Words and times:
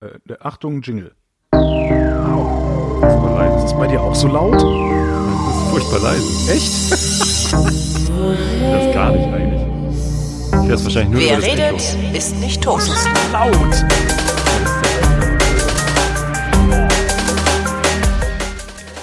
Äh, 0.00 0.34
Achtung, 0.40 0.80
Jingle. 0.80 1.12
Wow. 1.52 3.00
Das 3.00 3.10
ist 3.10 3.18
aber 3.18 3.30
leise. 3.36 3.56
Ist 3.56 3.64
das 3.64 3.74
bei 3.76 3.86
dir 3.88 4.00
auch 4.00 4.14
so 4.14 4.28
laut? 4.28 4.54
Das 4.54 4.62
ist 4.62 5.70
furchtbar 5.70 5.98
leise. 6.00 6.52
Echt? 6.52 6.92
das 6.92 8.86
ist 8.86 8.94
gar 8.94 9.10
nicht 9.10 9.26
eigentlich. 9.26 9.62
Ich 10.62 10.68
höre 10.68 10.84
wahrscheinlich 10.84 11.08
nur 11.08 11.20
Wer 11.20 11.42
redet, 11.42 11.80
Echo. 11.80 12.16
ist 12.16 12.36
nicht 12.36 12.62
tot. 12.62 12.78
Das 12.78 12.90
ist 12.90 13.08
laut. 13.32 13.84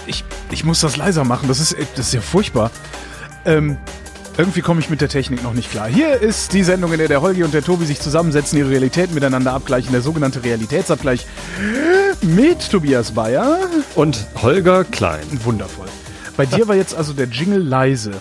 Ich, 0.08 0.24
ich 0.52 0.64
muss 0.64 0.80
das 0.80 0.96
leiser 0.96 1.26
machen. 1.26 1.50
Das 1.50 1.60
ist, 1.60 1.76
das 1.98 2.08
ist 2.08 2.14
ja 2.14 2.22
furchtbar. 2.22 2.72
Ähm, 3.44 3.78
irgendwie 4.38 4.62
komme 4.62 4.80
ich 4.80 4.90
mit 4.90 5.02
der 5.02 5.10
Technik 5.10 5.44
noch 5.44 5.54
nicht 5.54 5.72
klar. 5.72 5.88
Hier 5.88 6.20
ist 6.20 6.54
die 6.54 6.64
Sendung, 6.64 6.92
in 6.92 7.00
der 7.00 7.08
der 7.08 7.22
Holgi 7.22 7.44
und 7.44 7.54
der 7.54 7.64
Tobi 7.64 7.86
sich 7.86 8.00
zusammensetzen, 8.00 8.58
ihre 8.58 8.70
Realitäten 8.70 9.14
miteinander 9.14 9.54
abgleichen. 9.54 9.92
Der 9.92 10.02
sogenannte 10.02 10.44
Realitätsabgleich 10.44 11.26
mit 12.22 12.70
Tobias 12.70 13.12
Bayer. 13.12 13.60
Und 13.96 14.28
Holger 14.42 14.84
Klein. 14.84 15.24
Wundervoll. 15.44 15.88
Bei 16.36 16.46
dir 16.46 16.68
war 16.68 16.76
jetzt 16.76 16.96
also 16.96 17.14
der 17.14 17.28
Jingle 17.28 17.62
leise. 17.62 18.12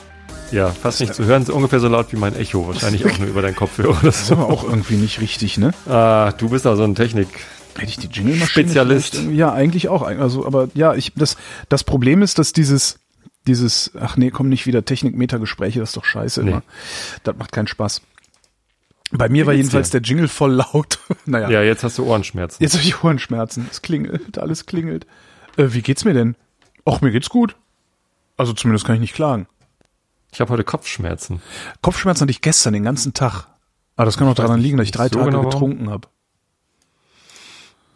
Ja, 0.52 0.68
fast 0.70 1.00
nicht 1.00 1.14
zu 1.14 1.24
hören. 1.24 1.42
Ist 1.42 1.50
ungefähr 1.50 1.80
so 1.80 1.88
laut 1.88 2.12
wie 2.12 2.16
mein 2.16 2.36
Echo. 2.36 2.68
Wahrscheinlich 2.68 3.04
auch 3.06 3.18
nur 3.18 3.28
über 3.28 3.42
deinen 3.42 3.56
Kopfhörer. 3.56 3.98
Das 4.02 4.22
ist 4.22 4.30
aber 4.30 4.48
auch 4.48 4.62
irgendwie 4.62 4.94
nicht 4.94 5.20
richtig, 5.20 5.58
ne? 5.58 5.72
Ah, 5.88 6.32
du 6.38 6.50
bist 6.50 6.64
da 6.64 6.76
so 6.76 6.84
ein 6.84 6.94
Technik. 6.94 7.28
Hätte 7.76 7.88
ich 7.88 7.96
die 7.96 8.06
Jingle-Maschine 8.06 8.68
Spezialist. 8.68 9.20
Ja, 9.32 9.52
eigentlich 9.52 9.88
auch. 9.88 10.02
Also, 10.02 10.46
aber 10.46 10.68
ja, 10.74 10.94
ich, 10.94 11.12
das, 11.16 11.36
das 11.68 11.82
Problem 11.82 12.22
ist, 12.22 12.38
dass 12.38 12.52
dieses, 12.52 13.00
dieses, 13.46 13.92
ach 14.00 14.16
nee, 14.16 14.30
komm 14.30 14.48
nicht 14.48 14.66
wieder 14.66 14.84
Technik-Meta-Gespräche, 14.84 15.80
das 15.80 15.90
ist 15.90 15.96
doch 15.96 16.04
scheiße 16.04 16.42
Nee. 16.42 16.50
immer. 16.50 16.62
Das 17.22 17.36
macht 17.36 17.52
keinen 17.52 17.66
Spaß. 17.66 18.02
Bei 19.10 19.28
mir 19.28 19.44
Wie 19.44 19.46
war 19.48 19.54
jedenfalls 19.54 19.90
dir? 19.90 20.00
der 20.00 20.08
Jingle 20.08 20.28
voll 20.28 20.52
laut. 20.52 20.98
naja, 21.26 21.50
Ja, 21.50 21.62
jetzt 21.62 21.84
hast 21.84 21.98
du 21.98 22.04
Ohrenschmerzen. 22.04 22.62
jetzt 22.62 22.74
habe 22.74 22.82
ich 22.84 23.04
Ohrenschmerzen. 23.04 23.68
Es 23.70 23.82
klingelt, 23.82 24.38
alles 24.38 24.66
klingelt. 24.66 25.06
Äh, 25.56 25.68
wie 25.72 25.82
geht's 25.82 26.04
mir 26.04 26.14
denn? 26.14 26.36
Och, 26.86 27.00
mir 27.00 27.10
geht's 27.12 27.28
gut. 27.28 27.56
Also 28.36 28.52
zumindest 28.52 28.84
kann 28.86 28.96
ich 28.96 29.00
nicht 29.00 29.14
klagen. 29.14 29.46
Ich 30.32 30.40
habe 30.40 30.50
heute 30.52 30.64
Kopfschmerzen. 30.64 31.40
Kopfschmerzen 31.80 32.22
hatte 32.22 32.30
ich 32.32 32.40
gestern 32.40 32.72
den 32.72 32.82
ganzen 32.82 33.14
Tag. 33.14 33.46
Aber 33.94 34.06
das 34.06 34.16
kann 34.16 34.26
auch 34.26 34.34
daran 34.34 34.58
liegen, 34.60 34.76
dass 34.78 34.86
ich 34.86 34.90
drei 34.90 35.08
so 35.08 35.18
Tage 35.20 35.30
genau 35.30 35.44
getrunken 35.44 35.90
habe. 35.90 36.08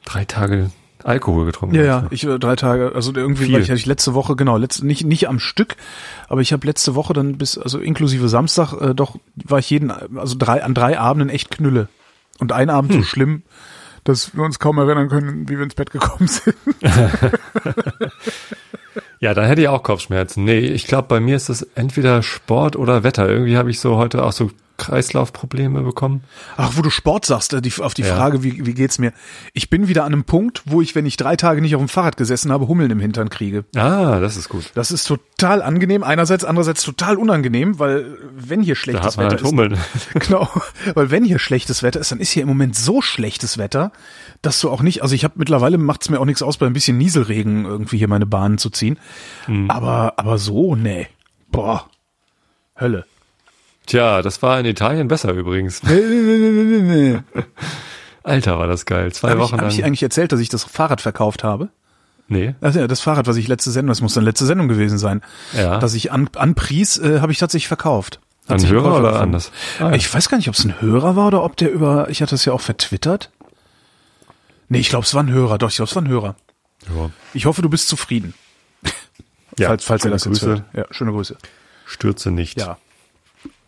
Drei 0.05 0.25
Tage 0.25 0.71
Alkohol 1.09 1.47
getrunken. 1.47 1.75
Ja, 1.75 1.81
hast 1.81 1.87
ja, 1.87 2.01
du. 2.01 2.15
ich 2.15 2.25
äh, 2.25 2.39
drei 2.39 2.57
Tage, 2.57 2.93
also 2.95 3.13
irgendwie, 3.15 3.47
Viel. 3.47 3.55
weil 3.55 3.63
ich, 3.63 3.71
ich 3.71 3.87
letzte 3.87 4.15
Woche, 4.15 4.37
genau, 4.37 4.57
letzte, 4.57 4.87
nicht, 4.87 5.05
nicht 5.05 5.29
am 5.29 5.39
Stück, 5.39 5.77
aber 6.29 6.41
ich 6.41 6.53
habe 6.53 6.67
letzte 6.67 6.95
Woche 6.95 7.13
dann 7.15 7.39
bis, 7.39 7.59
also 7.59 7.79
inklusive 7.79 8.29
Samstag, 8.29 8.73
äh, 8.75 8.95
doch, 8.95 9.17
war 9.35 9.59
ich 9.59 9.71
jeden, 9.71 9.91
also 9.91 10.37
drei, 10.39 10.63
an 10.63 10.75
drei 10.75 10.99
Abenden 10.99 11.31
echt 11.31 11.51
Knülle. 11.51 11.89
Und 12.39 12.53
ein 12.53 12.71
Abend 12.71 12.93
Hm. 12.93 13.01
so 13.01 13.05
schlimm, 13.05 13.43
dass 14.05 14.37
wir 14.37 14.45
uns 14.45 14.59
kaum 14.59 14.79
erinnern 14.79 15.09
können, 15.09 15.49
wie 15.49 15.57
wir 15.57 15.65
ins 15.65 15.75
Bett 15.75 15.91
gekommen 15.91 16.29
sind. 16.29 16.55
Ja, 19.21 19.35
dann 19.35 19.47
hätte 19.47 19.61
ich 19.63 19.69
auch 19.69 19.83
Kopfschmerzen. 19.83 20.45
Nee, 20.45 20.61
ich 20.61 20.87
glaube, 20.87 21.09
bei 21.09 21.19
mir 21.19 21.35
ist 21.35 21.49
das 21.49 21.63
entweder 21.75 22.23
Sport 22.23 22.77
oder 22.77 23.03
Wetter. 23.03 23.29
Irgendwie 23.29 23.57
habe 23.57 23.71
ich 23.71 23.81
so 23.81 23.97
heute 23.97 24.23
auch 24.23 24.33
so 24.33 24.51
Kreislaufprobleme 24.79 25.83
bekommen. 25.83 26.23
Ach, 26.57 26.73
wo 26.77 26.83
du 26.83 26.91
Sport 26.91 27.27
sagst, 27.27 27.53
äh, 27.53 27.61
die, 27.61 27.73
auf 27.81 27.95
die 27.95 28.03
Ja. 28.03 28.17
Frage, 28.17 28.43
wie, 28.43 28.65
wie 28.65 28.75
geht's 28.75 28.99
mir? 28.99 29.13
Ich 29.53 29.69
bin 29.69 29.89
wieder 29.89 30.05
an 30.05 30.13
einem 30.13 30.25
Punkt, 30.25 30.63
wo 30.65 30.81
ich, 30.81 30.95
wenn 30.95 31.05
ich 31.05 31.17
drei 31.17 31.37
Tage 31.37 31.61
nicht 31.61 31.75
auf 31.75 31.83
dem 31.83 31.89
Fahrrad 31.89 32.17
gesessen 32.17 32.51
habe, 32.53 32.69
Hummeln 32.69 32.91
im 32.91 33.01
Hintern 33.01 33.29
kriege. 33.29 33.65
Ah, 33.77 34.21
das 34.21 34.37
ist 34.37 34.49
gut. 34.49 34.71
Das 34.75 34.91
ist 34.91 35.05
total 35.05 35.61
angenehm, 35.63 36.03
einerseits, 36.03 36.45
andererseits 36.45 36.83
total 36.83 37.17
unangenehm, 37.17 37.79
weil 37.79 38.17
wenn 38.35 38.63
hier 38.63 38.77
schlechtes 38.77 39.19
Wetter 39.19 39.31
halt 39.31 39.41
ist, 39.43 39.47
Hummeln. 39.47 39.77
Genau, 40.15 40.49
weil 40.95 41.11
wenn 41.11 41.25
hier 41.25 41.39
schlechtes 41.39 41.83
Wetter 41.83 42.01
ist, 42.01 42.11
dann 42.13 42.21
ist 42.21 42.31
hier 42.31 42.43
im 42.43 42.49
Moment 42.49 42.75
so 42.77 43.03
schlechtes 43.03 43.59
Wetter, 43.59 43.93
dass 44.43 44.61
du 44.61 44.71
auch 44.71 44.83
nicht, 44.83 45.03
also 45.03 45.15
ich 45.15 45.25
habe 45.25 45.35
mittlerweile 45.37 45.77
macht's 45.79 46.09
mir 46.09 46.21
auch 46.21 46.25
nichts 46.25 46.43
aus, 46.43 46.57
bei 46.57 46.67
ein 46.67 46.73
bisschen 46.73 46.97
Nieselregen 46.99 47.65
irgendwie 47.65 47.99
hier 47.99 48.09
meine 48.09 48.27
Bahnen 48.27 48.59
zu 48.59 48.71
ziehen. 48.71 48.99
Hm. 49.47 49.71
Aber 49.71 50.15
aber 50.17 50.39
so, 50.39 50.77
nee. 50.77 51.09
Boah. 51.51 51.89
Hölle. 52.79 53.05
Tja, 53.89 54.23
das 54.23 54.41
war 54.43 54.61
in 54.61 54.67
Italien 54.67 55.09
besser 55.09 55.33
übrigens. 55.33 55.81
Alter, 58.23 58.59
war 58.59 58.67
das 58.67 58.85
geil. 58.87 59.13
Zwei 59.13 59.31
Habe 59.31 59.41
ich, 59.41 59.45
Wochen 59.47 59.55
hab 59.57 59.63
lang. 59.63 59.71
ich 59.71 59.85
eigentlich 59.85 60.03
erzählt, 60.03 60.33
dass 60.33 60.41
ich 60.41 60.49
das 60.49 60.65
Fahrrad 60.65 61.01
verkauft 61.01 61.43
habe? 61.45 61.71
nee. 62.29 62.55
Also 62.61 62.87
das 62.87 63.01
Fahrrad, 63.01 63.27
was 63.27 63.37
ich 63.37 63.49
letzte 63.49 63.71
Sendung, 63.71 63.89
das 63.89 64.03
muss 64.03 64.13
dann 64.15 64.25
letzte 64.25 64.45
Sendung 64.45 64.69
gewesen 64.69 64.99
sein, 64.99 65.23
Ja. 65.55 65.79
dass 65.79 65.95
ich 65.95 66.13
an, 66.13 66.29
anpries, 66.37 66.99
äh, 66.99 67.21
habe 67.21 67.33
ich 67.33 67.39
tatsächlich 67.39 67.69
verkauft. 67.69 68.21
Hat 68.47 68.59
An 68.61 68.65
ein 68.67 68.71
Hörer 68.71 68.99
oder 68.99 69.21
anders? 69.21 69.51
Ah, 69.79 69.89
ja. 69.89 69.95
Ich 69.95 70.13
weiß 70.13 70.29
gar 70.29 70.37
nicht, 70.37 70.49
ob 70.49 70.55
es 70.55 70.65
ein 70.65 70.81
Hörer 70.81 71.17
war 71.17 71.29
oder 71.29 71.43
ob 71.43 71.57
der 71.57 71.73
über, 71.73 72.09
ich 72.11 72.21
hatte 72.23 72.35
es 72.35 72.45
ja 72.45 72.53
auch 72.53 72.61
vertwittert. 72.61 73.31
Nee, 74.69 74.79
ich 74.79 74.91
glaube, 74.91 75.05
es 75.07 75.15
war 75.15 75.23
ein 75.23 75.31
Hörer. 75.31 75.57
Doch, 75.57 75.71
ich 75.71 75.77
glaube, 75.77 75.89
es 75.89 75.97
war 75.97 76.03
ein 76.03 76.09
Hörer. 76.09 76.37
Ja. 76.95 77.09
Ich 77.33 77.47
hoffe, 77.47 77.63
du 77.63 77.71
bist 77.71 77.89
zufrieden. 77.89 78.35
Ja, 79.59 79.69
falls, 79.69 79.85
falls 79.85 80.03
schöne 80.03 80.13
das 80.15 80.25
jetzt 80.27 80.33
Grüße. 80.41 80.47
hört. 80.47 80.63
Ja, 80.75 80.85
schöne 80.91 81.13
Grüße. 81.13 81.37
Stürze 81.87 82.31
nicht. 82.31 82.61
Ja. 82.61 82.77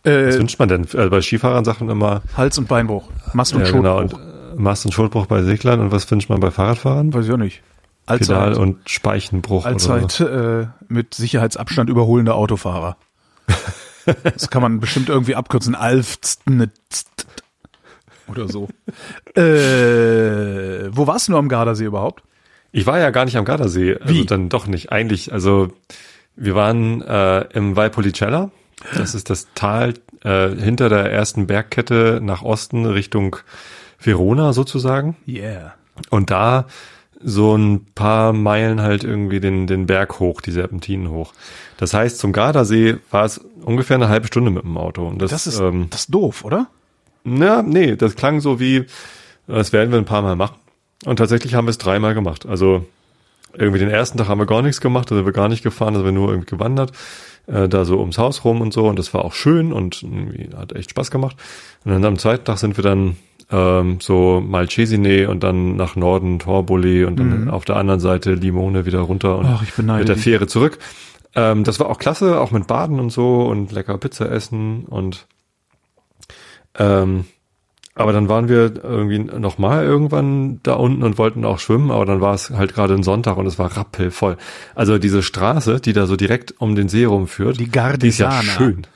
Was 0.03 0.35
Äh, 0.35 0.39
wünscht 0.39 0.57
man 0.59 0.67
denn? 0.69 0.81
Also 0.95 1.09
bei 1.09 1.21
Skifahrern 1.21 1.63
sagt 1.65 1.81
man 1.81 1.89
immer, 1.89 2.21
Hals- 2.35 2.57
und 2.57 2.67
Beinbruch. 2.67 3.09
Mast- 3.33 3.53
und 3.53 3.65
ja, 3.65 3.71
genau, 3.71 3.99
und 3.99 4.13
äh, 4.13 4.17
Mast- 4.55 4.85
und 4.85 4.91
Schotbruch 4.93 5.27
bei 5.27 5.43
Seglern. 5.43 5.79
Und 5.79 5.91
was 5.91 6.09
wünscht 6.09 6.29
man 6.29 6.39
bei 6.39 6.51
Fahrradfahrern? 6.51 7.13
Weiß 7.13 7.25
ich 7.25 7.31
auch 7.31 7.37
nicht. 7.37 7.61
Pedal- 8.07 8.37
Allzeit, 8.39 8.57
und 8.57 8.89
Speichenbruch. 8.89 9.65
Oder 9.65 9.79
so. 9.79 9.91
allzeit 9.93 10.27
äh, 10.27 10.67
mit 10.87 11.13
Sicherheitsabstand 11.13 11.89
überholende 11.89 12.33
Autofahrer. 12.33 12.97
das 14.23 14.49
kann 14.49 14.61
man 14.61 14.79
bestimmt 14.79 15.07
irgendwie 15.09 15.35
abkürzen. 15.35 15.75
Alf 15.75 16.17
oder 18.27 18.47
so. 18.47 18.69
Äh, 19.35 20.89
wo 20.95 21.07
warst 21.07 21.27
du 21.27 21.31
nur 21.33 21.39
am 21.39 21.49
Gardasee 21.49 21.85
überhaupt? 21.85 22.23
Ich 22.71 22.85
war 22.85 22.99
ja 22.99 23.09
gar 23.09 23.25
nicht 23.25 23.37
am 23.37 23.45
Gardasee. 23.45 23.97
Also 23.99 24.13
Wie? 24.13 24.25
dann 24.25 24.49
doch 24.49 24.65
nicht. 24.67 24.91
Eigentlich, 24.91 25.31
also 25.33 25.69
wir 26.35 26.55
waren 26.55 27.01
äh, 27.01 27.41
im 27.53 27.75
Valpolicella. 27.75 28.51
Das 28.95 29.15
ist 29.15 29.29
das 29.29 29.47
Tal 29.55 29.93
äh, 30.23 30.49
hinter 30.49 30.89
der 30.89 31.11
ersten 31.11 31.47
Bergkette 31.47 32.19
nach 32.21 32.41
Osten 32.41 32.85
Richtung 32.85 33.37
Verona 33.99 34.53
sozusagen. 34.53 35.15
Yeah. 35.27 35.73
Und 36.09 36.31
da 36.31 36.65
so 37.23 37.55
ein 37.55 37.85
paar 37.93 38.33
Meilen 38.33 38.81
halt 38.81 39.03
irgendwie 39.03 39.39
den, 39.39 39.67
den 39.67 39.85
Berg 39.85 40.19
hoch, 40.19 40.41
die 40.41 40.51
Serpentinen 40.51 41.11
hoch. 41.11 41.33
Das 41.77 41.93
heißt, 41.93 42.17
zum 42.17 42.33
Gardasee 42.33 42.97
war 43.11 43.25
es 43.25 43.39
ungefähr 43.63 43.95
eine 43.95 44.09
halbe 44.09 44.27
Stunde 44.27 44.49
mit 44.49 44.63
dem 44.63 44.77
Auto. 44.77 45.07
Und 45.07 45.21
das, 45.21 45.31
Das 45.31 45.47
ist, 45.47 45.59
ähm, 45.59 45.87
das 45.89 46.01
ist 46.01 46.13
doof, 46.13 46.43
oder? 46.43 46.67
na, 47.23 47.61
nee, 47.61 47.95
das 47.95 48.15
klang 48.15 48.41
so 48.41 48.59
wie, 48.59 48.85
das 49.47 49.73
werden 49.73 49.91
wir 49.91 49.99
ein 49.99 50.05
paar 50.05 50.21
Mal 50.21 50.35
machen. 50.35 50.55
Und 51.05 51.17
tatsächlich 51.17 51.53
haben 51.55 51.65
wir 51.65 51.71
es 51.71 51.77
dreimal 51.77 52.13
gemacht. 52.13 52.45
Also 52.45 52.85
irgendwie 53.53 53.79
den 53.79 53.89
ersten 53.89 54.17
Tag 54.17 54.27
haben 54.27 54.39
wir 54.39 54.45
gar 54.45 54.61
nichts 54.61 54.81
gemacht, 54.81 55.11
da 55.11 55.15
sind 55.15 55.25
wir 55.25 55.33
gar 55.33 55.49
nicht 55.49 55.63
gefahren, 55.63 55.93
da 55.93 55.99
sind 55.99 56.07
wir 56.07 56.13
nur 56.13 56.29
irgendwie 56.29 56.55
gewandert, 56.55 56.91
äh, 57.47 57.67
da 57.67 57.85
so 57.85 57.99
ums 57.99 58.17
Haus 58.17 58.43
rum 58.43 58.61
und 58.61 58.73
so. 58.73 58.87
Und 58.87 58.99
das 58.99 59.13
war 59.13 59.25
auch 59.25 59.33
schön 59.33 59.73
und 59.73 60.03
irgendwie 60.03 60.49
hat 60.55 60.73
echt 60.73 60.91
Spaß 60.91 61.11
gemacht. 61.11 61.35
Und 61.85 61.91
dann 61.91 62.05
am 62.05 62.17
zweiten 62.17 62.45
Tag 62.45 62.57
sind 62.57 62.77
wir 62.77 62.83
dann 62.83 63.17
ähm, 63.51 63.97
so 63.99 64.41
Malcesine 64.45 65.29
und 65.29 65.43
dann 65.43 65.75
nach 65.75 65.95
Norden 65.95 66.39
Torboli 66.39 67.03
und 67.03 67.19
dann 67.19 67.49
auf 67.49 67.65
der 67.65 67.75
anderen 67.75 67.99
Seite 67.99 68.33
Limone 68.33 68.85
wieder 68.85 68.99
runter 68.99 69.37
und 69.37 69.45
Ach, 69.45 69.63
mit 69.77 70.07
der. 70.07 70.17
Fähre 70.17 70.47
zurück. 70.47 70.79
Ähm, 71.35 71.63
das 71.63 71.79
war 71.79 71.89
auch 71.89 71.97
klasse, 71.97 72.39
auch 72.39 72.51
mit 72.51 72.67
Baden 72.67 72.99
und 72.99 73.09
so 73.09 73.43
und 73.43 73.71
lecker 73.71 73.97
Pizza 73.97 74.31
essen 74.31 74.85
und 74.85 75.27
ähm, 76.77 77.25
aber 77.95 78.13
dann 78.13 78.29
waren 78.29 78.47
wir 78.49 78.73
irgendwie 78.83 79.19
nochmal 79.19 79.83
irgendwann 79.83 80.59
da 80.63 80.73
unten 80.73 81.03
und 81.03 81.17
wollten 81.17 81.43
auch 81.45 81.59
schwimmen, 81.59 81.91
aber 81.91 82.05
dann 82.05 82.21
war 82.21 82.33
es 82.33 82.49
halt 82.49 82.73
gerade 82.73 82.93
ein 82.93 83.03
Sonntag 83.03 83.37
und 83.37 83.45
es 83.47 83.59
war 83.59 83.75
rappelvoll. 83.75 84.37
Also 84.75 84.97
diese 84.97 85.21
Straße, 85.23 85.79
die 85.81 85.93
da 85.93 86.05
so 86.05 86.15
direkt 86.15 86.53
um 86.59 86.75
den 86.75 86.87
See 86.89 87.05
rumführt, 87.05 87.59
Die 87.59 87.65
die 87.65 87.69
ist 87.69 87.75
ja 87.75 88.29
Gardisana. 88.29 88.41
schön. 88.43 88.87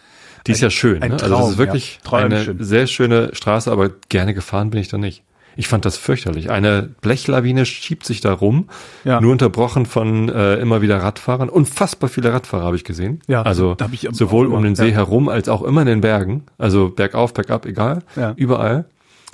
Die 0.48 0.52
ist 0.52 0.62
ja 0.62 0.70
schön. 0.70 1.02
ein 1.02 1.10
Ne? 1.12 1.14
also 1.22 1.26
es 1.26 1.32
Traum, 1.40 1.52
ist 1.52 1.58
wirklich 1.58 2.00
ja. 2.10 2.18
Eine 2.18 2.56
sehr 2.60 2.88
schöne 2.88 3.32
Straße, 3.34 3.72
aber 3.72 3.90
gerne 4.10 4.34
gefahren 4.34 4.70
bin 4.70 4.80
ich 4.80 4.88
da 4.90 4.98
nicht. 4.98 5.24
Ich 5.58 5.70
fand 5.70 5.86
das 5.86 5.96
fürchterlich. 5.98 6.50
Eine 6.52 6.84
Blechlawine 7.02 7.66
schiebt 7.66 8.06
sich 8.06 8.20
da 8.20 8.34
rum, 8.34 8.68
Ja. 9.06 9.22
nur 9.22 9.32
unterbrochen 9.32 9.86
von 9.86 10.28
äh, 10.28 10.56
immer 10.58 10.82
wieder 10.82 10.98
Radfahrern. 10.98 11.48
Unfassbar 11.48 12.10
viele 12.10 12.34
Radfahrer 12.34 12.66
habe 12.66 12.76
ich 12.76 12.84
gesehen. 12.84 13.22
Ja, 13.28 13.42
also 13.42 13.78
sowohl 14.12 14.48
um 14.48 14.64
den 14.64 14.76
See 14.76 14.90
ja. 14.90 14.96
herum 14.96 15.30
als 15.30 15.48
auch 15.48 15.62
immer 15.64 15.82
in 15.82 15.88
den 15.88 16.02
Bergen. 16.02 16.44
Also 16.58 16.90
bergauf, 16.90 17.34
bergab, 17.34 17.66
egal. 17.66 18.04
Ja. 18.18 18.34
Überall. 18.36 18.86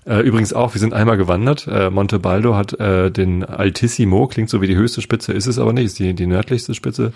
Äh, 0.05 0.21
übrigens 0.21 0.51
auch, 0.53 0.73
wir 0.73 0.79
sind 0.79 0.93
einmal 0.93 1.15
gewandert. 1.17 1.67
Äh, 1.67 1.89
Monte 1.91 2.17
Baldo 2.17 2.55
hat 2.55 2.73
äh, 2.79 3.11
den 3.11 3.43
Altissimo, 3.45 4.25
klingt 4.27 4.49
so 4.49 4.59
wie 4.61 4.67
die 4.67 4.75
höchste 4.75 5.01
Spitze, 5.01 5.31
ist 5.33 5.45
es 5.45 5.59
aber 5.59 5.73
nicht, 5.73 5.85
ist 5.85 5.99
die, 5.99 6.13
die 6.15 6.25
nördlichste 6.25 6.73
Spitze 6.73 7.13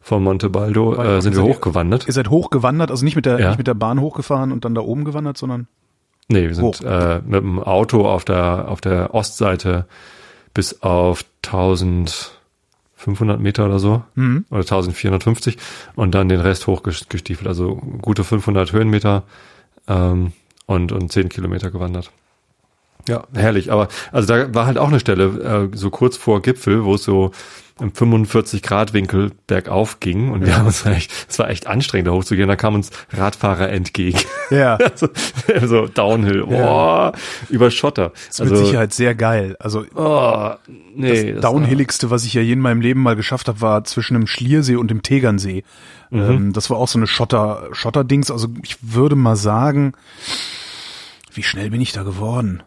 von 0.00 0.22
Monte 0.22 0.48
Baldo, 0.48 0.94
äh, 0.94 1.20
sind 1.20 1.34
wir 1.34 1.42
hochgewandert. 1.42 2.06
Ihr 2.06 2.12
seid 2.12 2.30
hochgewandert, 2.30 2.90
also 2.92 3.04
nicht 3.04 3.16
mit 3.16 3.26
der, 3.26 3.40
Ja. 3.40 3.48
nicht 3.48 3.58
mit 3.58 3.66
der 3.66 3.74
Bahn 3.74 4.00
hochgefahren 4.00 4.52
und 4.52 4.64
dann 4.64 4.74
da 4.76 4.82
oben 4.82 5.04
gewandert, 5.04 5.36
sondern 5.36 5.66
Nee, 6.28 6.46
wir 6.46 6.54
sind 6.54 6.64
Hoch. 6.64 6.80
äh, 6.82 7.20
mit 7.26 7.40
dem 7.42 7.58
Auto 7.58 8.06
auf 8.06 8.24
der 8.24 8.68
auf 8.68 8.80
der 8.80 9.14
Ostseite 9.14 9.86
bis 10.54 10.82
auf 10.82 11.24
1500 11.42 13.40
Meter 13.40 13.66
oder 13.66 13.78
so 13.78 14.02
Mhm. 14.14 14.44
oder 14.50 14.60
1450 14.60 15.56
und 15.96 16.14
dann 16.14 16.28
den 16.28 16.40
Rest 16.40 16.66
hochgestiefelt, 16.66 17.48
also 17.48 17.74
gute 18.02 18.24
500 18.24 18.72
Höhenmeter 18.72 19.22
ähm, 19.88 20.32
und 20.66 20.92
und 20.92 21.10
10 21.10 21.28
Kilometer 21.28 21.70
gewandert. 21.70 22.10
Ja, 23.08 23.24
herrlich. 23.34 23.72
Aber 23.72 23.88
also 24.12 24.28
da 24.28 24.54
war 24.54 24.66
halt 24.66 24.78
auch 24.78 24.88
eine 24.88 25.00
Stelle, 25.00 25.68
äh, 25.72 25.76
so 25.76 25.90
kurz 25.90 26.16
vor 26.16 26.42
Gipfel, 26.42 26.84
wo 26.84 26.94
es 26.94 27.02
so 27.02 27.32
im 27.80 27.92
45 27.92 28.62
Grad 28.62 28.92
Winkel 28.92 29.30
bergauf 29.46 30.00
ging 30.00 30.30
und 30.30 30.40
ja. 30.40 30.46
wir 30.46 30.56
haben 30.58 30.66
uns 30.66 30.84
echt, 30.84 31.12
es 31.28 31.38
war 31.38 31.48
echt 31.48 31.66
anstrengend 31.66 32.08
da 32.08 32.12
hochzugehen, 32.12 32.48
da 32.48 32.56
kamen 32.56 32.76
uns 32.76 32.90
Radfahrer 33.10 33.70
entgegen. 33.70 34.18
Ja. 34.50 34.76
also, 34.80 35.08
so 35.66 35.86
Downhill, 35.86 36.42
oh, 36.42 36.52
ja. 36.52 37.12
über 37.50 37.70
Schotter. 37.70 38.10
Das 38.14 38.22
ist 38.28 38.40
also, 38.40 38.54
mit 38.54 38.66
Sicherheit 38.66 38.92
sehr 38.92 39.14
geil. 39.14 39.56
Also 39.60 39.84
oh, 39.94 40.50
nee, 40.94 41.32
das, 41.32 41.42
das 41.42 41.50
Downhilligste, 41.52 42.10
was 42.10 42.24
ich 42.24 42.34
ja 42.34 42.42
je 42.42 42.52
in 42.52 42.60
meinem 42.60 42.80
Leben 42.80 43.02
mal 43.02 43.16
geschafft 43.16 43.48
habe, 43.48 43.60
war 43.60 43.84
zwischen 43.84 44.14
dem 44.14 44.26
Schliersee 44.26 44.76
und 44.76 44.90
dem 44.90 45.02
Tegernsee. 45.02 45.62
Mhm. 46.10 46.20
Ähm, 46.20 46.52
das 46.52 46.70
war 46.70 46.78
auch 46.78 46.88
so 46.88 46.98
eine 46.98 47.06
Schotter, 47.06 47.68
Schotterdings. 47.72 48.30
Also 48.30 48.48
ich 48.62 48.78
würde 48.80 49.16
mal 49.16 49.36
sagen, 49.36 49.92
wie 51.34 51.42
schnell 51.42 51.70
bin 51.70 51.80
ich 51.80 51.92
da 51.92 52.02
geworden? 52.02 52.62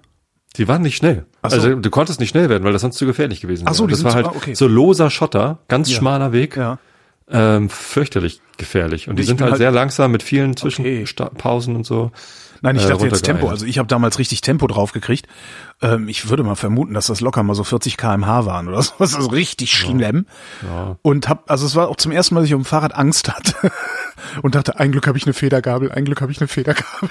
Die 0.58 0.68
waren 0.68 0.82
nicht 0.82 0.98
schnell. 0.98 1.26
So. 1.44 1.56
Also 1.56 1.76
du 1.76 1.90
konntest 1.90 2.20
nicht 2.20 2.30
schnell 2.30 2.50
werden, 2.50 2.64
weil 2.64 2.74
das 2.74 2.82
sonst 2.82 2.98
zu 2.98 3.06
gefährlich 3.06 3.42
gewesen 3.42 3.62
wäre. 3.62 3.72
Ach 3.72 3.76
so, 3.76 3.88
das 3.88 4.04
war 4.04 4.14
halt 4.14 4.26
ah, 4.26 4.34
okay. 4.36 4.54
so 4.54 4.68
loser 4.68 5.10
Schotter, 5.10 5.60
ganz 5.68 5.90
ja. 5.90 5.98
schmaler 5.98 6.34
Weg. 6.34 6.58
Ja. 6.58 6.78
Ähm, 7.30 7.70
fürchterlich 7.70 8.42
gefährlich. 8.58 9.08
Und 9.08 9.18
die 9.18 9.24
sind 9.24 9.40
halt, 9.40 9.52
halt, 9.52 9.60
sehr 9.60 9.72
langsam 9.72 10.12
mit 10.12 10.24
vielen 10.24 10.58
Zwischenpausen 10.58 11.74
okay. 11.74 11.78
und 11.78 11.86
so. 11.86 12.12
Nein, 12.62 12.76
ich 12.76 12.86
äh, 12.86 12.90
dachte 12.90 13.06
jetzt 13.06 13.24
Tempo. 13.24 13.50
Also 13.50 13.66
ich 13.66 13.80
habe 13.80 13.88
damals 13.88 14.20
richtig 14.20 14.42
Tempo 14.42 14.68
draufgekriegt. 14.68 15.28
Ähm, 15.82 16.08
ich 16.08 16.30
würde 16.30 16.44
mal 16.44 16.56
vermuten, 16.56 16.94
dass 16.94 17.08
das 17.08 17.22
locker 17.22 17.42
mal 17.42 17.56
so 17.56 17.64
40 17.64 17.98
km/h 17.98 18.46
waren 18.46 18.68
oder 18.68 18.82
so. 18.82 18.94
Das 19.00 19.14
ist 19.14 19.32
richtig 19.32 19.74
schlimm. 19.74 20.26
Ja. 20.62 20.68
Ja. 20.70 20.98
Und 21.02 21.28
hab, 21.28 21.50
also 21.50 21.66
es 21.66 21.76
war 21.76 21.90
auch 21.90 21.96
zum 21.96 22.12
ersten 22.12 22.36
Mal, 22.36 22.42
dass 22.42 22.50
ich 22.50 22.56
dem 22.56 22.66
Fahrrad 22.66 22.94
Angst 22.94 23.34
hatte. 23.34 23.72
und 24.44 24.54
dachte, 24.54 24.80
ein 24.80 24.92
Glück 24.92 25.08
habe 25.08 25.18
ich 25.18 25.26
eine 25.26 25.34
Federgabel, 25.34 25.92
ein 25.92 26.06
Glück 26.06 26.22
habe 26.22 26.32
ich 26.32 26.40
eine 26.40 26.48
Federgabel. 26.48 27.10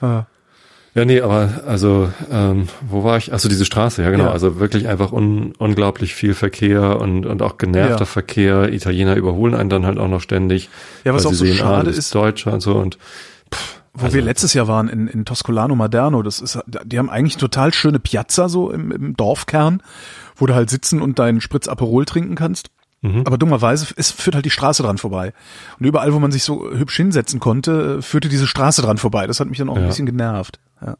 ah. 0.00 0.26
Ja, 1.00 1.06
nee, 1.06 1.22
aber 1.22 1.62
also 1.66 2.12
ähm, 2.30 2.68
wo 2.86 3.04
war 3.04 3.16
ich? 3.16 3.32
Also 3.32 3.48
diese 3.48 3.64
Straße, 3.64 4.02
ja 4.02 4.10
genau. 4.10 4.24
Ja. 4.24 4.32
Also 4.32 4.60
wirklich 4.60 4.86
einfach 4.86 5.12
un, 5.12 5.54
unglaublich 5.56 6.14
viel 6.14 6.34
Verkehr 6.34 7.00
und, 7.00 7.24
und 7.24 7.40
auch 7.40 7.56
genervter 7.56 8.00
ja. 8.00 8.04
Verkehr. 8.04 8.70
Italiener 8.70 9.16
überholen 9.16 9.54
einen 9.54 9.70
dann 9.70 9.86
halt 9.86 9.96
auch 9.96 10.08
noch 10.08 10.20
ständig. 10.20 10.68
Ja, 11.04 11.14
was 11.14 11.24
auch 11.24 11.30
so 11.32 11.46
sehen, 11.46 11.56
schade 11.56 11.88
ah, 11.88 11.98
ist, 11.98 12.14
Deutscher 12.14 12.52
und 12.52 12.60
so 12.60 12.74
und 12.74 12.98
pff, 13.50 13.80
wo 13.94 14.04
also, 14.04 14.14
wir 14.14 14.22
letztes 14.22 14.52
Jahr 14.52 14.68
waren 14.68 14.90
in, 14.90 15.08
in 15.08 15.24
Toscolano 15.24 15.74
Moderno, 15.74 16.22
das 16.22 16.38
ist, 16.42 16.58
die 16.66 16.98
haben 16.98 17.08
eigentlich 17.08 17.38
total 17.38 17.72
schöne 17.72 17.98
Piazza 17.98 18.50
so 18.50 18.70
im, 18.70 18.92
im 18.92 19.16
Dorfkern, 19.16 19.82
wo 20.36 20.44
du 20.44 20.54
halt 20.54 20.68
sitzen 20.68 21.00
und 21.00 21.18
deinen 21.18 21.40
Spritz 21.40 21.66
Aperol 21.66 22.04
trinken 22.04 22.34
kannst. 22.34 22.68
Mhm. 23.02 23.22
Aber 23.24 23.38
dummerweise, 23.38 23.94
es 23.96 24.10
führt 24.10 24.34
halt 24.34 24.44
die 24.44 24.50
Straße 24.50 24.82
dran 24.82 24.98
vorbei. 24.98 25.32
Und 25.78 25.86
überall, 25.86 26.12
wo 26.12 26.18
man 26.18 26.32
sich 26.32 26.44
so 26.44 26.70
hübsch 26.70 26.96
hinsetzen 26.96 27.40
konnte, 27.40 28.02
führte 28.02 28.28
diese 28.28 28.46
Straße 28.46 28.82
dran 28.82 28.98
vorbei. 28.98 29.26
Das 29.26 29.40
hat 29.40 29.48
mich 29.48 29.58
dann 29.58 29.70
auch 29.70 29.76
ja. 29.76 29.82
ein 29.82 29.88
bisschen 29.88 30.06
genervt. 30.06 30.58
Ja. 30.84 30.96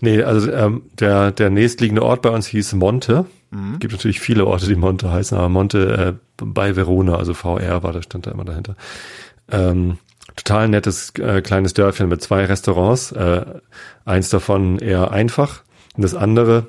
Nee, 0.00 0.22
also 0.22 0.50
ähm, 0.50 0.82
der, 0.98 1.30
der 1.30 1.50
nächstliegende 1.50 2.02
Ort 2.02 2.22
bei 2.22 2.30
uns 2.30 2.46
hieß 2.46 2.72
Monte. 2.74 3.26
Mhm. 3.50 3.78
Gibt 3.80 3.92
natürlich 3.92 4.20
viele 4.20 4.46
Orte, 4.46 4.66
die 4.66 4.76
Monte 4.76 5.10
heißen, 5.10 5.36
aber 5.36 5.48
Monte 5.48 6.16
äh, 6.16 6.44
bei 6.44 6.76
Verona, 6.76 7.16
also 7.16 7.34
VR 7.34 7.82
war, 7.82 7.92
da 7.92 8.02
stand 8.02 8.26
da 8.26 8.30
immer 8.30 8.44
dahinter. 8.44 8.76
Ähm, 9.50 9.98
total 10.36 10.68
nettes 10.68 11.12
äh, 11.18 11.42
kleines 11.42 11.74
Dörfchen 11.74 12.08
mit 12.08 12.22
zwei 12.22 12.44
Restaurants. 12.44 13.12
Äh, 13.12 13.44
eins 14.04 14.30
davon 14.30 14.78
eher 14.78 15.10
einfach 15.10 15.62
und 15.96 16.02
das 16.02 16.14
andere 16.14 16.68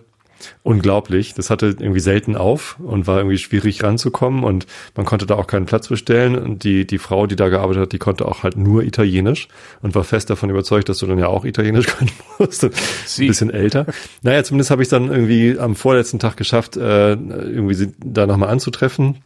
unglaublich. 0.63 1.33
Das 1.33 1.49
hatte 1.49 1.75
irgendwie 1.79 1.99
selten 1.99 2.35
auf 2.35 2.77
und 2.79 3.07
war 3.07 3.17
irgendwie 3.17 3.37
schwierig 3.37 3.83
ranzukommen 3.83 4.43
und 4.43 4.67
man 4.95 5.05
konnte 5.05 5.25
da 5.25 5.35
auch 5.35 5.47
keinen 5.47 5.65
Platz 5.65 5.87
bestellen. 5.87 6.37
Und 6.37 6.63
die, 6.63 6.85
die 6.85 6.97
Frau, 6.97 7.27
die 7.27 7.35
da 7.35 7.49
gearbeitet 7.49 7.83
hat, 7.83 7.91
die 7.93 7.99
konnte 7.99 8.25
auch 8.25 8.43
halt 8.43 8.57
nur 8.57 8.83
Italienisch 8.83 9.47
und 9.81 9.95
war 9.95 10.03
fest 10.03 10.29
davon 10.29 10.49
überzeugt, 10.49 10.89
dass 10.89 10.99
du 10.99 11.07
dann 11.07 11.19
ja 11.19 11.27
auch 11.27 11.45
Italienisch 11.45 11.87
können 11.97 12.11
musst. 12.37 12.63
Ein 12.63 12.71
bisschen 13.17 13.49
älter. 13.49 13.85
Naja, 14.21 14.43
zumindest 14.43 14.71
habe 14.71 14.81
ich 14.81 14.89
dann 14.89 15.09
irgendwie 15.09 15.57
am 15.59 15.75
vorletzten 15.75 16.19
Tag 16.19 16.37
geschafft, 16.37 16.77
äh, 16.77 17.13
irgendwie 17.13 17.73
sie 17.73 17.91
da 18.03 18.27
nochmal 18.27 18.49
anzutreffen 18.49 19.17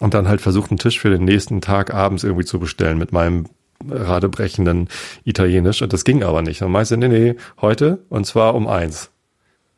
und 0.00 0.14
dann 0.14 0.28
halt 0.28 0.40
versucht, 0.40 0.70
einen 0.70 0.78
Tisch 0.78 0.98
für 0.98 1.10
den 1.10 1.24
nächsten 1.24 1.60
Tag 1.60 1.94
abends 1.94 2.24
irgendwie 2.24 2.44
zu 2.44 2.58
bestellen 2.58 2.98
mit 2.98 3.12
meinem 3.12 3.46
radebrechenden 3.88 4.88
Italienisch. 5.24 5.82
Und 5.82 5.92
das 5.92 6.04
ging 6.04 6.22
aber 6.22 6.42
nicht. 6.42 6.60
Dann 6.60 6.70
meinte 6.70 6.88
sie, 6.88 6.96
nee, 6.96 7.08
nee, 7.08 7.36
heute 7.60 8.04
und 8.08 8.26
zwar 8.26 8.54
um 8.54 8.66
eins. 8.66 9.10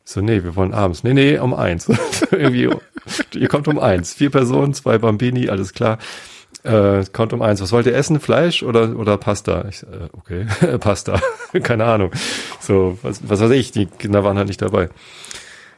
So, 0.05 0.21
nee, 0.21 0.43
wir 0.43 0.55
wollen 0.55 0.73
abends. 0.73 1.03
Nee, 1.03 1.13
nee, 1.13 1.37
um 1.37 1.53
eins. 1.53 1.89
Irgendwie, 2.31 2.69
ihr 3.33 3.47
kommt 3.47 3.67
um 3.67 3.79
eins. 3.79 4.13
Vier 4.13 4.29
Personen, 4.29 4.73
zwei 4.73 4.97
Bambini, 4.97 5.49
alles 5.49 5.73
klar. 5.73 5.97
Äh, 6.63 7.03
kommt 7.11 7.33
um 7.33 7.41
eins. 7.41 7.61
Was 7.61 7.71
wollt 7.71 7.85
ihr 7.85 7.95
essen? 7.95 8.19
Fleisch 8.19 8.63
oder, 8.63 8.97
oder 8.97 9.17
Pasta? 9.17 9.65
Ich, 9.69 9.83
äh, 9.83 10.09
okay, 10.13 10.45
Pasta. 10.79 11.19
Keine 11.63 11.85
Ahnung. 11.85 12.11
So, 12.59 12.97
was, 13.01 13.27
was 13.27 13.39
weiß 13.39 13.51
ich, 13.51 13.71
die 13.71 13.85
Kinder 13.85 14.23
waren 14.23 14.37
halt 14.37 14.47
nicht 14.47 14.61
dabei. 14.61 14.89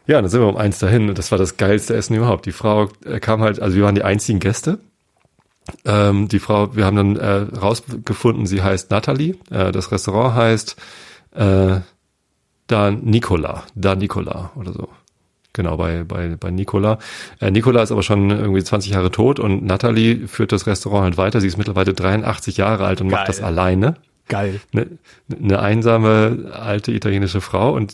Ja, 0.07 0.22
dann 0.22 0.30
sind 0.30 0.42
wir 0.42 0.48
um 0.48 0.57
eins 0.57 0.78
dahin 0.78 1.10
und 1.10 1.18
das 1.18 1.31
war 1.31 1.39
das 1.39 1.57
geilste 1.57 1.95
Essen 1.95 2.16
überhaupt. 2.16 2.45
Die 2.45 2.51
Frau 2.51 2.89
äh, 3.06 3.19
kam 3.19 3.42
halt, 3.42 3.60
also 3.60 3.75
wir 3.75 3.83
waren 3.83 3.95
die 3.95 4.04
einzigen 4.04 4.39
Gäste. 4.39 4.80
Ähm, 5.83 6.28
die 6.28 6.38
Frau, 6.38 6.75
wir 6.75 6.86
haben 6.86 6.95
dann 6.95 7.16
äh, 7.16 7.57
rausgefunden, 7.57 8.45
sie 8.45 8.62
heißt 8.62 8.92
Natalie. 8.92 9.36
Äh, 9.50 9.71
das 9.71 9.92
Restaurant 9.92 10.36
heißt 10.36 10.75
äh, 11.36 11.80
da 12.68 12.92
Nicola, 12.92 13.64
da 13.76 13.96
Nicola 13.96 14.52
oder 14.56 14.74
so. 14.74 14.90
Genau, 15.54 15.78
bei, 15.78 16.04
bei, 16.04 16.36
bei 16.38 16.52
Nicola. 16.52 17.00
Äh, 17.40 17.50
Nicola 17.50 17.82
ist 17.82 17.92
aber 17.92 18.04
schon 18.04 18.30
irgendwie 18.30 18.62
20 18.62 18.92
Jahre 18.92 19.10
tot 19.10 19.40
und 19.40 19.64
Natalie 19.64 20.28
führt 20.28 20.52
das 20.52 20.68
Restaurant 20.68 21.04
halt 21.04 21.18
weiter. 21.18 21.40
Sie 21.40 21.48
ist 21.48 21.58
mittlerweile 21.58 21.94
83 21.94 22.58
Jahre 22.58 22.86
alt 22.86 23.00
und 23.00 23.08
Geil. 23.08 23.20
macht 23.20 23.30
das 23.30 23.42
alleine. 23.42 23.96
Geil. 24.27 24.60
Eine, 24.74 24.88
eine 25.39 25.60
einsame 25.60 26.51
alte 26.51 26.92
italienische 26.92 27.42
Frau 27.42 27.75
und 27.75 27.94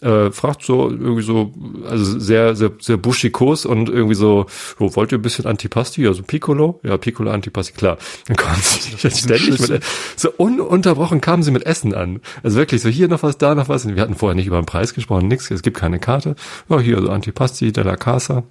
äh, 0.00 0.30
fragt 0.30 0.62
so 0.62 0.88
irgendwie 0.88 1.22
so, 1.22 1.52
also 1.88 2.20
sehr, 2.20 2.54
sehr, 2.54 2.70
sehr 2.78 2.96
buschikos 2.96 3.66
und 3.66 3.88
irgendwie 3.88 4.14
so, 4.14 4.46
wo 4.78 4.94
wollt 4.94 5.10
ihr 5.10 5.18
ein 5.18 5.22
bisschen 5.22 5.46
Antipasti? 5.46 6.06
Also 6.06 6.22
Piccolo? 6.22 6.78
Ja, 6.84 6.96
Piccolo 6.98 7.32
Antipasti, 7.32 7.72
klar. 7.72 7.98
Dann 8.28 8.36
kommen 8.36 8.56
sie 8.60 9.10
ständig 9.10 9.58
mit, 9.58 9.82
so 10.14 10.30
ununterbrochen 10.30 11.20
kamen 11.20 11.42
sie 11.42 11.50
mit 11.50 11.66
Essen 11.66 11.94
an. 11.94 12.20
Also 12.44 12.58
wirklich 12.58 12.80
so 12.80 12.88
hier 12.88 13.08
noch 13.08 13.24
was, 13.24 13.38
da 13.38 13.56
noch 13.56 13.68
was. 13.68 13.84
Und 13.84 13.96
wir 13.96 14.02
hatten 14.02 14.14
vorher 14.14 14.36
nicht 14.36 14.46
über 14.46 14.60
den 14.60 14.66
Preis 14.66 14.94
gesprochen, 14.94 15.26
nichts, 15.26 15.50
es 15.50 15.62
gibt 15.62 15.76
keine 15.76 15.98
Karte. 15.98 16.36
Ja, 16.68 16.78
hier 16.78 17.02
so 17.02 17.10
Antipasti 17.10 17.72
della 17.72 17.96
Casa, 17.96 18.44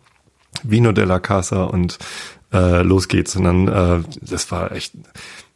Vino 0.64 0.92
della 0.92 1.20
Casa 1.20 1.64
und 1.64 1.98
äh, 2.54 2.82
los 2.82 3.08
geht's. 3.08 3.36
Und 3.36 3.44
dann, 3.44 3.68
äh, 3.68 4.04
das 4.22 4.52
war 4.52 4.72
echt 4.72 4.94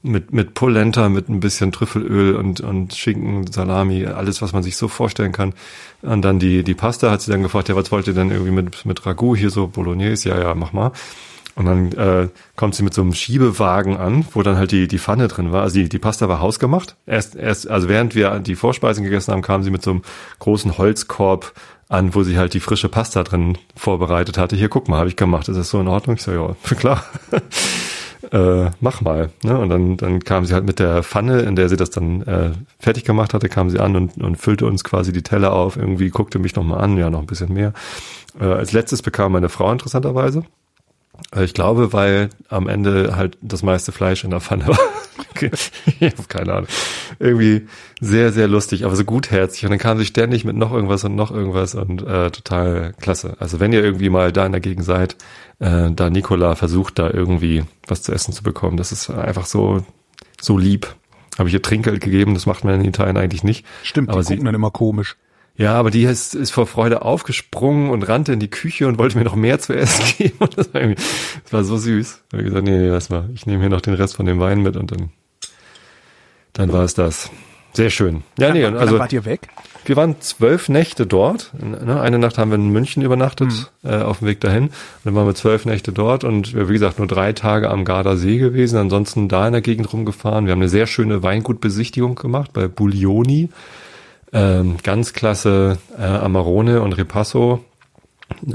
mit, 0.06 0.34
mit 0.34 0.54
Polenta, 0.54 1.10
mit 1.10 1.30
ein 1.30 1.40
bisschen 1.40 1.72
Trüffelöl 1.72 2.36
und, 2.36 2.62
und 2.62 2.94
Schinken, 2.94 3.52
Salami, 3.52 4.06
alles, 4.06 4.42
was 4.42 4.54
man 4.54 4.64
sich 4.64 4.78
so 4.78 4.88
vorstellen 4.88 5.32
kann. 5.32 5.54
Und 6.02 6.22
dann 6.22 6.40
die, 6.40 6.64
die 6.64 6.76
Pasta 6.76 7.10
hat 7.10 7.22
sie 7.22 7.32
dann 7.32 7.42
gefragt, 7.42 7.70
ja, 7.70 7.76
was 7.76 7.92
wollt 7.92 8.08
ihr 8.08 8.14
denn 8.14 8.32
irgendwie 8.32 8.52
mit, 8.52 8.86
mit 8.86 9.06
Ragout 9.06 9.36
hier 9.36 9.50
so 9.50 9.68
Bolognese? 9.68 10.30
Ja, 10.30 10.40
ja, 10.40 10.56
mach 10.56 10.74
mal. 10.74 10.92
Und 11.56 11.66
dann 11.66 11.92
äh, 11.94 12.28
kommt 12.58 12.76
sie 12.76 12.84
mit 12.84 12.94
so 12.94 13.02
einem 13.02 13.14
Schiebewagen 13.14 13.96
an, 13.96 14.26
wo 14.34 14.44
dann 14.44 14.58
halt 14.58 14.72
die, 14.72 14.90
die 14.90 15.00
Pfanne 15.00 15.30
drin 15.30 15.54
war. 15.54 15.64
Also 15.64 15.80
die, 15.80 15.88
die 15.88 16.00
Pasta 16.00 16.28
war 16.28 16.42
hausgemacht. 16.42 16.98
Erst, 17.08 17.36
erst, 17.36 17.70
also 17.70 17.88
während 17.88 18.14
wir 18.14 18.40
die 18.40 18.56
Vorspeisen 18.56 19.06
gegessen 19.06 19.32
haben, 19.32 19.42
kam 19.42 19.64
sie 19.64 19.72
mit 19.72 19.82
so 19.82 19.92
einem 19.92 20.02
großen 20.40 20.78
Holzkorb 20.78 21.54
an, 21.90 22.16
wo 22.16 22.24
sie 22.24 22.38
halt 22.38 22.54
die 22.54 22.60
frische 22.60 22.90
Pasta 22.90 23.24
drin 23.24 23.58
vorbereitet 23.76 24.38
hatte. 24.38 24.56
Hier, 24.56 24.70
guck 24.70 24.88
mal, 24.88 24.98
habe 24.98 25.10
ich 25.10 25.16
gemacht. 25.16 25.48
Ist 25.50 25.58
das 25.58 25.70
so 25.70 25.80
in 25.80 25.88
Ordnung? 25.88 26.16
Ich 26.16 26.24
so, 26.24 26.32
ja, 26.32 26.56
klar 26.76 27.04
äh, 28.32 28.72
mach 28.80 29.02
mal. 29.02 29.30
Ne? 29.44 29.58
Und 29.58 29.70
dann, 29.70 29.98
dann 29.98 30.20
kam 30.20 30.46
sie 30.46 30.54
halt 30.54 30.66
mit 30.66 30.80
der 30.80 31.04
Pfanne, 31.04 31.42
in 31.42 31.56
der 31.56 31.70
sie 31.70 31.78
das 31.78 31.90
dann 31.90 32.22
äh, 32.24 32.52
fertig 32.80 33.04
gemacht 33.04 33.34
hatte, 33.34 33.50
kam 33.50 33.70
sie 33.70 33.80
an 33.80 33.96
und, 33.96 34.18
und 34.18 34.38
füllte 34.38 34.66
uns 34.66 34.84
quasi 34.84 35.12
die 35.12 35.24
Teller 35.24 35.54
auf, 35.54 35.78
irgendwie 35.78 36.10
guckte 36.10 36.40
mich 36.40 36.56
nochmal 36.56 36.82
an, 36.82 36.98
ja, 36.98 37.10
noch 37.10 37.20
ein 37.20 37.28
bisschen 37.28 37.54
mehr. 37.54 37.74
Äh, 38.40 38.46
als 38.46 38.72
letztes 38.72 39.02
bekam 39.02 39.34
meine 39.34 39.50
Frau 39.50 39.72
interessanterweise. 39.72 40.44
Äh, 41.36 41.44
ich 41.46 41.54
glaube, 41.54 41.94
weil 41.94 42.30
am 42.50 42.68
Ende 42.68 43.16
halt 43.16 43.38
das 43.42 43.64
meiste 43.64 43.92
Fleisch 43.92 44.24
in 44.24 44.32
der 44.32 44.42
Pfanne 44.42 44.68
war. 44.68 44.80
ich 45.42 46.02
habe 46.02 46.28
keine 46.28 46.54
Ahnung. 46.54 46.68
Irgendwie 47.20 47.68
sehr, 48.00 48.32
sehr 48.32 48.48
lustig, 48.48 48.86
aber 48.86 48.96
so 48.96 49.04
gutherzig. 49.04 49.64
Und 49.66 49.72
dann 49.72 49.80
kam 49.80 49.98
sie 49.98 50.06
ständig 50.06 50.46
mit 50.46 50.56
noch 50.56 50.72
irgendwas 50.72 51.04
und 51.04 51.16
noch 51.16 51.32
irgendwas 51.32 51.76
und 51.76 52.02
äh, 52.02 52.32
total 52.32 52.94
klasse. 53.00 53.36
Also 53.40 53.60
wenn 53.60 53.74
ihr 53.74 53.84
irgendwie 53.84 54.10
mal 54.10 54.32
da 54.32 54.46
in 54.46 54.52
der 54.52 54.62
Gegend 54.62 54.86
seid, 54.86 55.16
äh, 55.60 55.92
da 55.92 56.10
Nikola 56.10 56.56
versucht, 56.56 57.00
da 57.00 57.10
irgendwie 57.10 57.64
was 57.88 58.04
zu 58.04 58.12
essen 58.12 58.34
zu 58.34 58.44
bekommen. 58.44 58.78
Das 58.78 58.92
ist 58.92 59.10
einfach 59.10 59.46
so, 59.46 59.84
so 60.42 60.58
lieb. 60.58 60.96
Habe 61.38 61.50
ich 61.50 61.54
ihr 61.54 61.62
Trinkgeld 61.62 62.00
gegeben, 62.00 62.34
das 62.34 62.46
macht 62.46 62.64
man 62.64 62.80
in 62.80 62.86
Italien 62.86 63.18
eigentlich 63.18 63.44
nicht. 63.44 63.66
Stimmt, 63.84 64.10
aber 64.10 64.22
die 64.22 64.28
gucken 64.28 64.40
sie, 64.40 64.46
dann 64.46 64.56
immer 64.56 64.72
komisch. 64.72 65.18
Ja, 65.58 65.76
aber 65.76 65.90
die 65.90 66.04
ist, 66.04 66.36
ist 66.36 66.52
vor 66.52 66.68
Freude 66.68 67.04
aufgesprungen 67.04 67.90
und 67.90 68.04
rannte 68.04 68.34
in 68.34 68.40
die 68.40 68.50
Küche 68.50 68.88
und 68.88 68.98
wollte 68.98 69.18
mir 69.18 69.24
noch 69.24 69.36
mehr 69.36 69.60
zu 69.60 69.74
essen 69.74 70.06
geben. 70.18 70.36
Und 70.40 70.58
das, 70.58 70.74
war 70.74 70.82
irgendwie, 70.82 71.02
das 71.44 71.54
war 71.54 71.64
so 71.64 71.78
süß. 71.78 72.22
Da 72.30 72.38
habe 72.38 72.44
ich 72.44 72.50
gesagt, 72.50 72.66
nee, 72.66 72.78
nee, 72.78 72.90
lass 72.90 73.10
mal. 73.10 73.30
Ich 73.34 73.46
nehme 73.46 73.62
hier 73.62 73.70
noch 73.70 73.82
den 73.82 73.94
Rest 73.94 74.16
von 74.16 74.26
dem 74.26 74.40
Wein 74.40 74.62
mit 74.62 74.76
und 74.76 74.92
dann, 74.92 75.10
dann 76.54 76.74
war 76.74 76.84
es 76.84 76.94
das. 76.94 77.30
Sehr 77.74 77.90
schön. 77.90 78.24
Ja, 78.40 78.54
nee, 78.54 78.64
also. 78.66 78.78
Dann 78.80 79.00
wart 79.00 79.14
ihr 79.14 79.26
weg? 79.26 79.50
Wir 79.86 79.98
waren 79.98 80.20
zwölf 80.20 80.68
Nächte 80.68 81.06
dort. 81.06 81.52
Ne, 81.62 82.02
eine 82.02 82.18
Nacht 82.18 82.38
haben 82.38 82.50
wir 82.50 82.56
in 82.56 82.70
München 82.70 83.04
übernachtet, 83.04 83.52
mhm. 83.84 83.90
äh, 83.90 83.98
auf 83.98 84.20
dem 84.20 84.28
Weg 84.28 84.40
dahin. 84.42 84.64
Und 84.64 84.72
dann 85.04 85.16
waren 85.16 85.28
wir 85.28 85.36
zwölf 85.36 85.66
Nächte 85.66 85.92
dort 85.92 86.24
und 86.24 86.56
wir, 86.56 86.70
wie 86.70 86.74
gesagt, 86.74 86.98
nur 86.98 87.08
drei 87.08 87.34
Tage 87.34 87.70
am 87.70 87.86
Gardasee 87.86 88.38
gewesen. 88.38 88.78
Ansonsten 88.78 89.28
da 89.28 89.46
in 89.46 89.54
der 89.54 89.62
Gegend 89.62 89.92
rumgefahren. 89.94 90.46
Wir 90.46 90.54
haben 90.54 90.62
eine 90.62 90.70
sehr 90.70 90.88
schöne 90.88 91.22
Weingutbesichtigung 91.22 92.16
gemacht 92.16 92.52
bei 92.52 92.68
Buglioni. 92.68 93.50
Ähm, 94.36 94.76
ganz 94.84 95.14
klasse 95.14 95.78
äh, 95.98 96.02
Amarone 96.02 96.82
und 96.82 96.92
Ripasso. 96.94 97.64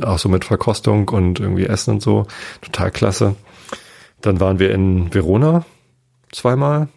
Auch 0.02 0.18
so 0.18 0.28
mit 0.28 0.44
Verkostung 0.44 1.08
und 1.08 1.40
irgendwie 1.40 1.64
Essen 1.64 1.94
und 1.94 2.02
so. 2.02 2.26
Total 2.60 2.90
klasse. 2.90 3.34
Dann 4.20 4.40
waren 4.40 4.58
wir 4.58 4.72
in 4.75 5.14
Verona 5.14 5.64
zweimal 6.32 6.88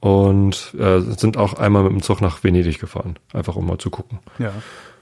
und 0.00 0.74
äh, 0.78 1.00
sind 1.00 1.36
auch 1.36 1.54
einmal 1.54 1.82
mit 1.82 1.92
dem 1.92 2.02
Zug 2.02 2.22
nach 2.22 2.42
Venedig 2.42 2.78
gefahren. 2.78 3.18
Einfach 3.34 3.56
um 3.56 3.66
mal 3.66 3.76
zu 3.76 3.90
gucken. 3.90 4.20
Ja. 4.38 4.52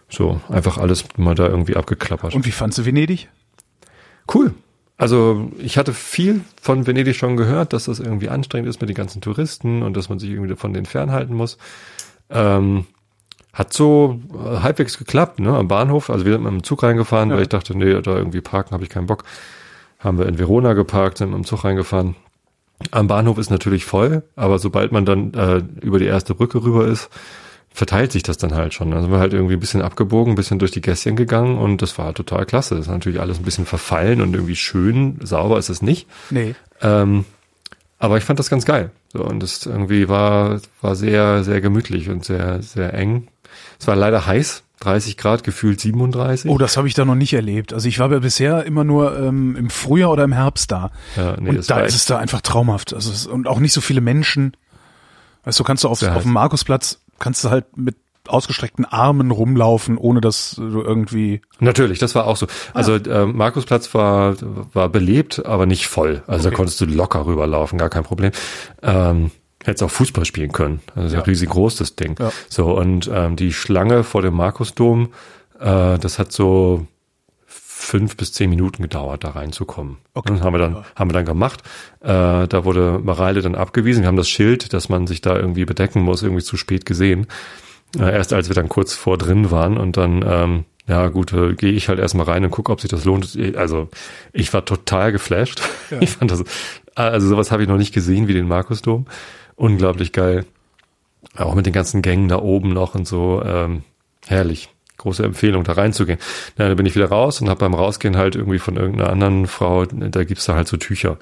So, 0.09 0.41
einfach 0.49 0.77
alles 0.77 1.05
mal 1.17 1.37
da 1.37 1.47
irgendwie 1.47 1.77
abgeklappert. 1.77 2.35
Und 2.35 2.45
wie 2.45 2.51
fandst 2.51 2.79
du 2.79 2.87
Venedig? 2.87 3.29
Cool. 4.33 4.53
Also 4.97 5.53
ich 5.59 5.79
hatte 5.79 5.95
viel 5.95 6.41
von 6.61 6.89
Venedig 6.89 7.15
schon 7.15 7.37
gehört, 7.37 7.73
dass 7.73 7.85
das 7.85 8.01
irgendwie 8.01 8.31
anstrengend 8.31 8.69
ist 8.69 8.81
mit 8.81 8.91
den 8.91 8.97
ganzen 8.97 9.21
Touristen 9.21 9.85
und 9.85 9.97
dass 9.97 10.09
man 10.09 10.19
sich 10.19 10.31
irgendwie 10.31 10.57
von 10.57 10.73
denen 10.73 10.87
fernhalten 10.87 11.37
muss. 11.37 11.57
Ähm, 12.31 12.87
hat 13.59 13.73
so 13.73 14.21
äh, 14.35 14.59
halbwegs 14.61 14.99
geklappt, 14.99 15.41
ne, 15.41 15.57
am 15.57 15.67
Bahnhof. 15.67 16.11
Also 16.11 16.27
wir 16.27 16.33
sind 16.35 16.43
mit 16.45 16.53
dem 16.53 16.63
Zug 16.63 16.83
reingefahren, 16.83 17.31
Ja. 17.31 17.37
weil 17.37 17.43
ich 17.43 17.49
dachte, 17.49 17.77
nee, 17.77 18.01
da 18.03 18.17
irgendwie 18.17 18.43
parken 18.43 18.73
habe 18.73 18.85
ich 18.85 18.91
keinen 18.91 19.07
Bock. 19.07 19.25
Haben 19.99 20.19
wir 20.19 20.27
in 20.27 20.39
Verona 20.39 20.75
geparkt, 20.75 21.19
sind 21.19 21.31
mit 21.31 21.39
dem 21.39 21.45
Zug 21.47 21.65
reingefahren. 21.65 22.17
Am 22.91 23.07
Bahnhof 23.07 23.39
ist 23.39 23.49
natürlich 23.51 23.87
voll, 23.87 24.23
aber 24.37 24.59
sobald 24.59 24.93
man 24.93 25.07
dann 25.07 25.33
äh, 25.33 25.63
über 25.81 25.99
die 25.99 26.05
erste 26.05 26.35
Brücke 26.35 26.63
rüber 26.63 26.87
ist, 26.87 27.09
verteilt 27.71 28.13
sich 28.13 28.23
das 28.23 28.37
dann 28.37 28.55
halt 28.55 28.75
schon. 28.75 28.93
Also 28.93 29.11
wir 29.11 29.19
halt 29.19 29.33
irgendwie 29.33 29.55
ein 29.55 29.61
bisschen 29.61 29.81
abgebogen, 29.81 30.35
ein 30.35 30.37
bisschen 30.37 30.59
durch 30.59 30.71
die 30.73 30.83
Gässchen 30.83 31.17
gegangen 31.17 31.57
und 31.57 31.81
das 31.81 31.97
war 31.97 32.13
total 32.13 32.45
klasse. 32.45 32.75
Das 32.75 32.85
ist 32.87 32.91
natürlich 32.93 33.21
alles 33.21 33.39
ein 33.39 33.45
bisschen 33.45 33.65
verfallen 33.65 34.21
und 34.21 34.35
irgendwie 34.35 34.57
schön, 34.57 35.19
sauber 35.23 35.59
ist 35.59 35.71
es 35.71 35.81
nicht. 35.81 36.07
Nee. 36.29 36.55
Ähm, 36.83 37.25
aber 37.99 38.19
ich 38.19 38.25
fand 38.25 38.39
das 38.39 38.51
ganz 38.51 38.67
geil. 38.67 38.91
So, 39.15 39.25
und 39.25 39.43
das 39.43 39.65
irgendwie 39.65 40.11
war, 40.11 40.61
war 40.83 40.95
sehr, 40.95 41.43
sehr 41.45 41.63
gemütlich 41.63 42.11
und 42.11 42.25
sehr, 42.27 42.61
sehr 42.63 42.93
eng. 42.93 43.29
Es 43.79 43.87
war 43.87 43.97
leider 43.97 44.27
heiß, 44.27 44.63
30 44.81 45.17
Grad, 45.17 45.43
gefühlt 45.45 45.81
37. 45.81 46.51
Oh, 46.51 46.59
das 46.59 46.77
habe 46.77 46.87
ich 46.89 46.95
da 46.95 47.05
noch 47.05 47.15
nicht 47.15 47.33
erlebt. 47.33 47.73
Also 47.73 47.89
ich 47.89 47.99
war 47.99 48.11
ja 48.13 48.19
bisher 48.19 48.65
immer 48.65 48.85
nur 48.85 49.19
ähm, 49.19 49.57
im 49.57 49.71
Frühjahr 49.71 50.11
oder 50.11 50.25
im 50.25 50.33
Herbst 50.33 50.71
da. 50.71 50.91
ja, 51.17 51.37
nee, 51.41 51.51
und 51.51 51.71
da 51.71 51.81
ist 51.81 51.95
es 51.95 52.05
da 52.07 52.19
einfach 52.19 52.41
traumhaft. 52.43 52.93
Also 52.95 53.11
es, 53.11 53.27
und 53.27 53.47
auch 53.49 53.59
nicht 53.59 53.73
so 53.73 53.81
viele 53.81 54.01
Menschen. 54.01 54.53
Weißt 55.45 55.59
du, 55.61 55.65
kannst 55.65 55.85
du 55.85 55.89
auf, 55.89 56.03
auf 56.03 56.23
dem 56.23 56.33
Markusplatz, 56.33 57.01
kannst 57.19 57.45
du 57.45 57.51
halt 57.51 57.77
mit 57.77 57.97
ausgestreckten 58.29 58.85
Armen 58.85 59.31
rumlaufen, 59.31 59.97
ohne 59.99 60.21
dass 60.21 60.57
du 60.57 60.83
irgendwie. 60.83 61.41
Natürlich, 61.61 62.01
das 62.01 62.17
war 62.17 62.27
auch 62.27 62.37
so. 62.37 62.49
Also 62.75 62.97
äh, 62.97 63.25
Markusplatz 63.25 63.95
war 63.95 64.35
war 64.75 64.89
belebt, 64.89 65.47
aber 65.47 65.65
nicht 65.67 65.87
voll. 65.87 66.25
Also 66.27 66.43
da 66.45 66.49
Okay. 66.49 66.57
konntest 66.57 66.81
du 66.81 66.87
locker 66.87 67.25
rüberlaufen, 67.27 67.79
gar 67.79 67.89
kein 67.89 68.03
Problem. 68.03 68.33
Ähm, 68.83 69.31
hättest 69.67 69.83
auch 69.83 69.91
Fußball 69.91 70.25
spielen 70.25 70.53
können. 70.53 70.81
Also 70.95 71.15
ja. 71.17 71.21
Ja. 71.21 71.27
riesig 71.27 71.49
groß 71.51 71.77
das 71.77 71.97
Ding. 71.97 72.17
Ja. 72.19 72.31
So 72.49 72.77
und 72.77 73.11
ähm, 73.13 73.37
die 73.37 73.53
Schlange 73.53 74.05
vor 74.05 74.23
dem 74.23 74.35
Markusdom, 74.35 75.09
äh, 75.61 75.99
das 75.99 76.19
hat 76.19 76.33
so 76.33 76.87
fünf 77.47 78.17
bis 78.17 78.33
zehn 78.33 78.49
Minuten 78.51 78.83
gedauert, 78.83 79.23
da 79.25 79.31
reinzukommen. 79.31 79.99
Okay. 80.15 80.33
Und 80.33 80.43
haben 80.43 80.55
wir 80.55 80.59
dann 80.59 80.75
Ja. 80.77 80.85
haben 80.97 81.11
wir 81.11 81.15
dann 81.15 81.27
gemacht. 81.27 81.63
Äh, 82.01 82.47
da 82.49 82.65
wurde 82.65 83.01
Mareile 83.03 83.43
dann 83.43 83.55
abgewiesen. 83.55 84.03
Wir 84.03 84.09
haben 84.09 84.17
das 84.17 84.29
Schild, 84.29 84.73
dass 84.73 84.89
man 84.89 85.07
sich 85.07 85.21
da 85.21 85.37
irgendwie 85.37 85.65
bedecken 85.65 86.01
muss, 86.03 86.23
irgendwie 86.23 86.43
zu 86.43 86.57
spät 86.57 86.87
gesehen. 86.87 87.27
Äh, 87.99 88.13
erst 88.13 88.33
als 88.33 88.49
wir 88.49 88.55
dann 88.55 88.69
kurz 88.69 88.95
vor 88.95 89.19
drin 89.19 89.51
waren 89.51 89.77
und 89.77 89.97
dann, 89.97 90.25
ähm, 90.27 90.65
ja 90.89 91.09
gut, 91.09 91.33
äh, 91.33 91.55
gehe 91.55 91.73
ich 91.73 91.89
halt 91.89 91.99
erstmal 91.99 92.27
rein 92.27 92.45
und 92.45 92.51
gucke, 92.51 92.73
ob 92.73 92.81
sich 92.81 92.91
das 92.91 93.05
lohnt. 93.05 93.39
Also 93.57 93.89
ich 94.33 94.53
war 94.53 94.65
total 94.65 95.13
geflasht. 95.13 95.61
Ja. 95.91 95.99
Ich 96.01 96.11
fand 96.11 96.31
das, 96.31 96.43
also 96.95 97.29
sowas 97.29 97.53
habe 97.53 97.63
ich 97.63 97.69
noch 97.69 97.77
nicht 97.79 97.93
gesehen 97.95 98.27
wie 98.27 98.35
den 98.35 98.49
Markusdom. 98.49 99.07
Unglaublich 99.57 100.13
geil. 100.13 100.45
Auch 101.37 101.55
mit 101.55 101.67
den 101.67 101.73
ganzen 101.73 102.03
Gängen 102.03 102.29
da 102.29 102.39
oben 102.39 102.73
noch 102.73 102.95
und 102.95 103.07
so. 103.09 103.43
Ähm, 103.45 103.83
herrlich. 104.27 104.69
Große 104.99 105.23
Empfehlung, 105.23 105.63
da 105.63 105.73
reinzugehen. 105.73 106.19
Na, 106.57 106.69
da 106.69 106.75
bin 106.75 106.87
ich 106.87 106.95
wieder 106.95 107.09
raus 107.11 107.41
und 107.43 107.51
habe 107.51 107.61
beim 107.61 107.75
Rausgehen 107.75 108.17
halt 108.17 108.35
irgendwie 108.35 108.59
von 108.59 108.77
irgendeiner 108.77 109.11
anderen 109.11 109.47
Frau, 109.47 109.85
da 109.85 110.25
gibt's 110.25 110.47
da 110.47 110.55
halt 110.55 110.69
so 110.69 110.79
Tücher, 110.79 111.19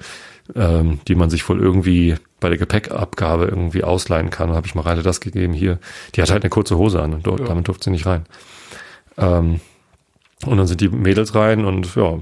ähm, 0.55 1.01
die 1.09 1.15
man 1.15 1.29
sich 1.29 1.47
wohl 1.49 1.59
irgendwie 1.59 2.15
bei 2.39 2.47
der 2.47 2.57
Gepäckabgabe 2.57 3.45
irgendwie 3.45 3.83
ausleihen 3.83 4.29
kann. 4.29 4.49
Da 4.49 4.55
habe 4.55 4.65
ich 4.67 4.75
Mareile 4.75 5.01
das 5.03 5.19
gegeben 5.19 5.51
hier. 5.51 5.79
Die 6.15 6.21
hat 6.21 6.31
halt 6.31 6.43
eine 6.43 6.49
kurze 6.49 6.77
Hose 6.77 7.01
an 7.01 7.13
und 7.15 7.27
dort, 7.27 7.41
Ja. 7.41 7.47
damit 7.47 7.67
durfte 7.67 7.85
sie 7.85 7.89
nicht 7.91 8.05
rein. 8.05 8.23
Ähm, 9.17 9.59
und 10.45 10.57
dann 10.57 10.67
sind 10.67 10.79
die 10.79 10.89
Mädels 10.89 11.35
rein 11.35 11.65
und 11.65 11.95
ja, 11.95 12.19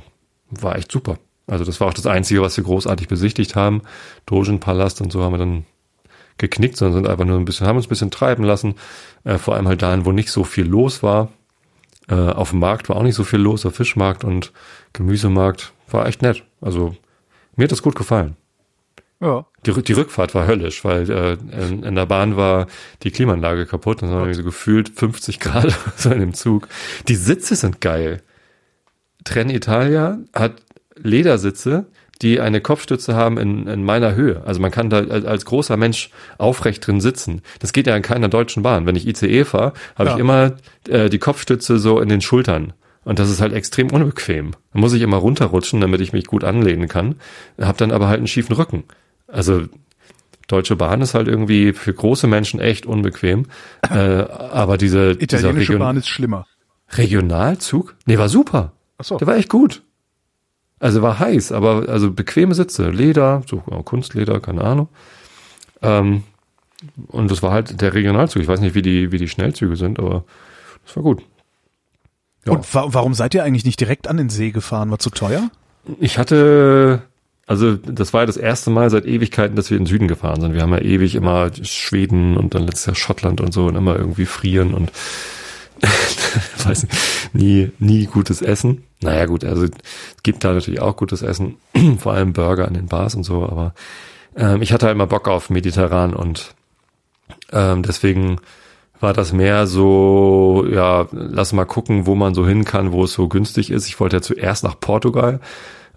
war 0.49 0.75
echt 0.75 0.91
super. 0.91 1.17
Also 1.45 1.65
das 1.65 1.79
war 1.79 1.87
auch 1.89 1.93
das 1.93 2.07
Einzige, 2.07 2.41
was 2.41 2.57
wir 2.57 2.63
großartig 2.63 3.07
besichtigt 3.07 3.55
haben. 3.55 3.81
Dogenpalast 4.25 5.01
und 5.01 5.11
so 5.11 5.23
haben 5.23 5.33
wir 5.33 5.37
dann 5.39 5.65
geknickt, 6.37 6.77
sondern 6.77 7.03
sind 7.03 7.11
einfach 7.11 7.25
nur 7.25 7.37
ein 7.37 7.45
bisschen, 7.45 7.67
haben 7.67 7.77
uns 7.77 7.85
ein 7.85 7.89
bisschen 7.89 8.11
treiben 8.11 8.43
lassen. 8.43 8.75
Äh, 9.23 9.37
vor 9.37 9.55
allem 9.55 9.67
halt 9.67 9.81
dahin, 9.81 10.05
wo 10.05 10.11
nicht 10.11 10.31
so 10.31 10.43
viel 10.43 10.65
los 10.65 11.03
war. 11.03 11.29
Äh, 12.09 12.15
auf 12.15 12.49
dem 12.49 12.59
Markt 12.59 12.89
war 12.89 12.97
auch 12.97 13.03
nicht 13.03 13.15
so 13.15 13.23
viel 13.23 13.39
los, 13.39 13.61
der 13.61 13.71
Fischmarkt 13.71 14.23
und 14.23 14.51
Gemüsemarkt 14.93 15.73
war 15.89 16.07
echt 16.07 16.21
nett. 16.21 16.43
Also 16.61 16.95
mir 17.55 17.65
hat 17.65 17.71
das 17.71 17.81
gut 17.81 17.95
gefallen. 17.95 18.35
Ja. 19.21 19.45
Die, 19.65 19.71
die 19.83 19.93
Rückfahrt 19.93 20.35
war 20.35 20.47
höllisch, 20.47 20.83
weil 20.83 21.09
äh, 21.09 21.33
in, 21.33 21.83
in 21.83 21.95
der 21.95 22.05
Bahn 22.05 22.35
war 22.35 22.67
die 23.03 23.11
Klimaanlage 23.11 23.65
kaputt 23.65 24.01
und 24.01 24.09
es 24.09 24.13
war 24.13 24.21
irgendwie 24.21 24.39
so 24.39 24.43
gefühlt 24.43 24.89
50 24.89 25.39
Grad 25.39 25.73
so 25.95 26.11
in 26.11 26.19
dem 26.19 26.33
Zug. 26.33 26.67
Die 27.07 27.15
Sitze 27.15 27.55
sind 27.55 27.79
geil. 27.79 28.21
Trenitalia 29.23 30.19
hat 30.33 30.61
Ledersitze, 30.95 31.85
die 32.23 32.39
eine 32.39 32.61
Kopfstütze 32.61 33.15
haben 33.15 33.37
in, 33.37 33.67
in 33.67 33.83
meiner 33.83 34.15
Höhe. 34.15 34.41
Also 34.45 34.59
man 34.61 34.71
kann 34.71 34.89
da 34.89 34.99
als, 34.99 35.45
großer 35.45 35.77
Mensch 35.77 36.09
aufrecht 36.37 36.87
drin 36.87 37.01
sitzen. 37.01 37.41
Das 37.59 37.73
geht 37.73 37.85
ja 37.85 37.95
in 37.95 38.01
keiner 38.01 38.29
deutschen 38.29 38.63
Bahn. 38.63 38.85
Wenn 38.87 38.95
ich 38.95 39.07
ICE 39.07 39.43
fahre, 39.45 39.73
habe 39.95 40.09
Ja. 40.09 40.15
ich 40.15 40.19
immer 40.19 40.53
äh, 40.87 41.09
die 41.09 41.19
Kopfstütze 41.19 41.77
so 41.77 41.99
in 41.99 42.09
den 42.09 42.21
Schultern. 42.21 42.73
Und 43.03 43.19
das 43.19 43.29
ist 43.29 43.41
halt 43.41 43.53
extrem 43.53 43.91
unbequem. 43.91 44.51
Da 44.73 44.79
muss 44.79 44.93
ich 44.93 45.01
immer 45.01 45.17
runterrutschen, 45.17 45.81
damit 45.81 45.99
ich 46.01 46.13
mich 46.13 46.25
gut 46.25 46.43
anlehnen 46.43 46.87
kann. 46.87 47.15
Hab 47.59 47.77
dann 47.77 47.91
aber 47.91 48.07
halt 48.07 48.19
einen 48.19 48.27
schiefen 48.27 48.55
Rücken. 48.55 48.85
Also 49.27 49.63
Deutsche 50.47 50.75
Bahn 50.75 51.01
ist 51.01 51.13
halt 51.13 51.27
irgendwie 51.27 51.73
für 51.73 51.93
große 51.93 52.27
Menschen 52.27 52.59
echt 52.59 52.85
unbequem. 52.85 53.45
Äh, 53.89 53.97
aber 53.97 54.77
diese 54.77 55.11
Italienische 55.11 55.59
Region 55.73 55.79
Bahn 55.79 55.97
ist 55.97 56.07
schlimmer. 56.07 56.45
Regionalzug, 57.07 57.95
nee, 58.05 58.17
war 58.17 58.29
super. 58.29 58.71
Ach 58.97 59.03
so. 59.05 59.17
Der 59.17 59.27
war 59.27 59.35
echt 59.35 59.49
gut. 59.49 59.81
Also 60.83 61.01
war 61.01 61.17
heiß, 61.17 61.53
aber 61.53 61.87
also 61.87 62.11
bequeme 62.11 62.53
Sitze, 62.55 62.89
Leder, 62.89 63.41
so 63.49 63.59
Kunstleder, 63.59 64.41
keine 64.41 64.65
Ahnung. 64.65 64.89
Ähm, 65.81 66.23
und 67.07 67.31
das 67.31 67.41
war 67.41 67.53
halt 67.53 67.79
der 67.79 67.93
Regionalzug. 67.93 68.41
Ich 68.41 68.49
weiß 68.49 68.59
nicht, 68.59 68.75
wie 68.75 68.81
die, 68.81 69.13
wie 69.13 69.17
die 69.17 69.29
Schnellzüge 69.29 69.77
sind, 69.77 69.97
aber 69.97 70.25
das 70.85 70.97
war 70.97 71.03
gut. 71.03 71.23
Ja. 72.45 72.51
Und 72.51 72.75
wa 72.75 72.87
warum 72.89 73.13
seid 73.13 73.33
ihr 73.33 73.45
eigentlich 73.45 73.63
nicht 73.63 73.79
direkt 73.79 74.09
an 74.09 74.17
den 74.17 74.29
See 74.29 74.51
gefahren? 74.51 74.91
War 74.91 74.99
zu 74.99 75.09
teuer? 75.09 75.49
Ich 76.01 76.17
hatte, 76.17 77.03
also 77.47 77.77
das 77.77 78.11
war 78.11 78.23
ja 78.23 78.25
das 78.25 78.35
erste 78.35 78.69
Mal 78.69 78.89
seit 78.89 79.05
Ewigkeiten, 79.05 79.55
dass 79.55 79.69
wir 79.69 79.77
in 79.77 79.83
den 79.83 79.89
Süden 79.89 80.09
gefahren 80.09 80.41
sind. 80.41 80.53
Wir 80.53 80.63
haben 80.63 80.73
ja 80.73 80.81
ewig 80.81 81.15
immer 81.15 81.49
Schweden 81.63 82.35
und 82.35 82.55
dann 82.55 82.63
letztes 82.63 82.87
Jahr 82.87 82.95
Schottland 82.95 83.39
und 83.39 83.53
so 83.53 83.67
und 83.67 83.77
immer 83.77 83.95
irgendwie 83.95 84.25
frieren 84.25 84.73
und 84.73 84.91
weiß 86.65 86.83
nicht, 86.83 86.95
nie, 87.33 87.71
nie 87.79 88.05
gutes 88.05 88.41
Essen. 88.41 88.83
Naja 89.03 89.25
gut, 89.25 89.43
also 89.43 89.65
es 89.65 89.71
gibt 90.23 90.43
da 90.43 90.53
natürlich 90.53 90.81
auch 90.81 90.95
gutes 90.95 91.21
Essen, 91.21 91.57
vor 91.99 92.13
allem 92.13 92.33
Burger 92.33 92.67
an 92.67 92.73
den 92.73 92.87
Bars 92.87 93.15
und 93.15 93.23
so, 93.23 93.43
aber 93.43 93.73
ähm, 94.35 94.61
ich 94.61 94.73
hatte 94.73 94.85
halt 94.85 94.95
immer 94.95 95.07
Bock 95.07 95.27
auf 95.27 95.49
mediterran 95.49 96.13
und 96.13 96.53
ähm, 97.51 97.83
deswegen 97.83 98.37
war 98.99 99.13
das 99.13 99.33
mehr 99.33 99.67
so, 99.67 100.65
ja, 100.69 101.07
lass 101.11 101.53
mal 101.53 101.65
gucken, 101.65 102.07
wo 102.07 102.15
man 102.15 102.33
so 102.33 102.47
hin 102.47 102.63
kann, 102.63 102.93
wo 102.93 103.03
es 103.03 103.13
so 103.13 103.27
günstig 103.27 103.69
ist. 103.69 103.87
Ich 103.87 103.99
wollte 103.99 104.15
ja 104.15 104.21
zuerst 104.21 104.63
nach 104.63 104.79
Portugal 104.79 105.41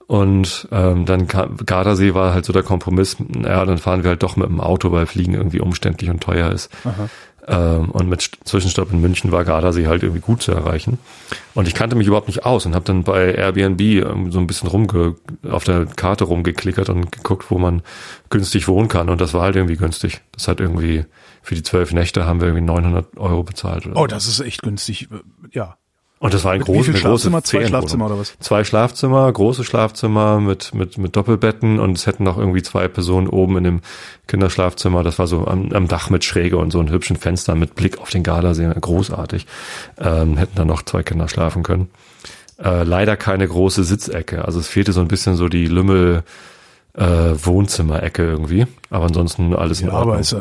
und 0.08 0.68
ähm, 0.72 1.06
dann 1.06 1.26
kam, 1.26 1.56
Gardasee 1.56 2.14
war 2.14 2.34
halt 2.34 2.44
so 2.44 2.52
der 2.52 2.62
Kompromiss, 2.62 3.16
ja, 3.42 3.64
dann 3.64 3.78
fahren 3.78 4.02
wir 4.02 4.10
halt 4.10 4.22
doch 4.22 4.36
mit 4.36 4.48
dem 4.48 4.60
Auto, 4.60 4.92
weil 4.92 5.06
Fliegen 5.06 5.34
irgendwie 5.34 5.60
umständlich 5.60 6.10
und 6.10 6.20
teuer 6.20 6.50
ist. 6.50 6.70
Aha. 6.84 7.08
Ähm, 7.48 7.90
und 7.92 8.08
mit 8.08 8.20
St- 8.22 8.38
Zwischenstopp 8.44 8.92
in 8.92 9.00
München 9.00 9.30
war 9.30 9.44
Gardasee 9.44 9.86
halt 9.86 10.02
irgendwie 10.02 10.20
gut 10.20 10.42
zu 10.42 10.50
erreichen. 10.52 10.98
Und 11.54 11.68
ich 11.68 11.74
kannte 11.74 11.94
mich 11.94 12.06
überhaupt 12.08 12.26
nicht 12.26 12.44
aus 12.44 12.66
und 12.66 12.74
habe 12.74 12.84
dann 12.84 13.04
bei 13.04 13.34
Airbnb 13.34 13.80
ähm, 13.80 14.32
so 14.32 14.40
ein 14.40 14.46
bisschen 14.48 14.68
rumge 14.68 15.14
auf 15.48 15.62
der 15.64 15.86
Karte 15.86 16.24
rumgeklickert 16.24 16.88
und 16.88 17.12
geguckt, 17.12 17.50
wo 17.50 17.58
man 17.58 17.82
günstig 18.30 18.66
wohnen 18.66 18.88
kann. 18.88 19.08
Und 19.08 19.20
das 19.20 19.32
war 19.32 19.42
halt 19.42 19.54
irgendwie 19.56 19.76
günstig. 19.76 20.22
Das 20.32 20.48
hat 20.48 20.58
irgendwie 20.60 21.04
für 21.42 21.54
die 21.54 21.62
zwölf 21.62 21.92
Nächte 21.92 22.26
haben 22.26 22.40
wir 22.40 22.48
irgendwie 22.48 22.64
900 22.66 23.16
Euro 23.16 23.44
bezahlt. 23.44 23.86
Oder 23.86 23.96
Oh, 23.96 24.06
das 24.08 24.26
ist 24.26 24.40
echt 24.40 24.62
günstig. 24.62 25.08
Ja. 25.52 25.76
Und 26.18 26.32
das 26.32 26.44
war 26.44 26.52
ein 26.52 26.62
großes, 26.62 26.94
eine 26.94 27.04
große? 27.04 27.42
Zwei. 27.42 27.66
Schlafzimmer 27.66 28.06
oder 28.06 28.18
was? 28.18 28.38
Zwei 28.40 28.64
Schlafzimmer, 28.64 29.30
große 29.30 29.64
Schlafzimmer 29.64 30.40
mit, 30.40 30.74
mit, 30.74 30.96
mit 30.96 31.14
Doppelbetten 31.14 31.78
und 31.78 31.98
es 31.98 32.06
hätten 32.06 32.24
noch 32.24 32.38
irgendwie 32.38 32.62
zwei 32.62 32.88
Personen 32.88 33.28
oben 33.28 33.58
in 33.58 33.64
dem 33.64 33.80
Kinderschlafzimmer. 34.26 35.02
Das 35.02 35.18
war 35.18 35.26
so 35.26 35.46
am, 35.46 35.72
am 35.72 35.88
Dach 35.88 36.08
mit 36.08 36.24
Schräge 36.24 36.56
und 36.56 36.70
so 36.70 36.80
einem 36.80 36.90
hübschen 36.90 37.16
Fenster 37.16 37.54
mit 37.54 37.74
Blick 37.74 37.98
auf 37.98 38.08
den 38.08 38.22
Gardasee. 38.22 38.72
Großartig. 38.80 39.46
Ähm, 39.98 40.38
hätten 40.38 40.56
dann 40.56 40.68
noch 40.68 40.82
zwei 40.82 41.02
Kinder 41.02 41.28
schlafen 41.28 41.62
können. 41.62 41.90
Äh, 42.58 42.84
leider 42.84 43.18
keine 43.18 43.46
große 43.46 43.84
Sitzecke. 43.84 44.44
Also 44.46 44.58
es 44.58 44.68
fehlte 44.68 44.94
so 44.94 45.02
ein 45.02 45.08
bisschen 45.08 45.36
so 45.36 45.48
die 45.48 45.66
Lümmel, 45.66 46.22
äh, 46.96 47.04
Wohnzimmerecke 47.34 48.22
irgendwie. 48.24 48.66
Aber 48.90 49.04
ansonsten 49.04 49.54
alles 49.54 49.80
in 49.80 49.88
Ja, 49.88 49.94
Ordnung. 49.94 50.12
aber 50.14 50.20
ist, 50.20 50.34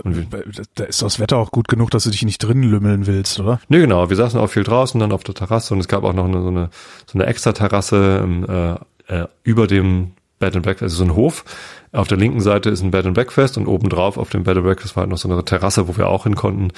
da 0.75 0.83
ist 0.85 1.01
das 1.01 1.19
Wetter 1.19 1.37
auch 1.37 1.51
gut 1.51 1.67
genug, 1.67 1.91
dass 1.91 2.05
du 2.05 2.09
dich 2.09 2.23
nicht 2.23 2.39
drin 2.39 2.63
lümmeln 2.63 3.07
willst, 3.07 3.39
oder? 3.39 3.59
Nee, 3.67 3.79
genau. 3.79 4.09
Wir 4.09 4.15
saßen 4.15 4.39
auch 4.39 4.47
viel 4.47 4.63
draußen, 4.63 4.99
dann 4.99 5.11
auf 5.11 5.23
der 5.23 5.35
Terrasse 5.35 5.73
und 5.73 5.79
es 5.81 5.87
gab 5.87 6.03
auch 6.03 6.13
noch 6.13 6.25
eine, 6.25 6.41
so 6.41 6.47
eine, 6.47 6.69
so 7.05 7.17
eine 7.19 7.25
extra 7.27 7.51
Terrasse 7.51 8.79
äh, 9.09 9.13
äh, 9.13 9.27
über 9.43 9.67
dem 9.67 10.11
Bed 10.39 10.55
and 10.55 10.63
Breakfast, 10.65 10.83
also 10.83 10.97
so 10.97 11.03
ein 11.03 11.15
Hof. 11.15 11.45
Auf 11.91 12.07
der 12.07 12.17
linken 12.17 12.41
Seite 12.41 12.69
ist 12.69 12.81
ein 12.81 12.91
Bed 12.91 13.05
and 13.05 13.15
Breakfast 13.15 13.57
und 13.57 13.67
obendrauf 13.67 14.17
auf 14.17 14.29
dem 14.29 14.43
Bed 14.43 14.57
and 14.57 14.65
Breakfast 14.65 14.95
war 14.95 15.01
halt 15.01 15.09
noch 15.11 15.17
so 15.17 15.29
eine 15.29 15.43
Terrasse, 15.45 15.87
wo 15.87 15.95
wir 15.97 16.07
auch 16.07 16.23
hin 16.23 16.35
konnten. 16.35 16.71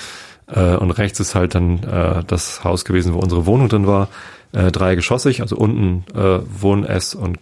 Äh, 0.48 0.76
und 0.76 0.92
rechts 0.92 1.20
ist 1.20 1.36
halt 1.36 1.56
dann 1.56 1.84
äh, 1.84 2.24
das 2.26 2.64
Haus 2.64 2.86
gewesen, 2.86 3.14
wo 3.14 3.20
unsere 3.20 3.46
Wohnung 3.46 3.68
drin 3.70 3.88
war. 3.88 4.10
Äh, 4.54 4.72
dreigeschossig, 4.72 5.42
also 5.42 5.58
unten 5.58 6.06
äh, 6.18 6.40
Wohn-, 6.62 6.86
Ess- 6.86 7.16
und 7.16 7.38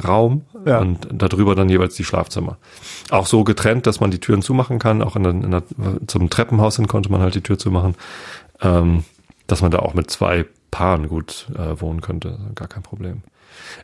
Kochraum 0.00 0.42
Ja. 0.64 0.78
und 0.78 1.08
darüber 1.12 1.54
dann 1.54 1.68
jeweils 1.68 1.94
die 1.94 2.04
Schlafzimmer. 2.04 2.58
Auch 3.10 3.26
so 3.26 3.44
getrennt, 3.44 3.86
dass 3.86 4.00
man 4.00 4.10
die 4.10 4.20
Türen 4.20 4.42
zumachen 4.42 4.78
kann. 4.78 5.02
Auch 5.02 5.16
in 5.16 5.22
der, 5.22 5.32
in 5.32 5.50
der, 5.50 5.62
zum 6.06 6.30
Treppenhaus 6.30 6.76
hin 6.76 6.88
konnte 6.88 7.10
man 7.10 7.20
halt 7.20 7.34
die 7.34 7.42
Tür 7.42 7.58
zumachen. 7.58 7.94
Ähm, 8.60 9.04
dass 9.46 9.62
man 9.62 9.70
da 9.70 9.80
auch 9.80 9.94
mit 9.94 10.10
zwei 10.10 10.44
Paaren 10.70 11.08
gut 11.08 11.48
äh, 11.56 11.80
wohnen 11.80 12.00
könnte. 12.00 12.38
Gar 12.54 12.68
kein 12.68 12.82
Problem. 12.82 13.22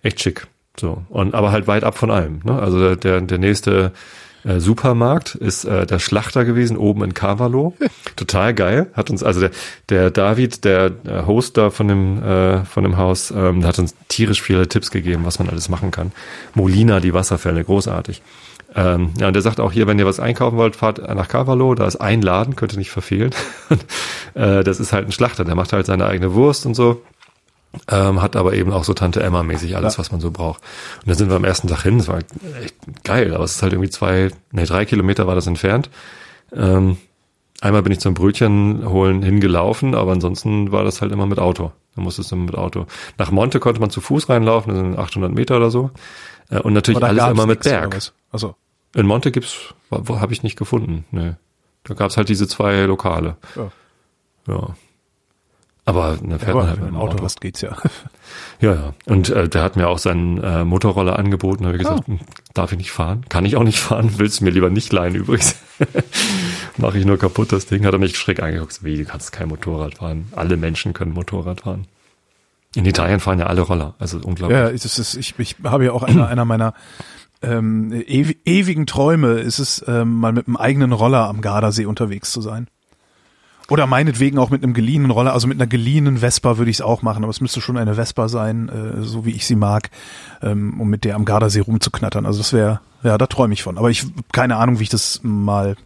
Echt 0.02 0.20
schick. 0.20 0.46
So. 0.78 1.02
Und 1.08 1.34
aber 1.34 1.50
halt 1.52 1.66
weit 1.66 1.84
ab 1.84 1.96
von 1.98 2.10
allem. 2.10 2.40
Ne? 2.44 2.58
Also 2.60 2.78
der, 2.78 2.96
der, 2.96 3.20
der 3.22 3.38
nächste 3.38 3.92
äh, 4.46 4.60
Supermarkt 4.60 5.34
ist 5.34 5.64
äh, 5.64 5.86
der 5.86 5.98
Schlachter 5.98 6.44
gewesen, 6.44 6.76
oben 6.76 7.02
in 7.02 7.14
Cavallo. 7.14 7.74
Total 8.16 8.54
geil. 8.54 8.86
Hat 8.94 9.10
uns, 9.10 9.22
also 9.22 9.40
der, 9.40 9.50
der 9.88 10.10
David, 10.10 10.64
der 10.64 10.92
äh, 11.04 11.26
Host 11.26 11.56
da 11.56 11.70
von 11.70 11.88
dem, 11.88 12.22
äh, 12.22 12.64
von 12.64 12.84
dem 12.84 12.96
Haus, 12.96 13.30
ähm, 13.30 13.60
der 13.60 13.68
hat 13.68 13.78
uns 13.78 13.94
tierisch 14.08 14.40
viele 14.40 14.68
Tipps 14.68 14.90
gegeben, 14.90 15.24
was 15.24 15.38
man 15.38 15.48
alles 15.48 15.68
machen 15.68 15.90
kann. 15.90 16.12
Molina, 16.54 17.00
die 17.00 17.12
Wasserfälle, 17.12 17.64
großartig. 17.64 18.22
Ähm, 18.74 19.14
ja, 19.18 19.28
und 19.28 19.32
der 19.32 19.42
sagt 19.42 19.58
auch 19.58 19.72
hier, 19.72 19.86
wenn 19.86 19.98
ihr 19.98 20.06
was 20.06 20.20
einkaufen 20.20 20.58
wollt, 20.58 20.76
fahrt 20.76 20.98
nach 20.98 21.28
Cavallo, 21.28 21.74
da 21.74 21.86
ist 21.86 21.96
ein 21.96 22.20
Laden, 22.20 22.56
könnt 22.56 22.72
ihr 22.72 22.78
nicht 22.78 22.90
verfehlen. 22.90 23.30
äh, 24.34 24.62
das 24.62 24.80
ist 24.80 24.92
halt 24.92 25.08
ein 25.08 25.12
Schlachter, 25.12 25.44
der 25.44 25.54
macht 25.54 25.72
halt 25.72 25.86
seine 25.86 26.06
eigene 26.06 26.34
Wurst 26.34 26.66
und 26.66 26.74
so. 26.74 27.02
Ähm, 27.88 28.22
hat 28.22 28.36
aber 28.36 28.54
eben 28.54 28.72
auch 28.72 28.84
so 28.84 28.94
Tante 28.94 29.22
Emma 29.22 29.42
mäßig 29.42 29.76
alles, 29.76 29.94
Ja. 29.94 29.98
was 30.00 30.10
man 30.12 30.20
so 30.20 30.30
braucht. 30.30 30.62
Und 31.02 31.08
da 31.10 31.14
sind 31.14 31.28
wir 31.28 31.36
am 31.36 31.44
ersten 31.44 31.68
Tag 31.68 31.82
hin, 31.82 31.98
das 31.98 32.08
war 32.08 32.18
echt 32.18 32.74
geil, 33.04 33.34
aber 33.34 33.44
es 33.44 33.56
ist 33.56 33.62
halt 33.62 33.72
irgendwie 33.72 33.90
zwei, 33.90 34.30
nee, 34.52 34.64
drei 34.64 34.84
Kilometer 34.84 35.26
war 35.26 35.34
das 35.34 35.46
entfernt. 35.46 35.90
Ähm, 36.52 36.96
einmal 37.60 37.82
bin 37.82 37.92
ich 37.92 38.00
zum 38.00 38.14
Brötchen 38.14 38.88
holen 38.88 39.22
hingelaufen, 39.22 39.94
aber 39.94 40.12
ansonsten 40.12 40.72
war 40.72 40.84
das 40.84 41.00
halt 41.02 41.12
immer 41.12 41.26
mit 41.26 41.38
Auto. 41.38 41.72
Da 41.94 42.02
musstest 42.02 42.30
du 42.30 42.36
immer 42.36 42.46
mit 42.46 42.54
Auto. 42.56 42.86
Nach 43.18 43.30
Monte 43.30 43.60
konnte 43.60 43.80
man 43.80 43.90
zu 43.90 44.00
Fuß 44.00 44.28
reinlaufen, 44.28 44.72
das 44.72 44.80
sind 44.82 44.98
800 44.98 45.32
Meter 45.32 45.56
oder 45.56 45.70
so. 45.70 45.90
Äh, 46.50 46.60
und 46.60 46.72
natürlich 46.72 47.02
alles 47.02 47.24
immer 47.26 47.46
mit 47.46 47.62
Berg. 47.62 47.98
Achso. 48.32 48.54
In 48.94 49.06
Monte 49.06 49.32
gibt's, 49.32 49.74
wo, 49.90 50.00
wo 50.04 50.20
habe 50.20 50.32
ich 50.32 50.42
nicht 50.42 50.56
gefunden. 50.58 51.04
Nee. 51.10 51.32
Da 51.84 51.94
gab's 51.94 52.16
halt 52.16 52.28
diese 52.28 52.48
zwei 52.48 52.82
Lokale. 52.82 53.36
Ja. 53.56 53.70
Ja. 54.48 54.68
Aber 55.88 56.18
ne, 56.20 56.38
fährt 56.38 56.50
Aber 56.50 56.60
man 56.62 56.68
halt 56.68 56.76
wenn 56.80 56.84
mit 56.86 56.94
du 56.94 56.94
dem 56.94 56.96
ein 56.96 57.00
Auto 57.00 57.12
Auto. 57.14 57.24
hast, 57.24 57.40
geht's 57.40 57.60
ja. 57.62 57.76
Ja, 58.60 58.72
ja. 58.74 58.94
Und 59.04 59.28
äh, 59.30 59.48
der 59.48 59.62
hat 59.62 59.76
mir 59.76 59.86
auch 59.88 59.98
seinen 59.98 60.42
äh, 60.42 60.64
Motorroller 60.64 61.18
angeboten. 61.18 61.62
Da 61.62 61.68
habe 61.68 61.76
ich 61.76 61.82
gesagt, 61.84 62.06
hm, 62.08 62.18
darf 62.54 62.72
ich 62.72 62.78
nicht 62.78 62.90
fahren? 62.90 63.24
Kann 63.28 63.44
ich 63.44 63.56
auch 63.56 63.62
nicht 63.62 63.78
fahren? 63.80 64.14
Willst 64.16 64.40
du 64.40 64.44
mir 64.44 64.50
lieber 64.50 64.68
nicht 64.70 64.92
leihen 64.92 65.14
übrigens? 65.14 65.56
Mache 66.76 66.98
ich 66.98 67.04
nur 67.04 67.18
kaputt 67.18 67.52
das 67.52 67.66
Ding. 67.66 67.84
Hat 67.86 67.92
er 67.92 67.98
mich 67.98 68.16
schräg 68.18 68.42
angeguckt. 68.42 68.72
so, 68.72 68.84
Wie, 68.84 68.96
du 68.98 69.04
kannst 69.04 69.30
kein 69.32 69.48
Motorrad 69.48 69.96
fahren. 69.98 70.26
Alle 70.34 70.56
Menschen 70.56 70.92
können 70.92 71.12
Motorrad 71.12 71.60
fahren. 71.62 71.86
In 72.74 72.84
Italien 72.84 73.20
fahren 73.20 73.38
ja 73.38 73.46
alle 73.46 73.60
Roller. 73.62 73.94
Also 73.98 74.18
unglaublich. 74.18 74.58
Ja, 74.58 74.68
es 74.68 74.98
ist, 74.98 75.14
ich, 75.16 75.34
ich 75.38 75.56
habe 75.64 75.84
ja 75.84 75.92
auch 75.92 76.02
einer, 76.02 76.26
einer 76.28 76.44
meiner 76.44 76.74
ähm, 77.42 77.92
ewi- 77.92 78.38
ewigen 78.44 78.86
Träume, 78.86 79.34
ist 79.34 79.58
es, 79.58 79.84
ähm, 79.86 80.14
mal 80.14 80.32
mit 80.32 80.46
einem 80.48 80.56
eigenen 80.56 80.92
Roller 80.92 81.28
am 81.28 81.40
Gardasee 81.42 81.86
unterwegs 81.86 82.32
zu 82.32 82.40
sein. 82.40 82.66
Oder 83.68 83.86
meinetwegen 83.86 84.38
auch 84.38 84.50
mit 84.50 84.62
einem 84.62 84.74
geliehenen 84.74 85.10
Roller, 85.10 85.32
also 85.32 85.48
mit 85.48 85.58
einer 85.58 85.66
geliehenen 85.66 86.18
Vespa 86.18 86.56
würde 86.56 86.70
ich 86.70 86.76
es 86.76 86.80
auch 86.80 87.02
machen, 87.02 87.24
aber 87.24 87.30
es 87.30 87.40
müsste 87.40 87.60
schon 87.60 87.76
eine 87.76 87.94
Vespa 87.94 88.28
sein, 88.28 88.68
äh, 88.68 89.02
so 89.02 89.24
wie 89.24 89.32
ich 89.32 89.46
sie 89.46 89.56
mag, 89.56 89.90
ähm, 90.40 90.80
um 90.80 90.88
mit 90.88 91.04
der 91.04 91.16
am 91.16 91.24
Gardasee 91.24 91.60
rumzuknattern. 91.60 92.26
Also 92.26 92.38
das 92.38 92.52
wäre, 92.52 92.80
ja, 93.02 93.18
da 93.18 93.26
träume 93.26 93.54
ich 93.54 93.62
von. 93.62 93.76
Aber 93.76 93.90
ich 93.90 94.02
habe 94.02 94.12
keine 94.32 94.56
Ahnung, 94.56 94.78
wie 94.78 94.84
ich 94.84 94.88
das 94.88 95.20
mal 95.24 95.76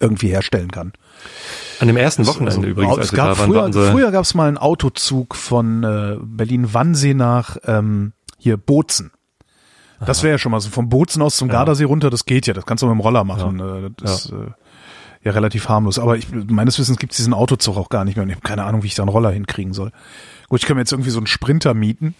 irgendwie 0.00 0.28
herstellen 0.28 0.70
kann. 0.70 0.92
An 1.80 1.86
dem 1.86 1.96
ersten 1.96 2.26
Wochenende 2.26 2.56
Also, 2.56 2.68
übrigens, 2.68 2.92
es 2.94 2.98
als 2.98 3.12
wir 3.12 3.16
gab 3.16 3.36
da 3.36 3.48
waren, 3.48 3.72
früher, 3.72 3.90
früher 3.90 4.10
gab 4.10 4.24
es 4.24 4.34
mal 4.34 4.48
einen 4.48 4.58
Autozug 4.58 5.34
von 5.34 5.84
äh, 5.84 6.16
Berlin-Wannsee 6.20 7.14
nach 7.14 7.56
ähm, 7.64 8.12
hier 8.38 8.56
Bozen. 8.56 9.12
Das 10.04 10.22
wäre 10.24 10.32
ja 10.32 10.38
schon 10.38 10.50
mal 10.50 10.60
so 10.60 10.68
vom 10.68 10.88
Bozen 10.88 11.22
aus 11.22 11.36
zum 11.36 11.48
Gardasee 11.48 11.84
runter, 11.84 12.10
das 12.10 12.24
geht 12.24 12.48
ja, 12.48 12.54
das 12.54 12.66
kannst 12.66 12.82
du 12.82 12.86
mit 12.88 12.94
dem 12.94 13.00
Roller 13.00 13.22
machen. 13.22 13.60
Äh, 13.60 13.90
das 13.96 14.26
ist 14.26 14.32
äh, 14.32 14.50
ja 15.24 15.32
relativ 15.32 15.68
harmlos. 15.68 15.98
Aber 15.98 16.16
ich, 16.16 16.26
meines 16.32 16.78
Wissens 16.78 16.98
gibt 16.98 17.12
es 17.12 17.16
diesen 17.18 17.34
Autozug 17.34 17.76
auch 17.76 17.88
gar 17.88 18.04
nicht 18.04 18.16
mehr 18.16 18.24
und 18.24 18.28
ich 18.30 18.36
habe 18.36 18.46
keine 18.46 18.64
Ahnung, 18.64 18.82
wie 18.82 18.88
ich 18.88 18.94
da 18.94 19.02
einen 19.02 19.10
Roller 19.10 19.30
hinkriegen 19.30 19.72
soll. 19.72 19.92
Gut, 20.48 20.60
ich 20.60 20.66
kann 20.66 20.76
mir 20.76 20.82
jetzt 20.82 20.92
irgendwie 20.92 21.10
so 21.10 21.18
einen 21.18 21.26
Sprinter 21.26 21.74
mieten, 21.74 22.14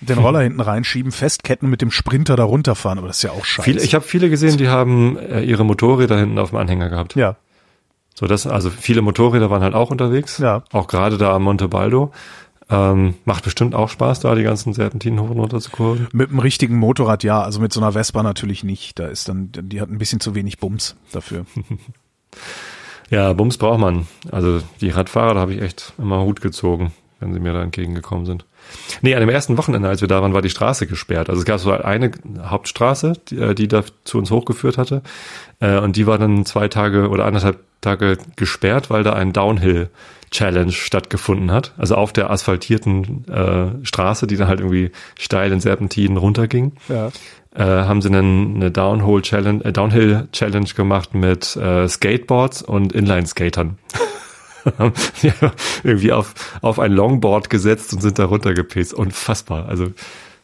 den 0.00 0.18
Roller 0.18 0.40
hinten 0.40 0.60
reinschieben, 0.60 1.12
festketten, 1.12 1.70
mit 1.70 1.80
dem 1.80 1.90
Sprinter 1.90 2.36
da 2.36 2.44
runterfahren, 2.44 2.98
aber 2.98 3.06
das 3.08 3.18
ist 3.18 3.22
ja 3.22 3.30
auch 3.30 3.44
scheiße. 3.44 3.64
viele, 3.70 3.82
ich 3.82 3.94
habe 3.94 4.04
viele 4.04 4.28
gesehen, 4.28 4.58
die 4.58 4.68
haben 4.68 5.16
äh, 5.18 5.42
ihre 5.42 5.64
Motorräder 5.64 6.18
hinten 6.18 6.38
auf 6.38 6.50
dem 6.50 6.58
Anhänger 6.58 6.90
gehabt. 6.90 7.14
ja, 7.14 7.36
So 8.14 8.26
das, 8.26 8.46
also 8.46 8.70
viele 8.70 9.00
Motorräder 9.02 9.48
waren 9.50 9.62
halt 9.62 9.74
auch 9.74 9.90
unterwegs. 9.90 10.38
Ja. 10.38 10.62
Auch 10.72 10.88
gerade 10.88 11.16
da 11.16 11.32
am 11.34 11.44
Monte 11.44 11.68
Baldo. 11.68 12.12
Ähm, 12.70 13.14
macht 13.26 13.44
bestimmt 13.44 13.74
auch 13.74 13.90
Spaß, 13.90 14.20
da 14.20 14.34
die 14.34 14.42
ganzen 14.42 14.72
Serpentinen 14.72 15.20
hoch 15.20 15.28
und 15.28 15.38
runter 15.38 15.60
zu 15.60 15.70
kurven. 15.70 16.08
mit 16.12 16.30
einem 16.30 16.38
richtigen 16.38 16.76
Motorrad 16.78 17.22
ja, 17.22 17.42
also 17.42 17.60
mit 17.60 17.74
so 17.74 17.80
einer 17.80 17.92
Vespa 17.92 18.22
natürlich 18.22 18.64
nicht. 18.64 18.98
Da 18.98 19.06
ist 19.06 19.28
dann, 19.28 19.50
die 19.52 19.82
hat 19.82 19.90
ein 19.90 19.98
bisschen 19.98 20.18
zu 20.20 20.34
wenig 20.34 20.58
Bums 20.58 20.96
dafür. 21.12 21.44
Ja, 23.10 23.32
Bums 23.32 23.58
braucht 23.58 23.80
man. 23.80 24.06
Also 24.32 24.60
die 24.80 24.90
Radfahrer, 24.90 25.34
da 25.34 25.40
habe 25.40 25.54
ich 25.54 25.62
echt 25.62 25.92
immer 25.98 26.22
Hut 26.22 26.40
gezogen, 26.40 26.92
wenn 27.20 27.32
sie 27.32 27.40
mir 27.40 27.52
da 27.52 27.62
entgegengekommen 27.62 28.26
sind. 28.26 28.44
Nee, 29.02 29.14
an 29.14 29.20
dem 29.20 29.28
ersten 29.28 29.58
Wochenende, 29.58 29.88
als 29.88 30.00
wir 30.00 30.08
da 30.08 30.22
waren, 30.22 30.32
war 30.32 30.40
die 30.40 30.48
Straße 30.50 30.86
gesperrt. 30.86 31.28
Also 31.28 31.40
es 31.40 31.44
gab 31.44 31.60
so 31.60 31.70
eine 31.70 32.10
Hauptstraße, 32.42 33.12
die, 33.28 33.36
äh, 33.36 33.54
die 33.54 33.68
da 33.68 33.84
zu 34.04 34.18
uns 34.18 34.30
hochgeführt 34.30 34.78
hatte. 34.78 35.02
Äh, 35.60 35.78
Und 35.78 35.96
die 35.96 36.06
war 36.06 36.18
dann 36.18 36.46
zwei 36.46 36.68
Tage 36.68 37.10
oder 37.10 37.26
anderthalb 37.26 37.58
Tage 37.82 38.16
gesperrt, 38.36 38.88
weil 38.88 39.02
da 39.02 39.12
ein 39.12 39.34
Downhill-Challenge 39.34 40.72
stattgefunden 40.72 41.52
hat. 41.52 41.74
Also 41.76 41.96
auf 41.96 42.14
der 42.14 42.30
asphaltierten 42.30 43.26
äh, 43.28 43.84
Straße, 43.84 44.26
die 44.26 44.36
dann 44.36 44.48
halt 44.48 44.60
irgendwie 44.60 44.90
steil 45.18 45.52
in 45.52 45.60
Serpentinen 45.60 46.16
runterging. 46.16 46.72
Ja. 46.88 47.10
Äh, 47.54 47.62
haben 47.62 48.02
sie 48.02 48.10
dann 48.10 48.56
eine 48.56 48.70
Downhill 48.70 49.22
Challenge, 49.22 49.64
äh, 49.64 49.72
Downhill 49.72 50.28
Challenge 50.32 50.68
gemacht 50.74 51.14
mit 51.14 51.56
äh, 51.56 51.88
Skateboards 51.88 52.62
und 52.62 52.92
Inline-Skatern. 52.92 53.78
Die 55.22 55.32
irgendwie 55.82 56.12
auf, 56.12 56.34
auf 56.62 56.78
ein 56.78 56.92
Longboard 56.92 57.50
gesetzt 57.50 57.92
und 57.92 58.00
sind 58.00 58.18
da 58.18 58.24
runtergepäst. 58.24 58.94
Unfassbar. 58.94 59.68
Also 59.68 59.92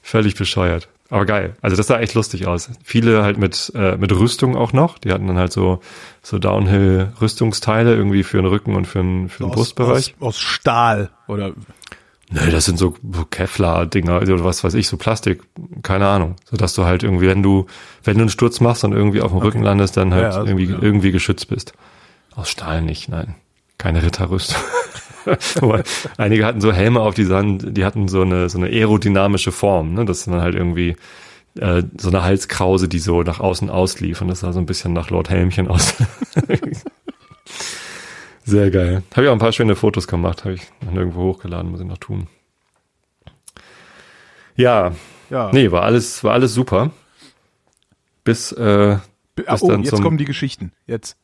völlig 0.03 0.35
bescheuert. 0.35 0.89
Aber 1.09 1.27
geil. 1.27 1.57
Also 1.61 1.77
das 1.77 1.89
sah 1.89 1.99
echt 1.99 2.15
lustig 2.15 2.47
aus. 2.47 2.71
Viele 2.85 3.25
halt 3.25 3.37
mit, 3.37 3.73
äh, 3.75 3.97
mit 3.97 4.13
Rüstung 4.13 4.57
auch 4.57 4.73
noch. 4.73 4.99
Die 4.99 5.11
hatten 5.11 5.27
dann 5.27 5.39
halt 5.39 5.53
so, 5.53 5.81
so 6.23 6.39
Downhill-Rüstungsteile 6.39 7.95
irgendwie 7.95 8.23
für 8.23 8.37
den 8.37 8.47
Rücken 8.47 8.77
und 8.77 8.87
für 8.87 9.01
den, 9.01 9.29
für 9.29 9.45
den 9.45 9.51
Brustbereich. 9.51 10.15
Aus, 10.21 10.29
aus 10.29 10.39
Stahl 10.39 11.11
oder 11.27 11.53
Nee, 12.33 12.51
das 12.53 12.65
sind 12.65 12.79
so 12.79 12.95
Kevlar-Dinger 13.31 14.23
oder 14.23 14.45
was 14.45 14.63
weiß 14.63 14.75
ich, 14.75 14.87
so 14.87 14.97
Plastik, 14.97 15.43
keine 15.83 16.07
Ahnung. 16.07 16.37
So 16.49 16.57
dass 16.57 16.75
du 16.75 16.85
halt 16.85 17.03
irgendwie, 17.03 17.27
wenn 17.27 17.43
du, 17.43 17.67
wenn 18.05 18.15
du 18.15 18.21
einen 18.21 18.31
Sturz 18.31 18.61
machst 18.61 18.85
und 18.85 18.93
irgendwie 18.93 19.21
auf 19.21 19.33
dem 19.33 19.39
Rücken 19.39 19.63
landest, 19.63 19.97
dann 19.97 20.15
halt 20.15 20.23
Ja, 20.23 20.29
also, 20.31 20.47
irgendwie, 20.47 20.67
ja. 20.67 20.79
irgendwie 20.81 21.11
geschützt 21.11 21.49
bist. 21.49 21.73
Aus 22.37 22.49
Stahl 22.49 22.83
nicht, 22.83 23.09
nein. 23.09 23.35
Keine 23.79 24.03
Ritterrüstung. 24.03 24.61
Einige 26.17 26.47
hatten 26.47 26.61
so 26.61 26.73
Helme 26.73 27.01
auf, 27.01 27.15
die 27.15 27.25
sahen, 27.25 27.75
die 27.75 27.85
hatten 27.85 28.07
so 28.07 28.23
eine, 28.23 28.49
so 28.49 28.59
eine 28.59 28.69
aerodynamische 28.69 29.53
Form, 29.53 29.95
ne? 29.95 30.05
Das 30.05 30.19
ist 30.19 30.29
dann 30.29 30.41
halt 30.41 30.55
irgendwie 30.55 30.97
äh, 31.59 31.83
so 31.99 32.09
eine 32.09 32.23
Halskrause, 32.23 32.89
die 32.89 33.01
so 33.01 33.23
nach 33.23 33.41
außen 33.41 33.71
auslief 33.71 34.21
und 34.21 34.29
das 34.29 34.41
sah 34.41 34.53
so 34.53 34.61
ein 34.61 34.67
bisschen 34.67 34.93
nach 34.93 35.11
Lord 35.11 35.31
Helmchen 35.31 35.67
aus. 35.69 35.95
Sehr 38.51 38.71
geil. 38.71 39.03
Habe 39.13 39.23
ich 39.23 39.29
auch 39.29 39.33
ein 39.35 39.39
paar 39.39 39.53
schöne 39.53 39.77
Fotos 39.77 40.09
gemacht, 40.09 40.45
habe 40.45 40.55
ich 40.55 40.63
noch 40.81 40.93
nirgendwo 40.93 41.23
hochgeladen, 41.23 41.71
muss 41.71 41.81
ich 41.81 41.87
noch 41.87 41.99
tun. 41.99 42.27
Ja, 44.57 44.93
ja. 45.31 45.51
nee, 45.53 45.71
war 45.71 45.83
alles, 45.83 46.23
war 46.25 46.33
alles 46.35 46.55
super. 46.55 46.91
Bis, 48.25 48.53
äh, 48.53 48.99
Ah, 49.47 49.53
bis 49.53 49.63
oh, 49.63 49.69
dann 49.71 49.83
jetzt 49.83 49.95
zum- 49.97 50.03
kommen 50.05 50.19
die 50.19 50.25
Geschichten. 50.27 50.73
Jetzt. 50.87 51.17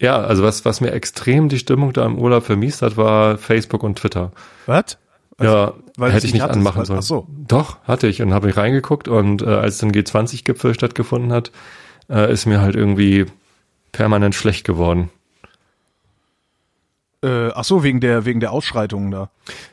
ja, 0.00 0.18
also 0.20 0.42
was, 0.42 0.64
was 0.66 0.80
mir 0.82 0.90
extrem 0.92 1.48
die 1.48 1.58
Stimmung 1.58 1.92
da 1.94 2.04
im 2.04 2.18
Urlaub 2.18 2.44
vermiest 2.44 2.82
hat, 2.82 2.96
war 2.96 3.38
Facebook 3.38 3.82
und 3.82 3.96
Twitter. 3.98 4.32
Was? 4.66 4.98
ja, 5.40 5.72
weil 5.96 6.12
hätte 6.12 6.26
ich 6.26 6.32
nicht 6.32 6.34
nicht 6.34 6.42
hattest, 6.42 6.58
anmachen 6.58 6.78
weil- 6.80 6.86
sollen. 6.86 6.98
ach 6.98 7.02
so. 7.04 7.26
Doch, 7.48 7.82
hatte 7.84 8.06
ich 8.08 8.20
und 8.20 8.34
habe 8.34 8.50
ich 8.50 8.56
reingeguckt 8.56 9.08
und 9.08 9.40
äh, 9.42 9.46
als 9.46 9.78
dann 9.78 9.90
G20-Gipfel 9.92 10.74
stattgefunden 10.74 11.32
hat, 11.32 11.50
äh, 12.10 12.30
ist 12.32 12.46
mir 12.46 12.60
halt 12.60 12.74
irgendwie 12.76 13.26
permanent 13.92 14.34
schlecht 14.34 14.64
geworden. 14.66 15.10
Äh, 17.24 17.50
ach 17.54 17.62
so, 17.62 17.84
wegen 17.84 18.00
der, 18.00 18.24
wegen 18.24 18.40
der 18.40 18.50
Ausschreitungen 18.50 19.12
da. 19.12 19.30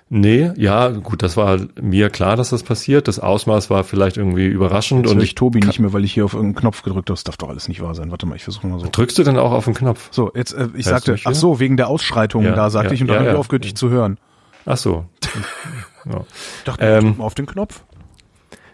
Nee, 0.09 0.51
ja, 0.55 0.89
gut, 0.89 1.23
das 1.23 1.35
war 1.35 1.59
mir 1.81 2.11
klar, 2.11 2.35
dass 2.35 2.51
das 2.51 2.61
passiert. 2.61 3.07
Das 3.07 3.19
Ausmaß 3.19 3.71
war 3.71 3.83
vielleicht 3.83 4.17
irgendwie 4.17 4.45
überraschend. 4.45 5.05
Jetzt 5.05 5.15
und 5.15 5.23
ich 5.23 5.33
Tobi 5.33 5.59
nicht 5.59 5.79
mehr, 5.79 5.91
weil 5.91 6.03
ich 6.03 6.13
hier 6.13 6.25
auf 6.25 6.33
irgendeinen 6.33 6.61
Knopf 6.61 6.83
gedrückt 6.83 7.09
habe. 7.09 7.15
Das 7.15 7.23
darf 7.23 7.37
doch 7.37 7.49
alles 7.49 7.67
nicht 7.67 7.81
wahr 7.81 7.95
sein. 7.95 8.11
Warte 8.11 8.27
mal, 8.27 8.35
ich 8.35 8.43
versuche 8.43 8.67
mal 8.67 8.79
so. 8.79 8.87
drückst 8.91 9.17
du 9.17 9.23
denn 9.23 9.37
auch 9.37 9.51
auf 9.51 9.65
den 9.65 9.73
Knopf? 9.73 10.09
So, 10.11 10.31
jetzt, 10.35 10.53
äh, 10.53 10.67
ich 10.75 10.85
Hörst 10.85 11.05
sagte, 11.05 11.17
ach 11.23 11.33
so, 11.33 11.59
wegen 11.59 11.75
der 11.75 11.87
Ausschreitungen 11.87 12.49
Ja, 12.49 12.55
da, 12.55 12.69
sagte 12.69 12.89
ja, 12.89 12.93
ich, 12.93 13.01
und 13.01 13.07
dann 13.07 13.15
ja, 13.15 13.19
habe 13.21 13.29
ich 13.29 13.33
ja. 13.33 13.39
aufgehört, 13.39 13.63
dich 13.63 13.75
zu 13.75 13.89
hören. 13.89 14.19
Ach 14.67 14.77
so. 14.77 15.05
ja. 16.05 16.21
Ich 16.57 16.63
dachte, 16.65 16.85
Ähm, 16.85 17.05
drück 17.05 17.17
mal 17.17 17.25
auf 17.25 17.35
den 17.35 17.45
Knopf. 17.47 17.81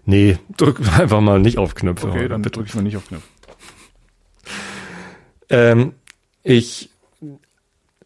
Nee, 0.03 0.37
drück 0.57 0.81
einfach 0.99 1.21
mal 1.21 1.39
nicht 1.39 1.57
auf 1.57 1.75
Knöpfe. 1.75 2.09
Okay, 2.09 2.27
dann 2.27 2.43
drücke 2.43 2.67
ich 2.67 2.75
mal 2.75 2.81
nicht 2.81 2.97
auf 2.97 3.07
Knopf. 3.07 3.23
Ähm, 5.49 5.93
ich 6.43 6.89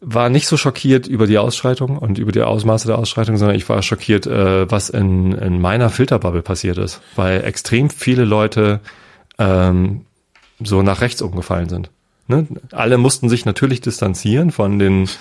war 0.01 0.29
nicht 0.29 0.47
so 0.47 0.55
schockiert 0.57 1.07
über 1.07 1.27
die 1.27 1.37
Ausschreitung 1.37 1.97
und 1.97 2.17
über 2.17 2.31
die 2.31 2.41
Ausmaße 2.41 2.87
der 2.87 2.97
Ausschreitung, 2.97 3.37
sondern 3.37 3.57
ich 3.57 3.67
war 3.67 3.81
schockiert, 3.81 4.25
äh, 4.27 4.69
was 4.71 4.89
in, 4.89 5.33
in 5.33 5.59
meiner 5.59 5.89
Filterbubble 5.89 6.41
passiert 6.41 6.77
ist, 6.77 7.01
weil 7.15 7.43
extrem 7.43 7.89
viele 7.89 8.23
Leute 8.25 8.79
ähm, 9.37 10.01
so 10.63 10.81
nach 10.81 11.01
rechts 11.01 11.21
umgefallen 11.21 11.69
sind. 11.69 11.89
Ne? 12.27 12.47
Alle 12.71 12.97
mussten 12.97 13.27
sich 13.29 13.45
natürlich 13.45 13.81
distanzieren 13.81 14.51
von 14.51 14.79
den 14.79 15.01
Als- 15.01 15.17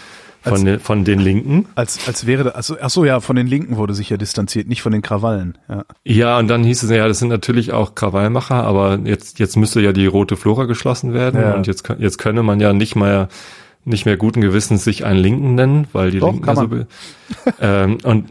von 0.54 0.64
den, 0.64 0.78
von 0.80 1.04
den 1.04 1.18
Linken. 1.18 1.66
Als, 1.74 2.06
als 2.06 2.24
wäre 2.26 2.44
da, 2.44 2.50
also, 2.50 2.76
ach 2.80 2.90
so, 2.90 3.04
ja, 3.04 3.18
von 3.18 3.34
den 3.34 3.48
Linken 3.48 3.76
wurde 3.76 3.92
sich 3.94 4.08
ja 4.10 4.16
distanziert, 4.16 4.68
nicht 4.68 4.82
von 4.82 4.92
den 4.92 5.02
Krawallen. 5.02 5.58
Ja. 5.68 5.84
Ja, 6.04 6.38
und 6.38 6.46
dann 6.46 6.62
hieß 6.62 6.84
es, 6.84 6.90
ja, 6.90 7.08
das 7.08 7.18
sind 7.18 7.28
natürlich 7.28 7.72
auch 7.72 7.96
Krawallmacher, 7.96 8.62
aber 8.62 9.00
jetzt, 9.04 9.40
jetzt 9.40 9.56
müsste 9.56 9.80
ja 9.80 9.92
die 9.92 10.06
rote 10.06 10.36
Flora 10.36 10.66
geschlossen 10.66 11.12
werden 11.12 11.40
Ja. 11.40 11.54
und 11.54 11.66
jetzt, 11.66 11.88
jetzt 11.98 12.18
könne 12.18 12.44
man 12.44 12.60
ja 12.60 12.72
nicht 12.72 12.94
mehr, 12.94 13.28
nicht 13.88 14.06
mehr 14.06 14.16
guten 14.16 14.40
Gewissens 14.40 14.84
sich 14.84 15.04
einen 15.04 15.18
Linken 15.20 15.54
nennen, 15.54 15.86
weil 15.92 16.10
die 16.10 16.20
Doch, 16.20 16.28
Linken 16.32 16.44
kann 16.44 16.56
ja 16.56 16.62
so, 16.62 16.68
man. 16.68 16.78
be- 16.78 16.86
ähm, 17.60 17.98
und, 18.04 18.30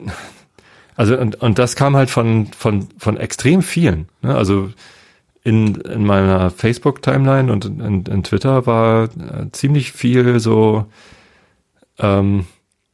also, 0.96 1.18
und, 1.18 1.36
und 1.42 1.60
das 1.60 1.76
kam 1.76 1.96
halt 1.96 2.10
von, 2.10 2.48
von, 2.58 2.88
von 2.98 3.18
extrem 3.18 3.62
vielen, 3.62 4.08
ne? 4.22 4.36
also, 4.36 4.70
in, 5.44 5.76
in 5.76 6.06
meiner 6.06 6.50
Facebook-Timeline 6.52 7.52
und 7.52 7.64
in, 7.64 7.80
in, 7.80 8.06
in 8.06 8.24
Twitter 8.24 8.66
war 8.66 9.06
äh, 9.06 9.50
ziemlich 9.54 9.94
viel 9.94 10.40
so, 10.42 10.88
ähm, 12.00 12.46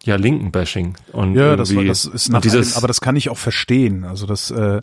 ja, 0.03 0.15
Linken-Bashing. 0.15 0.95
Und 1.11 1.35
Ja, 1.35 1.55
das, 1.55 1.75
war, 1.75 1.83
das 1.83 2.05
ist 2.05 2.27
und 2.27 2.33
nach 2.33 2.41
dieses, 2.41 2.73
allem, 2.73 2.77
aber 2.77 2.87
das 2.87 3.01
kann 3.01 3.15
ich 3.15 3.29
auch 3.29 3.37
verstehen. 3.37 4.03
Also 4.03 4.25
das, 4.25 4.51
äh, 4.51 4.81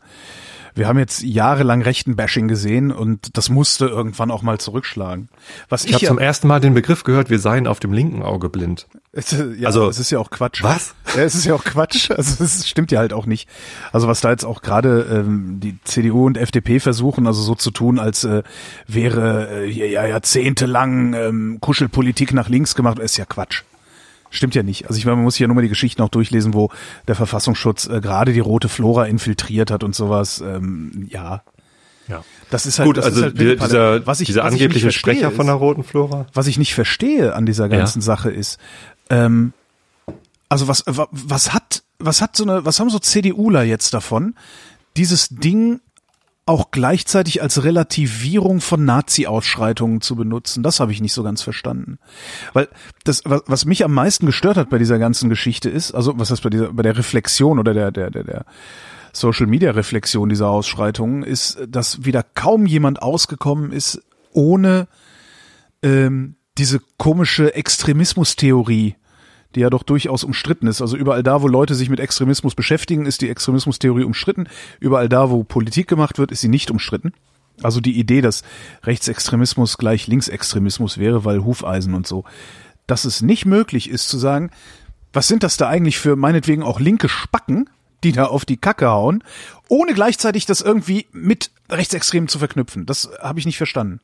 wir 0.74 0.87
haben 0.87 0.98
jetzt 0.98 1.22
jahrelang 1.22 1.83
rechten 1.83 2.14
Bashing 2.16 2.46
gesehen 2.48 2.92
und 2.92 3.37
das 3.37 3.48
musste 3.48 3.87
irgendwann 3.87 4.30
auch 4.30 4.42
mal 4.42 4.59
zurückschlagen. 4.59 5.28
Was 5.68 5.83
Ich 5.85 5.90
ich, 5.90 5.94
habe 5.96 6.04
ja, 6.04 6.09
zum 6.09 6.18
ersten 6.18 6.46
Mal 6.48 6.61
den 6.61 6.74
Begriff 6.74 7.02
gehört, 7.02 7.28
wir 7.28 7.38
seien 7.40 7.66
auf 7.66 7.80
dem 7.80 7.92
linken 7.92 8.22
Auge 8.22 8.48
blind. 8.48 8.87
Es, 9.12 9.33
ja, 9.33 9.66
Also- 9.66 9.88
es 9.88 9.98
ist 9.98 10.11
ja 10.11 10.20
auch 10.20 10.30
Quatsch. 10.30 10.62
Was? 10.62 10.94
Ja, 11.16 11.22
es 11.24 11.35
ist 11.35 11.44
ja 11.44 11.54
auch 11.54 11.64
Quatsch. 11.64 12.11
Also 12.16 12.42
es 12.44 12.68
stimmt 12.68 12.92
ja 12.92 13.00
halt 13.00 13.12
auch 13.12 13.26
nicht. 13.26 13.48
Also 13.92 14.06
was 14.06 14.20
da 14.20 14.30
jetzt 14.30 14.44
auch 14.44 14.62
gerade 14.62 15.02
ähm, 15.11 15.59
die 15.61 15.76
CDU 15.85 16.26
und 16.26 16.38
FDP 16.38 16.78
versuchen, 16.78 17.26
also 17.26 17.42
so 17.42 17.54
zu 17.56 17.72
tun, 17.72 17.98
als 17.98 18.22
äh, 18.24 18.42
wäre 18.87 19.64
äh, 19.64 19.70
ja 19.70 20.06
jahrzehntelang 20.06 21.14
ähm, 21.14 21.59
Kuschelpolitik 21.61 22.33
nach 22.33 22.48
links 22.48 22.74
gemacht, 22.76 22.98
ist 23.00 23.16
ja 23.16 23.24
Quatsch. 23.24 23.62
Stimmt 24.31 24.55
ja 24.55 24.62
nicht. 24.62 24.87
Also 24.87 24.97
ich 24.99 25.05
meine, 25.05 25.16
man 25.16 25.25
muss 25.25 25.35
sich 25.35 25.40
ja 25.40 25.47
nur 25.49 25.57
mal 25.57 25.62
die 25.62 25.69
Geschichten 25.69 26.01
auch 26.03 26.09
durchlesen, 26.09 26.55
wo 26.55 26.71
der 27.09 27.16
Verfassungsschutz 27.16 27.87
äh, 27.88 28.01
gerade 28.01 28.33
die 28.33 28.40
rote 28.40 28.69
Flora 28.69 29.07
infiltriert 29.07 29.71
hat 29.71 29.83
und 29.85 29.95
sowas. 29.95 30.40
Ähm, 30.40 31.07
ja, 31.11 31.43
Ja. 32.09 32.25
das 32.51 32.64
ist 32.66 32.79
halt 32.79 32.87
Gut, 32.87 32.97
das 32.97 33.07
also 33.07 33.19
ist 33.19 33.25
halt 33.25 33.38
dieser, 33.38 33.51
Windpalle. 33.51 33.69
dieser, 33.99 34.07
was 34.07 34.21
ich, 34.21 34.27
dieser 34.29 34.45
was 34.45 34.55
ich 34.55 34.61
angebliche 34.62 34.87
verstehe, 34.87 35.14
Sprecher 35.14 35.31
von 35.33 35.40
ist- 35.40 35.47
der 35.47 35.55
Roten 35.55 35.83
Flora. 35.83 36.27
was 36.33 36.47
ich 36.47 36.59
nicht 36.59 36.75
verstehe 36.75 37.35
an 37.35 37.45
dieser 37.45 37.69
ganzen 37.69 37.99
Ja. 38.01 38.05
Sache 38.05 38.31
ist, 38.31 38.59
ähm, 39.11 39.53
also 40.49 40.69
was, 40.69 40.85
wa- 40.87 41.09
was 41.11 41.53
hat, 41.53 41.83
was 41.99 42.23
hat 42.23 42.37
so 42.37 42.45
eine, 42.45 42.64
was 42.64 42.79
haben 42.81 42.90
so 42.90 42.99
CDUler 42.99 43.62
jetzt 43.62 43.95
davon, 43.95 44.35
dieses 44.97 45.29
Ding 45.29 45.81
auch 46.46 46.70
gleichzeitig 46.70 47.42
als 47.42 47.64
Relativierung 47.64 48.61
von 48.61 48.85
Nazi-Ausschreitungen 48.85 50.00
zu 50.00 50.16
benutzen? 50.16 50.62
Das 50.62 50.81
habe 50.81 50.92
ich 50.92 51.00
nicht 51.00 51.12
so 51.12 51.22
ganz 51.22 51.42
verstanden. 51.42 51.98
Weil 52.53 52.68
das, 53.05 53.22
was, 53.24 53.64
mich 53.64 53.85
am 53.85 53.92
meisten 53.92 54.26
gestört 54.26 54.57
hat 54.57 54.70
bei 54.70 54.79
dieser 54.79 54.98
ganzen 54.98 55.29
Geschichte 55.29 55.70
ist, 55.70 55.92
also 55.92 56.18
was 56.18 56.31
heißt 56.31 56.42
bei 56.42 56.50
dieser, 56.50 56.72
bei 56.72 56.83
der 56.83 56.96
Reflexion 56.96 57.59
oder 57.59 57.74
der, 57.74 57.90
der, 57.90 58.11
der, 58.11 58.24
der 58.24 58.44
Social 59.12 59.46
Media 59.46 59.70
Reflexion 59.72 60.29
dieser 60.29 60.48
Ausschreitungen, 60.48 61.22
ist, 61.22 61.59
dass 61.68 62.05
wieder 62.05 62.22
kaum 62.22 62.66
jemand 62.66 63.03
ausgekommen 63.03 63.72
ist, 63.72 64.03
ohne 64.33 64.88
ähm, 65.83 66.37
diese 66.59 66.81
komische 66.98 67.55
Extremismustheorie, 67.55 68.96
die 69.54 69.60
ja 69.60 69.70
doch 69.70 69.82
durchaus 69.82 70.24
umstritten 70.24 70.66
ist. 70.66 70.80
Also 70.80 70.96
überall 70.96 71.22
da, 71.22 71.42
wo 71.42 71.48
Leute 71.48 71.74
sich 71.74 71.88
mit 71.90 72.00
Extremismus 72.00 72.54
beschäftigen, 72.54 73.06
ist 73.06 73.20
die 73.20 73.28
Extremismustheorie 73.28 74.04
umstritten. 74.04 74.48
Überall 74.78 75.08
da, 75.08 75.30
wo 75.30 75.44
Politik 75.44 75.88
gemacht 75.88 76.18
wird, 76.18 76.30
ist 76.30 76.40
sie 76.40 76.48
nicht 76.48 76.70
umstritten. 76.70 77.12
Also 77.62 77.80
die 77.80 77.98
Idee, 77.98 78.20
dass 78.20 78.42
Rechtsextremismus 78.84 79.76
gleich 79.76 80.06
Linksextremismus 80.06 80.98
wäre, 80.98 81.24
weil 81.24 81.44
Hufeisen 81.44 81.94
und 81.94 82.06
so. 82.06 82.24
Dass 82.86 83.04
es 83.04 83.22
nicht 83.22 83.44
möglich 83.44 83.90
ist 83.90 84.08
zu 84.08 84.18
sagen, 84.18 84.50
was 85.12 85.28
sind 85.28 85.42
das 85.42 85.56
da 85.56 85.68
eigentlich 85.68 85.98
für 85.98 86.16
meinetwegen 86.16 86.62
auch 86.62 86.80
linke 86.80 87.08
Spacken, 87.08 87.68
die 88.04 88.12
da 88.12 88.26
auf 88.26 88.44
die 88.44 88.56
Kacke 88.56 88.88
hauen, 88.88 89.22
ohne 89.68 89.92
gleichzeitig 89.92 90.46
das 90.46 90.60
irgendwie 90.60 91.06
mit 91.12 91.50
Rechtsextremen 91.68 92.28
zu 92.28 92.38
verknüpfen. 92.38 92.86
Das 92.86 93.10
habe 93.20 93.38
ich 93.38 93.46
nicht 93.46 93.58
verstanden. 93.58 94.00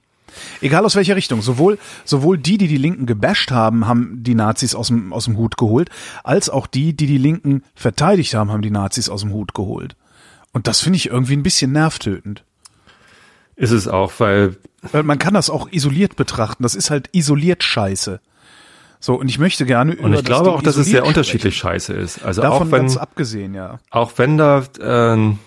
Egal 0.60 0.84
aus 0.84 0.96
welcher 0.96 1.16
Richtung. 1.16 1.42
Sowohl, 1.42 1.78
sowohl 2.04 2.38
die, 2.38 2.58
die 2.58 2.68
die 2.68 2.76
Linken 2.76 3.06
gebasht 3.06 3.50
haben, 3.50 3.86
haben 3.86 4.22
die 4.22 4.34
Nazis 4.34 4.74
aus 4.74 4.88
dem, 4.88 5.12
aus 5.12 5.24
dem 5.26 5.36
Hut 5.36 5.56
geholt, 5.56 5.90
als 6.24 6.48
auch 6.50 6.66
die, 6.66 6.94
die 6.94 7.06
die 7.06 7.18
Linken 7.18 7.62
verteidigt 7.74 8.34
haben, 8.34 8.50
haben 8.50 8.62
die 8.62 8.70
Nazis 8.70 9.08
aus 9.08 9.22
dem 9.22 9.32
Hut 9.32 9.54
geholt. 9.54 9.96
Und 10.52 10.66
das 10.66 10.80
finde 10.80 10.96
ich 10.96 11.10
irgendwie 11.10 11.36
ein 11.36 11.42
bisschen 11.42 11.72
nervtötend. 11.72 12.44
Ist 13.56 13.72
es 13.72 13.88
auch, 13.88 14.12
weil 14.18 14.56
Weil 14.92 15.02
man 15.02 15.18
kann 15.18 15.34
das 15.34 15.50
auch 15.50 15.70
isoliert 15.70 16.16
betrachten. 16.16 16.62
Das 16.62 16.74
ist 16.74 16.90
halt 16.90 17.08
isoliert 17.12 17.62
Scheiße. 17.62 18.20
So, 19.00 19.14
und 19.14 19.28
ich 19.28 19.38
möchte 19.38 19.66
gerne 19.66 19.96
und 19.96 20.14
ich 20.14 20.24
glaube 20.24 20.50
auch, 20.50 20.62
dass 20.62 20.76
es 20.76 20.86
sehr 20.86 21.04
unterschiedlich 21.04 21.56
scheiße 21.56 21.92
ist. 21.92 22.24
Also 22.24 22.42
Davon 22.42 22.68
auch 22.68 22.72
wenn 22.72 22.80
ganz 22.82 22.96
abgesehen, 22.96 23.54
ja. 23.54 23.78
auch 23.90 24.12
wenn 24.16 24.38
da 24.38 24.64
ähm, 24.80 25.38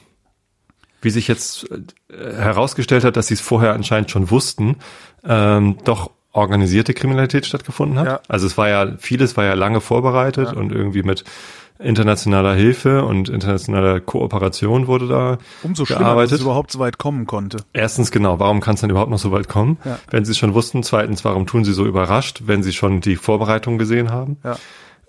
wie 1.01 1.09
sich 1.09 1.27
jetzt 1.27 1.67
äh, 1.71 2.33
herausgestellt 2.33 3.03
hat, 3.03 3.15
dass 3.17 3.27
sie 3.27 3.35
es 3.35 3.41
vorher 3.41 3.73
anscheinend 3.73 4.11
schon 4.11 4.29
wussten, 4.31 4.77
ähm, 5.27 5.77
doch 5.85 6.11
organisierte 6.31 6.93
Kriminalität 6.93 7.45
stattgefunden 7.45 7.97
hat. 7.99 8.05
Ja. 8.07 8.19
Also 8.27 8.45
es 8.45 8.57
war 8.57 8.69
ja 8.69 8.87
vieles 8.97 9.35
war 9.37 9.45
ja 9.45 9.53
lange 9.55 9.81
vorbereitet 9.81 10.49
Ja. 10.51 10.57
und 10.57 10.71
irgendwie 10.71 11.03
mit 11.03 11.23
internationaler 11.81 12.53
Hilfe 12.55 13.05
und 13.05 13.29
internationaler 13.29 14.01
Kooperation 14.01 14.87
wurde 14.87 15.07
da 15.07 15.37
Umso 15.63 15.85
schlimmer, 15.85 15.99
dass 15.99 16.05
gearbeitet. 16.07 16.33
es 16.33 16.41
überhaupt 16.41 16.71
so 16.71 16.79
weit 16.79 16.97
kommen 16.97 17.25
konnte. 17.25 17.57
Erstens 17.71 18.11
genau, 18.11 18.37
warum 18.39 18.59
kann 18.59 18.75
es 18.75 18.81
dann 18.81 18.89
überhaupt 18.89 19.09
noch 19.11 19.17
so 19.19 19.31
weit 19.31 19.47
kommen, 19.47 19.77
Ja. 19.85 19.97
wenn 20.11 20.25
sie 20.25 20.31
es 20.31 20.37
schon 20.37 20.53
wussten? 20.53 20.83
Zweitens, 20.83 21.23
warum 21.23 21.47
tun 21.47 21.63
sie 21.63 21.71
so 21.73 21.85
überrascht, 21.85 22.41
wenn 22.45 22.63
sie 22.63 22.73
schon 22.73 22.99
die 22.99 23.15
Vorbereitung 23.15 23.77
gesehen 23.77 24.11
haben? 24.11 24.37
Ja. 24.43 24.57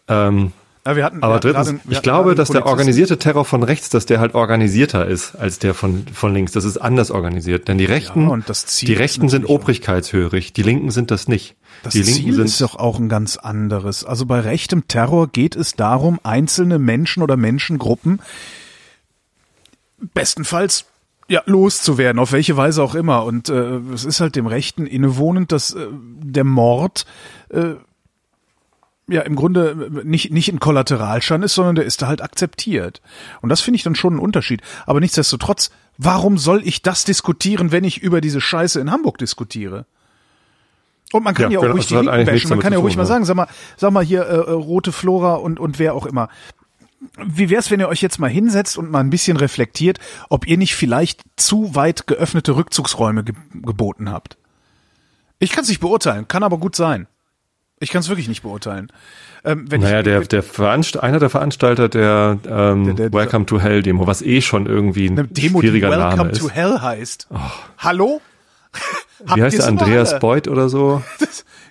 Ähm, 0.08 0.52
Ja, 0.86 0.96
wir 0.96 1.04
hatten, 1.04 1.22
aber 1.22 1.34
wir 1.34 1.40
drittens, 1.40 1.68
hatten 1.68 1.80
ich 1.90 2.00
glaube, 2.00 2.34
dass 2.34 2.48
der 2.48 2.64
organisierte 2.64 3.18
Terror 3.18 3.44
von 3.44 3.62
rechts, 3.62 3.90
dass 3.90 4.06
der 4.06 4.18
halt 4.18 4.34
organisierter 4.34 5.06
ist 5.06 5.34
als 5.34 5.58
der 5.58 5.74
von, 5.74 6.06
von 6.12 6.32
links. 6.32 6.52
Das 6.52 6.64
ist 6.64 6.78
anders 6.78 7.10
organisiert. 7.10 7.68
Denn 7.68 7.76
die 7.76 7.84
Rechten, 7.84 8.28
Ja, 8.28 8.54
die 8.82 8.94
Rechten 8.94 9.28
sind 9.28 9.44
obrigkeitshörig, 9.44 10.54
die 10.54 10.62
Linken 10.62 10.90
sind 10.90 11.10
das 11.10 11.28
nicht. 11.28 11.56
Das 11.82 11.92
die 11.92 12.02
Linken 12.02 12.22
Ziel 12.22 12.34
sind 12.34 12.46
ist 12.46 12.60
doch 12.62 12.76
auch 12.76 12.98
ein 12.98 13.10
ganz 13.10 13.36
anderes. 13.36 14.04
Also 14.04 14.24
bei 14.24 14.40
rechtem 14.40 14.88
Terror 14.88 15.28
geht 15.28 15.54
es 15.54 15.74
darum, 15.74 16.18
einzelne 16.22 16.78
Menschen 16.78 17.22
oder 17.22 17.36
Menschengruppen 17.36 18.20
bestenfalls 20.14 20.86
ja 21.28 21.42
loszuwerden, 21.46 22.18
auf 22.18 22.32
welche 22.32 22.56
Weise 22.56 22.82
auch 22.82 22.94
immer. 22.94 23.24
Und 23.24 23.48
äh, 23.50 23.76
es 23.94 24.04
ist 24.04 24.20
halt 24.20 24.34
dem 24.34 24.46
Rechten 24.46 24.86
innewohnend, 24.86 25.52
dass 25.52 25.74
äh, 25.74 25.86
der 25.92 26.44
Mord 26.44 27.06
äh, 27.50 27.74
ja 29.10 29.22
im 29.22 29.36
Grunde 29.36 30.02
nicht 30.04 30.32
nicht 30.32 30.52
ein 30.52 30.60
Kollateralschaden 30.60 31.44
ist, 31.44 31.54
sondern 31.54 31.74
der 31.74 31.84
ist 31.84 32.02
da 32.02 32.06
halt 32.06 32.22
akzeptiert. 32.22 33.00
Und 33.40 33.48
das 33.48 33.60
finde 33.60 33.76
ich 33.76 33.82
dann 33.82 33.94
schon 33.94 34.16
ein 34.16 34.18
Unterschied. 34.18 34.62
Aber 34.86 35.00
nichtsdestotrotz, 35.00 35.70
warum 35.98 36.38
soll 36.38 36.66
ich 36.66 36.82
das 36.82 37.04
diskutieren, 37.04 37.72
wenn 37.72 37.84
ich 37.84 37.98
über 37.98 38.20
diese 38.20 38.40
Scheiße 38.40 38.80
in 38.80 38.90
Hamburg 38.90 39.18
diskutiere? 39.18 39.86
Und 41.12 41.24
man 41.24 41.34
kann 41.34 41.50
Ja, 41.50 41.54
ja, 41.54 41.58
auch 41.58 41.62
genau, 41.62 41.74
ruhig 41.74 41.86
die 41.86 41.94
Linken 41.94 42.24
bashen. 42.26 42.50
Man 42.50 42.60
kann 42.60 42.72
ja 42.72 42.78
ruhig 42.78 42.94
tun, 42.94 42.98
mal 42.98 43.04
ja. 43.04 43.08
sagen, 43.08 43.24
sag 43.24 43.36
mal, 43.36 43.48
sag 43.76 43.92
mal 43.92 44.04
hier 44.04 44.22
äh, 44.26 44.34
äh, 44.34 44.50
rote 44.52 44.92
Flora 44.92 45.34
und 45.34 45.58
und 45.58 45.78
wer 45.78 45.94
auch 45.94 46.06
immer. 46.06 46.28
Wie 47.16 47.48
wär's, 47.48 47.70
wenn 47.70 47.80
ihr 47.80 47.88
euch 47.88 48.02
jetzt 48.02 48.18
mal 48.18 48.28
hinsetzt 48.28 48.76
und 48.76 48.90
mal 48.90 49.00
ein 49.00 49.10
bisschen 49.10 49.38
reflektiert, 49.38 49.98
ob 50.28 50.46
ihr 50.46 50.58
nicht 50.58 50.74
vielleicht 50.76 51.22
zu 51.36 51.74
weit 51.74 52.06
geöffnete 52.06 52.56
Rückzugsräume 52.56 53.24
ge 53.24 53.34
geboten 53.54 54.10
habt? 54.10 54.36
Ich 55.38 55.50
kann 55.50 55.62
es 55.62 55.68
nicht 55.70 55.80
beurteilen, 55.80 56.28
kann 56.28 56.42
aber 56.42 56.58
gut 56.58 56.76
sein. 56.76 57.06
Ich 57.82 57.90
kann 57.90 58.00
es 58.00 58.08
wirklich 58.08 58.28
nicht 58.28 58.42
beurteilen. 58.42 58.88
Ähm, 59.42 59.64
naja, 59.70 59.98
ich, 60.00 60.04
der, 60.04 60.20
der 60.20 60.42
Veranst 60.42 61.02
einer 61.02 61.18
der 61.18 61.30
Veranstalter 61.30 61.88
der, 61.88 62.38
ähm, 62.46 62.84
Der- 62.84 62.94
der- 62.94 63.12
Welcome 63.12 63.46
to 63.46 63.58
Hell 63.58 63.82
Demo, 63.82 64.06
was 64.06 64.20
eh 64.20 64.42
schon 64.42 64.66
irgendwie 64.66 65.06
ein 65.08 65.16
Demo, 65.16 65.60
die 65.62 65.66
schwieriger 65.68 65.88
Welcome 65.90 66.16
Name 66.16 66.32
to 66.32 66.46
ist. 66.48 66.54
Hell 66.54 66.78
heißt. 66.80 67.28
Hallo? 67.78 68.20
Habt 69.26 69.36
Wie 69.38 69.42
heißt 69.42 69.58
der 69.58 69.66
Andreas 69.66 70.10
alle? 70.12 70.20
Beuth 70.20 70.48
oder 70.48 70.68
so? 70.68 71.02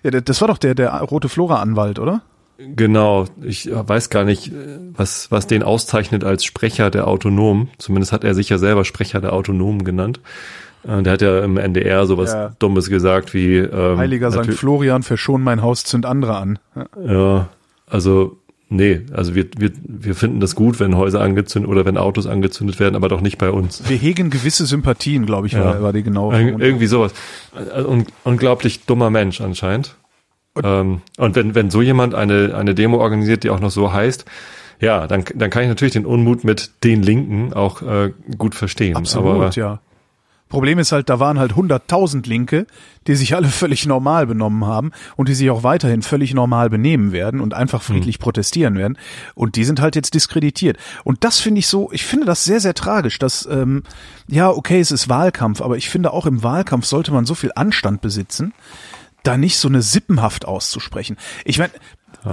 Ja, 0.02 0.12
der- 0.12 0.22
das 0.22 0.39
war 0.39 0.48
doch 0.48 0.58
der, 0.58 0.76
der 0.76 0.91
rote 1.02 1.28
Flora-Anwalt, 1.28 2.00
oder? 2.00 2.22
Genau, 2.58 3.26
ich 3.41 3.69
weiß 3.72 4.10
gar 4.10 4.24
nicht, 4.24 4.50
was, 4.93 5.30
was 5.30 5.45
den 5.45 5.62
auszeichnet 5.62 6.24
als 6.24 6.45
Sprecher 6.45 6.89
der 6.89 7.08
Autonomen. 7.08 7.69
Zumindest 7.80 8.13
hat 8.13 8.24
er 8.24 8.34
sich 8.34 8.48
ja 8.48 8.58
selber 8.58 8.86
Sprecher 8.86 9.19
der 9.19 9.34
Autonomen 9.34 9.84
genannt. 9.84 10.22
Äh, 10.88 11.04
der 11.04 11.13
hat 11.13 11.22
ja 11.22 11.44
im 11.44 11.58
NDR 11.58 12.06
sowas 12.06 12.32
Ja. 12.34 12.52
Dummes 12.60 12.89
gesagt 12.89 13.34
wie 13.34 13.58
ähm, 13.58 13.98
Heiliger 13.98 14.32
St. 14.32 14.54
Florian, 14.54 15.04
verschon 15.04 15.42
mein 15.44 15.62
Haus, 15.62 15.84
zünd 15.84 16.06
andere 16.06 16.38
an. 16.38 16.60
Ja. 16.76 17.12
Ja, 17.12 17.50
also 17.88 18.38
nee, 18.70 19.02
also 19.12 19.36
wir, 19.36 19.46
wir, 19.58 19.72
wir 19.84 20.15
finden 20.15 20.39
das 20.39 20.56
gut, 20.56 20.80
wenn 20.80 20.96
Häuser 20.96 21.22
angezündet 21.22 21.70
oder 21.70 21.86
wenn 21.86 21.98
Autos 21.98 22.28
angezündet 22.28 22.80
werden, 22.80 22.96
aber 22.96 23.10
doch 23.10 23.22
nicht 23.22 23.38
bei 23.38 23.50
uns. 23.50 23.84
Wir 23.89 23.98
hegen 23.98 24.30
gewisse 24.30 24.65
Sympathien, 24.65 25.26
glaube 25.26 25.48
ich, 25.48 25.54
Ja. 25.54 25.82
war, 25.82 25.92
die 25.94 26.04
genaue 26.04 26.39
Ir 26.39 26.60
irgendwie 26.60 26.88
sowas. 26.88 27.13
Ein 27.76 27.86
un 27.86 28.06
unglaublich 28.24 28.86
dummer 28.86 29.10
Mensch 29.10 29.42
anscheinend. 29.42 29.96
Und, 30.54 30.65
ähm, 30.65 31.02
und 31.18 31.36
wenn, 31.36 31.56
wenn 31.56 31.70
so 31.70 31.82
jemand 31.82 32.15
eine, 32.15 32.56
eine 32.56 32.74
Demo 32.76 32.98
organisiert, 33.00 33.44
die 33.44 33.50
auch 33.50 33.60
noch 33.60 33.72
so 33.72 33.92
heißt, 33.94 34.26
ja, 34.82 35.08
dann, 35.08 35.26
dann 35.36 35.50
kann 35.50 35.63
ich 35.63 35.68
natürlich 35.70 35.94
den 35.94 36.06
Unmut 36.06 36.44
mit 36.44 36.72
den 36.84 37.04
Linken 37.04 37.54
auch 37.54 37.82
äh, 37.82 38.12
gut 38.38 38.56
verstehen. 38.56 38.96
Absolut, 38.96 39.36
aber, 39.36 39.50
ja. 39.52 39.80
Problem 40.50 40.80
ist 40.80 40.92
halt, 40.92 41.10
da 41.10 41.20
waren 41.20 41.40
halt 41.40 41.54
100.000 41.54 42.28
Linke, 42.28 42.66
die 43.08 43.16
sich 43.16 43.36
alle 43.36 43.48
völlig 43.62 43.86
normal 43.86 44.28
benommen 44.28 44.66
haben 44.66 44.92
und 45.16 45.30
die 45.30 45.36
sich 45.36 45.50
auch 45.50 45.64
weiterhin 45.64 46.02
völlig 46.02 46.34
normal 46.34 46.70
benehmen 46.70 47.12
werden 47.12 47.40
und 47.40 47.54
einfach 47.54 47.82
friedlich 47.82 48.16
Hm. 48.16 48.22
protestieren 48.22 48.78
werden. 48.78 48.98
Und 49.36 49.56
die 49.56 49.64
sind 49.64 49.80
halt 49.80 49.96
jetzt 49.96 50.14
diskreditiert. 50.14 50.78
Und 51.04 51.24
das 51.24 51.40
finde 51.40 51.60
ich 51.60 51.68
so, 51.68 51.92
ich 51.92 52.04
finde 52.04 52.26
das 52.26 52.44
sehr, 52.44 52.60
sehr 52.60 52.74
tragisch, 52.74 53.20
dass, 53.20 53.48
ähm, 53.50 53.84
ja, 54.28 54.50
okay, 54.50 54.80
es 54.80 54.92
ist 54.92 55.08
Wahlkampf, 55.08 55.62
aber 55.62 55.78
ich 55.78 55.90
finde 55.90 56.12
auch 56.12 56.26
im 56.26 56.44
Wahlkampf 56.44 56.86
sollte 56.86 57.12
man 57.12 57.26
so 57.26 57.36
viel 57.36 57.52
Anstand 57.56 58.02
besitzen, 58.02 58.54
da 59.24 59.38
nicht 59.38 59.58
so 59.58 59.68
eine 59.68 59.82
Sippenhaft 59.82 60.46
auszusprechen. 60.46 61.18
Ich 61.46 61.60
meine, 61.60 61.72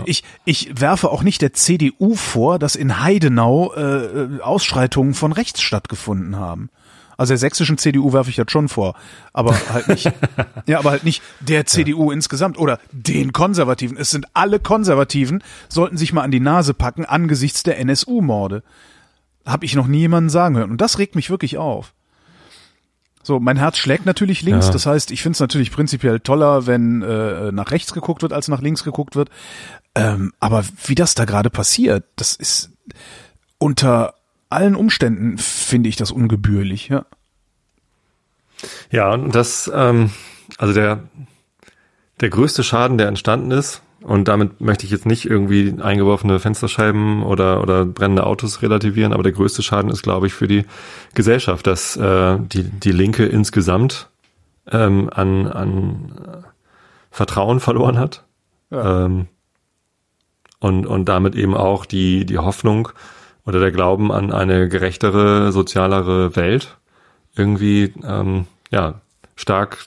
ich, 0.04 0.24
ich 0.44 0.80
werfe 0.80 1.10
auch 1.10 1.22
nicht 1.22 1.42
der 1.42 1.52
CDU 1.52 2.14
vor, 2.14 2.58
dass 2.58 2.76
in 2.76 3.02
Heidenau 3.02 3.72
äh, 3.74 4.40
Ausschreitungen 4.40 5.14
von 5.14 5.32
rechts 5.32 5.60
stattgefunden 5.62 6.36
haben. 6.36 6.70
Also 7.16 7.30
der 7.30 7.38
sächsischen 7.38 7.78
CDU 7.78 8.12
werfe 8.12 8.30
ich 8.30 8.36
das 8.36 8.50
schon 8.50 8.68
vor, 8.68 8.94
aber 9.32 9.56
halt 9.72 9.88
nicht, 9.88 10.12
ja, 10.66 10.78
aber 10.78 10.90
halt 10.90 11.04
nicht 11.04 11.22
der 11.40 11.64
CDU 11.64 12.10
insgesamt 12.10 12.58
oder 12.58 12.78
den 12.92 13.32
Konservativen. 13.32 13.96
Es 13.96 14.10
sind 14.10 14.26
alle 14.34 14.60
Konservativen, 14.60 15.42
sollten 15.68 15.96
sich 15.96 16.12
mal 16.12 16.22
an 16.22 16.30
die 16.30 16.40
Nase 16.40 16.74
packen 16.74 17.04
angesichts 17.04 17.62
der 17.62 17.78
NSU-Morde. 17.78 18.62
Hab 19.46 19.62
ich 19.64 19.74
noch 19.74 19.86
nie 19.86 20.00
jemanden 20.00 20.28
sagen 20.28 20.56
hören. 20.56 20.70
Und 20.70 20.80
das 20.80 20.98
regt 20.98 21.14
mich 21.14 21.30
wirklich 21.30 21.56
auf. 21.56 21.94
So, 23.22 23.40
mein 23.40 23.56
Herz 23.56 23.78
schlägt 23.78 24.06
natürlich 24.06 24.42
links. 24.42 24.66
Ja. 24.66 24.72
Das 24.72 24.86
heißt, 24.86 25.10
ich 25.10 25.22
finde 25.22 25.34
es 25.34 25.40
natürlich 25.40 25.72
prinzipiell 25.72 26.20
toller, 26.20 26.66
wenn 26.66 27.02
äh, 27.02 27.50
nach 27.50 27.72
rechts 27.72 27.92
geguckt 27.92 28.22
wird, 28.22 28.32
als 28.32 28.46
nach 28.46 28.60
links 28.60 28.84
geguckt 28.84 29.16
wird. 29.16 29.30
Ähm, 29.96 30.32
aber 30.38 30.64
wie 30.84 30.94
das 30.94 31.14
da 31.14 31.24
gerade 31.24 31.50
passiert, 31.50 32.04
das 32.14 32.36
ist 32.36 32.70
unter 33.58 34.14
allen 34.48 34.74
Umständen 34.74 35.38
finde 35.38 35.88
ich 35.88 35.96
das 35.96 36.10
ungebührlich. 36.10 36.88
Ja. 36.88 37.06
Ja, 38.90 39.12
und 39.12 39.34
das, 39.34 39.70
ähm, 39.74 40.10
also 40.58 40.72
der, 40.72 41.04
der 42.20 42.30
größte 42.30 42.64
Schaden, 42.64 42.98
der 42.98 43.08
entstanden 43.08 43.50
ist, 43.50 43.82
und 44.02 44.28
damit 44.28 44.60
möchte 44.60 44.84
ich 44.84 44.92
jetzt 44.92 45.04
nicht 45.04 45.24
irgendwie 45.24 45.74
eingeworfene 45.82 46.38
Fensterscheiben 46.38 47.24
oder, 47.24 47.60
oder 47.60 47.84
brennende 47.84 48.24
Autos 48.24 48.62
relativieren, 48.62 49.12
aber 49.12 49.24
der 49.24 49.32
größte 49.32 49.64
Schaden 49.64 49.90
ist, 49.90 50.02
glaube 50.02 50.28
ich, 50.28 50.32
für 50.32 50.46
die 50.46 50.64
Gesellschaft, 51.14 51.66
dass 51.66 51.96
äh, 51.96 52.38
die, 52.38 52.62
die 52.62 52.92
Linke 52.92 53.26
insgesamt 53.26 54.08
ähm, 54.70 55.10
an, 55.12 55.48
an 55.48 56.12
äh, 56.24 56.48
Vertrauen 57.10 57.58
verloren 57.58 57.98
hat. 57.98 58.24
Ja. 58.70 59.06
Ähm, 59.06 59.26
und, 60.60 60.86
und 60.86 61.08
damit 61.08 61.34
eben 61.34 61.54
auch 61.54 61.84
die, 61.84 62.26
die 62.26 62.38
Hoffnung 62.38 62.90
oder 63.46 63.60
der 63.60 63.70
Glauben 63.72 64.12
an 64.12 64.32
eine 64.32 64.68
gerechtere, 64.68 65.52
sozialere 65.52 66.36
Welt 66.36 66.76
irgendwie 67.36 67.92
ähm, 68.04 68.46
ja 68.70 69.00
stark 69.36 69.86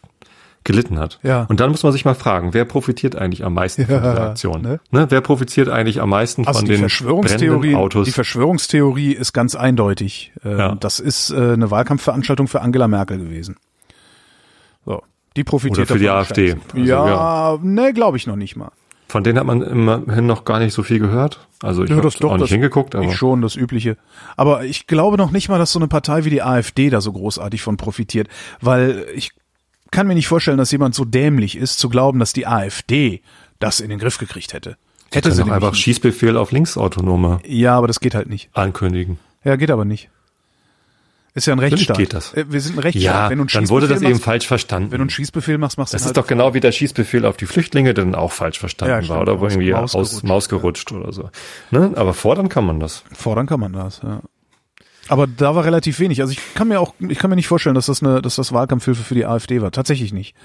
gelitten 0.64 1.00
hat. 1.00 1.20
Ja. 1.24 1.46
Und 1.50 1.60
dann 1.62 1.72
muss 1.72 1.82
man 1.84 1.92
sich 1.94 2.06
mal 2.06 2.14
fragen, 2.14 2.54
wer 2.54 2.64
profitiert 2.66 3.16
eigentlich 3.16 3.44
am 3.44 3.54
meisten 3.56 3.86
von 3.86 3.96
Ja, 3.96 4.00
dieser 4.02 4.30
Aktion? 4.30 4.62
ne? 4.62 4.80
Ne? 4.92 5.08
Wer 5.10 5.22
profitiert 5.22 5.68
eigentlich 5.70 6.00
am 6.02 6.10
meisten 6.10 6.46
Also 6.46 6.60
von 6.60 6.66
die 6.68 6.74
den 6.74 6.82
Verschwörungstheorie, 6.82 7.76
Autos? 7.76 8.06
die 8.06 8.12
Verschwörungstheorie 8.12 9.14
ist 9.14 9.34
ganz 9.34 9.56
eindeutig. 9.56 10.32
Ähm, 10.46 10.58
Ja. 10.60 10.76
Das 10.76 11.00
ist 11.00 11.32
äh, 11.32 11.54
eine 11.54 11.72
Wahlkampfveranstaltung 11.72 12.48
für 12.48 12.62
Angela 12.62 12.88
Merkel 12.88 13.18
gewesen. 13.18 13.56
So, 14.86 15.02
die 15.36 15.44
profitiert 15.44 15.88
Oder 15.90 15.96
für 15.96 16.00
die 16.00 16.10
AfD. 16.10 16.56
Also, 16.74 16.86
ja, 16.86 17.58
ne, 17.64 17.94
glaube 17.94 18.18
ich 18.18 18.28
noch 18.28 18.36
nicht 18.36 18.56
mal. 18.56 18.72
Von 19.10 19.24
denen 19.24 19.38
hat 19.40 19.46
man 19.46 19.62
immerhin 19.62 20.26
noch 20.28 20.46
gar 20.46 20.60
nicht 20.60 20.74
so 20.74 20.84
viel 20.84 21.00
gehört. 21.00 21.48
Also 21.62 21.84
ich 21.84 21.90
Ja, 21.90 21.96
habe 21.98 22.04
das 22.08 22.16
doch, 22.16 22.32
auch 22.32 22.38
nicht 22.38 22.50
hingeguckt, 22.52 22.96
aber 22.96 23.06
Ich 23.06 23.16
schon, 23.16 23.42
das 23.42 23.56
Übliche. 23.56 23.98
Aber 24.38 24.64
ich 24.64 24.88
glaube 24.88 25.18
noch 25.18 25.32
nicht 25.32 25.50
mal, 25.50 25.58
dass 25.60 25.72
so 25.74 25.80
eine 25.80 25.88
Partei 25.90 26.24
wie 26.24 26.30
die 26.30 26.42
AfD 26.42 26.90
da 26.90 27.02
so 27.02 27.12
großartig 27.12 27.62
von 27.62 27.76
profitiert, 27.76 28.28
weil 28.62 29.06
ich 29.16 29.32
kann 29.92 30.08
mir 30.08 30.14
nicht 30.16 30.28
vorstellen, 30.28 30.58
dass 30.60 30.72
jemand 30.72 30.96
so 30.96 31.04
dämlich 31.04 31.58
ist, 31.58 31.80
zu 31.80 31.90
glauben, 31.90 32.20
dass 32.20 32.32
die 32.32 32.48
AfD 32.48 33.22
das 33.60 33.80
in 33.82 33.90
den 33.90 34.00
Griff 34.00 34.18
gekriegt 34.20 34.54
hätte. 34.54 34.78
Hätte 35.12 35.32
sie 35.32 35.44
doch 35.44 35.50
einfach. 35.50 35.74
Schießbefehl 35.74 36.38
auf 36.38 36.52
Linksautonome 36.52 37.40
Ja, 37.46 37.76
aber 37.76 37.88
das 37.88 38.00
geht 38.00 38.14
halt 38.14 38.30
nicht. 38.30 38.50
ankündigen. 38.54 39.18
Ja, 39.44 39.56
geht 39.56 39.72
aber 39.72 39.84
nicht. 39.86 40.10
Ist 41.36 41.46
ja 41.48 41.54
ein 41.54 41.58
Natürlich 41.58 41.90
Rechtsstaat. 41.90 41.98
geht 41.98 42.14
das. 42.14 42.34
Äh, 42.34 42.46
Wir 42.50 42.60
sind 42.60 42.76
ein 42.78 42.80
Rechtsstaat. 42.80 43.04
Ja, 43.26 43.30
wenn 43.30 43.38
du 43.38 43.46
dann 43.46 43.70
wurde 43.70 43.88
das 43.88 43.98
Schießbefehl 44.00 44.08
eben 44.10 44.14
machst, 44.18 44.26
falsch 44.26 44.48
verstanden. 44.48 44.92
Wenn 44.92 44.98
du 44.98 45.04
einen 45.04 45.10
Schießbefehl 45.10 45.58
machst, 45.58 45.78
machst 45.78 45.94
du 45.94 45.96
Das 45.96 46.02
ihn 46.02 46.06
ist 46.06 46.08
halt 46.08 46.18
doch 46.18 46.28
genau 46.28 46.54
wie 46.54 46.60
der 46.60 46.72
Schießbefehl 46.72 47.26
auf 47.26 47.38
die 47.38 47.46
Flüchtlinge, 47.46 47.94
der 47.94 48.06
dann 48.06 48.16
auch 48.16 48.32
falsch 48.32 48.60
verstanden 48.60 48.92
Ja, 48.92 48.98
war 48.98 49.04
stimmt. 49.04 49.20
oder 49.22 49.40
wo 49.40 49.46
irgendwie 49.46 49.72
Maus 49.72 49.96
aus 49.96 50.24
Maus 50.24 50.50
gerutscht 50.50 50.92
oder 50.92 51.12
so. 51.14 51.30
Ne? 51.72 51.92
Aber 51.96 52.14
fordern 52.14 52.50
kann 52.50 52.66
man 52.66 52.80
das. 52.80 53.04
Fordern 53.14 53.46
kann 53.48 53.60
man 53.60 53.74
das, 53.74 54.02
ja. 54.04 54.22
Aber 55.08 55.26
da 55.26 55.56
war 55.56 55.66
relativ 55.66 56.00
wenig. 56.00 56.22
Also 56.22 56.34
ich 56.34 56.40
kann 56.54 56.68
mir 56.68 56.80
auch, 56.80 56.94
ich 57.00 57.18
kann 57.18 57.30
mir 57.32 57.36
nicht 57.36 57.48
vorstellen, 57.48 57.74
dass 57.76 57.88
das 57.88 58.04
eine, 58.04 58.22
dass 58.22 58.36
das 58.36 58.52
Wahlkampfhilfe 58.54 59.04
für 59.04 59.16
die 59.16 59.26
AfD 59.26 59.60
war. 59.62 59.72
Tatsächlich 59.72 60.14
nicht. 60.14 60.36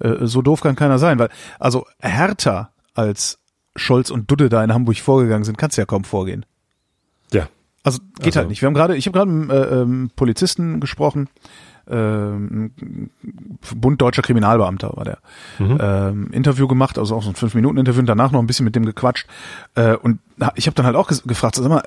Äh, 0.00 0.16
so 0.26 0.42
doof 0.42 0.60
kann 0.60 0.76
keiner 0.76 0.98
sein, 0.98 1.18
weil, 1.18 1.30
also 1.58 1.86
härter 1.98 2.72
als 2.94 3.38
Scholz 3.74 4.10
und 4.10 4.30
Dudde 4.30 4.50
da 4.50 4.62
in 4.62 4.74
Hamburg 4.74 4.98
vorgegangen 4.98 5.44
sind, 5.44 5.56
kannst 5.56 5.78
ja 5.78 5.86
kaum 5.86 6.04
vorgehen. 6.04 6.44
Also 7.82 7.98
geht 8.16 8.26
Also- 8.26 8.40
halt 8.40 8.48
nicht. 8.48 8.62
Wir 8.62 8.66
haben 8.66 8.74
gerade, 8.74 8.96
ich 8.96 9.06
habe 9.06 9.16
gerade 9.18 9.30
mit 9.30 9.50
einem 9.50 9.62
äh, 9.62 9.80
ähm, 9.82 10.10
Polizisten 10.14 10.78
gesprochen, 10.80 11.28
ähm, 11.90 12.70
Bund 13.74 14.00
deutscher 14.00 14.22
Kriminalbeamter 14.22 14.92
war 14.96 15.04
der, 15.04 15.18
ähm, 15.58 16.30
Interview 16.30 16.68
gemacht, 16.68 16.96
also 16.96 17.16
auch 17.16 17.24
so 17.24 17.30
ein 17.30 17.34
fünf 17.34 17.54
Minuten 17.54 17.76
Interview 17.76 18.00
und 18.00 18.06
danach 18.06 18.30
noch 18.30 18.38
ein 18.40 18.46
bisschen 18.46 18.64
mit 18.64 18.76
dem 18.76 18.86
gequatscht. 18.86 19.26
Äh, 19.74 19.96
und 19.96 20.20
ich 20.54 20.66
habe 20.66 20.76
dann 20.76 20.86
halt 20.86 20.94
auch 20.94 21.08
gefragt, 21.08 21.56
sag 21.56 21.68
mal, 21.68 21.82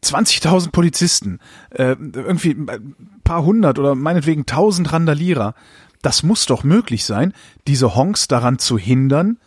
20.000 0.00 0.72
Polizisten, 0.72 1.38
äh, 1.70 1.96
irgendwie 2.14 2.50
ein 2.52 2.94
paar 3.24 3.44
hundert 3.44 3.78
oder 3.78 3.94
meinetwegen 3.94 4.46
tausend 4.46 4.92
Randalierer, 4.92 5.54
das 6.02 6.22
muss 6.22 6.46
doch 6.46 6.64
möglich 6.64 7.04
sein, 7.04 7.34
diese 7.66 7.94
Honks 7.94 8.28
daran 8.28 8.58
zu 8.58 8.78
hindern, 8.78 9.38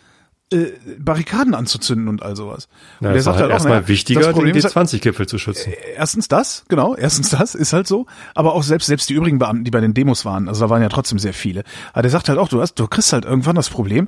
äh, 0.51 0.73
Barrikaden 0.99 1.53
anzuzünden 1.55 2.07
und 2.07 2.23
all 2.23 2.35
sowas. 2.35 2.67
Und 2.99 3.07
Ja, 3.07 3.13
der 3.13 3.21
sagt 3.21 3.35
halt 3.35 3.43
halt 3.43 3.51
erstmal 3.53 3.75
naja, 3.77 3.87
wichtiger, 3.87 4.21
den 4.21 4.31
Problem 4.33 4.55
ist 4.55 4.75
halt- 4.75 4.87
G20-Gipfel 4.89 5.27
zu 5.27 5.37
schützen. 5.37 5.73
Erstens 5.95 6.27
das, 6.27 6.65
genau, 6.67 6.95
erstens 6.95 7.29
das 7.29 7.55
ist 7.55 7.73
halt 7.73 7.87
so, 7.87 8.05
aber 8.35 8.53
auch 8.53 8.63
selbst 8.63 8.87
selbst 8.87 9.09
die 9.09 9.13
übrigen 9.13 9.39
Beamten, 9.39 9.63
die 9.63 9.71
bei 9.71 9.79
den 9.81 9.93
Demos 9.93 10.25
waren, 10.25 10.47
also 10.47 10.61
da 10.65 10.69
waren 10.69 10.81
ja 10.81 10.89
trotzdem 10.89 11.19
sehr 11.19 11.33
viele. 11.33 11.63
Aber 11.93 12.01
der 12.01 12.11
sagt 12.11 12.27
halt 12.29 12.37
auch, 12.37 12.49
du 12.49 12.61
hast, 12.61 12.75
du 12.75 12.87
kriegst 12.87 13.13
halt 13.13 13.25
irgendwann 13.25 13.55
das 13.55 13.69
Problem, 13.69 14.07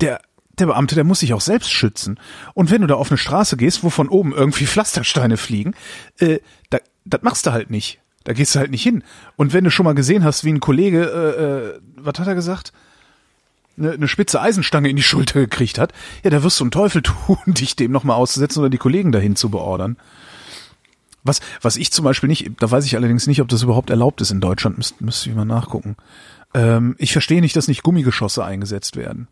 der 0.00 0.20
der 0.58 0.66
Beamte, 0.66 0.94
der 0.94 1.04
muss 1.04 1.20
sich 1.20 1.32
auch 1.32 1.40
selbst 1.40 1.70
schützen. 1.70 2.20
Und 2.52 2.70
wenn 2.70 2.82
du 2.82 2.86
da 2.86 2.94
auf 2.96 3.10
eine 3.10 3.16
Straße 3.16 3.56
gehst, 3.56 3.82
wo 3.84 3.88
von 3.88 4.10
oben 4.10 4.32
irgendwie 4.34 4.66
Pflastersteine 4.66 5.38
fliegen, 5.38 5.74
äh, 6.18 6.40
da, 6.68 6.78
das 7.06 7.22
machst 7.22 7.46
du 7.46 7.52
halt 7.52 7.70
nicht. 7.70 8.00
Da 8.24 8.34
gehst 8.34 8.54
du 8.54 8.58
halt 8.58 8.70
nicht 8.70 8.82
hin. 8.82 9.02
Und 9.36 9.54
wenn 9.54 9.64
du 9.64 9.70
schon 9.70 9.84
mal 9.84 9.94
gesehen 9.94 10.24
hast, 10.24 10.44
wie 10.44 10.50
ein 10.52 10.60
Kollege, 10.60 11.04
äh, 11.04 11.42
äh, 11.76 11.80
was 11.96 12.18
hat 12.20 12.26
er 12.26 12.34
gesagt? 12.34 12.72
Eine, 13.82 13.92
eine 13.92 14.08
spitze 14.08 14.40
Eisenstange 14.40 14.88
in 14.88 14.96
die 14.96 15.02
Schulter 15.02 15.40
gekriegt 15.40 15.78
hat, 15.78 15.92
ja, 16.22 16.30
da 16.30 16.42
wirst 16.42 16.60
du 16.60 16.64
einen 16.64 16.70
Teufel 16.70 17.02
tun, 17.02 17.38
dich 17.46 17.76
dem 17.76 17.92
nochmal 17.92 18.16
auszusetzen 18.16 18.60
oder 18.60 18.70
die 18.70 18.78
Kollegen 18.78 19.12
dahin 19.12 19.36
zu 19.36 19.50
beordern. 19.50 19.96
Was, 21.24 21.40
was 21.60 21.76
ich 21.76 21.92
zum 21.92 22.04
Beispiel 22.04 22.28
nicht, 22.28 22.50
da 22.58 22.70
weiß 22.70 22.84
ich 22.84 22.96
allerdings 22.96 23.26
nicht, 23.26 23.40
ob 23.40 23.48
das 23.48 23.62
überhaupt 23.62 23.90
erlaubt 23.90 24.20
ist 24.20 24.32
in 24.32 24.40
Deutschland, 24.40 24.76
müsste 24.76 25.04
müsste 25.04 25.30
ich 25.30 25.36
mal 25.36 25.44
nachgucken. 25.44 25.96
Ähm, 26.52 26.96
ich 26.98 27.12
verstehe 27.12 27.40
nicht, 27.40 27.54
dass 27.54 27.68
nicht 27.68 27.84
Gummigeschosse 27.84 28.44
eingesetzt 28.44 28.96
werden. 28.96 29.28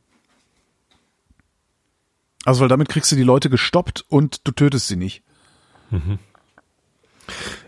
Also, 2.45 2.61
weil 2.61 2.69
damit 2.69 2.89
kriegst 2.89 3.11
du 3.13 3.17
die 3.17 3.23
Leute 3.23 3.51
gestoppt 3.51 4.05
und 4.09 4.47
du 4.47 4.53
tötest 4.53 4.87
sie 4.87 4.97
nicht. 4.97 5.23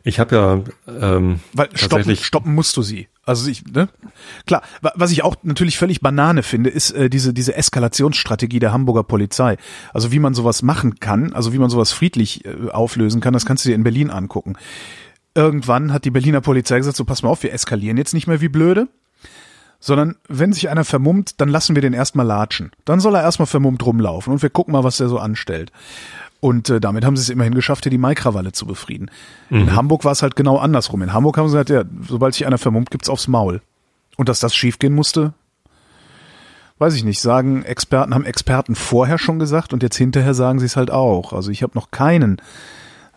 Ich 0.05 0.19
habe 0.21 0.35
ja 0.37 0.61
ähm, 1.01 1.41
Weil 1.53 1.69
stoppen, 1.75 2.17
stoppen 2.17 2.55
musst 2.55 2.77
du 2.77 2.83
sie. 2.83 3.09
Also 3.25 3.49
ich, 3.49 3.65
ne? 3.67 3.89
Klar, 4.47 4.63
wa- 4.81 4.93
was 4.97 5.13
ich 5.13 5.23
auch 5.23 5.37
natürlich 5.43 5.79
völlig 5.79 6.01
Banane 6.01 6.43
finde, 6.43 6.71
ist 6.71 6.91
äh, 6.91 7.09
diese, 7.09 7.33
diese 7.33 7.55
Eskalationsstrategie 7.55 8.59
der 8.59 8.73
Hamburger 8.73 9.05
Polizei. 9.05 9.57
Also 9.95 10.11
wie 10.13 10.19
man 10.19 10.35
sowas 10.35 10.63
machen 10.63 10.99
kann, 11.01 11.33
also 11.33 11.53
wie 11.53 11.59
man 11.59 11.71
sowas 11.71 11.93
friedlich 11.93 12.45
äh, 12.45 12.71
auflösen 12.71 13.21
kann, 13.21 13.33
das 13.33 13.47
kannst 13.47 13.65
du 13.65 13.69
dir 13.69 13.75
in 13.77 13.85
Berlin 13.85 14.11
angucken. 14.11 14.55
Irgendwann 15.35 15.93
hat 15.93 16.05
die 16.05 16.11
Berliner 16.11 16.41
Polizei 16.41 16.79
gesagt, 16.79 16.97
so 16.97 17.05
pass 17.05 17.23
mal 17.23 17.29
auf, 17.31 17.43
wir 17.43 17.53
eskalieren 17.53 17.97
jetzt 17.97 18.13
nicht 18.13 18.27
mehr 18.27 18.41
wie 18.41 18.49
blöde, 18.49 18.89
Sondern 19.81 20.17
wenn 20.29 20.53
sich 20.53 20.69
einer 20.69 20.85
vermummt, 20.85 21.41
dann 21.41 21.49
lassen 21.49 21.75
wir 21.75 21.83
den 21.83 21.93
erstmal 21.93 22.27
latschen. 22.27 22.71
Dann 22.85 23.01
soll 23.01 23.15
er 23.17 23.23
erstmal 23.23 23.47
vermummt 23.47 23.85
rumlaufen 23.85 24.33
und 24.33 24.43
wir 24.43 24.51
gucken 24.51 24.73
mal, 24.73 24.85
was 24.85 24.99
der 24.99 25.09
so 25.09 25.19
anstellt. 25.19 25.73
Und 26.43 26.71
äh, 26.71 26.81
damit 26.81 27.05
haben 27.05 27.17
sie 27.17 27.23
es 27.23 27.29
immerhin 27.29 27.55
geschafft, 27.55 27.85
hier 27.85 27.91
die 27.91 27.99
Maikrawalle 27.99 28.51
zu 28.51 28.67
befrieden. 28.67 29.13
Mhm. 29.49 29.61
In 29.61 29.77
Hamburg 29.77 30.05
war 30.05 30.11
es 30.11 30.23
halt 30.23 30.35
genau 30.35 30.59
andersrum. 30.59 31.01
In 31.03 31.13
Hamburg 31.13 31.39
haben 31.39 31.47
sie 31.47 31.53
gesagt, 31.53 31.71
ja, 31.71 31.85
sobald 32.09 32.35
sich 32.35 32.45
einer 32.45 32.59
vermummt, 32.59 32.91
gibt's 32.91 33.09
aufs 33.09 33.29
Maul. 33.29 33.63
Und 34.17 34.29
dass 34.29 34.41
das 34.41 34.53
schiefgehen 34.53 34.93
musste, 34.93 35.35
weiß 36.79 36.97
ich 36.97 37.05
nicht. 37.05 37.21
Sagen 37.21 37.63
Experten, 37.63 38.13
haben 38.13 38.25
Experten 38.25 38.75
vorher 38.75 39.19
schon 39.19 39.39
gesagt 39.39 39.73
und 39.73 39.85
jetzt 39.85 39.97
hinterher 39.97 40.35
sagen 40.35 40.59
sie 40.59 40.67
es 40.67 40.75
halt 40.75 40.91
auch. 40.91 41.33
Also 41.33 41.53
ich 41.53 41.63
habe 41.63 41.77
noch 41.77 41.93
keinen 41.93 42.43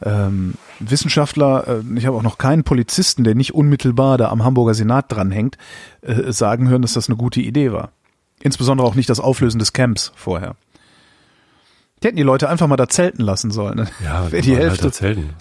ähm, 0.04 0.54
Wissenschaftler, 0.80 1.68
äh, 1.68 1.98
ich 1.98 2.06
habe 2.06 2.18
auch 2.18 2.22
noch 2.22 2.38
keinen 2.38 2.64
Polizisten, 2.64 3.24
der 3.24 3.34
nicht 3.34 3.56
unmittelbar 3.56 4.20
da 4.20 4.30
am 4.30 4.44
Hamburger 4.44 4.76
Senat 4.76 5.12
dranhängt, 5.12 5.58
äh, 6.02 6.32
sagen 6.32 6.70
hören, 6.70 6.84
dass 6.84 6.94
das 6.94 7.10
eine 7.10 7.18
gute 7.18 7.42
Idee 7.42 7.72
war. 7.72 7.90
Insbesondere 8.40 8.88
auch 8.88 8.94
nicht 8.94 9.10
das 9.10 9.20
Auflösen 9.20 9.58
des 9.58 9.74
Camps 9.74 10.12
vorher. 10.16 10.56
Die 12.04 12.08
hätten 12.08 12.18
die 12.18 12.24
Leute 12.24 12.50
einfach 12.50 12.68
mal 12.68 12.76
da 12.78 12.88
zelten 12.88 13.22
lassen 13.24 13.52
sollen. 13.52 13.76
Ne? 13.78 13.88
Ja, 14.04 14.22
die 14.30 14.36
halt 14.36 14.46
Hälfte. 14.46 14.84
da 14.84 14.92
zelten. 14.92 15.34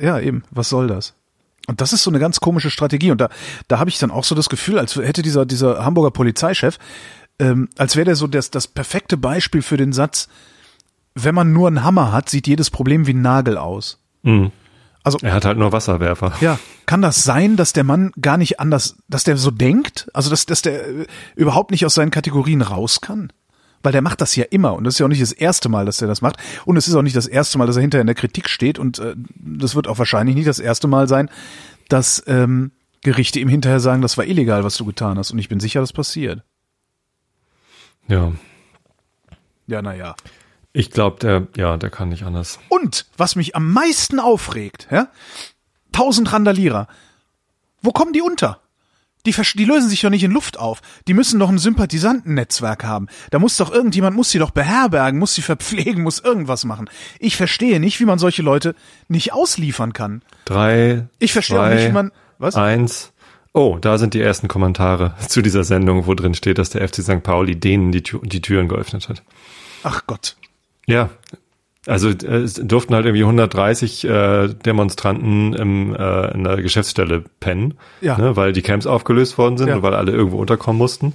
Ja, 0.00 0.18
eben. 0.18 0.42
Was 0.50 0.68
soll 0.68 0.86
das? 0.88 1.14
Und 1.66 1.80
das 1.82 1.92
ist 1.92 2.02
so 2.02 2.10
eine 2.10 2.18
ganz 2.18 2.40
komische 2.40 2.70
Strategie. 2.70 3.10
Und 3.10 3.20
da, 3.20 3.28
da 3.68 3.78
habe 3.78 3.90
ich 3.90 3.98
dann 3.98 4.10
auch 4.10 4.24
so 4.24 4.34
das 4.34 4.48
Gefühl, 4.48 4.78
als 4.78 4.96
hätte 4.96 5.22
dieser, 5.22 5.44
dieser 5.44 5.84
Hamburger 5.84 6.10
Polizeichef, 6.10 6.78
ähm, 7.38 7.68
als 7.76 7.94
wäre 7.94 8.06
der 8.06 8.16
so 8.16 8.26
das, 8.26 8.50
das 8.50 8.66
perfekte 8.66 9.16
Beispiel 9.18 9.60
für 9.62 9.76
den 9.76 9.92
Satz, 9.92 10.28
wenn 11.14 11.34
man 11.34 11.52
nur 11.52 11.68
einen 11.68 11.84
Hammer 11.84 12.10
hat, 12.12 12.30
sieht 12.30 12.46
jedes 12.46 12.70
Problem 12.70 13.06
wie 13.06 13.12
ein 13.12 13.22
Nagel 13.22 13.58
aus. 13.58 13.98
Mhm. 14.22 14.50
Also 15.04 15.18
Er 15.22 15.32
hat 15.34 15.44
halt 15.44 15.58
nur 15.58 15.72
Wasserwerfer. 15.72 16.32
ja, 16.40 16.58
kann 16.86 17.02
das 17.02 17.22
sein, 17.22 17.56
dass 17.56 17.72
der 17.72 17.84
Mann 17.84 18.12
gar 18.20 18.36
nicht 18.36 18.60
anders, 18.60 18.96
dass 19.08 19.24
der 19.24 19.36
so 19.36 19.50
denkt? 19.50 20.08
Also 20.12 20.30
dass, 20.30 20.46
dass 20.46 20.62
der 20.62 20.86
äh, 20.86 21.06
überhaupt 21.36 21.70
nicht 21.70 21.84
aus 21.86 21.94
seinen 21.94 22.10
Kategorien 22.10 22.62
raus 22.62 23.00
kann? 23.00 23.32
Weil 23.82 23.92
der 23.92 24.02
macht 24.02 24.20
das 24.20 24.34
ja 24.34 24.44
immer 24.50 24.74
und 24.74 24.84
das 24.84 24.94
ist 24.94 24.98
ja 24.98 25.06
auch 25.06 25.10
nicht 25.10 25.22
das 25.22 25.32
erste 25.32 25.68
Mal, 25.68 25.86
dass 25.86 26.02
er 26.02 26.08
das 26.08 26.20
macht. 26.20 26.36
Und 26.64 26.76
es 26.76 26.88
ist 26.88 26.94
auch 26.94 27.02
nicht 27.02 27.16
das 27.16 27.26
erste 27.26 27.58
Mal, 27.58 27.66
dass 27.66 27.76
er 27.76 27.82
hinterher 27.82 28.00
in 28.00 28.08
der 28.08 28.16
Kritik 28.16 28.48
steht 28.48 28.78
und 28.78 28.98
äh, 28.98 29.14
das 29.36 29.74
wird 29.74 29.86
auch 29.86 29.98
wahrscheinlich 29.98 30.34
nicht 30.34 30.48
das 30.48 30.58
erste 30.58 30.88
Mal 30.88 31.08
sein, 31.08 31.30
dass 31.88 32.22
ähm, 32.26 32.72
Gerichte 33.02 33.38
ihm 33.38 33.48
hinterher 33.48 33.80
sagen, 33.80 34.02
das 34.02 34.18
war 34.18 34.26
illegal, 34.26 34.64
was 34.64 34.76
du 34.76 34.84
getan 34.84 35.18
hast. 35.18 35.30
Und 35.30 35.38
ich 35.38 35.48
bin 35.48 35.60
sicher, 35.60 35.80
das 35.80 35.92
passiert. 35.92 36.42
Ja. 38.08 38.32
Ja, 39.66 39.82
naja. 39.82 40.16
Ich 40.72 40.90
glaube, 40.90 41.18
der, 41.20 41.46
ja, 41.56 41.76
der 41.76 41.90
kann 41.90 42.08
nicht 42.08 42.24
anders. 42.24 42.58
Und 42.68 43.06
was 43.16 43.36
mich 43.36 43.54
am 43.54 43.72
meisten 43.72 44.18
aufregt, 44.20 44.88
ja, 44.90 45.08
tausend 45.92 46.32
Randalierer, 46.32 46.88
wo 47.80 47.92
kommen 47.92 48.12
die 48.12 48.22
unter? 48.22 48.60
Die, 49.26 49.34
die 49.56 49.64
lösen 49.64 49.88
sich 49.90 50.00
doch 50.00 50.10
nicht 50.10 50.22
in 50.24 50.30
Luft 50.30 50.58
auf. 50.58 50.80
Die 51.06 51.14
müssen 51.14 51.38
doch 51.40 51.48
ein 51.48 51.58
Sympathisantennetzwerk 51.58 52.84
haben. 52.84 53.08
Da 53.30 53.38
muss 53.38 53.56
doch 53.56 53.70
irgendjemand, 53.70 54.16
muss 54.16 54.30
sie 54.30 54.38
doch 54.38 54.50
beherbergen, 54.52 55.18
muss 55.18 55.34
sie 55.34 55.42
verpflegen, 55.42 56.02
muss 56.02 56.20
irgendwas 56.20 56.64
machen. 56.64 56.88
Ich 57.18 57.36
verstehe 57.36 57.80
nicht, 57.80 58.00
wie 58.00 58.04
man 58.04 58.18
solche 58.18 58.42
Leute 58.42 58.74
nicht 59.08 59.32
ausliefern 59.32 59.92
kann. 59.92 60.22
Drei, 60.44 61.08
Ich 61.18 61.32
verstehe 61.32 61.58
auch 61.58 61.64
zwei, 61.64 61.74
nicht, 61.74 61.88
wie 61.88 61.92
man, 61.92 62.12
was? 62.38 62.54
eins. 62.54 63.12
Oh, 63.52 63.78
da 63.80 63.98
sind 63.98 64.14
die 64.14 64.20
ersten 64.20 64.46
Kommentare 64.46 65.14
zu 65.28 65.42
dieser 65.42 65.64
Sendung, 65.64 66.06
wo 66.06 66.14
drin 66.14 66.34
steht, 66.34 66.58
dass 66.58 66.70
der 66.70 66.86
FC 66.88 66.96
St. 67.02 67.22
Pauli 67.22 67.56
denen 67.58 67.92
die, 67.92 68.02
Tür, 68.02 68.20
die 68.22 68.40
Türen 68.40 68.68
geöffnet 68.68 69.08
hat. 69.08 69.22
Ach 69.82 70.02
Gott. 70.06 70.36
Ja. 70.86 71.10
Also 71.88 72.10
äh, 72.10 72.36
es 72.42 72.54
durften 72.54 72.94
halt 72.94 73.06
irgendwie 73.06 73.22
130 73.24 74.04
äh, 74.04 74.48
Demonstranten 74.48 75.54
im, 75.54 75.96
äh, 75.96 76.32
in 76.34 76.44
der 76.44 76.56
Geschäftsstelle 76.62 77.24
pennen, 77.40 77.74
Ja. 78.00 78.16
ne, 78.18 78.36
weil 78.36 78.52
die 78.52 78.62
Camps 78.62 78.86
aufgelöst 78.86 79.38
worden 79.38 79.58
sind 79.58 79.68
Ja. 79.68 79.76
und 79.76 79.82
weil 79.82 79.94
alle 79.94 80.12
irgendwo 80.12 80.36
unterkommen 80.38 80.78
mussten. 80.78 81.14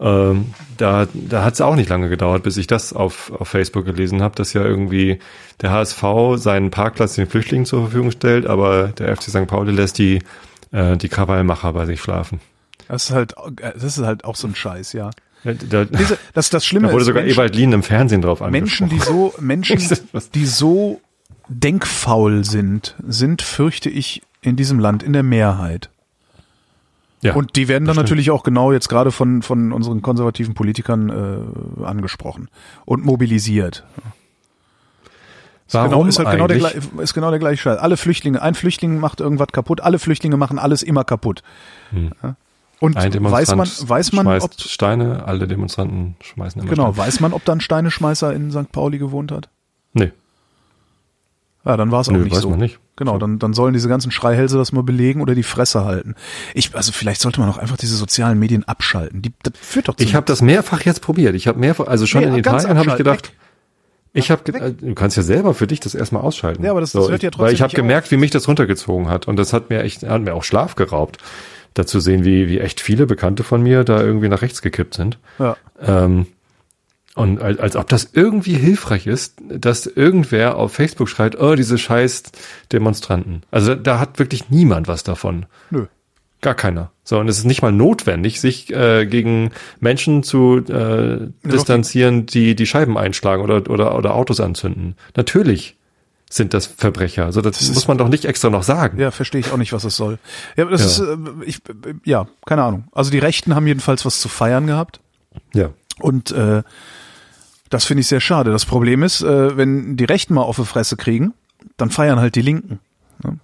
Ähm, 0.00 0.54
da 0.76 1.08
da 1.12 1.44
hat 1.44 1.54
es 1.54 1.60
auch 1.60 1.74
nicht 1.74 1.88
lange 1.90 2.08
gedauert, 2.08 2.44
bis 2.44 2.56
ich 2.56 2.68
das 2.68 2.92
auf, 2.92 3.32
auf 3.32 3.48
Facebook 3.48 3.84
gelesen 3.84 4.22
habe, 4.22 4.36
dass 4.36 4.52
ja 4.52 4.62
irgendwie 4.64 5.18
der 5.60 5.72
HSV 5.72 6.02
seinen 6.36 6.70
Parkplatz 6.70 7.16
den 7.16 7.26
Flüchtlingen 7.26 7.66
zur 7.66 7.82
Verfügung 7.82 8.10
stellt, 8.12 8.46
aber 8.46 8.88
der 8.98 9.14
FC 9.16 9.24
St. 9.24 9.46
Pauli 9.48 9.72
lässt 9.72 9.98
die, 9.98 10.20
äh, 10.70 10.96
die 10.96 11.08
Krawallmacher 11.08 11.72
bei 11.72 11.84
sich 11.84 12.00
schlafen. 12.00 12.40
Das 12.86 13.06
ist 13.06 13.10
halt, 13.10 13.34
das 13.74 13.82
ist 13.82 13.98
halt 13.98 14.24
auch 14.24 14.36
so 14.36 14.46
ein 14.46 14.54
Scheiß, 14.54 14.92
ja. 14.92 15.10
Da, 15.44 15.84
das, 16.34 16.50
das 16.50 16.66
Schlimme 16.66 16.88
da 16.88 16.92
wurde 16.92 17.02
ist, 17.02 17.06
sogar 17.06 17.22
Menschen- 17.22 17.36
Ewald 17.38 17.54
Lien 17.56 17.72
im 17.72 17.82
Fernsehen 17.82 18.22
drauf 18.22 18.40
Menschen, 18.40 18.84
angesprochen. 18.84 18.90
die 18.90 18.98
so, 18.98 19.34
Menschen, 19.40 19.98
die 20.34 20.46
so 20.46 21.00
denkfaul 21.48 22.44
sind, 22.44 22.94
sind, 23.06 23.42
fürchte 23.42 23.88
ich, 23.88 24.22
in 24.42 24.56
diesem 24.56 24.78
Land 24.78 25.02
in 25.02 25.12
der 25.12 25.22
Mehrheit. 25.22 25.90
ja, 27.22 27.34
Und 27.34 27.56
die 27.56 27.68
werden 27.68 27.84
dann 27.86 27.94
stimmt. 27.94 28.06
natürlich 28.08 28.30
auch 28.30 28.42
genau 28.42 28.72
jetzt 28.72 28.88
gerade 28.88 29.10
von, 29.12 29.42
von 29.42 29.72
unseren 29.72 30.02
konservativen 30.02 30.54
Politikern 30.54 31.08
äh, 31.80 31.84
angesprochen 31.84 32.48
und 32.84 33.04
mobilisiert. 33.04 33.84
Ist 35.66 35.74
Warum 35.74 35.90
genau, 35.90 36.04
ist 36.06 36.18
halt 36.18 36.30
genau 36.30 36.46
der, 36.46 37.02
ist 37.02 37.14
genau 37.14 37.30
der 37.30 37.38
gleiche 37.38 37.62
Scheiß. 37.62 37.78
Alle 37.78 37.96
Flüchtlinge, 37.98 38.40
ein 38.40 38.54
Flüchtling 38.54 38.98
macht 39.00 39.20
irgendwas 39.20 39.48
kaputt, 39.48 39.80
alle 39.82 39.98
Flüchtlinge 39.98 40.36
machen 40.36 40.58
alles 40.58 40.82
immer 40.82 41.04
kaputt. 41.04 41.42
Ja. 41.92 42.36
Und 42.80 42.94
weiß 42.96 43.54
man, 43.56 43.66
weiß 43.68 44.12
man, 44.12 44.26
ob, 44.40 44.52
Steine, 44.60 45.24
alle 45.26 45.48
Demonstranten 45.48 46.14
schmeißen 46.20 46.60
immer 46.62 46.70
genau, 46.70 46.92
Steine. 46.92 47.06
weiß 47.06 47.20
man, 47.20 47.32
ob 47.32 47.44
da 47.44 47.52
ein 47.52 47.60
Steineschmeißer 47.60 48.32
in 48.32 48.50
St. 48.52 48.70
Pauli 48.70 48.98
gewohnt 48.98 49.32
hat? 49.32 49.48
Nee, 49.94 50.12
Ja, 51.64 51.76
dann 51.76 51.90
war 51.90 52.00
es 52.00 52.08
auch 52.08 52.12
Nö, 52.12 52.20
nicht 52.24 52.34
weiß 52.34 52.42
so. 52.42 52.50
man 52.50 52.60
nicht. 52.60 52.78
Genau, 52.96 53.12
So. 53.14 53.18
dann, 53.18 53.38
dann 53.38 53.52
sollen 53.52 53.74
diese 53.74 53.88
ganzen 53.88 54.10
Schreihälse 54.10 54.56
das 54.58 54.72
mal 54.72 54.82
belegen 54.82 55.20
oder 55.20 55.34
die 55.34 55.42
Fresse 55.42 55.84
halten. 55.84 56.14
Ich, 56.54 56.74
also 56.74 56.92
vielleicht 56.92 57.20
sollte 57.20 57.40
man 57.40 57.48
auch 57.48 57.58
einfach 57.58 57.76
diese 57.76 57.96
sozialen 57.96 58.38
Medien 58.38 58.64
abschalten. 58.66 59.22
Die, 59.22 59.32
das 59.42 59.52
führt 59.60 59.88
doch 59.88 59.94
zu 59.96 60.02
ich 60.04 60.14
habe 60.14 60.26
das 60.26 60.40
mehrfach 60.42 60.82
jetzt 60.82 61.00
probiert. 61.02 61.34
Ich 61.34 61.46
habe 61.48 61.58
mehrfach, 61.58 61.86
also 61.88 62.06
schon 62.06 62.22
Nee, 62.22 62.28
in 62.28 62.36
Italien 62.36 62.76
habe 62.78 62.90
ich 62.90 62.96
gedacht, 62.96 63.28
weg. 63.28 63.36
ich 64.14 64.30
habe, 64.30 64.42
du 64.72 64.94
kannst 64.94 65.16
ja 65.16 65.22
selber 65.22 65.54
für 65.54 65.66
dich 65.66 65.80
das 65.80 65.94
erstmal 65.94 66.22
ausschalten. 66.22 66.64
Ja, 66.64 66.70
aber 66.72 66.80
das- 66.80 66.92
das 66.92 67.08
hört 67.08 67.22
ja 67.22 67.30
trotzdem 67.30 67.46
Weil 67.46 67.54
ich 67.54 67.60
habe 67.60 67.68
nicht 67.70 67.74
auf. 67.76 67.82
gemerkt, 67.82 68.10
wie 68.10 68.16
mich 68.16 68.30
das 68.30 68.48
runtergezogen 68.48 69.08
hat 69.08 69.28
und 69.28 69.36
das 69.36 69.52
hat 69.52 69.68
mir 69.70 69.82
echt, 69.82 70.02
hat 70.04 70.22
mir 70.22 70.34
auch 70.34 70.44
Schlaf 70.44 70.74
geraubt, 70.74 71.18
da 71.78 71.86
zu 71.86 72.00
sehen, 72.00 72.24
wie 72.24 72.48
wie 72.48 72.58
echt 72.58 72.80
viele 72.80 73.06
Bekannte 73.06 73.44
von 73.44 73.62
mir 73.62 73.84
da 73.84 74.02
irgendwie 74.02 74.28
nach 74.28 74.42
rechts 74.42 74.62
gekippt 74.62 74.94
sind. 74.94 75.18
Ja. 75.38 75.56
Ähm, 75.80 76.26
und 77.14 77.42
als, 77.42 77.58
als 77.58 77.74
ob 77.74 77.88
das 77.88 78.10
irgendwie 78.12 78.54
hilfreich 78.54 79.08
ist, 79.08 79.40
dass 79.48 79.86
irgendwer 79.86 80.56
auf 80.56 80.72
Facebook 80.72 81.08
schreit, 81.08 81.36
oh, 81.40 81.56
diese 81.56 81.76
scheiß 81.76 82.22
Demonstranten. 82.70 83.42
Also 83.50 83.74
da 83.74 83.98
hat 83.98 84.20
wirklich 84.20 84.50
niemand 84.50 84.86
was 84.86 85.02
davon. 85.02 85.46
Nö. 85.70 85.86
Gar 86.40 86.54
keiner. 86.54 86.92
So, 87.02 87.18
und 87.18 87.26
es 87.26 87.38
ist 87.38 87.44
nicht 87.44 87.62
mal 87.62 87.72
notwendig, 87.72 88.40
sich 88.40 88.72
äh, 88.72 89.06
gegen 89.06 89.50
Menschen 89.80 90.22
zu 90.22 90.58
äh, 90.58 91.30
distanzieren, 91.42 92.26
die 92.26 92.54
die 92.54 92.66
Scheiben 92.66 92.96
einschlagen 92.96 93.42
oder, 93.42 93.68
oder, 93.68 93.96
oder 93.96 94.14
Autos 94.14 94.38
anzünden. 94.38 94.94
Natürlich 95.16 95.77
sind 96.30 96.52
das 96.54 96.66
Verbrecher. 96.66 97.24
Also 97.24 97.40
das, 97.40 97.66
muss 97.72 97.88
man 97.88 97.96
doch 97.98 98.08
nicht 98.08 98.24
extra 98.24 98.50
noch 98.50 98.62
sagen. 98.62 98.98
Ja, 98.98 99.10
verstehe 99.10 99.40
ich 99.40 99.50
auch 99.52 99.56
nicht, 99.56 99.72
was 99.72 99.84
es 99.84 99.96
soll. 99.96 100.18
Ja, 100.56 100.64
das 100.66 100.98
Ja. 100.98 101.04
ist, 101.14 101.18
äh, 101.18 101.44
ich, 101.46 101.56
äh, 101.68 101.94
ja, 102.04 102.26
keine 102.44 102.62
Ahnung. 102.64 102.84
Also 102.92 103.10
die 103.10 103.18
Rechten 103.18 103.54
haben 103.54 103.66
jedenfalls 103.66 104.04
was 104.04 104.20
zu 104.20 104.28
feiern 104.28 104.66
gehabt. 104.66 105.00
Ja. 105.54 105.70
Und 106.00 106.30
äh, 106.32 106.62
das 107.70 107.84
finde 107.84 108.02
ich 108.02 108.06
sehr 108.08 108.20
schade. 108.20 108.50
Das 108.50 108.64
Problem 108.66 109.02
ist, 109.02 109.22
äh, 109.22 109.56
wenn 109.56 109.96
die 109.96 110.04
Rechten 110.04 110.34
mal 110.34 110.42
auf 110.42 110.56
die 110.56 110.64
Fresse 110.64 110.96
kriegen, 110.96 111.34
dann 111.76 111.90
feiern 111.90 112.20
halt 112.20 112.34
die 112.34 112.42
Linken. 112.42 112.80
Ne? 113.24 113.38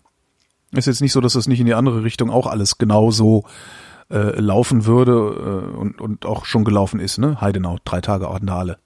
Ist 0.73 0.87
jetzt 0.87 1.01
nicht 1.01 1.13
so, 1.13 1.21
dass 1.21 1.33
das 1.35 1.47
nicht 1.47 1.61
in 1.61 1.67
die 1.67 1.75
andere 1.75 2.05
Richtung 2.05 2.31
auch 2.31 2.47
alles 2.47 2.79
genauso 2.79 3.45
äh, 4.11 4.39
laufen 4.39 4.87
würde 4.87 5.13
äh, 5.13 5.77
und, 5.77 6.01
und 6.01 6.27
auch 6.27 6.45
schon 6.45 6.65
gelaufen 6.65 7.01
ist, 7.01 7.19
ne? 7.19 7.41
Heidenau, 7.41 7.79
drei 7.85 8.01
Tage 8.01 8.29
Ordnale. 8.29 8.79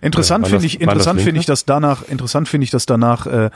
Interessant 0.00 0.46
Ja, 0.46 0.52
waren 0.52 0.60
finde 0.60 0.66
ich, 0.66 0.80
interessant 0.80 1.20
finde 1.20 1.40
ich, 1.40 1.46
dass 1.46 1.64
danach, 1.64 2.02
interessant 2.02 2.48
finde 2.48 2.64
ich, 2.64 2.70
dass 2.70 2.86
danach 2.86 3.26
äh, 3.26 3.50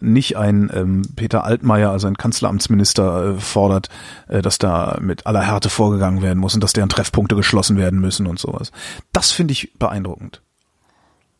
nicht 0.00 0.36
ein 0.36 0.70
ähm, 0.72 1.02
Peter 1.16 1.44
Altmaier, 1.44 1.90
also 1.90 2.06
ein 2.06 2.16
Kanzleramtsminister, 2.16 3.36
äh, 3.36 3.40
fordert, 3.40 3.88
äh, 4.28 4.42
dass 4.42 4.58
da 4.58 4.98
mit 5.00 5.26
aller 5.26 5.42
Härte 5.42 5.70
vorgegangen 5.70 6.22
werden 6.22 6.38
muss 6.38 6.54
und 6.54 6.62
dass 6.62 6.72
deren 6.72 6.88
Treffpunkte 6.88 7.34
geschlossen 7.34 7.76
werden 7.76 8.00
müssen 8.00 8.26
und 8.26 8.38
sowas. 8.38 8.70
Das 9.12 9.32
finde 9.32 9.52
ich 9.52 9.72
beeindruckend. 9.78 10.42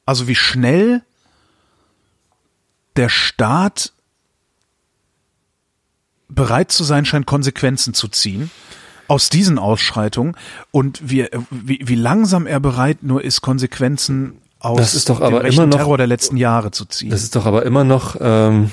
Also 0.04 0.26
wie 0.26 0.34
schnell 0.34 1.02
der 2.96 3.08
Staat 3.08 3.92
bereit 6.28 6.72
zu 6.72 6.84
sein 6.84 7.04
scheint, 7.04 7.26
Konsequenzen 7.26 7.94
zu 7.94 8.08
ziehen 8.08 8.50
aus 9.08 9.30
diesen 9.30 9.58
Ausschreitungen 9.58 10.36
und 10.70 11.00
wie, 11.02 11.26
wie, 11.50 11.80
wie 11.82 11.94
langsam 11.94 12.46
er 12.46 12.60
bereit 12.60 13.02
nur 13.02 13.24
ist, 13.24 13.40
Konsequenzen 13.40 14.40
aus 14.60 14.78
Das 14.78 14.94
ist 14.94 15.08
doch 15.08 15.20
aber 15.20 15.44
immer 15.44 15.66
noch- 15.66 15.76
Terror 15.76 15.98
der 15.98 16.06
letzten 16.06 16.36
Jahre 16.36 16.70
zu 16.70 16.84
ziehen. 16.84 17.10
Das 17.10 17.22
ist 17.22 17.36
doch 17.36 17.46
aber 17.46 17.64
immer 17.66 17.84
noch 17.84 18.16
ähm, 18.20 18.70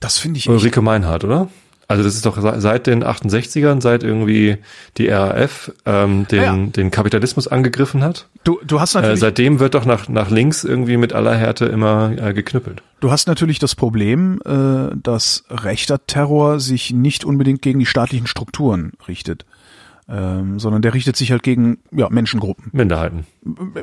Das 0.00 0.18
finde 0.18 0.38
ich 0.38 0.46
echt, 0.46 0.52
Ulrike 0.54 0.82
Meinhardt, 0.82 1.24
oder? 1.24 1.48
Also 1.88 2.04
das 2.04 2.14
ist 2.14 2.24
doch 2.24 2.40
se- 2.40 2.54
seit 2.60 2.86
den 2.86 3.04
68ern, 3.04 3.82
seit 3.82 4.02
irgendwie 4.02 4.56
die 4.96 5.08
RAF 5.08 5.72
ähm, 5.84 6.26
den, 6.30 6.42
Ja, 6.42 6.56
den 6.56 6.90
Kapitalismus 6.90 7.48
angegriffen 7.48 8.02
hat. 8.02 8.28
du, 8.44 8.58
du 8.64 8.80
hast 8.80 8.94
Äh, 8.94 9.00
natürlich, 9.00 9.20
seitdem 9.20 9.60
wird 9.60 9.74
doch 9.74 9.84
nach, 9.84 10.08
nach 10.08 10.30
links 10.30 10.64
irgendwie 10.64 10.96
mit 10.96 11.12
aller 11.12 11.34
Härte 11.34 11.66
immer 11.66 12.12
äh, 12.16 12.32
geknüppelt. 12.32 12.82
du 13.00 13.10
hast 13.10 13.26
natürlich 13.26 13.58
das 13.58 13.74
Problem, 13.74 14.40
äh, 14.46 14.96
dass 14.96 15.44
rechter 15.50 16.06
Terror 16.06 16.60
sich 16.60 16.92
nicht 16.92 17.24
unbedingt 17.26 17.60
gegen 17.60 17.78
die 17.78 17.86
staatlichen 17.86 18.26
Strukturen 18.26 18.92
richtet. 19.06 19.44
Ähm, 20.12 20.58
sondern 20.60 20.82
der 20.82 20.92
richtet 20.92 21.16
sich 21.16 21.30
halt 21.32 21.42
gegen 21.42 21.78
ja, 21.90 22.08
Menschengruppen. 22.10 22.68
Minderheiten. 22.72 23.24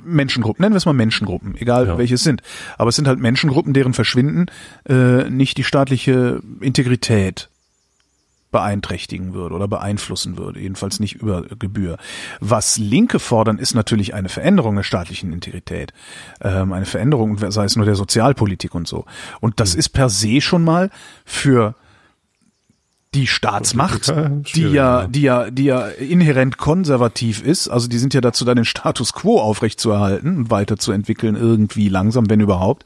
Menschengruppen, 0.04 0.62
nennen 0.62 0.74
wir 0.74 0.78
es 0.78 0.86
mal 0.86 0.94
Menschengruppen, 0.94 1.56
egal 1.58 1.88
Ja. 1.88 1.98
welche 1.98 2.16
es 2.16 2.24
sind. 2.24 2.42
Aber 2.78 2.90
es 2.90 2.96
sind 2.96 3.08
halt 3.08 3.20
Menschengruppen, 3.20 3.74
deren 3.74 3.94
Verschwinden 3.94 4.46
äh, 4.88 5.30
nicht 5.30 5.58
die 5.58 5.64
staatliche 5.64 6.42
Integrität 6.62 7.50
beeinträchtigen 8.52 9.34
würde 9.34 9.54
oder 9.56 9.68
beeinflussen 9.68 10.38
würde, 10.38 10.60
jedenfalls 10.60 11.00
nicht 11.00 11.16
über 11.16 11.44
Gebühr. 11.44 11.98
Was 12.40 12.78
Linke 12.78 13.20
fordern, 13.20 13.60
ist 13.60 13.76
natürlich 13.76 14.14
eine 14.16 14.30
Veränderung 14.30 14.76
der 14.76 14.84
staatlichen 14.84 15.32
Integrität, 15.34 15.94
ähm, 16.42 16.74
eine 16.74 16.86
Veränderung, 16.86 17.38
sei 17.52 17.66
es 17.66 17.76
nur 17.76 17.86
der 17.86 17.96
Sozialpolitik 17.96 18.74
und 18.74 18.88
so. 18.88 19.06
Und 19.40 19.60
das 19.60 19.76
ist 19.76 19.90
per 19.90 20.10
se 20.10 20.42
schon 20.42 20.64
mal 20.64 20.90
für 21.26 21.76
die 23.16 23.26
Staatsmacht, 23.26 24.14
die 24.56 24.62
ja. 24.62 25.08
die 25.08 25.22
ja, 25.22 25.50
die 25.50 25.64
ja 25.64 25.88
inhärent 25.88 26.58
konservativ 26.58 27.42
ist, 27.42 27.68
also 27.68 27.88
die 27.88 27.98
sind 27.98 28.14
ja 28.14 28.22
dazu 28.22 28.46
da, 28.46 28.54
den 28.54 28.66
Status 28.66 29.14
quo 29.14 29.40
aufrechtzuerhalten 29.40 30.38
und 30.38 30.52
weiterzuentwickeln, 30.52 31.36
irgendwie 31.36 31.90
langsam, 31.90 32.30
wenn 32.30 32.40
überhaupt. 32.40 32.86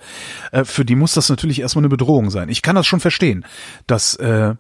Äh, 0.51 0.63
für 0.63 0.85
die 0.85 0.95
muss 0.95 1.13
das 1.13 1.27
natürlich 1.27 1.59
erstmal 1.59 1.81
eine 1.81 1.89
Bedrohung 1.89 2.29
sein. 2.29 2.47
Ich 2.47 2.61
kann 2.61 2.75
das 2.75 2.87
schon 2.87 3.01
verstehen, 3.01 3.45
dass 3.85 4.15
äh, 4.15 4.55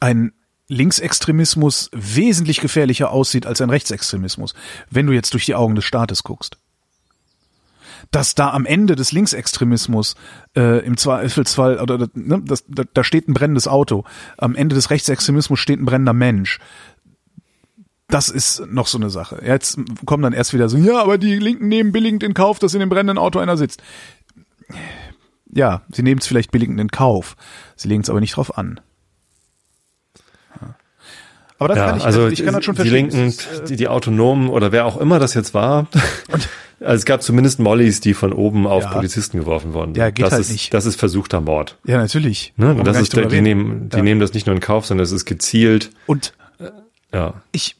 ein 0.00 0.32
Linksextremismus 0.66 1.90
wesentlich 1.92 2.60
gefährlicher 2.60 3.10
aussieht 3.10 3.46
als 3.46 3.60
ein 3.60 3.70
Rechtsextremismus, 3.70 4.54
wenn 4.90 5.06
du 5.06 5.12
jetzt 5.12 5.34
durch 5.34 5.46
die 5.46 5.54
Augen 5.54 5.76
des 5.76 5.84
Staates 5.84 6.24
guckst. 6.24 6.58
Dass 8.10 8.34
da 8.34 8.50
am 8.50 8.66
Ende 8.66 8.96
des 8.96 9.12
Linksextremismus 9.12 10.16
äh, 10.56 10.84
im 10.84 10.96
Zweifelsfall, 10.96 11.78
oder 11.78 12.08
ne, 12.14 12.42
das, 12.44 12.64
da, 12.66 12.82
da 12.92 13.04
steht 13.04 13.28
ein 13.28 13.34
brennendes 13.34 13.68
Auto, 13.68 14.04
am 14.36 14.56
Ende 14.56 14.74
des 14.74 14.90
Rechtsextremismus 14.90 15.60
steht 15.60 15.78
ein 15.80 15.84
brennender 15.84 16.12
Mensch. 16.12 16.58
Das 18.08 18.28
ist 18.28 18.66
noch 18.66 18.88
so 18.88 18.98
eine 18.98 19.10
Sache. 19.10 19.40
Jetzt 19.44 19.78
kommen 20.04 20.24
dann 20.24 20.32
erst 20.32 20.52
wieder 20.52 20.68
so, 20.68 20.76
ja, 20.76 21.00
aber 21.00 21.18
die 21.18 21.38
Linken 21.38 21.68
nehmen 21.68 21.92
billigend 21.92 22.24
in 22.24 22.34
Kauf, 22.34 22.58
dass 22.58 22.74
in 22.74 22.80
dem 22.80 22.88
brennenden 22.88 23.18
Auto 23.18 23.38
einer 23.38 23.56
sitzt. 23.56 23.80
Ja, 25.52 25.82
sie 25.92 26.02
nehmen 26.02 26.20
es 26.20 26.26
vielleicht 26.26 26.50
billigend 26.50 26.80
in 26.80 26.90
Kauf. 26.90 27.36
Sie 27.76 27.86
legen 27.88 28.02
es 28.02 28.10
aber 28.10 28.18
nicht 28.20 28.36
drauf 28.36 28.58
an. 28.58 28.80
Ja. 30.60 30.74
Aber 31.58 31.68
das 31.68 31.76
Ja, 31.78 31.86
kann 31.86 31.98
ich, 31.98 32.04
also 32.04 32.28
ich 32.28 32.44
kann 32.44 32.54
das 32.54 32.64
schon 32.64 32.74
die 32.74 32.80
verstehen. 32.82 33.10
Linken, 33.10 33.26
Es 33.28 33.46
ist, 33.46 33.60
äh, 33.60 33.64
die, 33.66 33.76
die 33.76 33.88
Autonomen 33.88 34.48
oder 34.48 34.72
wer 34.72 34.86
auch 34.86 34.96
immer 34.96 35.20
das 35.20 35.34
jetzt 35.34 35.54
war. 35.54 35.86
Also 36.80 36.94
es 36.94 37.04
gab 37.04 37.22
zumindest 37.22 37.58
Mollys, 37.60 38.00
die 38.00 38.14
von 38.14 38.32
oben 38.32 38.66
auf 38.66 38.84
Ja. 38.84 38.90
Polizisten 38.90 39.38
geworfen 39.38 39.74
worden 39.74 39.94
sind. 39.94 40.00
Ja, 40.02 40.10
geht 40.10 40.24
das 40.24 40.32
halt 40.32 40.40
ist, 40.42 40.52
nicht. 40.52 40.72
Das 40.74 40.86
ist 40.86 40.96
versuchter 40.98 41.40
Mord. 41.40 41.76
ja, 41.84 41.98
natürlich. 41.98 42.54
Ne? 42.56 42.74
Und 42.74 42.86
das 42.86 42.98
ist, 43.00 43.14
die 43.14 43.20
reden. 43.20 43.42
nehmen, 43.42 43.88
die 43.90 43.98
Ja. 43.98 44.02
nehmen 44.02 44.20
das 44.20 44.32
nicht 44.32 44.46
nur 44.46 44.54
in 44.56 44.60
Kauf, 44.60 44.86
sondern 44.86 45.04
es 45.04 45.12
ist 45.12 45.24
gezielt. 45.26 45.90
Und 46.06 46.32
Ja, 47.12 47.34
ich 47.52 47.76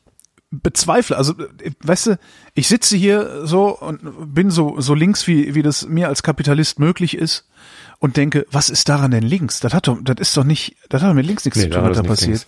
bezweifle, 0.50 1.16
also 1.16 1.32
äh, 1.62 1.70
weißt 1.84 2.06
du, 2.08 2.18
ich 2.54 2.66
sitze 2.66 2.96
hier 2.96 3.46
so 3.46 3.78
und 3.78 4.34
bin 4.34 4.50
so 4.50 4.80
so 4.80 4.94
links 4.94 5.26
wie 5.28 5.54
wie 5.54 5.62
das 5.62 5.86
mir 5.86 6.08
als 6.08 6.24
Kapitalist 6.24 6.80
möglich 6.80 7.16
ist 7.16 7.46
und 8.00 8.16
denke, 8.16 8.44
was 8.50 8.68
ist 8.68 8.88
daran 8.88 9.12
denn 9.12 9.22
links? 9.22 9.60
Das 9.60 9.72
hat 9.72 9.86
doch 9.86 9.98
das 10.02 10.16
ist 10.18 10.36
doch 10.36 10.42
nicht, 10.42 10.74
das 10.88 11.02
hat 11.02 11.10
doch 11.10 11.14
mit 11.14 11.26
links 11.26 11.44
nichts 11.44 11.58
Nee, 11.60 11.70
zu 11.70 11.78
tun, 11.78 11.88
was 11.88 11.96
da 11.96 12.02
passiert. 12.02 12.46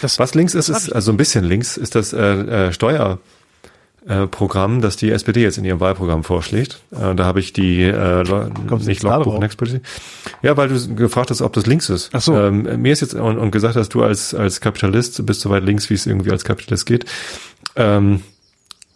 Das, 0.00 0.20
Was 0.20 0.34
links 0.36 0.54
ist, 0.54 0.68
ist 0.68 0.90
also 0.92 1.10
ein 1.10 1.16
bisschen 1.16 1.44
links, 1.44 1.76
ist 1.76 1.96
das 1.96 2.12
äh, 2.12 2.68
äh, 2.68 2.72
Steuer. 2.72 3.18
Äh, 4.08 4.26
Programm, 4.26 4.80
das 4.80 4.96
die 4.96 5.10
SPD 5.10 5.42
jetzt 5.42 5.58
in 5.58 5.64
ihrem 5.64 5.80
Wahlprogramm 5.80 6.24
vorschlägt. 6.24 6.80
Äh, 6.90 7.14
da 7.14 7.24
habe 7.24 7.40
ich 7.40 7.52
die 7.52 7.82
äh, 7.82 8.22
Lo- 8.22 8.48
Kommst 8.68 8.86
du 8.86 8.90
nicht 8.90 9.02
Logbuch? 9.02 9.38
Next 9.38 9.58
Policy. 9.58 9.80
Ja, 10.42 10.56
weil 10.56 10.68
du 10.68 10.94
gefragt 10.94 11.30
hast, 11.30 11.42
ob 11.42 11.52
das 11.52 11.66
links 11.66 11.90
ist. 11.90 12.10
Ach 12.12 12.20
so. 12.20 12.34
Ähm, 12.36 12.80
mir 12.80 12.92
ist 12.92 13.00
jetzt 13.00 13.14
und, 13.14 13.38
und 13.38 13.50
gesagt 13.50 13.76
hast, 13.76 13.90
du 13.90 14.02
als 14.02 14.34
als 14.34 14.60
Kapitalist 14.60 15.24
bist 15.26 15.40
so 15.42 15.50
weit 15.50 15.64
links, 15.64 15.90
wie 15.90 15.94
es 15.94 16.06
irgendwie 16.06 16.30
als 16.30 16.44
Kapitalist 16.44 16.86
geht. 16.86 17.04
Ähm, 17.76 18.22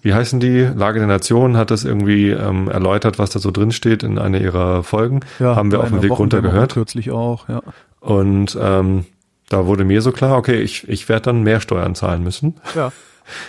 wie 0.02 0.12
heißen 0.12 0.38
die? 0.40 0.60
Lage 0.74 0.98
der 0.98 1.08
Nation 1.08 1.56
hat 1.56 1.70
das 1.70 1.84
irgendwie 1.84 2.30
ähm, 2.30 2.68
erläutert, 2.68 3.18
was 3.18 3.30
da 3.30 3.38
so 3.38 3.50
drin 3.50 3.72
steht 3.72 4.02
in 4.02 4.18
einer 4.18 4.38
ihrer 4.40 4.82
Folgen. 4.82 5.20
Haben 5.40 5.70
wir 5.70 5.80
auf 5.80 5.88
dem 5.88 6.02
Weg 6.02 6.10
runter 6.10 6.38
Wochendämmerung 6.38 6.52
gehört. 6.52 6.72
Kürzlich 6.74 7.10
auch, 7.10 7.48
ja. 7.48 7.62
Und 8.00 8.58
ähm, 8.60 9.06
da 9.48 9.64
wurde 9.66 9.84
mir 9.84 10.02
so 10.02 10.12
klar, 10.12 10.36
okay, 10.36 10.60
ich, 10.60 10.86
ich 10.88 11.08
werde 11.08 11.22
dann 11.26 11.42
mehr 11.42 11.60
Steuern 11.60 11.94
zahlen 11.94 12.22
müssen, 12.22 12.54
Ja. 12.74 12.92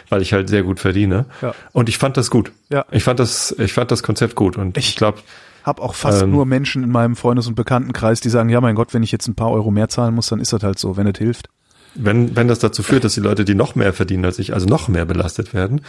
weil 0.10 0.22
ich 0.22 0.34
halt 0.34 0.50
sehr 0.50 0.64
gut 0.64 0.80
verdiene. 0.80 1.26
Ja. 1.42 1.54
Und 1.74 1.90
ich 1.90 1.98
fand 1.98 2.18
das 2.18 2.30
gut. 2.30 2.52
Ja. 2.70 2.86
Ich 2.92 3.04
fand 3.04 3.20
das, 3.20 3.54
ich 3.58 3.74
fand 3.74 3.92
das 3.92 4.04
Konzept 4.04 4.36
gut. 4.36 4.58
Und 4.58 4.78
ich, 4.78 4.90
Ich- 4.90 4.96
glaube, 4.96 5.20
Hab 5.64 5.80
auch 5.82 5.96
fast 5.96 6.22
Ähm, 6.22 6.30
nur 6.32 6.46
Menschen 6.46 6.84
in 6.84 6.92
meinem 6.92 7.16
Freundes- 7.16 7.48
und 7.48 7.56
Bekanntenkreis, 7.56 8.20
die 8.22 8.30
sagen, 8.30 8.50
ja 8.50 8.62
mein 8.62 8.76
Gott, 8.76 8.94
wenn 8.94 9.02
ich 9.02 9.12
jetzt 9.12 9.28
ein 9.28 9.34
paar 9.34 9.50
Euro 9.50 9.72
mehr 9.72 9.90
zahlen 9.90 10.14
muss, 10.14 10.28
dann 10.28 10.40
ist 10.40 10.54
das 10.54 10.62
halt 10.62 10.78
so, 10.78 10.96
wenn 10.96 11.08
es 11.08 11.18
hilft. 11.18 11.50
wenn, 11.96 12.36
wenn 12.36 12.48
das 12.48 12.60
dazu 12.60 12.84
führt, 12.84 13.04
dass 13.04 13.14
die 13.16 13.22
Leute, 13.22 13.46
die 13.46 13.56
noch 13.56 13.74
mehr 13.74 13.92
verdienen 13.94 14.26
als 14.26 14.38
ich, 14.38 14.54
also 14.54 14.68
noch 14.68 14.90
mehr 14.90 15.06
belastet 15.06 15.54
werden, 15.56 15.82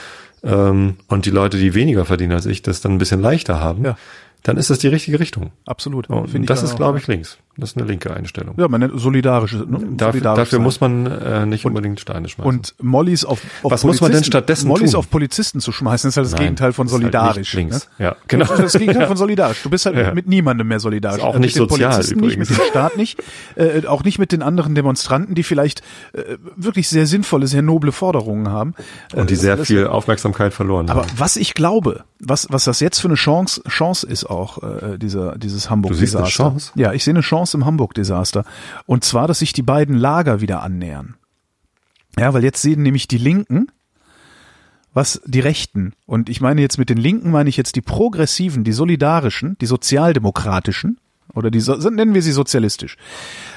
ähm, 0.45 0.97
und 1.09 1.27
die 1.27 1.31
Leute, 1.31 1.59
die 1.59 1.75
weniger 1.75 2.05
verdienen 2.07 2.33
als 2.33 2.47
ich, 2.47 2.63
das 2.63 2.81
dann 2.81 2.93
ein 2.93 2.99
bisschen 2.99 3.21
leichter 3.21 3.61
haben, 3.61 3.85
Ja. 3.85 3.99
dann 4.45 4.57
ist 4.57 4.71
das 4.71 4.79
die 4.79 4.89
richtige 4.89 5.19
Richtung. 5.21 5.51
Absolut. 5.67 6.09
Und 6.09 6.49
das 6.49 6.63
ist, 6.63 6.77
glaube 6.77 6.99
ich, 6.99 7.07
links. 7.09 7.37
Das 7.59 7.71
ist 7.71 7.77
eine 7.79 7.87
linke 7.87 8.13
Einstellung. 8.15 8.55
Ja, 8.59 8.69
man 8.69 8.81
nennt 8.81 9.01
solidarische. 9.01 9.57
Ne? 9.59 9.79
dafür 9.97 10.13
solidarisch 10.13 10.37
dafür 10.39 10.57
sein. 10.59 10.63
muss 10.63 10.81
man 10.81 11.07
äh, 11.07 11.47
nicht 11.47 11.65
unbedingt 11.65 11.99
Steine 12.01 12.29
schmeißen. 12.29 12.47
Und 12.49 12.75
Mollys 12.83 13.25
auf, 13.25 13.41
auf 13.63 13.73
Was 13.73 13.85
muss 13.85 14.01
man 14.01 14.13
denn 14.13 14.25
stattdessen 14.25 14.69
Mollys 14.69 14.91
tun? 14.93 14.99
auf 14.99 15.11
Polizisten 15.11 15.61
zu 15.61 15.73
schmeißen, 15.73 16.09
ist 16.09 16.17
halt 16.17 16.27
das 16.27 16.33
Nein, 16.33 16.43
Gegenteil 16.43 16.73
von 16.73 16.87
halt 16.87 16.91
solidarisch. 16.91 17.37
nicht 17.39 17.53
links. 17.55 17.89
Ne? 17.99 18.05
Ja, 18.07 18.17
genau. 18.29 18.45
Das 18.47 18.61
das 18.61 18.73
Gegenteil 18.79 19.07
von 19.07 19.17
solidarisch. 19.17 19.63
Du 19.63 19.71
bist 19.71 19.87
halt 19.87 19.97
Ja. 20.07 20.13
mit 20.13 20.27
niemandem 20.27 20.69
mehr 20.69 20.81
solidarisch. 20.81 21.19
Ist 21.19 21.25
auch 21.25 21.35
Äh, 21.37 21.39
nicht 21.41 21.55
mit 21.59 21.65
den 21.65 21.69
sozial 21.71 21.91
Polizisten 21.93 22.21
nicht, 22.21 22.35
übrigens. 22.35 22.51
mit 22.51 22.59
dem 22.59 22.65
Staat 22.71 22.97
nicht, 22.97 23.23
äh, 23.57 23.87
auch 23.87 24.05
nicht 24.05 24.19
mit 24.19 24.33
den 24.33 24.43
anderen 24.43 24.75
Demonstranten, 24.75 25.35
die 25.35 25.43
vielleicht 25.43 25.81
äh, 26.13 26.37
wirklich 26.57 26.89
sehr 26.89 27.07
sinnvolle, 27.07 27.47
sehr 27.47 27.63
noble 27.63 27.93
Forderungen 27.93 28.49
haben. 28.51 28.75
Und 29.15 29.31
die 29.31 29.35
Äh, 29.35 29.39
sehr 29.39 29.59
viel 29.59 29.87
Aufmerksamkeit 29.87 30.53
verloren 30.53 30.91
Aber 30.91 31.03
haben. 31.03 31.11
was 31.17 31.37
ich 31.37 31.55
glaube, 31.55 32.05
was, 32.19 32.47
was 32.51 32.65
das 32.65 32.81
jetzt 32.81 32.99
für 33.01 33.09
eine 33.09 33.15
Chance, 33.17 33.63
Chance 33.69 34.07
ist 34.07 34.25
auch, 34.29 34.63
äh, 34.63 34.99
dieser, 34.99 35.37
dieses 35.39 35.71
Hamburg-Desaster. 35.71 36.19
Du 36.19 36.25
siehst 36.27 36.41
eine 36.41 36.51
Chance? 36.51 36.73
Ja, 36.75 36.93
ich 36.93 37.05
sehe 37.05 37.13
eine 37.15 37.21
Chance 37.21 37.46
im 37.55 37.65
Hamburg-Desaster. 37.65 38.45
Und 38.87 39.05
zwar, 39.05 39.29
dass 39.29 39.41
sich 39.41 39.53
die 39.53 39.63
beiden 39.63 39.97
Lager 39.97 40.41
wieder 40.41 40.63
annähern. 40.63 41.17
Ja, 42.19 42.33
weil 42.33 42.45
jetzt 42.45 42.63
sehen 42.63 42.83
nämlich 42.83 43.09
die 43.09 43.19
Linken, 43.19 43.69
was 44.95 45.21
die 45.27 45.41
Rechten, 45.41 45.93
und 46.07 46.31
ich 46.31 46.41
meine 46.41 46.63
jetzt 46.63 46.79
mit 46.79 46.89
den 46.89 46.97
Linken 46.97 47.31
meine 47.31 47.51
ich 47.51 47.59
jetzt 47.59 47.77
die 47.77 47.83
Progressiven, 47.83 48.65
die 48.65 48.73
Solidarischen, 48.73 49.59
die 49.61 49.67
Sozialdemokratischen, 49.67 50.99
oder 51.35 51.51
die, 51.51 51.63
nennen 51.91 52.15
wir 52.15 52.23
sie 52.23 52.33
sozialistisch, 52.33 52.97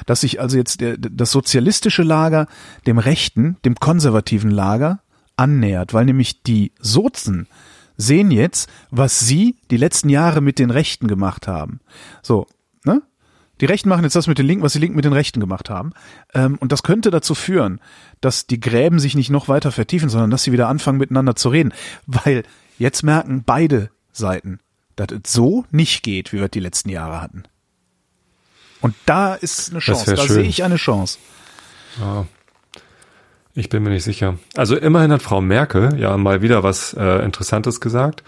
dass 0.06 0.22
sich 0.22 0.42
also 0.42 0.58
jetzt 0.58 0.82
der, 0.82 0.98
das 0.98 1.32
sozialistische 1.32 2.04
Lager 2.04 2.48
dem 2.86 2.98
rechten, 2.98 3.56
dem 3.64 3.76
konservativen 3.76 4.52
Lager 4.52 5.00
annähert, 5.38 5.94
weil 5.94 6.04
nämlich 6.04 6.44
die 6.44 6.74
Sozen 6.80 7.48
sehen 7.96 8.32
jetzt, 8.32 8.70
was 8.92 9.20
sie 9.20 9.56
die 9.72 9.78
letzten 9.78 10.10
Jahre 10.10 10.42
mit 10.42 10.60
den 10.60 10.72
Rechten 10.72 11.08
gemacht 11.08 11.48
haben. 11.48 11.80
So? 12.22 12.48
Die 13.62 13.66
Rechten 13.66 13.90
machen 13.90 14.04
jetzt 14.04 14.16
das 14.16 14.28
mit 14.28 14.38
den 14.38 14.46
Linken, 14.46 14.64
was 14.64 14.74
die 14.74 14.80
Linken 14.80 14.96
mit 14.96 15.06
den 15.06 15.14
Rechten 15.14 15.40
gemacht 15.40 15.70
haben. 15.70 15.92
Ähm, 16.34 16.58
und 16.60 16.72
das 16.72 16.84
könnte 16.84 17.12
dazu 17.12 17.36
führen, 17.36 17.80
dass 18.22 18.48
die 18.48 18.60
Gräben 18.60 19.00
sich 19.00 19.16
nicht 19.16 19.30
noch 19.30 19.48
weiter 19.48 19.72
vertiefen, 19.72 20.10
sondern 20.10 20.30
dass 20.32 20.44
sie 20.44 20.52
wieder 20.52 20.68
anfangen, 20.68 20.98
miteinander 20.98 21.36
zu 21.36 21.50
reden. 21.50 21.74
Weil 22.06 22.44
jetzt 22.78 23.04
merken 23.04 23.44
beide 23.46 23.90
Seiten, 24.14 24.60
dass 24.96 25.08
es 25.12 25.32
so 25.34 25.66
nicht 25.72 26.04
geht, 26.04 26.32
wie 26.34 26.38
wir 26.38 26.46
es 26.46 26.52
die 26.52 26.60
letzten 26.60 26.90
Jahre 26.90 27.22
hatten. 27.22 27.44
Und 28.82 28.96
da 29.06 29.36
ist 29.36 29.72
eine 29.72 29.80
Chance. 29.80 30.16
Da 30.16 30.24
schön. 30.24 30.36
sehe 30.36 30.44
ich 30.44 30.64
eine 30.64 30.78
Chance. 30.78 31.18
Ja. 32.00 32.26
Ich 33.56 33.68
bin 33.68 33.84
mir 33.84 33.90
nicht 33.90 34.06
sicher. 34.06 34.40
Also 34.56 34.78
immerhin 34.78 35.12
hat 35.12 35.22
Frau 35.22 35.42
Merkel 35.42 36.00
ja 36.00 36.16
mal 36.16 36.42
wieder 36.42 36.64
was 36.64 36.94
äh, 36.94 37.26
Interessantes 37.26 37.82
gesagt. 37.82 38.24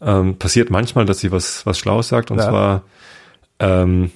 Ähm, 0.00 0.38
passiert 0.38 0.70
manchmal, 0.70 1.04
dass 1.04 1.18
sie 1.18 1.32
was, 1.32 1.66
was 1.66 1.78
Schlaues 1.78 2.08
sagt. 2.08 2.30
Und 2.30 2.38
Ja. 2.38 2.48
zwar 2.48 2.82
ähm, 3.58 4.10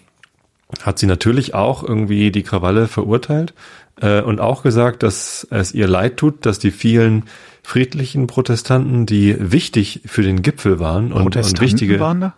hat 0.82 0.98
sie 0.98 1.06
natürlich 1.06 1.54
auch 1.54 1.82
irgendwie 1.82 2.30
die 2.30 2.42
Krawalle 2.42 2.88
verurteilt 2.88 3.54
äh, 4.00 4.20
und 4.20 4.40
auch 4.40 4.62
gesagt, 4.62 5.02
dass 5.02 5.46
es 5.50 5.72
ihr 5.72 5.86
leid 5.86 6.16
tut, 6.16 6.46
dass 6.46 6.58
die 6.58 6.70
vielen 6.70 7.24
friedlichen 7.62 8.26
Protestanten, 8.26 9.06
die 9.06 9.36
wichtig 9.38 10.02
für 10.06 10.22
den 10.22 10.42
Gipfel 10.42 10.80
waren 10.80 11.12
und, 11.12 11.36
und 11.36 11.60
wichtige 11.60 12.00
waren 12.00 12.20
da? 12.20 12.34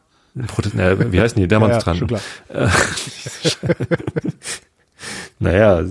Protest 0.46 0.74
äh, 0.74 1.12
wie 1.12 1.20
heißen 1.20 1.40
die 1.40 1.48
Demonstranten? 1.48 2.08
Ja, 2.08 2.20
ja. 2.54 2.70
Naja, 5.38 5.84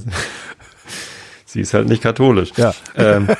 sie 1.45 1.61
ist 1.61 1.73
halt 1.73 1.87
nicht 1.87 2.01
katholisch. 2.01 2.51
Ja. 2.57 2.73
Ähm, 2.95 3.27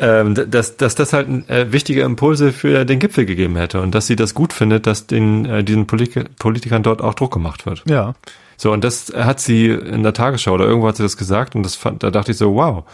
ähm, 0.00 0.34
dass, 0.34 0.76
dass 0.76 0.94
das 0.94 1.12
halt 1.12 1.28
äh, 1.48 1.72
wichtige 1.72 2.02
Impulse 2.02 2.52
für 2.52 2.84
den 2.84 2.98
Gipfel 2.98 3.26
gegeben 3.26 3.56
hätte 3.56 3.80
und 3.80 3.94
dass 3.94 4.06
sie 4.06 4.16
das 4.16 4.34
gut 4.34 4.52
findet, 4.52 4.86
dass 4.86 5.06
den 5.06 5.46
äh, 5.46 5.64
diesen 5.64 5.86
Polit 5.86 6.36
Politikern 6.38 6.82
dort 6.82 7.02
auch 7.02 7.14
Druck 7.14 7.32
gemacht 7.32 7.66
wird. 7.66 7.82
Ja. 7.88 8.14
So, 8.56 8.72
und 8.72 8.84
das 8.84 9.12
hat 9.14 9.40
sie 9.40 9.68
in 9.68 10.02
der 10.02 10.12
Tagesschau 10.12 10.52
oder 10.52 10.66
irgendwo 10.66 10.88
hat 10.88 10.96
sie 10.96 11.02
das 11.02 11.16
gesagt 11.16 11.54
und 11.56 11.64
das 11.64 11.74
fand, 11.74 12.02
da 12.02 12.10
dachte 12.10 12.32
ich 12.32 12.38
so, 12.38 12.54
wow. 12.54 12.84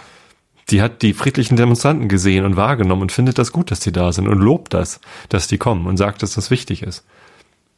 Die 0.70 0.82
hat 0.82 1.03
die 1.03 1.14
friedlichen 1.14 1.57
Demonstranten 1.57 2.09
gesehen 2.09 2.44
und 2.44 2.57
wahrgenommen 2.57 3.03
und 3.03 3.12
findet 3.12 3.38
das 3.38 3.51
gut, 3.51 3.72
dass 3.72 3.80
die 3.80 3.90
da 3.90 4.12
sind 4.12 4.28
und 4.28 4.38
lobt 4.38 4.72
das, 4.72 5.01
dass 5.28 5.48
die 5.48 5.59
kommen 5.59 5.86
und 5.86 5.96
sagt, 5.96 6.22
dass 6.22 6.34
das 6.34 6.51
wichtig 6.51 6.82
ist. 6.82 7.05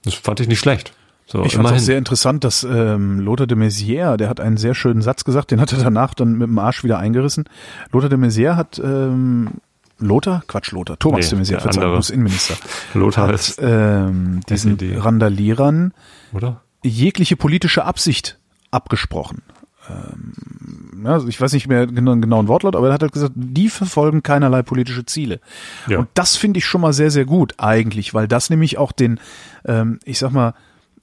Das 0.04 0.14
fand 0.14 0.40
ich 0.40 0.48
nicht 0.48 0.58
schlecht. 0.58 0.92
So, 1.26 1.44
ich 1.44 1.54
fand 1.54 1.68
es 1.68 1.72
auch 1.72 1.78
sehr 1.78 1.98
interessant, 1.98 2.44
dass 2.44 2.62
ähm, 2.64 3.20
Lothar 3.20 3.46
de 3.46 3.56
Maizière, 3.56 4.16
der 4.16 4.28
hat 4.28 4.40
einen 4.40 4.56
sehr 4.56 4.74
schönen 4.74 5.02
Satz 5.02 5.24
gesagt, 5.24 5.50
den 5.50 5.60
hat 5.60 5.72
er 5.72 5.78
danach 5.82 6.14
dann 6.14 6.32
mit 6.32 6.48
dem 6.48 6.58
Arsch 6.58 6.84
wieder 6.84 6.98
eingerissen. 6.98 7.44
Lothar 7.90 8.10
de 8.10 8.18
Maizière 8.18 8.56
hat 8.56 8.80
ähm, 8.84 9.50
Lothar? 9.98 10.42
Quatsch, 10.46 10.72
Lothar. 10.72 10.98
Thomas 10.98 11.24
Nee, 11.24 11.30
de 11.30 11.38
Maizière, 11.38 11.60
Verzeihung, 11.60 11.84
andere. 11.84 11.90
Bundesinnenminister. 11.92 12.54
Lothar 12.94 13.28
Hat 13.28 13.34
ist, 13.34 13.60
ähm, 13.62 14.40
diesen 14.48 14.78
SED. 14.78 14.98
Randalierern 14.98 15.94
oder? 16.32 16.62
jegliche 16.82 17.36
politische 17.36 17.84
Absicht 17.84 18.38
abgesprochen. 18.70 19.42
Ähm, 19.88 21.02
ja, 21.04 21.12
also 21.12 21.28
ich 21.28 21.40
weiß 21.40 21.52
nicht 21.52 21.68
mehr 21.68 21.86
genau, 21.86 22.12
den 22.12 22.22
genauen 22.22 22.48
Wortlaut, 22.48 22.76
aber 22.76 22.88
er 22.88 22.94
hat 22.94 23.02
halt 23.02 23.12
gesagt, 23.12 23.32
die 23.34 23.68
verfolgen 23.68 24.22
keinerlei 24.22 24.62
politische 24.62 25.04
Ziele. 25.04 25.40
Ja. 25.88 25.98
Und 25.98 26.08
das 26.14 26.36
finde 26.36 26.58
ich 26.58 26.66
schon 26.66 26.80
mal 26.80 26.92
sehr, 26.92 27.10
sehr 27.10 27.24
gut 27.24 27.54
eigentlich, 27.58 28.14
weil 28.14 28.28
das 28.28 28.50
nämlich 28.50 28.78
auch 28.78 28.92
den, 28.92 29.18
ähm, 29.64 29.98
ich 30.04 30.18
sag 30.18 30.32
mal, 30.32 30.54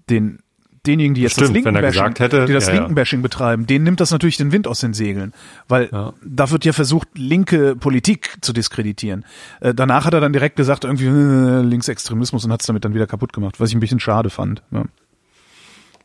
den 0.10 0.39
denjenigen, 0.86 1.14
die 1.14 1.22
jetzt 1.22 1.34
Stimmt, 1.34 1.49
das 1.49 1.53
Linkenbashing, 1.55 2.16
hätte, 2.18 2.45
die 2.45 2.53
das 2.53 2.68
ja, 2.68 2.74
ja. 2.74 2.80
Linkenbashing 2.80 3.22
betreiben, 3.22 3.68
denen 3.68 3.84
nimmt 3.84 3.99
das 3.99 4.12
natürlich 4.12 4.38
den 4.38 4.51
Wind 4.51 4.66
aus 4.68 4.80
den 4.80 4.93
Segeln, 4.93 5.34
weil 5.68 5.89
Ja. 5.91 6.14
da 6.24 6.49
wird 6.51 6.64
ja 6.66 6.72
versucht, 6.74 7.10
linke 7.16 7.76
Politik 7.76 8.38
zu 8.41 8.53
diskreditieren. 8.53 9.26
Äh, 9.60 9.74
danach 9.74 10.05
hat 10.05 10.14
er 10.14 10.22
dann 10.22 10.32
direkt 10.34 10.55
gesagt, 10.55 10.86
irgendwie 10.86 11.07
äh, 11.07 11.62
Linksextremismus 11.62 12.45
und 12.45 12.51
hat 12.51 12.62
es 12.62 12.68
damit 12.68 12.86
dann 12.86 12.93
wieder 12.93 13.07
kaputt 13.07 13.34
gemacht, 13.34 13.60
was 13.60 13.70
ich 13.70 13.76
ein 13.76 13.82
bisschen 13.82 13.99
schade 13.99 14.30
fand. 14.30 14.64
Ja. 14.72 14.86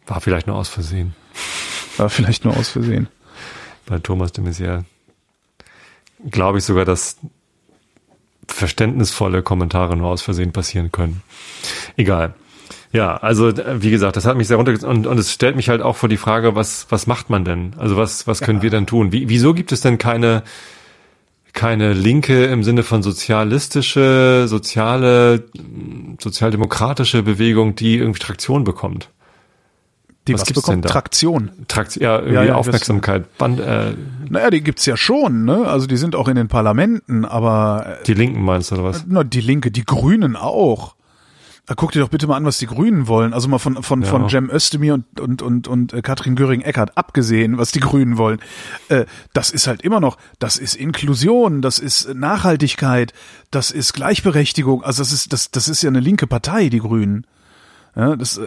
War 0.06 0.20
vielleicht 0.20 0.46
nur 0.48 0.56
aus 0.56 0.68
Versehen. 0.68 1.14
War 1.96 2.10
vielleicht 2.10 2.44
nur 2.44 2.56
aus 2.56 2.68
Versehen. 2.68 3.08
Bei 3.86 3.98
Thomas 4.00 4.32
de 4.32 4.44
Maizière 4.44 4.84
glaube 6.30 6.58
ich 6.58 6.64
sogar, 6.64 6.84
dass 6.84 7.18
verständnisvolle 8.48 9.42
Kommentare 9.42 9.96
nur 9.96 10.08
aus 10.08 10.22
Versehen 10.22 10.52
passieren 10.52 10.90
können. 10.92 11.22
Egal. 11.96 12.34
Ja, 12.94 13.16
also 13.16 13.52
wie 13.52 13.90
gesagt, 13.90 14.16
das 14.16 14.24
hat 14.24 14.36
mich 14.36 14.46
sehr 14.46 14.56
runter 14.56 14.88
und, 14.88 15.08
und 15.08 15.18
es 15.18 15.32
stellt 15.32 15.56
mich 15.56 15.68
halt 15.68 15.82
auch 15.82 15.96
vor 15.96 16.08
die 16.08 16.16
Frage, 16.16 16.54
was 16.54 16.86
was 16.90 17.08
macht 17.08 17.28
man 17.28 17.44
denn? 17.44 17.74
Also 17.76 17.96
was 17.96 18.28
was 18.28 18.40
können 18.40 18.62
wir 18.62 18.70
denn 18.70 18.86
tun? 18.86 19.10
Wie, 19.10 19.28
wieso 19.28 19.52
gibt 19.52 19.72
es 19.72 19.80
denn 19.80 19.98
keine 19.98 20.44
keine 21.52 21.92
Linke 21.92 22.44
im 22.44 22.62
Sinne 22.62 22.84
von 22.84 23.02
sozialistische, 23.02 24.44
soziale, 24.46 25.44
sozialdemokratische 26.20 27.22
Bewegung, 27.22 27.74
die 27.74 27.96
irgendwie 27.96 28.20
Traktion 28.20 28.62
bekommt? 28.62 29.10
Die 30.28 30.34
Was 30.34 30.42
was, 30.42 30.48
gibt's 30.48 30.62
bekommt 30.62 30.76
denn 30.76 30.82
da? 30.82 30.88
Traktion. 30.88 31.50
Trakt, 31.68 31.96
ja, 31.96 32.16
irgendwie 32.16 32.34
Ja, 32.34 32.44
ja, 32.44 32.54
Aufmerksamkeit. 32.54 33.36
Band, 33.38 33.60
äh, 33.60 33.92
Naja, 34.28 34.50
die 34.50 34.62
gibt's 34.62 34.86
ja 34.86 34.96
schon, 34.96 35.44
ne? 35.44 35.66
Also 35.66 35.86
die 35.86 35.96
sind 35.96 36.14
auch 36.14 36.28
in 36.28 36.36
den 36.36 36.48
Parlamenten, 36.48 37.24
aber 37.24 37.98
äh, 38.00 38.04
die 38.04 38.14
Linken 38.14 38.42
meinst 38.42 38.70
du 38.70 38.76
oder 38.76 38.84
was? 38.84 39.04
na, 39.06 39.24
die 39.24 39.40
Linke, 39.40 39.70
die 39.70 39.84
Grünen 39.84 40.36
auch. 40.36 40.94
Da 41.66 41.74
guck 41.74 41.92
dir 41.92 42.00
doch 42.00 42.10
bitte 42.10 42.26
mal 42.26 42.36
an, 42.36 42.44
was 42.44 42.58
die 42.58 42.66
Grünen 42.66 43.08
wollen. 43.08 43.32
Also 43.32 43.48
mal 43.48 43.58
von 43.58 43.82
von 43.82 44.02
Ja. 44.02 44.08
von 44.08 44.28
Cem 44.28 44.50
Özdemir 44.50 44.94
und 44.94 45.18
und 45.18 45.40
und 45.40 45.66
und 45.66 45.92
äh, 45.94 46.02
Katrin 46.02 46.36
Göring-Eckardt 46.36 46.98
abgesehen, 46.98 47.56
was 47.56 47.72
die 47.72 47.80
Grünen 47.80 48.18
wollen. 48.18 48.38
Äh, 48.90 49.06
das 49.32 49.48
ist 49.50 49.66
halt 49.66 49.80
immer 49.80 49.98
noch, 49.98 50.18
das 50.38 50.58
ist 50.58 50.74
Inklusion, 50.74 51.62
das 51.62 51.78
ist 51.78 52.14
Nachhaltigkeit, 52.14 53.14
das 53.50 53.70
ist 53.70 53.94
Gleichberechtigung. 53.94 54.84
Also 54.84 55.02
das 55.02 55.10
ist 55.12 55.32
das 55.32 55.50
das 55.52 55.68
ist 55.68 55.82
ja 55.82 55.88
eine 55.88 56.00
linke 56.00 56.26
Partei, 56.26 56.68
die 56.68 56.80
Grünen. 56.80 57.26
Ja, 57.96 58.14
das 58.14 58.36
äh, 58.36 58.46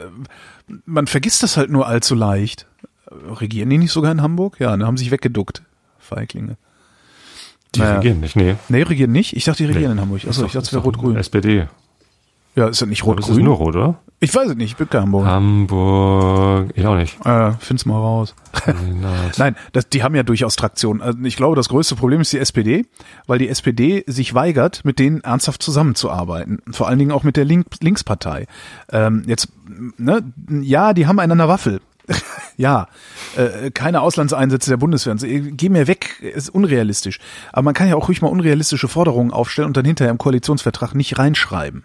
man 0.86 1.08
vergisst 1.08 1.42
das 1.42 1.58
halt 1.58 1.72
nur 1.72 1.88
allzu 1.88 2.14
leicht. 2.14 2.68
Regieren 3.10 3.70
die 3.72 3.80
nicht 3.80 3.94
sogar 3.94 4.12
in 4.12 4.22
Hamburg? 4.22 4.60
Ja, 4.60 4.78
ne, 4.78 4.86
haben 4.86 4.98
sich 4.98 5.10
weggeduckt. 5.10 5.64
Feiglinge. 5.98 6.58
Die 7.74 7.80
Naja. 7.80 7.96
regieren 7.96 8.20
nicht, 8.20 8.36
nee. 8.36 8.58
Nee, 8.70 8.84
regieren 8.84 9.12
nicht. 9.12 9.36
Ich 9.36 9.46
dachte, 9.46 9.64
die 9.64 9.68
regieren 9.70 9.92
Nee. 9.92 9.96
in 9.96 10.02
Hamburg. 10.02 10.22
Achso, 10.28 10.46
ich 10.46 10.52
dachte, 10.52 10.68
es 10.68 10.74
wäre 10.74 10.84
rot-grün. 10.84 11.16
SPD. 11.16 11.68
Ja, 12.58 12.68
ist 12.68 12.82
das 12.82 12.90
nicht 12.90 13.04
es 13.04 13.08
ist 13.08 13.08
rot-grün? 13.08 13.46
nur 13.46 13.56
rot, 13.56 13.76
oder? 13.76 14.00
Ich 14.20 14.34
weiß 14.34 14.50
es 14.50 14.56
nicht, 14.56 14.72
ich 14.72 14.78
bin 14.78 14.90
kein 14.90 15.04
Hamburger. 15.04 15.30
Hamburg, 15.30 16.72
ich 16.74 16.88
auch 16.88 16.96
nicht. 16.96 17.24
Äh, 17.24 17.52
find's 17.60 17.86
mal 17.86 18.00
raus. 18.00 18.34
Nein, 19.38 19.56
das, 19.74 19.90
die 19.90 20.02
haben 20.02 20.16
ja 20.16 20.24
durchaus 20.24 20.56
Traktion. 20.56 21.04
Also 21.04 21.20
ich 21.22 21.36
glaube, 21.36 21.56
das 21.56 21.70
größte 21.70 21.96
Problem 21.96 22.20
ist 22.20 22.34
die 22.34 22.40
SPD, 22.40 22.88
weil 23.28 23.38
die 23.38 23.48
SPD 23.48 24.04
sich 24.08 24.34
weigert, 24.34 24.84
mit 24.84 24.98
denen 24.98 25.22
ernsthaft 25.22 25.62
zusammenzuarbeiten. 25.62 26.64
Vor 26.72 26.88
allen 26.88 26.98
Dingen 26.98 27.12
auch 27.12 27.22
mit 27.22 27.38
der 27.38 27.46
Link 27.46 27.68
Linkspartei. 27.80 28.48
Ähm, 28.92 29.22
jetzt, 29.28 29.50
ne, 29.98 30.24
ja, 30.50 30.96
die 30.96 31.06
haben 31.06 31.20
einen 31.20 31.34
an 31.34 31.38
der 31.38 31.50
Waffel. 31.50 31.80
ja, 32.58 32.88
äh, 33.36 33.70
keine 33.70 34.02
Auslandseinsätze 34.02 34.72
der 34.72 34.78
Bundeswehr. 34.78 35.14
Also, 35.14 35.28
Geh 35.30 35.70
mir 35.70 35.86
weg, 35.86 36.20
ist 36.22 36.50
unrealistisch. 36.50 37.20
Aber 37.54 37.62
man 37.62 37.76
kann 37.76 37.88
ja 37.88 37.96
auch 37.96 38.08
ruhig 38.08 38.24
mal 38.24 38.30
unrealistische 38.30 38.88
Forderungen 38.88 39.30
aufstellen 39.30 39.68
und 39.68 39.78
dann 39.78 39.86
hinterher 39.86 40.10
im 40.10 40.18
Koalitionsvertrag 40.18 40.96
nicht 40.96 41.20
reinschreiben. 41.20 41.84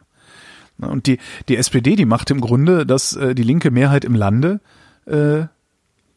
Ne, 0.82 0.88
Und 0.88 1.06
die, 1.06 1.18
die 1.48 1.56
SPD, 1.56 1.96
die 1.96 2.04
macht 2.04 2.30
im 2.30 2.40
Grunde, 2.40 2.84
dass 2.84 3.14
äh, 3.16 3.34
die 3.34 3.42
linke 3.42 3.70
Mehrheit 3.70 4.04
im 4.04 4.14
Lande 4.14 4.60
äh, 5.06 5.44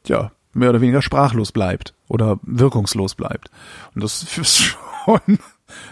ja, 0.06 0.32
mehr 0.54 0.70
oder 0.70 0.82
weniger 0.82 1.02
sprachlos 1.02 1.52
bleibt 1.52 1.94
oder 2.08 2.40
wirkungslos 2.44 3.16
bleibt. 3.16 3.50
Und 3.94 4.04
das 4.04 4.24
ist 4.38 4.58
schon, 4.58 5.40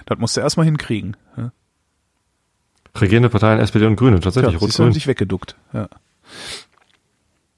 das 0.05 0.17
musst 0.17 0.36
du 0.36 0.41
erstmal 0.41 0.65
hinkriegen. 0.65 1.15
Ja, 1.38 1.51
Regierende 2.99 3.30
Parteien, 3.30 3.59
SPD 3.59 3.86
und 3.86 3.95
Grüne, 3.95 4.19
tatsächlich, 4.19 4.53
ja 4.53 4.59
rot-grün. 4.59 4.93
sich 4.93 5.07
weggeduckt. 5.07 5.55
Ja. 5.74 5.88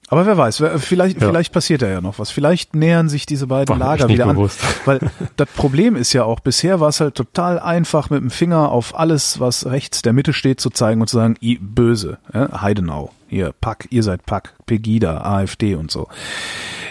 Aber 0.10 0.26
wer 0.28 0.38
weiß, 0.38 0.64
vielleicht, 0.78 1.20
Ja. 1.20 1.28
vielleicht 1.28 1.51
passiert 1.51 1.82
da 1.82 1.88
ja 1.88 1.99
noch 1.99 2.20
was. 2.20 2.30
Vielleicht 2.30 2.76
nähern 2.76 3.10
sich 3.10 3.26
diese 3.26 3.47
beiden 3.47 3.70
War 3.70 3.78
Lager 3.78 4.08
wieder 4.08 4.26
an. 4.28 4.36
bewusst. 4.36 4.60
Weil 4.86 4.99
das 5.36 5.47
Problem 5.56 5.95
ist 5.95 6.14
ja 6.14 6.24
auch, 6.24 6.39
bisher 6.39 6.80
war 6.80 6.89
es 6.89 6.99
halt 6.99 7.16
total 7.16 7.58
einfach, 7.60 8.10
mit 8.12 8.22
dem 8.22 8.30
Finger 8.30 8.70
auf 8.70 8.97
alles, 8.97 9.39
was 9.39 9.66
rechts 9.66 10.03
der 10.03 10.14
Mitte 10.14 10.32
steht, 10.34 10.60
zu 10.62 10.70
zeigen 10.70 11.01
und 11.01 11.08
zu 11.08 11.18
sagen, 11.18 11.36
i, 11.41 11.58
böse, 11.60 12.20
ja, 12.34 12.62
Heidenau, 12.62 13.12
ihr 13.30 13.51
Pack, 13.60 13.88
ihr 13.89 14.03
seid 14.03 14.26
Pack, 14.28 14.53
Pegida, 14.68 15.22
AfD 15.22 15.74
und 15.76 15.89
so. 15.89 16.08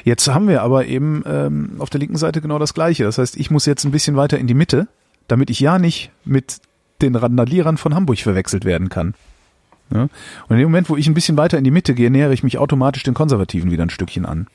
Jetzt 0.02 0.26
haben 0.28 0.48
wir 0.48 0.62
aber 0.62 0.86
eben 0.86 1.22
ähm, 1.26 1.76
auf 1.78 1.90
der 1.90 2.00
linken 2.00 2.16
Seite 2.16 2.40
genau 2.40 2.58
das 2.58 2.74
Gleiche. 2.74 3.04
Das 3.04 3.18
heißt, 3.18 3.36
ich 3.36 3.50
muss 3.50 3.64
jetzt 3.64 3.84
ein 3.84 3.90
bisschen 3.92 4.16
weiter 4.16 4.38
in 4.38 4.46
die 4.48 4.54
Mitte, 4.54 4.88
damit 5.28 5.50
ich 5.50 5.60
ja 5.60 5.78
nicht 5.78 6.10
mit 6.24 6.58
den 7.00 7.14
Randalierern 7.14 7.76
von 7.76 7.94
Hamburg 7.94 8.18
verwechselt 8.18 8.64
werden 8.64 8.88
kann. 8.88 9.14
Ja? 9.92 10.02
Und 10.02 10.10
in 10.50 10.58
dem 10.58 10.68
Moment, 10.68 10.88
wo 10.88 10.96
ich 10.96 11.06
ein 11.06 11.14
bisschen 11.14 11.36
weiter 11.36 11.58
in 11.58 11.64
die 11.64 11.70
Mitte 11.70 11.94
gehe, 11.94 12.10
nähere 12.10 12.34
ich 12.34 12.42
mich 12.42 12.58
automatisch 12.58 13.02
den 13.02 13.14
Konservativen 13.14 13.70
wieder 13.70 13.82
ein 13.82 13.90
Stückchen 13.90 14.26
an. 14.26 14.46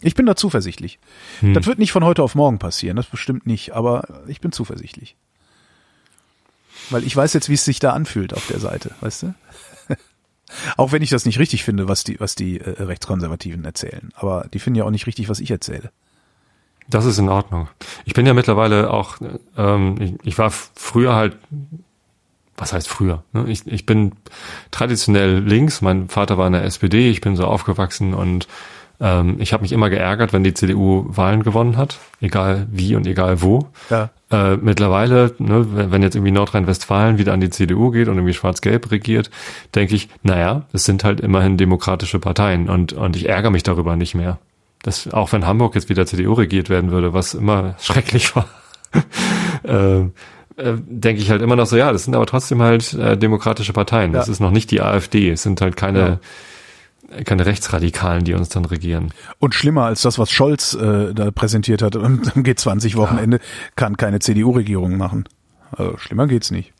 Ich 0.00 0.14
bin 0.14 0.26
da 0.26 0.36
zuversichtlich. 0.36 0.98
Hm. 1.40 1.54
Das 1.54 1.66
wird 1.66 1.78
nicht 1.78 1.92
von 1.92 2.04
heute 2.04 2.22
auf 2.22 2.34
morgen 2.34 2.58
passieren, 2.58 2.96
das 2.96 3.06
bestimmt 3.06 3.46
nicht, 3.46 3.74
aber 3.74 4.22
ich 4.28 4.40
bin 4.40 4.52
zuversichtlich. 4.52 5.16
Weil 6.90 7.04
ich 7.04 7.16
weiß 7.16 7.32
jetzt, 7.32 7.48
wie 7.48 7.54
es 7.54 7.64
sich 7.64 7.80
da 7.80 7.92
anfühlt 7.92 8.32
auf 8.32 8.46
der 8.46 8.60
Seite, 8.60 8.92
weißt 9.00 9.24
du? 9.24 9.34
auch 10.76 10.92
wenn 10.92 11.02
ich 11.02 11.10
das 11.10 11.26
nicht 11.26 11.38
richtig 11.38 11.64
finde, 11.64 11.88
was 11.88 12.04
die, 12.04 12.20
was 12.20 12.34
die 12.34 12.60
äh, 12.60 12.82
Rechtskonservativen 12.82 13.64
erzählen. 13.64 14.10
Aber 14.14 14.46
die 14.52 14.60
finden 14.60 14.78
ja 14.78 14.84
auch 14.84 14.90
nicht 14.90 15.06
richtig, 15.06 15.28
was 15.28 15.40
ich 15.40 15.50
erzähle. 15.50 15.90
Das 16.88 17.04
ist 17.04 17.18
in 17.18 17.28
Ordnung. 17.28 17.68
Ich 18.06 18.14
bin 18.14 18.24
ja 18.24 18.32
mittlerweile 18.32 18.90
auch, 18.90 19.18
ähm, 19.56 19.96
ich, 20.00 20.14
ich 20.22 20.38
war 20.38 20.50
früher 20.50 21.14
halt, 21.14 21.36
was 22.58 22.72
heißt 22.72 22.88
früher? 22.88 23.22
Ne? 23.32 23.44
Ich, 23.48 23.66
ich 23.66 23.86
bin 23.86 24.12
traditionell 24.70 25.38
links, 25.38 25.80
mein 25.80 26.08
Vater 26.08 26.36
war 26.36 26.46
in 26.46 26.52
der 26.52 26.64
SPD, 26.64 27.10
ich 27.10 27.20
bin 27.20 27.36
so 27.36 27.44
aufgewachsen 27.44 28.14
und 28.14 28.48
ähm, 29.00 29.36
ich 29.38 29.52
habe 29.52 29.62
mich 29.62 29.72
immer 29.72 29.90
geärgert, 29.90 30.32
wenn 30.32 30.44
die 30.44 30.54
CDU 30.54 31.04
Wahlen 31.08 31.44
gewonnen 31.44 31.76
hat, 31.76 31.98
egal 32.20 32.66
wie 32.70 32.96
und 32.96 33.06
egal 33.06 33.42
wo. 33.42 33.68
Ja. 33.90 34.10
Äh, 34.30 34.56
mittlerweile, 34.56 35.34
ne, 35.38 35.66
wenn 35.72 35.92
wenn 35.92 36.02
jetzt 36.02 36.16
irgendwie 36.16 36.32
Nordrhein-Westfalen 36.32 37.16
wieder 37.16 37.32
an 37.32 37.40
die 37.40 37.50
CDU 37.50 37.90
geht 37.90 38.08
und 38.08 38.16
irgendwie 38.16 38.34
Schwarz-Gelb 38.34 38.90
regiert, 38.90 39.30
denke 39.74 39.94
ich, 39.94 40.08
naja, 40.22 40.64
es 40.72 40.84
sind 40.84 41.04
halt 41.04 41.20
immerhin 41.20 41.56
demokratische 41.56 42.18
Parteien 42.18 42.68
und, 42.68 42.92
und 42.92 43.16
ich 43.16 43.28
ärgere 43.28 43.50
mich 43.50 43.62
darüber 43.62 43.96
nicht 43.96 44.14
mehr. 44.14 44.38
Das, 44.82 45.12
auch 45.12 45.32
wenn 45.32 45.46
Hamburg 45.46 45.74
jetzt 45.74 45.88
wieder 45.88 46.06
CDU 46.06 46.34
regiert 46.34 46.68
werden 46.68 46.90
würde, 46.90 47.12
was 47.12 47.34
immer 47.34 47.74
schrecklich 47.80 48.34
war, 48.34 48.48
äh, 49.62 50.08
äh, 50.58 50.74
denke 50.86 51.22
ich 51.22 51.30
halt 51.30 51.40
immer 51.42 51.56
noch 51.56 51.66
so, 51.66 51.76
ja, 51.76 51.92
das 51.92 52.04
sind 52.04 52.14
aber 52.14 52.26
trotzdem 52.26 52.60
halt 52.62 52.92
äh, 52.94 53.16
demokratische 53.16 53.72
Parteien. 53.72 54.12
Das 54.12 54.26
Ja. 54.26 54.32
ist 54.32 54.40
noch 54.40 54.50
nicht 54.50 54.70
die 54.70 54.80
AfD, 54.82 55.30
es 55.30 55.42
sind 55.42 55.60
halt 55.60 55.76
keine, 55.76 56.20
keine 57.24 57.46
Rechtsradikalen, 57.46 58.24
die 58.24 58.34
uns 58.34 58.48
dann 58.50 58.64
regieren. 58.66 59.12
Und 59.38 59.54
schlimmer 59.54 59.84
als 59.84 60.02
das, 60.02 60.18
was 60.18 60.30
Scholz 60.30 60.74
äh, 60.74 61.14
da 61.14 61.30
präsentiert 61.30 61.80
hat 61.82 61.96
am 61.96 62.20
G20-Wochenende, 62.22 63.40
kann 63.76 63.96
keine 63.96 64.18
CDU-Regierung 64.18 64.96
machen. 64.96 65.24
Also 65.72 65.96
schlimmer 65.98 66.26
geht's 66.26 66.50
nicht. 66.50 66.72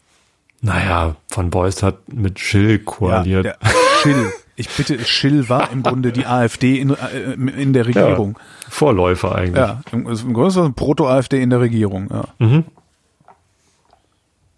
Naja, 0.61 1.15
von 1.29 1.51
Beuys 1.51 1.83
hat 1.83 2.13
mit 2.13 2.41
Schill 2.41 2.81
koaliert. 2.81 3.45
Ja, 3.47 3.55
Schill. 4.03 4.33
Ich 4.57 4.69
bitte, 4.71 4.99
Schill 5.05 5.49
war 5.49 5.71
im 5.71 5.85
Grunde 5.85 6.11
die 6.11 6.27
AfD 6.27 6.81
in, 6.81 6.91
äh, 6.91 7.35
in 7.63 7.73
der 7.73 7.87
Regierung. 7.87 8.37
Vorläufer 8.69 9.37
eigentlich. 9.37 9.55
Ja, 9.65 9.83
im, 9.93 10.01
im 10.09 10.33
Grunde 10.35 10.49
ist 10.49 10.57
das 10.57 10.67
ein 10.67 10.75
Proto-AfD 10.75 11.41
in 11.41 11.51
der 11.51 11.61
Regierung. 11.61 12.09
Ja, 12.11 12.25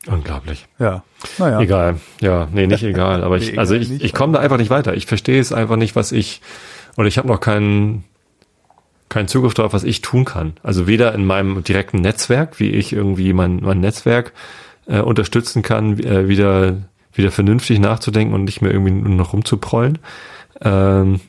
Unglaublich. 0.06 0.66
ja. 0.78 1.02
naja. 1.38 1.60
Egal. 1.60 2.00
Ja, 2.20 2.48
nee, 2.52 2.66
nicht 2.66 2.82
egal. 2.82 3.22
Aber 3.22 3.36
ich, 3.36 3.50
Egal 3.50 3.58
also 3.60 3.74
ich, 3.74 4.02
ich 4.02 4.12
komme 4.14 4.32
da 4.32 4.40
einfach 4.40 4.56
nicht 4.56 4.70
weiter. 4.70 4.94
Ich 4.94 5.06
verstehe 5.06 5.40
es 5.40 5.52
einfach 5.52 5.76
nicht, 5.76 5.94
was 5.96 6.12
ich, 6.12 6.40
oder 6.96 7.06
ich 7.06 7.18
habe 7.18 7.28
noch 7.28 7.40
keinen, 7.40 8.04
keinen 9.08 9.28
Zugriff 9.28 9.54
darauf, 9.54 9.72
was 9.72 9.84
ich 9.84 10.00
tun 10.00 10.24
kann. 10.24 10.54
Also 10.62 10.86
weder 10.86 11.14
in 11.14 11.26
meinem 11.26 11.62
direkten 11.62 12.00
Netzwerk, 12.00 12.58
wie 12.60 12.70
ich 12.70 12.92
irgendwie 12.92 13.32
mein, 13.32 13.56
mein 13.56 13.80
Netzwerk 13.80 14.32
äh, 14.86 15.00
unterstützen 15.00 15.62
kann, 15.62 15.98
äh, 15.98 16.28
wieder, 16.28 16.78
wieder 17.12 17.30
vernünftig 17.30 17.78
nachzudenken 17.78 18.34
und 18.34 18.44
nicht 18.44 18.62
mehr 18.62 18.72
irgendwie 18.72 18.92
nur 18.92 19.14
noch 19.14 19.34
rumzuprollen. 19.34 19.98
Ähm, 20.62 21.20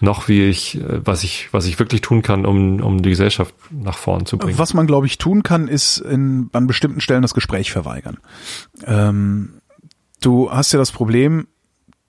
noch 0.00 0.28
wie 0.28 0.48
ich, 0.48 0.80
äh, 0.80 1.04
was 1.04 1.22
ich, 1.24 1.52
was 1.52 1.66
ich 1.66 1.78
wirklich 1.78 2.00
tun 2.00 2.22
kann, 2.22 2.46
um, 2.46 2.80
um 2.80 3.02
die 3.02 3.10
Gesellschaft 3.10 3.54
nach 3.70 3.98
vorn 3.98 4.26
zu 4.26 4.38
bringen. 4.38 4.58
Was 4.58 4.74
man, 4.74 4.86
glaube 4.86 5.06
ich, 5.06 5.18
tun 5.18 5.42
kann, 5.42 5.68
ist 5.68 5.98
in, 5.98 6.50
an 6.52 6.66
bestimmten 6.66 7.00
Stellen 7.00 7.22
das 7.22 7.34
Gespräch 7.34 7.70
verweigern. 7.70 8.18
Ähm, 8.86 9.60
du 10.20 10.50
hast 10.50 10.72
ja 10.72 10.78
das 10.78 10.92
Problem, 10.92 11.46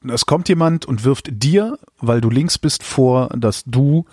es 0.07 0.25
kommt 0.25 0.49
jemand 0.49 0.85
und 0.85 1.03
wirft 1.03 1.29
dir, 1.31 1.77
weil 1.99 2.21
du 2.21 2.29
links 2.29 2.57
bist, 2.57 2.83
vor, 2.83 3.29
dass 3.35 3.63
du 3.65 4.05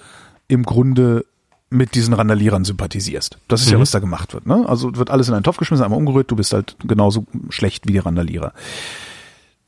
im 0.49 0.65
Grunde 0.65 1.25
mit 1.71 1.95
diesen 1.95 2.15
Randalierern 2.15 2.65
sympathisierst. 2.65 3.39
Das 3.47 3.61
ist 3.61 3.69
mhm. 3.69 3.75
ja, 3.75 3.81
was 3.81 3.91
da 3.91 3.99
gemacht 3.99 4.33
wird. 4.33 4.47
Ne? 4.47 4.65
Also 4.67 4.97
wird 4.97 5.11
alles 5.11 5.29
in 5.29 5.35
einen 5.35 5.45
Topf 5.45 5.59
geschmissen, 5.59 5.85
einmal 5.85 5.99
umgerührt, 5.99 6.31
du 6.31 6.37
bist 6.37 6.53
halt 6.53 6.77
genauso 6.85 7.27
schlecht 7.51 7.87
wie 7.87 7.93
die 7.93 7.99
Randalierer. 7.99 8.53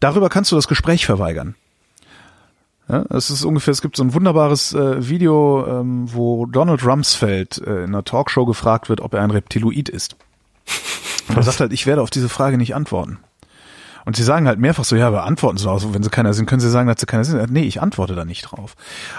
Darüber 0.00 0.30
kannst 0.30 0.50
du 0.50 0.56
das 0.56 0.66
Gespräch 0.66 1.04
verweigern. 1.04 1.54
Ja, 2.90 3.04
es 3.10 3.30
ist 3.30 3.44
ungefähr, 3.44 3.72
es 3.72 3.82
gibt 3.82 3.96
so 3.96 4.02
ein 4.02 4.14
wunderbares 4.14 4.72
äh, 4.72 5.08
Video, 5.08 5.64
ähm, 5.66 6.12
wo 6.12 6.46
Donald 6.46 6.84
Rumsfeld 6.84 7.58
äh, 7.58 7.84
in 7.84 7.90
einer 7.90 8.04
Talkshow 8.04 8.46
gefragt 8.46 8.88
wird, 8.88 9.00
ob 9.00 9.14
er 9.14 9.22
ein 9.22 9.30
Reptiloid 9.30 9.88
ist. 9.88 10.16
Und 11.28 11.36
er 11.36 11.42
sagt 11.44 11.60
halt, 11.60 11.72
ich 11.72 11.86
werde 11.86 12.02
auf 12.02 12.10
diese 12.10 12.28
Frage 12.28 12.58
nicht 12.58 12.74
antworten. 12.74 13.18
Und 14.04 14.16
sie 14.16 14.24
sagen 14.24 14.48
halt 14.48 14.58
mehrfach 14.58 14.84
so, 14.84 14.96
ja, 14.96 15.06
aber 15.06 15.24
antworten 15.24 15.58
Sie 15.58 15.70
auch. 15.70 15.80
Wenn 15.92 16.02
Sie 16.02 16.10
keiner 16.10 16.34
sind, 16.34 16.46
können 16.46 16.60
Sie 16.60 16.70
sagen, 16.70 16.88
dass 16.88 16.98
Sie 16.98 17.06
keiner 17.06 17.24
sind. 17.24 17.52
Nee, 17.52 17.62
ich 17.62 17.80
antworte 17.80 18.14
da 18.16 18.24
nicht 18.24 18.42
drauf. 18.42 18.74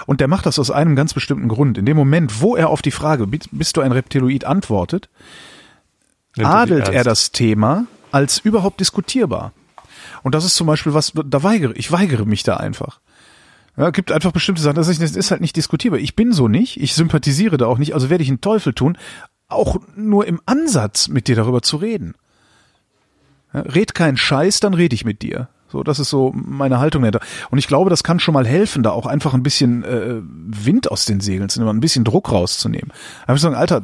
Und 0.06 0.20
der 0.20 0.28
macht 0.28 0.44
das 0.44 0.58
aus 0.58 0.70
einem 0.70 0.96
ganz 0.96 1.14
bestimmten 1.14 1.48
Grund. 1.48 1.78
In 1.78 1.86
dem 1.86 1.96
Moment, 1.96 2.42
wo 2.42 2.56
er 2.56 2.68
auf 2.68 2.82
die 2.82 2.90
Frage, 2.90 3.26
bist 3.26 3.76
du 3.76 3.80
ein 3.80 3.92
Reptiloid, 3.92 4.44
antwortet, 4.44 5.08
adelt 6.36 6.88
er 6.88 7.04
das 7.04 7.32
Thema 7.32 7.86
als 8.10 8.38
überhaupt 8.38 8.80
diskutierbar. 8.80 9.52
Und 10.22 10.34
das 10.34 10.44
ist 10.44 10.56
zum 10.56 10.66
Beispiel 10.66 10.94
was, 10.94 11.12
da 11.14 11.42
weigere, 11.42 11.72
ich 11.74 11.90
weigere 11.90 12.26
mich 12.26 12.42
da 12.42 12.56
einfach. 12.56 13.00
Ja, 13.76 13.90
gibt 13.90 14.12
einfach 14.12 14.32
bestimmte 14.32 14.60
Sachen, 14.60 14.76
das 14.76 14.88
ist 14.88 15.30
halt 15.30 15.40
nicht 15.40 15.56
diskutierbar. 15.56 15.98
Ich 15.98 16.14
bin 16.14 16.32
so 16.32 16.46
nicht, 16.46 16.80
ich 16.80 16.94
sympathisiere 16.94 17.56
da 17.56 17.66
auch 17.66 17.78
nicht, 17.78 17.94
also 17.94 18.10
werde 18.10 18.22
ich 18.22 18.28
einen 18.28 18.42
Teufel 18.42 18.74
tun, 18.74 18.98
auch 19.48 19.76
nur 19.96 20.26
im 20.26 20.40
Ansatz 20.44 21.08
mit 21.08 21.28
dir 21.28 21.36
darüber 21.36 21.62
zu 21.62 21.78
reden. 21.78 22.14
Ja, 23.54 23.60
red 23.60 23.94
keinen 23.94 24.16
Scheiß, 24.16 24.60
dann 24.60 24.74
rede 24.74 24.94
ich 24.94 25.04
mit 25.04 25.22
dir. 25.22 25.48
So, 25.68 25.82
das 25.82 25.98
ist 25.98 26.10
so 26.10 26.32
meine 26.34 26.80
Haltung 26.80 27.00
dahinter. 27.00 27.20
Und 27.50 27.58
ich 27.58 27.66
glaube, 27.66 27.88
das 27.88 28.04
kann 28.04 28.20
schon 28.20 28.34
mal 28.34 28.46
helfen, 28.46 28.82
da 28.82 28.90
auch 28.90 29.06
einfach 29.06 29.32
ein 29.32 29.42
bisschen 29.42 29.84
äh, 29.84 30.20
Wind 30.20 30.90
aus 30.90 31.06
den 31.06 31.20
Segeln 31.20 31.48
zu 31.48 31.60
nehmen, 31.60 31.74
ein 31.74 31.80
bisschen 31.80 32.04
Druck 32.04 32.30
rauszunehmen. 32.30 32.92
Einfach 33.26 33.40
sagen, 33.40 33.54
Alter, 33.54 33.82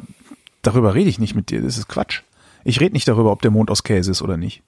darüber 0.61 0.93
rede 0.93 1.09
ich 1.09 1.19
nicht 1.19 1.33
mit 1.33 1.49
dir, 1.49 1.63
das 1.63 1.79
ist 1.79 1.87
Quatsch. 1.87 2.21
Ich 2.63 2.79
rede 2.79 2.93
nicht 2.93 3.07
darüber, 3.07 3.31
ob 3.31 3.41
der 3.41 3.49
Mond 3.49 3.71
aus 3.71 3.83
Käse 3.83 4.11
ist 4.11 4.21
oder 4.21 4.37
nicht. 4.37 4.61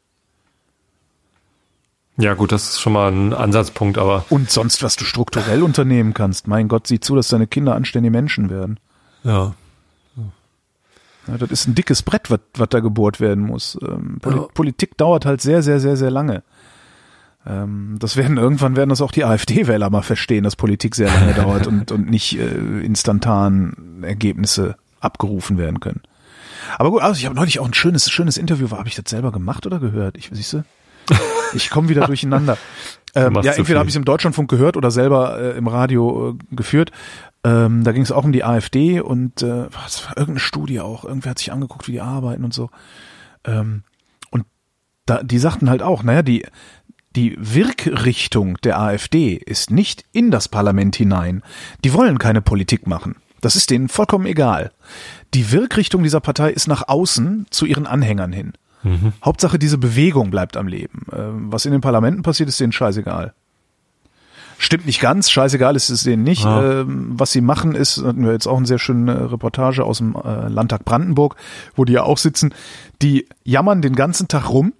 Ja, 2.18 2.34
gut, 2.34 2.51
das 2.51 2.70
ist 2.70 2.82
schon 2.82 2.93
mal 2.93 3.12
ein 3.12 3.34
Ansatzpunkt, 3.34 3.97
aber. 3.97 4.26
Und 4.30 4.51
sonst, 4.51 4.84
was 4.84 4.95
du 4.95 5.05
strukturell 5.05 5.64
unternehmen 5.64 6.14
kannst. 6.14 6.47
Mein 6.47 6.68
Gott, 6.68 6.88
sieh 6.88 6.99
zu, 6.99 7.16
dass 7.16 7.30
deine 7.30 7.47
Kinder 7.47 7.76
anständige 7.76 8.12
Menschen 8.12 8.49
werden. 8.49 8.80
Ja. 9.24 9.53
ja 11.28 11.38
das 11.38 11.49
ist 11.51 11.68
ein 11.68 11.76
dickes 11.76 12.03
Brett, 12.03 12.30
was, 12.30 12.70
da 12.70 12.80
gebohrt 12.80 13.20
werden 13.20 13.45
muss. 13.45 13.78
Ähm, 13.82 14.20
Poli 14.22 14.38
ja. 14.38 14.47
Politik 14.53 14.97
dauert 14.97 15.26
halt 15.26 15.41
sehr, 15.41 15.64
sehr, 15.64 15.80
sehr, 15.80 15.95
sehr 15.95 16.12
lange. 16.12 16.43
Ähm, 17.45 17.95
das 17.99 18.18
werden 18.18 18.38
irgendwann 18.38 18.76
werden 18.76 18.89
das 18.89 19.01
auch 19.01 19.12
die 19.12 19.24
AfD-Wähler 19.24 19.89
mal 19.89 20.03
verstehen, 20.03 20.43
dass 20.43 20.55
Politik 20.55 20.95
sehr 20.95 21.07
lange 21.07 21.34
dauert 21.34 21.66
und, 21.66 21.91
und 21.91 22.09
nicht 22.09 22.38
äh, 22.38 22.82
instantan 22.82 24.03
Ergebnisse 24.03 24.76
abgerufen 24.99 25.57
werden 25.57 25.80
können. 25.80 26.01
Aber 26.78 26.91
gut, 26.91 27.01
also 27.01 27.18
ich 27.18 27.26
habe 27.26 27.36
neulich 27.36 27.59
auch 27.59 27.66
ein 27.66 27.74
schönes, 27.74 28.12
schönes 28.12 28.38
Interview. 28.38 28.70
Habe 28.70 28.88
ich 28.88 28.95
das 28.95 29.09
selber 29.09 29.32
gemacht 29.32 29.66
oder 29.66 29.80
gehört? 29.80 30.18
Ich 30.18 30.30
siehst 30.32 30.53
du? 30.53 30.64
Ich 31.54 31.70
komme 31.70 31.89
wieder 31.89 32.06
durcheinander. 32.08 32.58
Ähm, 33.14 33.38
ja, 33.43 33.54
entweder 33.54 33.80
habe 33.80 33.89
ich 33.89 33.93
es 33.93 33.97
im 33.97 34.06
Deutschlandfunk 34.06 34.49
gehört 34.49 34.78
oder 34.78 34.91
selber 34.91 35.39
äh, 35.39 35.58
im 35.58 35.68
Radio 35.68 36.32
äh, 36.32 36.56
geführt. 36.56 36.91
Ähm, 37.43 37.84
da 37.84 37.91
ging 37.91 38.04
es 38.04 38.12
auch 38.12 38.24
um 38.24 38.32
die 38.32 38.43
AfD 38.43 39.02
und 39.02 39.41
äh, 39.41 39.66
was 39.72 40.06
war 40.06 40.18
irgendeine 40.18 40.39
Studie 40.39 40.80
auch. 40.80 41.04
Irgendwer 41.04 41.32
hat 41.32 41.39
sich 41.39 41.52
angeguckt, 41.52 41.88
wie 41.88 41.93
die 41.93 42.02
arbeiten 42.02 42.43
und 42.45 42.54
so. 42.54 42.70
Ähm, 43.45 43.84
und 44.30 44.45
da, 45.06 45.24
die 45.24 45.39
sagten 45.39 45.70
halt 45.70 45.82
auch, 45.82 46.04
naja, 46.04 46.22
die, 46.22 46.45
die 47.16 47.36
Wirkrichtung 47.39 48.58
der 48.64 48.80
AfD 48.80 49.34
ist 49.34 49.72
nicht 49.72 50.06
in 50.12 50.32
das 50.32 50.47
Parlament 50.47 50.95
hinein. 50.95 51.43
Die 51.84 51.93
wollen 51.93 52.20
keine 52.20 52.41
Politik 52.41 52.88
machen. 52.88 53.16
Das 53.41 53.56
ist 53.56 53.72
denen 53.72 53.89
vollkommen 53.89 54.28
egal. 54.28 54.72
Die 55.34 55.52
Wirkrichtung 55.52 56.04
dieser 56.04 56.20
Partei 56.20 56.52
ist 56.52 56.68
nach 56.68 56.88
außen 56.88 57.47
zu 57.49 57.66
ihren 57.66 57.88
Anhängern 57.88 58.32
hin. 58.32 58.54
Mhm. 58.84 59.14
Hauptsache, 59.24 59.60
diese 59.60 59.78
Bewegung 59.78 60.32
bleibt 60.32 60.58
am 60.58 60.68
Leben. 60.68 61.06
Ähm, 61.14 61.52
was 61.52 61.66
in 61.66 61.72
den 61.72 61.82
Parlamenten 61.82 62.24
passiert, 62.24 62.50
ist 62.50 62.60
denen 62.60 62.72
scheißegal. 62.72 63.34
Stimmt 64.58 64.86
nicht 64.86 65.02
ganz, 65.02 65.32
scheißegal 65.32 65.76
ist 65.76 65.90
es 65.90 66.04
denen 66.04 66.22
nicht. 66.22 66.44
Ja. 66.44 66.82
Ähm, 66.82 67.14
was 67.14 67.32
sie 67.32 67.42
machen 67.42 67.74
ist, 67.74 67.98
hatten 68.04 68.24
wir 68.24 68.32
jetzt 68.32 68.46
auch 68.46 68.58
eine 68.58 68.68
sehr 68.68 68.78
schöne 68.78 69.32
Reportage 69.32 69.84
aus 69.84 69.98
dem 69.98 70.16
äh, 70.16 70.50
Landtag 70.50 70.86
Brandenburg, 70.86 71.36
wo 71.76 71.84
die 71.84 71.94
ja 71.94 72.04
auch 72.04 72.20
sitzen, 72.20 72.54
die 73.02 73.28
jammern 73.44 73.82
den 73.82 73.96
ganzen 73.96 74.28
Tag 74.28 74.50
rum. 74.50 74.74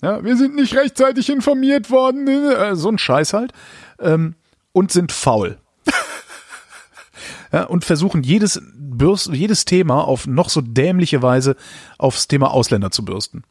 Ja, 0.00 0.24
wir 0.24 0.38
sind 0.38 0.54
nicht 0.54 0.74
rechtzeitig 0.74 1.28
informiert 1.28 1.90
worden, 1.90 2.26
äh, 2.28 2.76
so 2.76 2.88
ein 2.88 2.96
Scheiß 2.96 3.34
halt. 3.34 3.52
Ähm, 4.00 4.36
und 4.72 4.90
sind 4.90 5.12
faul 5.12 5.58
ja, 7.52 7.64
und 7.64 7.84
versuchen 7.84 8.22
jedes 8.22 8.60
Bürst, 8.96 9.28
jedes 9.32 9.64
Thema 9.64 10.02
auf 10.02 10.26
noch 10.26 10.48
so 10.48 10.60
dämliche 10.60 11.22
Weise 11.22 11.56
aufs 11.98 12.28
Thema 12.28 12.50
Ausländer 12.50 12.90
zu 12.90 13.04
bürsten. 13.04 13.44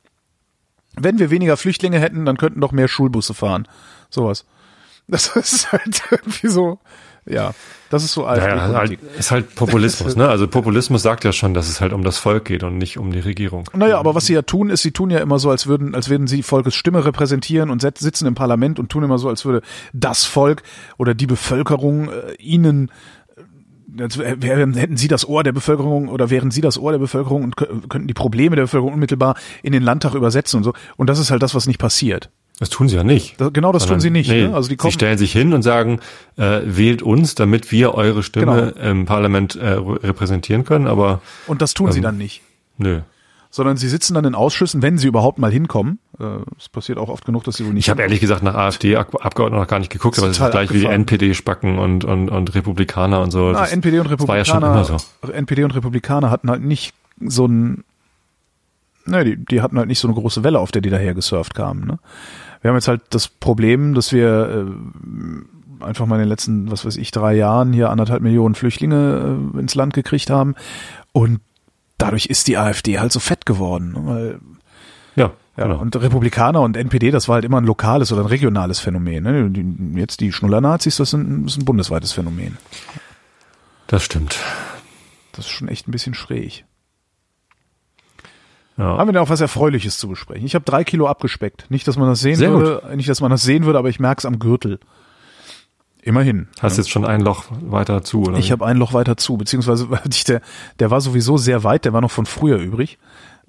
Wenn 0.96 1.20
wir 1.20 1.32
weniger 1.32 1.58
Flüchtlinge 1.58 2.00
hätten, 2.00 2.26
dann 2.26 2.38
könnten 2.38 2.62
doch 2.62 2.72
mehr 2.72 2.88
Schulbusse 2.88 3.34
fahren. 3.34 3.68
Sowas. 4.10 4.46
Das 5.06 5.36
ist 5.36 5.70
halt 5.74 6.02
irgendwie 6.12 6.48
so, 6.48 6.80
ja, 7.26 7.54
das 7.90 8.04
ist 8.04 8.14
so 8.14 8.26
alt. 8.26 8.42
Ja, 8.42 8.74
halt, 8.74 9.00
ist 9.18 9.32
halt 9.32 9.56
Populismus, 9.56 10.16
ne? 10.18 10.28
Also 10.28 10.48
Populismus 10.48 11.02
sagt 11.02 11.24
ja 11.24 11.32
schon, 11.32 11.54
dass 11.54 11.70
es 11.70 11.80
halt 11.80 11.94
um 11.94 12.04
das 12.04 12.18
Volk 12.18 12.46
geht 12.46 12.64
und 12.64 12.78
nicht 12.78 12.98
um 12.98 13.12
die 13.12 13.20
Regierung. 13.20 13.70
Naja, 13.74 13.98
aber 13.98 14.16
was 14.16 14.26
sie 14.26 14.34
ja 14.34 14.42
tun, 14.42 14.70
ist, 14.70 14.82
sie 14.82 14.92
tun 14.92 15.10
ja 15.10 15.20
immer 15.20 15.40
so, 15.40 15.50
als 15.50 15.68
würden, 15.68 15.96
als 15.96 16.10
würden 16.10 16.28
sie 16.28 16.44
Volkes 16.44 16.76
Stimme 16.76 17.06
repräsentieren 17.06 17.70
und 17.70 17.82
sitzen 17.82 18.28
im 18.28 18.36
Parlament 18.36 18.80
und 18.80 18.90
tun 18.90 19.04
immer 19.04 19.18
so, 19.18 19.30
als 19.30 19.46
würde 19.46 19.62
das 19.94 20.26
Volk 20.26 20.64
oder 20.98 21.14
die 21.14 21.28
Bevölkerung 21.28 22.10
äh, 22.10 22.34
ihnen 22.40 22.92
hätten 23.98 24.98
Sie 24.98 25.08
das 25.08 25.28
Ohr 25.28 25.44
der 25.44 25.52
Bevölkerung 25.52 26.08
oder 26.08 26.30
wären 26.30 26.52
Sie 26.52 26.62
das 26.62 26.78
Ohr 26.78 26.92
der 26.92 27.00
Bevölkerung 27.00 27.44
und 27.44 27.56
könnten 27.56 28.08
die 28.08 28.14
Probleme 28.14 28.56
der 28.56 28.64
Bevölkerung 28.64 28.94
unmittelbar 28.94 29.36
in 29.62 29.72
den 29.72 29.84
Landtag 29.84 30.16
übersetzen 30.16 30.58
und 30.58 30.64
so. 30.64 30.74
Und 30.98 31.08
das 31.08 31.20
ist 31.20 31.32
halt 31.32 31.44
das, 31.44 31.56
was 31.56 31.68
nicht 31.68 31.80
passiert. 31.80 32.30
Das 32.60 32.70
tun 32.70 32.88
sie 32.88 32.96
ja 32.96 33.04
nicht. 33.04 33.38
Genau, 33.38 33.72
das 33.72 33.84
Sondern, 33.84 33.96
tun 33.96 34.00
sie 34.00 34.10
nicht. 34.12 34.30
Nee, 34.30 34.48
ne? 34.48 34.54
Also 34.54 34.70
die 34.70 34.78
kommen, 34.78 34.92
sie 34.92 34.96
stellen 34.96 35.18
sich 35.18 35.32
hin 35.32 35.54
und 35.54 35.64
sagen, 35.64 36.00
äh, 36.38 36.62
wählt 36.66 37.02
uns, 37.02 37.34
damit 37.34 37.72
wir 37.72 37.96
eure 37.96 38.22
Stimme 38.22 38.74
genau. 38.76 38.92
im 38.92 39.06
Parlament 39.06 39.56
äh, 39.56 39.70
repräsentieren 39.72 40.64
können. 40.64 40.86
Aber 40.86 41.22
und 41.48 41.62
das 41.62 41.74
tun 41.74 41.88
ähm, 41.88 41.94
sie 41.94 42.02
dann 42.02 42.18
nicht. 42.18 42.42
Nö 42.78 43.02
sondern 43.54 43.78
sie 43.78 43.88
sitzen 43.88 44.16
dann 44.16 44.26
in 44.26 44.34
Ausschüssen, 44.34 44.82
wenn 44.82 44.98
sie 44.98 45.08
überhaupt 45.08 45.38
mal 45.38 45.52
hinkommen. 45.52 46.00
Äh, 46.20 46.40
es 46.58 46.70
passiert 46.70 46.98
auch 46.98 47.10
oft 47.10 47.26
genug, 47.26 47.44
dass 47.44 47.58
sie 47.58 47.66
wohl 47.66 47.74
nicht. 47.74 47.86
Ich 47.86 47.90
habe 47.90 48.02
ehrlich 48.02 48.20
gesagt 48.20 48.44
nach 48.44 48.56
AfD-Abgeordneten 48.56 49.60
noch 49.60 49.68
gar 49.68 49.80
nicht 49.80 49.92
geguckt, 49.92 50.18
aber 50.20 50.28
es 50.28 50.38
ist 50.38 50.52
gleich 50.52 50.70
abgefahren. 50.70 50.74
wie 50.74 50.80
die 50.80 50.94
NPD-Spacken 50.94 51.80
und, 51.80 52.06
und, 52.06 52.30
und 52.30 52.56
Republikaner 52.56 53.22
und 53.22 53.32
so. 53.32 53.52
Na, 53.52 53.66
NPD 53.66 54.00
und 54.00 54.08
Republikaner. 54.08 54.76
Ja 54.76 54.84
so. 54.84 54.98
NPD 55.32 55.64
und 55.64 55.76
Republikaner 55.76 56.30
hatten 56.30 56.50
halt 56.50 56.64
nicht 56.64 56.94
so 57.20 57.46
ein, 57.48 57.84
ne, 59.06 59.24
die, 59.24 59.38
die 59.38 59.62
hatten 59.62 59.78
halt 59.78 59.88
nicht 59.88 60.00
so 60.00 60.08
eine 60.08 60.16
große 60.16 60.44
Welle, 60.44 60.60
auf 60.60 60.72
der 60.72 60.82
die 60.82 60.90
daher 60.90 61.14
gesurft 61.14 61.56
kamen. 61.56 61.86
Ne? 61.86 62.00
Wir 62.62 62.70
haben 62.70 62.78
jetzt 62.78 62.88
halt 62.88 63.02
das 63.10 63.28
Problem, 63.28 63.94
dass 63.94 64.12
wir 64.12 64.68
äh, 65.82 65.84
einfach 65.84 66.06
mal 66.06 66.16
in 66.16 66.22
den 66.22 66.30
letzten, 66.30 66.72
was 66.72 66.86
weiß 66.86 66.98
ich, 66.98 67.12
drei 67.12 67.36
Jahren 67.36 67.74
hier 67.74 67.90
anderthalb 67.90 68.22
Millionen 68.22 68.56
Flüchtlinge 68.56 69.38
äh, 69.56 69.60
ins 69.60 69.76
Land 69.76 69.94
gekriegt 69.94 70.30
haben 70.30 70.56
und 71.12 71.42
dadurch 71.98 72.28
ist 72.28 72.48
die 72.48 72.58
AfD 72.58 73.00
halt 73.00 73.12
so 73.12 73.20
fett 73.20 73.46
geworden. 73.46 73.94
Ne? 73.94 74.06
Weil, 74.06 74.40
ja. 75.16 75.32
Ja, 75.56 75.68
genau. 75.68 75.80
und 75.80 75.96
Republikaner 75.96 76.62
und 76.62 76.76
NPD, 76.76 77.12
das 77.12 77.28
war 77.28 77.36
halt 77.36 77.46
immer 77.46 77.62
ein 77.62 77.66
lokales 77.66 78.12
oder 78.12 78.22
ein 78.22 78.28
regionales 78.28 78.80
Phänomen. 78.80 79.24
Ne? 79.24 80.00
Jetzt 80.00 80.20
die 80.20 80.32
Schnuller-Nazis, 80.32 80.98
das, 80.98 81.14
ist 81.14 81.14
ein 81.14 81.66
bundesweites 81.66 82.12
Phänomen. 82.12 82.58
Das 83.86 84.04
stimmt. 84.04 84.40
Das 85.34 85.46
ist 85.46 85.52
schon 85.52 85.68
echt 85.68 85.88
ein 85.88 85.92
bisschen 85.92 86.16
schräg. 86.16 86.66
Ja. 88.78 88.98
Haben 88.98 89.10
wir 89.10 89.14
denn 89.14 89.22
auch 89.22 89.30
was 89.30 89.42
Erfreuliches 89.42 89.98
zu 89.98 90.08
besprechen? 90.08 90.46
Ich 90.46 90.56
habe 90.56 90.66
drei 90.66 90.84
Kilo 90.84 91.08
abgespeckt. 91.08 91.70
Nicht, 91.70 91.88
dass 91.88 91.98
man 91.98 92.08
das 92.08 92.22
sehen 92.22 92.36
Sehr 92.36 92.52
würde, 92.52 92.82
gut. 92.82 92.96
nicht, 92.96 93.08
dass 93.08 93.22
man 93.22 93.30
das 93.30 93.44
sehen 93.44 93.66
würde, 93.66 93.78
aber 93.78 93.90
ich 93.90 94.00
merke 94.00 94.20
es 94.20 94.26
am 94.26 94.40
Gürtel. 94.40 94.80
Immerhin. 96.02 96.48
Hast 96.60 96.78
ja. 96.78 96.84
jetzt 96.84 96.90
schon 96.90 97.06
ein 97.06 97.22
Loch 97.22 97.46
weiter 97.62 98.04
zu, 98.04 98.24
oder? 98.24 98.38
Ich 98.38 98.52
habe 98.52 98.66
ein 98.66 98.78
Loch 98.78 98.94
weiter 98.94 99.16
zu, 99.16 99.38
beziehungsweise 99.38 99.88
der, 100.28 100.42
der 100.80 100.92
war 100.92 101.00
sowieso 101.02 101.38
sehr 101.38 101.64
weit, 101.64 101.86
der 101.86 101.94
war 101.94 102.02
noch 102.02 102.12
von 102.12 102.26
früher 102.26 102.58
übrig. 102.58 102.98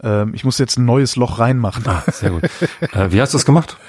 Ähm, 0.03 0.35
ich 0.35 0.45
muss 0.45 0.59
jetzt 0.59 0.79
ein 0.79 0.85
neues 0.85 1.17
Loch 1.17 1.39
reinmachen. 1.39 1.87
Ah, 1.87 2.03
sehr 2.11 2.31
gut. 2.31 2.45
äh, 2.93 3.11
wie 3.11 3.21
hast 3.21 3.33
du 3.33 3.39
das 3.39 3.47
gemacht? 3.47 3.77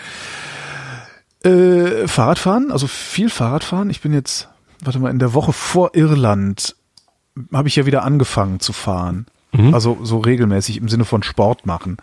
Äh, 1.43 2.08
Fahrradfahren, 2.08 2.72
also 2.72 2.88
viel 2.88 3.30
Fahrradfahren. 3.30 3.91
Ich 3.91 4.01
bin 4.01 4.14
jetzt, 4.14 4.49
warte 4.84 4.97
mal, 4.97 5.12
in 5.12 5.20
der 5.20 5.36
Woche 5.36 5.53
vor 5.53 5.91
Irland 5.93 6.76
habe 7.53 7.68
ich 7.68 7.76
ja 7.76 7.86
wieder 7.86 8.03
angefangen 8.03 8.60
zu 8.60 8.74
fahren. 8.74 9.28
Mhm. 9.51 9.74
Also 9.74 9.99
so 10.01 10.20
regelmäßig 10.20 10.78
im 10.78 10.89
Sinne 10.89 11.06
von 11.06 11.22
Sport 11.22 11.68
machen. 11.68 11.97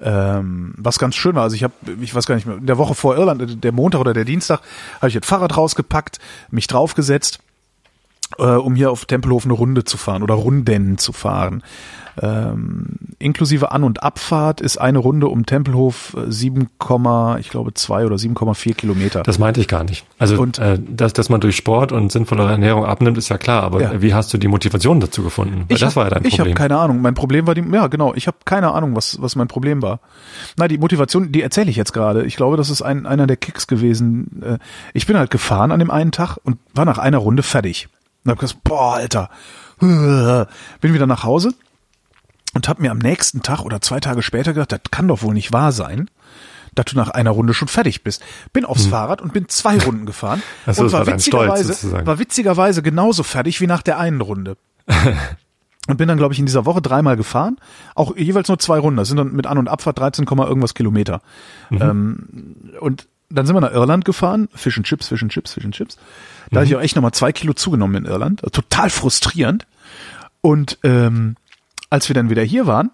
Ähm, 0.00 0.72
was 0.78 0.98
ganz 0.98 1.14
schön 1.14 1.34
war, 1.34 1.42
also 1.42 1.56
ich 1.56 1.62
habe, 1.62 1.74
ich 2.00 2.14
weiß 2.14 2.24
gar 2.24 2.34
nicht 2.34 2.46
mehr, 2.46 2.56
in 2.56 2.64
der 2.64 2.78
Woche 2.78 2.94
vor 2.94 3.18
Irland, 3.18 3.62
der 3.62 3.72
Montag 3.72 4.00
oder 4.00 4.14
der 4.14 4.24
Dienstag, 4.24 4.60
habe 4.96 5.08
ich 5.08 5.14
das 5.14 5.26
Fahrrad 5.26 5.58
rausgepackt, 5.58 6.18
mich 6.50 6.66
draufgesetzt, 6.66 7.40
äh, 8.38 8.44
um 8.44 8.74
hier 8.74 8.90
auf 8.90 9.04
Tempelhof 9.04 9.44
eine 9.44 9.54
Runde 9.54 9.84
zu 9.84 9.96
fahren 9.96 10.22
oder 10.22 10.34
Runden 10.34 10.98
zu 10.98 11.12
fahren. 11.12 11.62
Ähm, 12.20 12.86
inklusive 13.18 13.70
An- 13.72 13.84
und 13.84 14.02
Abfahrt 14.02 14.60
ist 14.60 14.78
eine 14.78 14.98
Runde 14.98 15.28
um 15.28 15.46
Tempelhof 15.46 16.14
7, 16.28 16.68
ich 17.38 17.50
glaube 17.50 17.72
2 17.72 18.04
oder 18.04 18.16
7,4 18.18 18.74
Kilometer. 18.74 19.22
Das 19.22 19.38
meinte 19.38 19.60
ich 19.60 19.68
gar 19.68 19.84
nicht. 19.84 20.04
Also, 20.18 20.38
Und- 20.40 20.58
äh, 20.58 20.78
dass, 20.86 21.12
dass 21.12 21.28
man 21.28 21.40
durch 21.40 21.56
Sport 21.56 21.92
und 21.92 22.10
sinnvolle 22.12 22.42
Ernährung 22.50 22.84
abnimmt, 22.84 23.16
ist 23.16 23.28
ja 23.28 23.38
klar. 23.38 23.62
Aber 23.62 23.80
Ja. 23.80 24.02
wie 24.02 24.12
hast 24.12 24.34
du 24.34 24.38
die 24.38 24.48
Motivation 24.48 25.00
dazu 25.00 25.22
gefunden? 25.22 25.64
Weil 25.68 25.76
Ich 25.76 25.80
das 25.80 25.90
hab, 25.90 25.96
war 25.96 26.04
ja 26.04 26.10
dein 26.10 26.24
Ich 26.24 26.34
habe 26.34 26.50
Problem. 26.50 26.54
keine 26.56 26.76
Ahnung. 26.78 27.00
Mein 27.00 27.14
Problem 27.14 27.46
war 27.46 27.54
die, 27.54 27.64
ja 27.72 27.86
genau, 27.86 28.12
ich 28.14 28.26
habe 28.26 28.38
keine 28.44 28.74
Ahnung, 28.74 28.96
was, 28.96 29.22
was 29.22 29.36
mein 29.36 29.48
Problem 29.48 29.80
war. 29.80 30.00
Na, 30.56 30.68
die 30.68 30.78
Motivation, 30.78 31.32
die 31.32 31.42
erzähle 31.42 31.70
ich 31.70 31.76
jetzt 31.76 31.92
gerade. 31.92 32.24
Ich 32.24 32.36
glaube, 32.36 32.56
das 32.56 32.70
ist 32.70 32.82
ein, 32.82 33.06
einer 33.06 33.26
der 33.28 33.36
Kicks 33.36 33.66
gewesen. 33.66 34.42
Äh, 34.44 34.58
Ich 34.92 35.06
bin 35.06 35.16
halt 35.16 35.30
gefahren 35.30 35.70
an 35.72 35.78
dem 35.78 35.90
einen 35.90 36.12
Tag 36.12 36.38
und 36.42 36.58
war 36.74 36.84
nach 36.84 36.98
einer 36.98 37.18
Runde 37.18 37.42
fertig. 37.42 37.88
Und 38.24 38.30
hab 38.30 38.38
gesagt, 38.38 38.64
boah, 38.64 38.94
Alter. 38.94 39.30
Bin 39.80 40.94
wieder 40.94 41.06
nach 41.06 41.24
Hause 41.24 41.54
und 42.54 42.68
habe 42.68 42.82
mir 42.82 42.90
am 42.90 42.98
nächsten 42.98 43.42
Tag 43.42 43.60
oder 43.60 43.80
zwei 43.80 44.00
Tage 44.00 44.22
später 44.22 44.52
gedacht, 44.52 44.72
das 44.72 44.80
kann 44.90 45.08
doch 45.08 45.22
wohl 45.22 45.34
nicht 45.34 45.52
wahr 45.52 45.72
sein, 45.72 46.10
dass 46.74 46.86
du 46.86 46.96
nach 46.96 47.08
einer 47.08 47.30
Runde 47.30 47.54
schon 47.54 47.68
fertig 47.68 48.02
bist. 48.02 48.22
Bin 48.52 48.64
aufs 48.64 48.86
Fahrrad 48.86 49.22
und 49.22 49.32
bin 49.32 49.48
zwei 49.48 49.78
Runden 49.78 50.06
gefahren 50.06 50.42
so, 50.66 50.82
und 50.82 50.92
war 50.92 51.06
war 51.06 51.18
Stolz 51.18 51.26
witzigerweise, 51.26 51.72
sozusagen. 51.72 52.06
war 52.06 52.18
witzigerweise 52.18 52.82
genauso 52.82 53.22
fertig 53.22 53.60
wie 53.60 53.66
nach 53.66 53.82
der 53.82 53.98
einen 53.98 54.20
Runde. 54.20 54.56
Und 55.88 55.96
bin 55.96 56.06
dann, 56.06 56.18
glaube 56.18 56.34
ich, 56.34 56.38
in 56.38 56.46
dieser 56.46 56.66
Woche 56.66 56.82
dreimal 56.82 57.16
gefahren. 57.16 57.56
Auch 57.96 58.14
jeweils 58.14 58.46
nur 58.48 58.58
zwei 58.58 58.78
Runden. 58.78 58.98
Das 58.98 59.08
sind 59.08 59.16
dann 59.16 59.32
mit 59.32 59.46
An- 59.46 59.58
und 59.58 59.66
Abfahrt 59.66 59.98
13, 59.98 60.24
Komma 60.24 60.46
irgendwas 60.46 60.74
Kilometer. 60.74 61.20
Ähm, 61.70 62.54
und 62.78 63.08
dann 63.30 63.46
sind 63.46 63.54
wir 63.54 63.60
nach 63.60 63.72
Irland 63.72 64.04
gefahren. 64.04 64.48
Fish 64.54 64.76
and 64.76 64.86
Chips, 64.86 65.08
Fish 65.08 65.22
and 65.22 65.32
Chips, 65.32 65.54
Fish 65.54 65.64
and 65.64 65.74
Chips. 65.74 65.96
Da 66.50 66.60
hatte 66.60 66.68
ich 66.68 66.76
auch 66.76 66.80
echt 66.80 66.96
nochmal 66.96 67.12
zwei 67.12 67.32
Kilo 67.32 67.54
zugenommen 67.54 68.04
in 68.04 68.10
Irland. 68.10 68.42
Also 68.42 68.62
total 68.62 68.90
frustrierend. 68.90 69.66
Und 70.40 70.78
ähm, 70.82 71.36
als 71.90 72.08
wir 72.08 72.14
dann 72.14 72.30
wieder 72.30 72.42
hier 72.42 72.66
waren, 72.66 72.90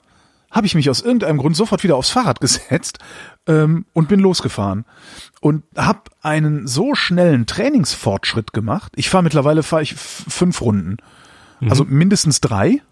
habe 0.51 0.66
ich 0.66 0.74
mich 0.74 0.89
aus 0.89 1.01
irgendeinem 1.01 1.39
Grund 1.39 1.57
sofort 1.57 1.82
wieder 1.82 1.97
aufs 1.97 2.11
Fahrrad 2.11 2.41
gesetzt 2.41 2.99
ähm, 3.47 3.87
und 3.93 4.09
bin 4.09 4.20
losgefahren 4.20 4.84
und 5.41 5.64
habe 5.76 6.03
einen 6.22 6.66
so 6.66 6.95
schnellen 6.95 7.47
Trainingsfortschritt 7.47 8.53
gemacht. 8.53 8.93
Ich 8.97 9.11
fahre 9.11 9.24
mittlerweile 9.24 9.62
fahre 9.62 9.82
ich 9.82 9.95
fünf 9.95 10.61
Runden, 10.61 10.97
also 11.68 11.84
mindestens 11.84 12.41
drei, 12.41 12.82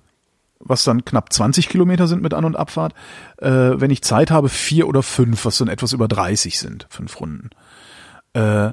was 0.65 0.85
dann 0.85 1.05
knapp 1.05 1.33
20 1.33 1.69
Kilometer 1.69 2.07
sind 2.07 2.23
mit 2.23 2.35
An- 2.35 2.45
und 2.45 2.57
Abfahrt. 2.57 2.95
Äh, 3.39 3.49
wenn 3.51 3.91
ich 3.91 4.03
Zeit 4.03 4.31
habe, 4.31 4.49
vier 4.49 4.89
oder 4.89 5.03
fünf, 5.03 5.45
was 5.45 5.59
dann 5.59 5.69
etwas 5.69 5.93
über 5.93 6.09
30 6.09 6.59
sind, 6.59 6.87
fünf 6.91 7.21
Runden. 7.21 7.51
Äh, 8.33 8.73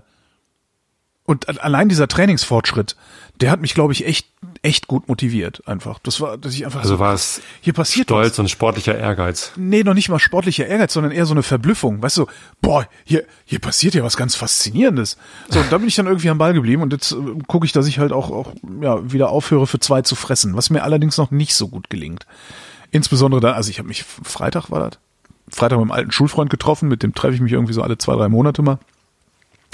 und 1.25 1.63
allein 1.63 1.87
dieser 1.87 2.07
Trainingsfortschritt, 2.07 2.95
der 3.41 3.49
hat 3.51 3.59
mich, 3.59 3.73
glaube 3.73 3.91
ich, 3.93 4.05
echt, 4.05 4.27
echt 4.61 4.87
gut 4.87 5.07
motiviert. 5.09 5.67
Einfach. 5.67 5.99
Das 5.99 6.21
war, 6.21 6.37
dass 6.37 6.53
ich 6.53 6.65
einfach 6.65 6.81
Also 6.81 6.95
so, 6.95 6.99
war 6.99 7.13
es 7.13 7.41
hier 7.61 7.73
passiert 7.73 8.07
Stolz 8.07 8.33
was. 8.33 8.39
und 8.39 8.49
sportlicher 8.49 8.97
Ehrgeiz. 8.97 9.51
Nee, 9.55 9.83
noch 9.83 9.95
nicht 9.95 10.09
mal 10.09 10.19
sportlicher 10.19 10.67
Ehrgeiz, 10.67 10.93
sondern 10.93 11.11
eher 11.11 11.25
so 11.25 11.33
eine 11.33 11.43
Verblüffung. 11.43 12.01
Weißt 12.01 12.17
du, 12.17 12.27
boah, 12.61 12.87
hier, 13.03 13.25
hier 13.45 13.59
passiert 13.59 13.95
ja 13.95 14.03
was 14.03 14.15
ganz 14.15 14.35
Faszinierendes. 14.35 15.17
So, 15.49 15.59
und 15.59 15.71
da 15.71 15.77
bin 15.79 15.87
ich 15.87 15.95
dann 15.95 16.05
irgendwie 16.07 16.29
am 16.29 16.37
Ball 16.37 16.53
geblieben 16.53 16.83
und 16.83 16.93
jetzt 16.93 17.11
äh, 17.11 17.15
gucke 17.47 17.65
ich, 17.65 17.71
dass 17.71 17.87
ich 17.87 17.99
halt 17.99 18.11
auch, 18.11 18.29
auch 18.29 18.53
ja, 18.81 19.11
wieder 19.11 19.29
aufhöre, 19.29 19.65
für 19.65 19.79
zwei 19.79 20.03
zu 20.03 20.15
fressen, 20.15 20.55
was 20.55 20.69
mir 20.69 20.83
allerdings 20.83 21.17
noch 21.17 21.31
nicht 21.31 21.55
so 21.55 21.67
gut 21.67 21.89
gelingt. 21.89 22.27
Insbesondere 22.91 23.41
dann, 23.41 23.55
also 23.55 23.69
ich 23.69 23.79
habe 23.79 23.87
mich, 23.87 24.03
Freitag 24.03 24.69
war 24.69 24.89
das, 24.89 24.99
Freitag 25.49 25.77
mit 25.79 25.83
einem 25.83 25.91
alten 25.91 26.11
Schulfreund 26.11 26.49
getroffen, 26.49 26.87
mit 26.87 27.03
dem 27.03 27.13
treffe 27.13 27.35
ich 27.35 27.41
mich 27.41 27.51
irgendwie 27.51 27.73
so 27.73 27.81
alle 27.81 27.97
zwei, 27.97 28.15
drei 28.15 28.29
Monate 28.29 28.61
mal. 28.61 28.79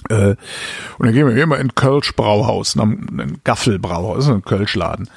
Äh, 0.09 0.35
und 0.97 1.05
dann 1.05 1.13
gehen 1.13 1.27
wir 1.27 1.35
immer 1.41 1.57
in 1.59 1.75
Kölsch 1.75 2.15
Brauhaus, 2.15 2.75
ein 2.75 3.39
Gaffelbrauhaus, 3.43 4.17
das 4.17 4.25
ist 4.27 4.31
ein 4.31 4.43
Kölschladen. 4.43 5.09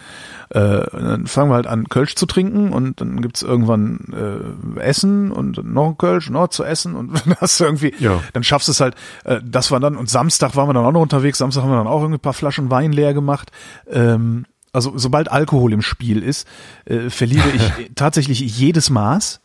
Äh, 0.51 0.83
dann 0.93 1.27
fangen 1.29 1.51
wir 1.51 1.55
halt 1.55 1.69
an, 1.69 1.89
Kölsch 1.89 2.17
zu 2.17 2.27
trinken 2.27 2.73
und 2.73 3.01
dann 3.01 3.21
gibt's 3.23 3.43
irgendwann 3.43 4.75
äh, 4.77 4.81
Essen 4.81 5.31
und 5.31 5.65
noch 5.65 5.87
ein 5.91 5.99
Kölsch, 5.99 6.29
noch 6.29 6.49
zu 6.49 6.65
essen 6.65 6.97
und 6.97 7.13
dann 7.27 7.37
hast 7.41 7.61
du 7.61 7.65
irgendwie, 7.65 7.95
Ja. 8.01 8.21
dann 8.33 8.43
schaffst 8.43 8.67
du 8.67 8.73
es 8.73 8.81
halt, 8.81 8.97
äh, 9.25 9.41
das 9.45 9.71
war 9.71 9.79
dann, 9.79 9.97
und 9.97 10.09
Samstag 10.11 10.57
waren 10.57 10.69
wir 10.69 10.73
dann 10.75 10.85
auch 10.85 10.93
noch 10.93 11.03
unterwegs, 11.03 11.39
Samstag 11.39 11.63
haben 11.63 11.71
wir 11.71 11.77
dann 11.77 11.87
auch 11.87 12.01
irgendwie 12.01 12.19
ein 12.19 12.23
paar 12.23 12.33
Flaschen 12.33 12.69
Wein 12.71 12.93
leer 12.93 13.15
gemacht. 13.15 13.53
Ähm, 13.89 14.45
also 14.73 14.93
sobald 14.97 15.31
Alkohol 15.31 15.73
im 15.73 15.83
Spiel 15.83 16.23
ist, 16.23 16.49
äh, 16.85 17.11
verliere 17.11 17.49
ich 17.55 17.91
tatsächlich 17.95 18.41
jedes 18.41 18.91
Maß, 18.91 19.41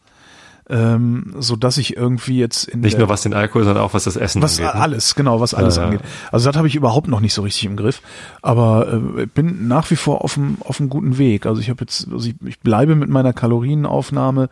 ähm, 0.70 1.36
so 1.40 1.56
dass 1.56 1.78
ich 1.78 1.96
irgendwie 1.96 2.40
jetzt 2.40 2.68
in 2.68 2.80
Nicht 2.80 2.98
nur 2.98 3.08
was 3.10 3.22
den 3.22 3.34
Alkohol, 3.34 3.64
sondern 3.66 3.84
auch 3.84 3.94
was 3.94 4.06
das 4.06 4.16
Essen 4.16 4.42
was 4.42 4.60
angeht. 4.60 4.74
ne? 4.76 4.82
alles, 4.82 5.16
genau, 5.16 5.40
was 5.40 5.54
alles 5.54 5.76
Ja, 5.76 5.84
ja. 5.84 5.88
angeht. 5.90 6.02
Also 6.32 6.50
das 6.50 6.58
habe 6.58 6.68
ich 6.68 6.76
überhaupt 6.76 7.08
noch 7.08 7.20
nicht 7.20 7.34
so 7.34 7.44
richtig 7.44 7.66
im 7.66 7.76
Griff. 7.76 8.02
Aber 8.42 8.92
äh, 9.18 9.26
bin 9.28 9.68
nach 9.68 9.92
wie 9.92 9.96
vor 9.96 10.24
auf 10.24 10.38
einem 10.38 10.58
auf 10.62 10.80
einem 10.80 10.90
guten 10.90 11.18
Weg. 11.18 11.46
Also 11.46 11.62
ich 11.62 11.70
habe 11.70 11.82
jetzt, 11.82 12.08
also 12.12 12.28
ich, 12.28 12.36
ich 12.46 12.60
bleibe 12.62 12.96
mit 12.96 13.10
meiner 13.10 13.32
Kalorienaufnahme 13.34 14.50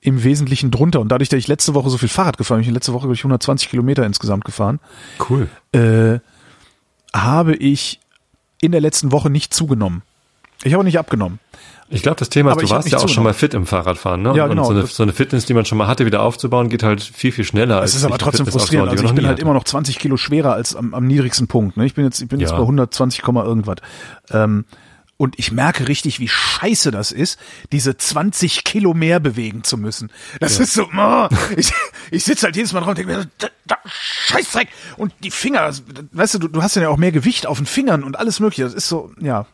im 0.00 0.22
Wesentlichen 0.24 0.70
drunter. 0.70 1.00
Und 1.00 1.08
dadurch, 1.10 1.28
dass 1.28 1.38
ich 1.38 1.48
letzte 1.48 1.74
Woche 1.74 1.90
so 1.90 1.98
viel 1.98 2.08
Fahrrad 2.08 2.36
gefahren 2.38 2.58
bin, 2.60 2.68
ich 2.68 2.74
letzte 2.74 2.92
Woche 2.92 3.02
glaube 3.02 3.14
ich 3.14 3.20
120 3.20 3.68
Kilometer 3.68 4.04
insgesamt 4.06 4.44
gefahren, 4.44 4.78
Cool. 5.28 5.48
äh, 5.72 6.18
habe 7.14 7.54
ich 7.56 8.00
in 8.60 8.72
der 8.72 8.80
letzten 8.80 9.12
Woche 9.12 9.28
nicht 9.30 9.52
zugenommen. 9.54 10.02
Ich 10.64 10.74
habe 10.74 10.84
nicht 10.84 10.98
abgenommen. 10.98 11.38
Ich 11.88 12.02
glaube, 12.02 12.18
das 12.18 12.30
Thema 12.30 12.52
ist, 12.52 12.62
du 12.62 12.70
warst 12.70 12.90
ja 12.90 12.98
auch 12.98 13.08
schon 13.08 13.22
mal 13.24 13.34
fit 13.34 13.52
im 13.52 13.66
Fahrradfahren, 13.66 14.22
ne? 14.22 14.34
Ja, 14.34 14.46
genau. 14.46 14.62
Und 14.62 14.74
so 14.74 14.80
eine, 14.80 14.86
so 14.86 15.02
eine 15.02 15.12
Fitness, 15.12 15.44
die 15.44 15.52
man 15.52 15.66
schon 15.66 15.76
mal 15.76 15.88
hatte, 15.88 16.06
wieder 16.06 16.22
aufzubauen, 16.22 16.70
geht 16.70 16.82
halt 16.82 17.02
viel, 17.02 17.32
viel 17.32 17.44
schneller. 17.44 17.80
als 17.80 17.90
Es 17.90 17.96
ist 17.96 18.04
aber 18.04 18.16
trotzdem 18.16 18.46
Fitness 18.46 18.62
frustrierend. 18.62 18.88
Also 18.88 19.04
ich 19.04 19.12
bin 19.12 19.26
halt 19.26 19.38
nie 19.38 19.42
immer 19.42 19.52
noch 19.52 19.64
20 19.64 19.98
Kilo 19.98 20.16
schwerer 20.16 20.54
als 20.54 20.74
am, 20.74 20.94
am 20.94 21.06
niedrigsten 21.06 21.48
Punkt. 21.48 21.76
Ne? 21.76 21.84
Ich 21.84 21.92
bin 21.94 22.04
jetzt, 22.04 22.22
ich 22.22 22.28
bin 22.28 22.40
jetzt 22.40 22.50
Ja. 22.50 22.56
bei 22.56 22.62
120, 22.62 23.20
Komma 23.20 23.44
irgendwas. 23.44 23.76
Ähm, 24.30 24.64
und 25.18 25.38
ich 25.38 25.52
merke 25.52 25.86
richtig, 25.86 26.18
wie 26.18 26.28
scheiße 26.28 26.90
das 26.90 27.12
ist, 27.12 27.38
diese 27.70 27.96
20 27.96 28.64
Kilo 28.64 28.94
mehr 28.94 29.20
bewegen 29.20 29.62
zu 29.62 29.76
müssen. 29.76 30.10
Das 30.40 30.58
ist 30.58 30.72
so, 30.72 30.88
oh, 30.96 31.28
ich, 31.56 31.72
ich 32.10 32.24
sitze 32.24 32.46
halt 32.46 32.56
jedes 32.56 32.72
Mal 32.72 32.80
drauf 32.80 32.88
und 32.88 32.98
denke 32.98 33.12
mir, 33.12 33.26
da, 33.38 33.48
da, 33.66 33.76
Scheißdreck. 33.84 34.68
Und 34.96 35.12
die 35.22 35.30
Finger, 35.30 35.70
weißt 36.12 36.34
du, 36.34 36.38
du, 36.38 36.48
du 36.48 36.62
hast 36.62 36.74
ja 36.74 36.88
auch 36.88 36.96
mehr 36.96 37.12
Gewicht 37.12 37.46
auf 37.46 37.58
den 37.58 37.66
Fingern 37.66 38.02
und 38.02 38.18
alles 38.18 38.40
mögliche. 38.40 38.64
Das 38.64 38.74
ist 38.74 38.88
so, 38.88 39.12
ja. 39.20 39.46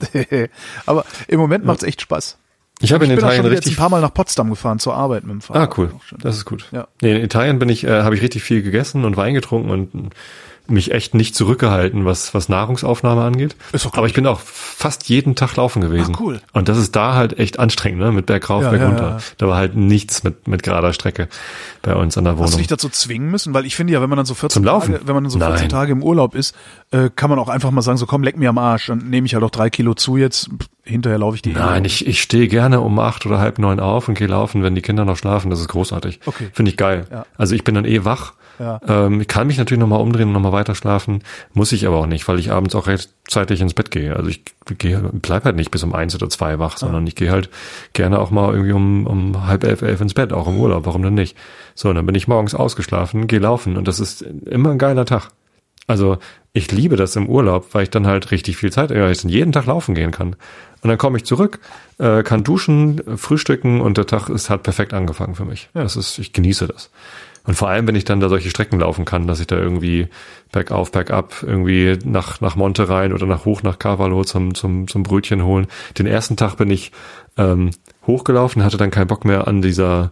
Aber 0.86 1.04
im 1.28 1.40
Moment 1.40 1.64
macht's 1.64 1.82
echt 1.82 2.00
Spaß. 2.00 2.38
Ich 2.80 2.92
habe 2.92 3.06
in 3.06 3.10
Ich 3.10 3.16
Italien 3.16 3.36
schon 3.36 3.44
wieder 3.46 3.54
jetzt 3.54 3.64
ein 3.64 3.68
richtig 3.68 3.78
paar 3.78 3.88
Mal 3.88 4.00
nach 4.02 4.12
Potsdam 4.12 4.50
gefahren 4.50 4.78
zur 4.78 4.94
Arbeit 4.94 5.24
mit 5.24 5.32
dem 5.32 5.40
Fahrrad. 5.40 5.70
Ah, 5.70 5.74
cool. 5.78 5.92
Das 6.18 6.36
ist 6.36 6.44
gut. 6.44 6.68
Ja. 6.72 6.88
Nee, 7.00 7.16
in 7.16 7.24
Italien 7.24 7.58
bin 7.58 7.70
ich, 7.70 7.84
äh, 7.84 8.02
habe 8.02 8.14
ich 8.14 8.22
richtig 8.22 8.42
viel 8.42 8.62
gegessen 8.62 9.04
und 9.04 9.16
Wein 9.16 9.32
getrunken 9.32 9.70
und 9.70 10.14
mich 10.70 10.92
echt 10.92 11.14
nicht 11.14 11.34
zurückgehalten, 11.34 12.04
was, 12.04 12.34
was 12.34 12.48
Nahrungsaufnahme 12.48 13.22
angeht. 13.22 13.56
Ist 13.72 13.84
doch 13.84 13.90
gut. 13.92 13.98
Aber 13.98 14.06
ich 14.06 14.12
bin 14.14 14.26
auch 14.26 14.40
fast 14.40 15.08
jeden 15.08 15.34
Tag 15.34 15.56
laufen 15.56 15.80
gewesen. 15.80 16.14
Ah, 16.16 16.20
cool. 16.20 16.40
Und 16.52 16.68
das 16.68 16.78
ist 16.78 16.94
da 16.96 17.14
halt 17.14 17.38
echt 17.38 17.58
anstrengend, 17.58 18.00
ne? 18.00 18.12
Mit 18.12 18.26
Berg 18.26 18.48
rauf, 18.50 18.62
Ja, 18.62 18.70
Berg 18.70 18.98
ja, 18.98 19.08
ja. 19.08 19.18
Da 19.38 19.48
war 19.48 19.56
halt 19.56 19.76
nichts 19.76 20.22
mit, 20.24 20.48
mit 20.48 20.62
gerader 20.62 20.92
Strecke 20.92 21.28
bei 21.82 21.94
uns 21.94 22.16
an 22.18 22.24
der 22.24 22.32
Hast 22.34 22.40
du 22.40 22.44
Wohnung. 22.46 22.58
dich 22.58 22.66
dazu 22.66 22.88
zwingen 22.88 23.30
müssen? 23.30 23.54
Weil 23.54 23.66
ich 23.66 23.76
finde 23.76 23.92
ja, 23.92 24.00
wenn 24.02 24.08
man 24.10 24.16
dann 24.16 24.26
so 24.26 24.34
14 24.34 24.54
Zum 24.54 24.64
Laufen? 24.64 24.92
Tage, 24.92 25.06
wenn 25.08 25.14
man 25.14 25.24
dann 25.24 25.30
so 25.30 25.38
14 25.38 25.54
Nein. 25.54 25.68
Tage 25.68 25.92
im 25.92 26.02
Urlaub 26.02 26.34
ist, 26.34 26.54
äh, 26.90 27.10
kann 27.14 27.30
man 27.30 27.38
auch 27.38 27.48
einfach 27.48 27.70
mal 27.70 27.82
sagen, 27.82 27.98
so 27.98 28.06
komm, 28.06 28.22
leck 28.22 28.36
mir 28.36 28.48
am 28.48 28.58
Arsch, 28.58 28.86
dann 28.86 29.08
nehme 29.10 29.26
ich 29.26 29.34
halt 29.34 29.44
auch 29.44 29.50
drei 29.50 29.70
Kilo 29.70 29.94
zu 29.94 30.16
jetzt, 30.16 30.50
hinterher 30.82 31.18
laufe 31.18 31.36
ich 31.36 31.42
die. 31.42 31.52
Nein, 31.52 31.84
ich, 31.84 32.06
ich 32.06 32.20
stehe 32.22 32.48
gerne 32.48 32.80
um 32.80 32.98
acht 32.98 33.26
oder 33.26 33.38
halb 33.38 33.58
neun 33.58 33.80
auf 33.80 34.08
und 34.08 34.14
gehe 34.14 34.28
laufen, 34.28 34.62
wenn 34.62 34.74
die 34.74 34.82
Kinder 34.82 35.04
noch 35.04 35.16
schlafen. 35.16 35.50
Das 35.50 35.60
ist 35.60 35.68
großartig. 35.68 36.20
Okay. 36.26 36.48
Finde 36.52 36.70
ich 36.70 36.76
geil. 36.76 37.06
Ja. 37.10 37.26
Also 37.36 37.54
ich 37.54 37.64
bin 37.64 37.74
dann 37.74 37.84
eh 37.84 38.04
wach. 38.04 38.34
Ja. 38.58 38.80
Ähm, 38.86 39.20
ich 39.20 39.28
kann 39.28 39.46
mich 39.46 39.58
natürlich 39.58 39.80
nochmal 39.80 40.00
umdrehen 40.00 40.28
und 40.28 40.32
nochmal 40.32 40.52
weiter 40.52 40.74
schlafen. 40.74 41.22
Muss 41.52 41.72
ich 41.72 41.86
aber 41.86 41.98
auch 41.98 42.06
nicht, 42.06 42.26
weil 42.28 42.38
ich 42.38 42.50
abends 42.50 42.74
auch 42.74 42.86
rechtzeitig 42.86 43.60
ins 43.60 43.74
Bett 43.74 43.90
gehe. 43.90 44.16
Also 44.16 44.28
ich 44.28 44.42
gehe, 44.78 44.98
bleib 45.12 45.44
halt 45.44 45.56
nicht 45.56 45.70
bis 45.70 45.82
um 45.82 45.94
eins 45.94 46.14
oder 46.14 46.28
zwei 46.28 46.58
wach, 46.58 46.76
sondern 46.76 47.06
ich 47.06 47.14
gehe 47.14 47.30
halt 47.30 47.50
gerne 47.92 48.18
auch 48.18 48.30
mal 48.30 48.52
irgendwie 48.52 48.72
um, 48.72 49.06
um 49.06 49.46
halb 49.46 49.64
elf, 49.64 49.82
elf 49.82 50.00
ins 50.00 50.14
Bett, 50.14 50.32
auch 50.32 50.48
im 50.48 50.58
Urlaub. 50.58 50.86
Warum 50.86 51.02
denn 51.02 51.14
nicht? 51.14 51.36
So, 51.74 51.92
dann 51.92 52.06
bin 52.06 52.14
ich 52.14 52.28
morgens 52.28 52.54
ausgeschlafen, 52.54 53.26
gehe 53.26 53.40
laufen 53.40 53.76
und 53.76 53.88
das 53.88 54.00
ist 54.00 54.22
immer 54.22 54.70
ein 54.70 54.78
geiler 54.78 55.04
Tag. 55.04 55.30
Also 55.86 56.18
ich 56.52 56.72
liebe 56.72 56.96
das 56.96 57.16
im 57.16 57.28
Urlaub, 57.28 57.68
weil 57.72 57.84
ich 57.84 57.90
dann 57.90 58.06
halt 58.06 58.30
richtig 58.30 58.56
viel 58.56 58.72
Zeit, 58.72 58.90
ja, 58.90 59.10
ich 59.10 59.22
dann 59.22 59.30
jeden 59.30 59.52
Tag 59.52 59.66
laufen 59.66 59.94
gehen 59.94 60.10
kann. 60.10 60.34
Und 60.82 60.88
dann 60.88 60.98
komme 60.98 61.16
ich 61.16 61.24
zurück, 61.24 61.60
äh, 61.98 62.22
kann 62.22 62.44
duschen, 62.44 63.00
frühstücken 63.16 63.80
und 63.80 63.98
der 63.98 64.06
Tag 64.06 64.28
ist 64.28 64.50
halt 64.50 64.62
perfekt 64.62 64.94
angefangen 64.94 65.34
für 65.34 65.44
mich. 65.44 65.68
Das 65.74 65.96
ist, 65.96 66.18
ich 66.18 66.32
genieße 66.32 66.66
das. 66.66 66.90
Und 67.46 67.54
vor 67.54 67.68
allem, 67.68 67.86
wenn 67.86 67.94
ich 67.94 68.04
dann 68.04 68.20
da 68.20 68.28
solche 68.28 68.50
Strecken 68.50 68.80
laufen 68.80 69.04
kann, 69.04 69.26
dass 69.26 69.40
ich 69.40 69.46
da 69.46 69.56
irgendwie 69.56 70.08
bergauf, 70.52 70.90
bergab, 70.90 71.42
irgendwie 71.42 71.96
nach, 72.04 72.40
nach 72.40 72.56
Monte 72.56 72.88
rein 72.88 73.12
oder 73.12 73.26
nach 73.26 73.44
hoch 73.44 73.62
nach 73.62 73.78
Cavallo 73.78 74.24
zum, 74.24 74.54
zum, 74.54 74.88
zum 74.88 75.02
Brötchen 75.04 75.44
holen. 75.44 75.66
Den 75.96 76.06
ersten 76.06 76.36
Tag 76.36 76.56
bin 76.56 76.70
ich 76.70 76.92
ähm, 77.36 77.70
hochgelaufen, 78.06 78.64
hatte 78.64 78.76
dann 78.76 78.90
keinen 78.90 79.06
Bock 79.06 79.24
mehr 79.24 79.46
an 79.46 79.62
dieser 79.62 80.10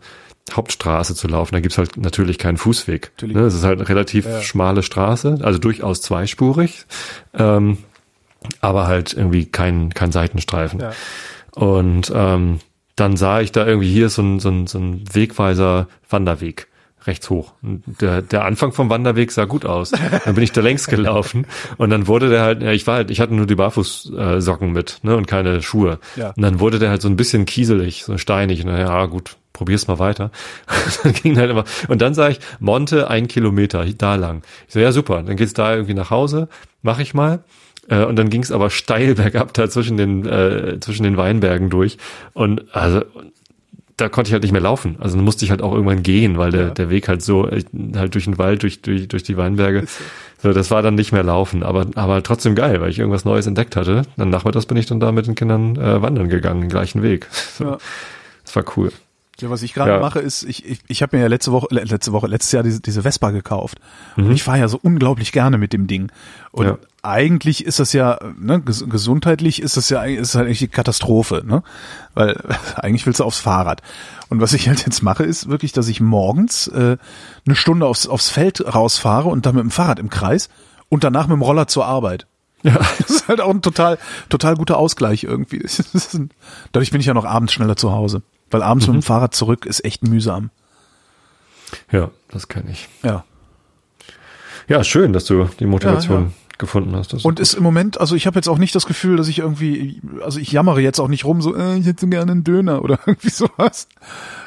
Hauptstraße 0.53 1.15
zu 1.15 1.27
laufen. 1.27 1.55
Da 1.55 1.61
gibt's 1.61 1.79
halt 1.79 1.97
natürlich 1.97 2.39
keinen 2.39 2.57
Fußweg. 2.57 3.13
Natürlich. 3.17 3.37
Ne, 3.37 3.43
Es 3.43 3.55
ist 3.55 3.65
halt 3.65 3.81
eine 3.81 3.89
relativ 3.89 4.43
schmale 4.43 4.83
Straße, 4.83 5.39
also 5.43 5.59
durchaus 5.59 6.03
zweispurig, 6.03 6.87
ähm, 7.35 7.79
aber 8.61 8.87
halt 8.87 9.15
irgendwie 9.15 9.47
kein, 9.47 9.93
kein 9.95 10.13
Seitenstreifen. 10.13 10.81
Ja. 10.81 10.93
Und 11.53 12.13
ähm, 12.15 12.61
dann 12.95 13.17
sah 13.17 13.41
ich 13.41 13.53
da 13.53 13.67
irgendwie 13.67 13.93
hier 13.93 14.09
so 14.09 14.23
ein, 14.23 14.39
so 14.39 14.51
ein, 14.51 14.67
so 14.67 14.79
ein 14.79 15.05
Wegweiser 15.13 15.89
Wanderweg 16.09 16.69
rechts 17.07 17.31
hoch. 17.31 17.53
Und 17.63 17.83
der, 18.01 18.23
der 18.23 18.45
Anfang 18.45 18.73
vom 18.73 18.91
Wanderweg 18.91 19.33
sah 19.33 19.45
gut 19.45 19.65
aus. 19.65 19.91
Dann 19.91 20.35
bin 20.35 20.45
ich 20.45 20.53
da 20.53 20.61
längs 20.61 20.87
gelaufen 20.87 21.47
und 21.77 21.91
dann 21.91 22.07
wurde 22.07 22.31
der 22.31 22.43
halt, 22.43 22.63
ja, 22.63 22.73
ich 22.73 22.87
war 22.87 22.97
halt, 22.97 23.11
ich 23.11 23.21
hatte 23.21 23.35
nur 23.35 23.47
die 23.47 23.55
Barfußsocken 23.55 24.73
mit, 24.73 25.01
ne, 25.03 25.17
und 25.17 25.27
keine 25.27 25.63
Schuhe. 25.63 25.99
Ja. 26.17 26.31
Und 26.31 26.43
dann 26.43 26.61
wurde 26.61 26.79
der 26.79 26.91
halt 26.91 27.03
so 27.03 27.09
ein 27.09 27.17
bisschen 27.17 27.47
kieselig, 27.47 28.05
so 28.05 28.19
steinig. 28.19 28.63
Und 28.63 28.69
dann, 28.69 28.79
ja, 28.79 29.07
gut, 29.07 29.37
probier's 29.53 29.87
mal 29.87 29.99
weiter. 29.99 30.31
dann 31.03 31.13
ging 31.13 31.37
halt 31.39 31.51
immer, 31.51 31.65
und 31.89 32.01
dann 32.03 32.15
sah 32.15 32.29
ich, 32.29 32.41
Monte 32.61 33.09
ein 33.09 33.29
Kilometer, 33.29 33.85
da 33.87 34.15
lang. 34.15 34.43
Ich 34.67 34.75
so, 34.75 34.81
ja, 34.81 34.93
super, 34.93 35.23
dann 35.23 35.37
geht's 35.37 35.55
da 35.55 35.75
irgendwie 35.75 35.95
nach 35.95 36.11
Hause, 36.11 36.49
mach 36.83 36.99
ich 36.99 37.15
mal. 37.15 37.45
Äh, 37.89 38.05
Und 38.05 38.17
dann 38.17 38.31
ging 38.31 38.43
es 38.43 38.53
aber 38.53 38.71
steil 38.71 39.15
bergab 39.17 39.53
da 39.55 39.69
zwischen 39.69 39.97
den, 39.97 40.27
äh, 40.27 40.79
zwischen 40.81 41.03
den 41.03 41.17
Weinbergen 41.17 41.71
durch. 41.71 41.99
Und 42.33 42.75
also 42.75 43.03
da 43.97 44.09
konnte 44.09 44.29
ich 44.29 44.33
halt 44.33 44.43
nicht 44.43 44.53
mehr 44.53 44.61
laufen. 44.61 44.97
Also 44.99 45.17
dann 45.17 45.25
musste 45.25 45.45
ich 45.45 45.51
halt 45.51 45.63
auch 45.63 45.73
irgendwann 45.73 46.03
gehen, 46.03 46.37
weil 46.37 46.51
der, 46.51 46.63
Ja. 46.63 46.71
der 46.71 46.91
Weg 46.91 47.09
halt 47.09 47.23
so, 47.23 47.47
äh, 47.49 47.63
halt 47.97 48.15
durch 48.15 48.25
den 48.25 48.39
Wald, 48.39 48.63
durch, 48.63 48.83
durch, 48.83 49.07
durch 49.09 49.23
die 49.23 49.37
Weinberge. 49.37 49.85
So, 50.43 50.53
das 50.53 50.71
war 50.71 50.83
dann 50.83 50.95
nicht 50.97 51.13
mehr 51.13 51.23
laufen, 51.23 51.63
aber, 51.63 51.87
aber 51.95 52.23
trotzdem 52.23 52.55
geil, 52.55 52.81
weil 52.81 52.91
ich 52.91 52.99
irgendwas 52.99 53.25
Neues 53.25 53.47
entdeckt 53.47 53.77
hatte. 53.77 54.03
Dann 54.17 54.31
nachmittags 54.31 54.67
bin 54.67 54.77
ich 54.77 54.87
dann 54.87 55.01
da 55.01 55.13
mit 55.13 55.27
den 55.27 55.35
Kindern 55.37 55.77
äh, 55.77 56.03
wandern 56.03 56.29
gegangen, 56.29 56.61
den 56.63 56.71
gleichen 56.71 57.03
Weg. 57.03 57.29
So, 57.59 57.65
Ja. 57.65 57.79
Das 58.45 58.57
war 58.57 58.65
cool. 58.77 58.91
Ja, 59.41 59.51
was 59.51 59.63
ich 59.63 59.75
gerade 59.75 59.91
Ja. 59.93 60.01
mache, 60.01 60.21
ist, 60.21 60.45
ich, 60.45 60.65
ich, 60.65 60.79
ich 60.87 61.03
habe 61.03 61.17
mir 61.17 61.23
ja 61.23 61.29
letzte 61.29 61.51
Woche, 61.51 61.67
le- 61.71 61.83
letzte 61.85 62.13
Woche, 62.13 62.29
letztes 62.29 62.53
Jahr 62.53 62.63
diese, 62.63 62.81
diese 62.81 63.03
Vespa 63.03 63.31
gekauft. 63.31 63.79
Und 64.17 64.31
ich 64.31 64.45
fahre 64.45 64.61
ja 64.61 64.69
so 64.69 64.79
unglaublich 64.81 65.33
gerne 65.33 65.59
mit 65.59 65.73
dem 65.73 65.89
Ding. 65.89 66.13
Und 66.53 66.67
Mhm. 66.67 66.71
Ja. 66.73 66.79
eigentlich 67.03 67.65
ist 67.65 67.81
das 67.81 67.93
ja, 67.93 68.19
ne, 68.39 68.61
ges 68.61 68.85
gesundheitlich 68.89 69.61
ist 69.61 69.77
das 69.77 69.91
ja 69.91 70.01
eigentlich- 70.01 70.21
ist 70.21 70.35
halt 70.37 70.47
eigentlich 70.47 70.61
die 70.61 70.69
Katastrophe, 70.69 71.43
ne? 71.45 71.65
Weil 72.15 72.37
eigentlich 72.77 73.07
willst 73.07 73.19
du 73.21 73.25
aufs 73.25 73.41
Fahrrad. 73.41 73.83
Und 74.29 74.41
was 74.41 74.53
ich 74.53 74.69
halt 74.69 74.87
jetzt 74.87 75.03
mache, 75.03 75.25
ist 75.25 75.49
wirklich, 75.49 75.73
dass 75.73 75.89
ich 75.89 76.01
morgens 76.01 76.69
äh, 76.69 76.97
eine 77.45 77.57
Stunde 77.57 77.87
aufs, 77.87 78.07
aufs 78.07 78.31
Feld 78.31 78.65
rausfahre 78.75 79.29
und 79.29 79.47
dann 79.47 79.57
mit 79.57 79.63
dem 79.65 79.71
Fahrrad 79.73 79.99
im 79.99 80.11
Kreis 80.11 80.49
und 80.89 81.03
danach 81.03 81.27
mit 81.27 81.35
dem 81.37 81.43
Roller 81.43 81.67
zur 81.67 81.87
Arbeit. 81.87 82.27
Ja. 82.63 82.79
Das 82.99 83.11
ist 83.11 83.29
halt 83.29 83.41
auch 83.41 83.51
ein 83.51 83.63
total, 83.63 83.99
total 84.29 84.55
guter 84.55 84.77
Ausgleich 84.79 85.25
irgendwie. 85.25 85.59
Ein, 86.15 86.31
dadurch 86.73 86.93
bin 86.93 87.01
ich 87.01 87.07
ja 87.07 87.15
noch 87.15 87.25
abends 87.25 87.53
schneller 87.53 87.75
zu 87.77 87.91
Hause. 87.93 88.23
Weil 88.51 88.63
abends 88.63 88.87
mit 88.87 88.95
dem 88.95 89.03
Fahrrad 89.03 89.35
zurück 89.35 89.67
ist 89.67 89.85
echt 89.85 90.07
mühsam. 90.07 90.51
Ja, 91.91 92.11
das 92.29 92.49
kenne 92.49 92.71
ich. 92.71 92.89
Ja. 93.03 93.25
Ja, 94.69 94.85
schön, 94.85 95.13
dass 95.13 95.25
du 95.25 95.49
die 95.59 95.67
Motivation 95.67 96.23
Ja, 96.23 96.27
ja. 96.29 96.33
gefunden 96.59 96.95
hast. 96.97 97.13
Das 97.13 97.25
Und 97.25 97.41
ist 97.41 97.55
im 97.55 97.63
Moment, 97.63 98.01
also 98.01 98.15
ich 98.15 98.27
habe 98.27 98.37
jetzt 98.37 98.49
auch 98.49 98.59
nicht 98.59 98.75
das 98.75 98.87
Gefühl, 98.87 99.17
dass 99.17 99.29
ich 99.29 99.41
irgendwie, 99.41 100.01
also 100.23 100.39
ich 100.39 100.53
jammere 100.53 100.81
jetzt 100.81 101.01
auch 101.01 101.09
nicht 101.09 101.25
rum, 101.25 101.43
so, 101.43 101.55
äh, 101.55 101.77
ich 101.77 101.87
hätte 101.87 102.07
gerne 102.09 102.33
einen 102.33 102.45
Döner 102.45 102.83
oder 102.83 102.99
irgendwie 103.07 103.31
sowas. 103.31 103.89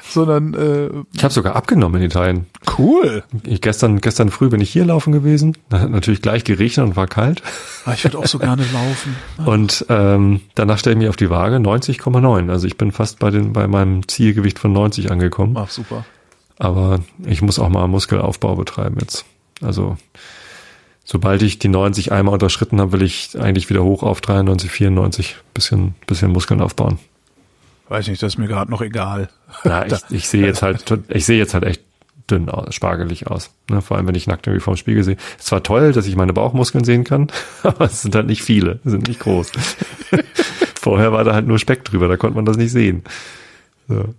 Sondern 0.10 0.53
äh, 0.53 0.89
ich 1.14 1.24
habe 1.24 1.34
sogar 1.34 1.55
abgenommen 1.55 2.01
in 2.01 2.08
Italien. 2.08 2.45
cool. 2.78 3.24
Ich, 3.43 3.62
gestern, 3.62 3.99
gestern 4.01 4.30
früh 4.30 4.49
bin 4.49 4.62
ich 4.62 4.70
hier 4.70 4.86
laufen 4.86 5.12
gewesen. 5.12 5.58
Da 5.70 5.80
hat 5.80 5.89
natürlich 5.89 6.22
gleich 6.22 6.43
geregnet 6.43 6.86
und 6.86 6.95
war 6.95 7.08
kalt. 7.08 7.41
Ah, 7.86 7.93
ich 7.93 8.03
würde 8.03 8.18
auch 8.18 8.26
so 8.26 8.39
gerne 8.39 8.64
laufen. 8.74 9.16
Und 9.45 9.86
ähm, 9.89 10.41
danach 10.55 10.78
stelle 10.78 10.95
ich 10.95 10.99
mich 10.99 11.10
auf 11.10 11.16
die 11.16 11.30
Waage 11.30 11.58
90,9. 11.58 12.49
Also 12.49 12.68
ich 12.68 12.78
bin 12.78 12.91
fast 12.91 13.20
bei, 13.20 13.30
den, 13.30 13.53
bei 13.53 13.68
meinem 13.68 14.08
Zielgewicht 14.08 14.60
von 14.60 14.74
90 14.74 15.12
angekommen. 15.12 15.55
Ach, 15.58 15.70
super. 15.70 16.05
Aber 16.58 16.99
ich 17.26 17.41
muss 17.41 17.60
auch 17.60 17.70
mal 17.70 17.88
Muskelaufbau 17.88 18.55
betreiben 18.55 18.97
jetzt. 18.99 19.26
Also 19.62 19.97
sobald 21.03 21.41
ich 21.41 21.60
die 21.60 21.70
90 21.70 22.12
einmal 22.12 22.34
unterschritten 22.34 22.80
habe, 22.82 22.93
will 22.93 23.01
ich 23.01 23.39
eigentlich 23.39 23.70
wieder 23.70 23.84
hoch 23.84 24.03
auf 24.03 24.22
93, 24.22 24.70
94. 24.70 25.36
Bisschen, 25.53 25.95
bisschen 26.05 26.32
Muskeln 26.32 26.62
aufbauen. 26.62 26.99
Weiß 27.90 28.08
nicht, 28.08 28.22
das 28.22 28.34
ist 28.34 28.38
mir 28.38 28.48
gerade 28.48 28.70
noch 28.70 28.82
egal. 28.82 29.30
Ja, 29.64 29.86
ich, 29.86 29.94
ich 30.10 30.28
sehe 30.28 30.46
jetzt 30.46 30.62
halt, 30.62 30.84
ich 31.10 31.26
sehe 31.26 31.38
jetzt 31.38 31.54
halt 31.54 31.64
echt 31.64 31.82
dünn 32.30 32.50
aus, 32.50 32.76
spargelig 32.76 33.28
aus. 33.28 33.52
Ne? 33.70 33.82
Vor 33.82 33.98
allem, 33.98 34.08
wenn 34.08 34.16
ich 34.16 34.28
nackt 34.28 34.48
irgendwie 34.48 34.64
vorm 34.64 34.78
Spiegel 34.78 35.04
sehe. 35.04 35.16
Es 35.36 35.44
ist 35.44 35.48
zwar 35.48 35.64
toll, 35.64 35.94
dass 35.94 36.06
ich 36.06 36.16
meine 36.16 36.34
Bauchmuskeln 36.34 36.84
sehen 36.84 37.04
kann, 37.04 37.28
aber 37.64 37.86
es 37.86 38.02
sind 38.02 38.16
halt 38.16 38.28
nicht 38.28 38.44
viele, 38.44 38.80
sind 38.84 39.08
nicht 39.08 39.22
groß. 39.22 39.52
Vorher 40.82 41.12
war 41.12 41.24
da 41.24 41.34
halt 41.34 41.48
nur 41.48 41.60
Speck 41.60 41.86
drüber, 41.86 42.08
da 42.08 42.18
konnte 42.18 42.36
man 42.36 42.46
das 42.46 42.58
nicht 42.58 42.72
sehen. 42.72 43.04
So. 43.88 44.14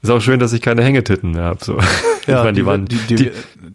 Ist 0.00 0.10
auch 0.10 0.20
schön, 0.20 0.38
dass 0.38 0.52
ich 0.52 0.62
keine 0.62 0.84
Hängetitten 0.84 1.32
mehr 1.32 1.44
habe. 1.44 1.64
So. 1.64 1.78
ich 2.22 2.28
meine, 2.28 2.52
die, 2.52 2.64
waren, 2.64 2.86
die, 2.86 2.96
die, 3.08 3.16
die, 3.16 3.30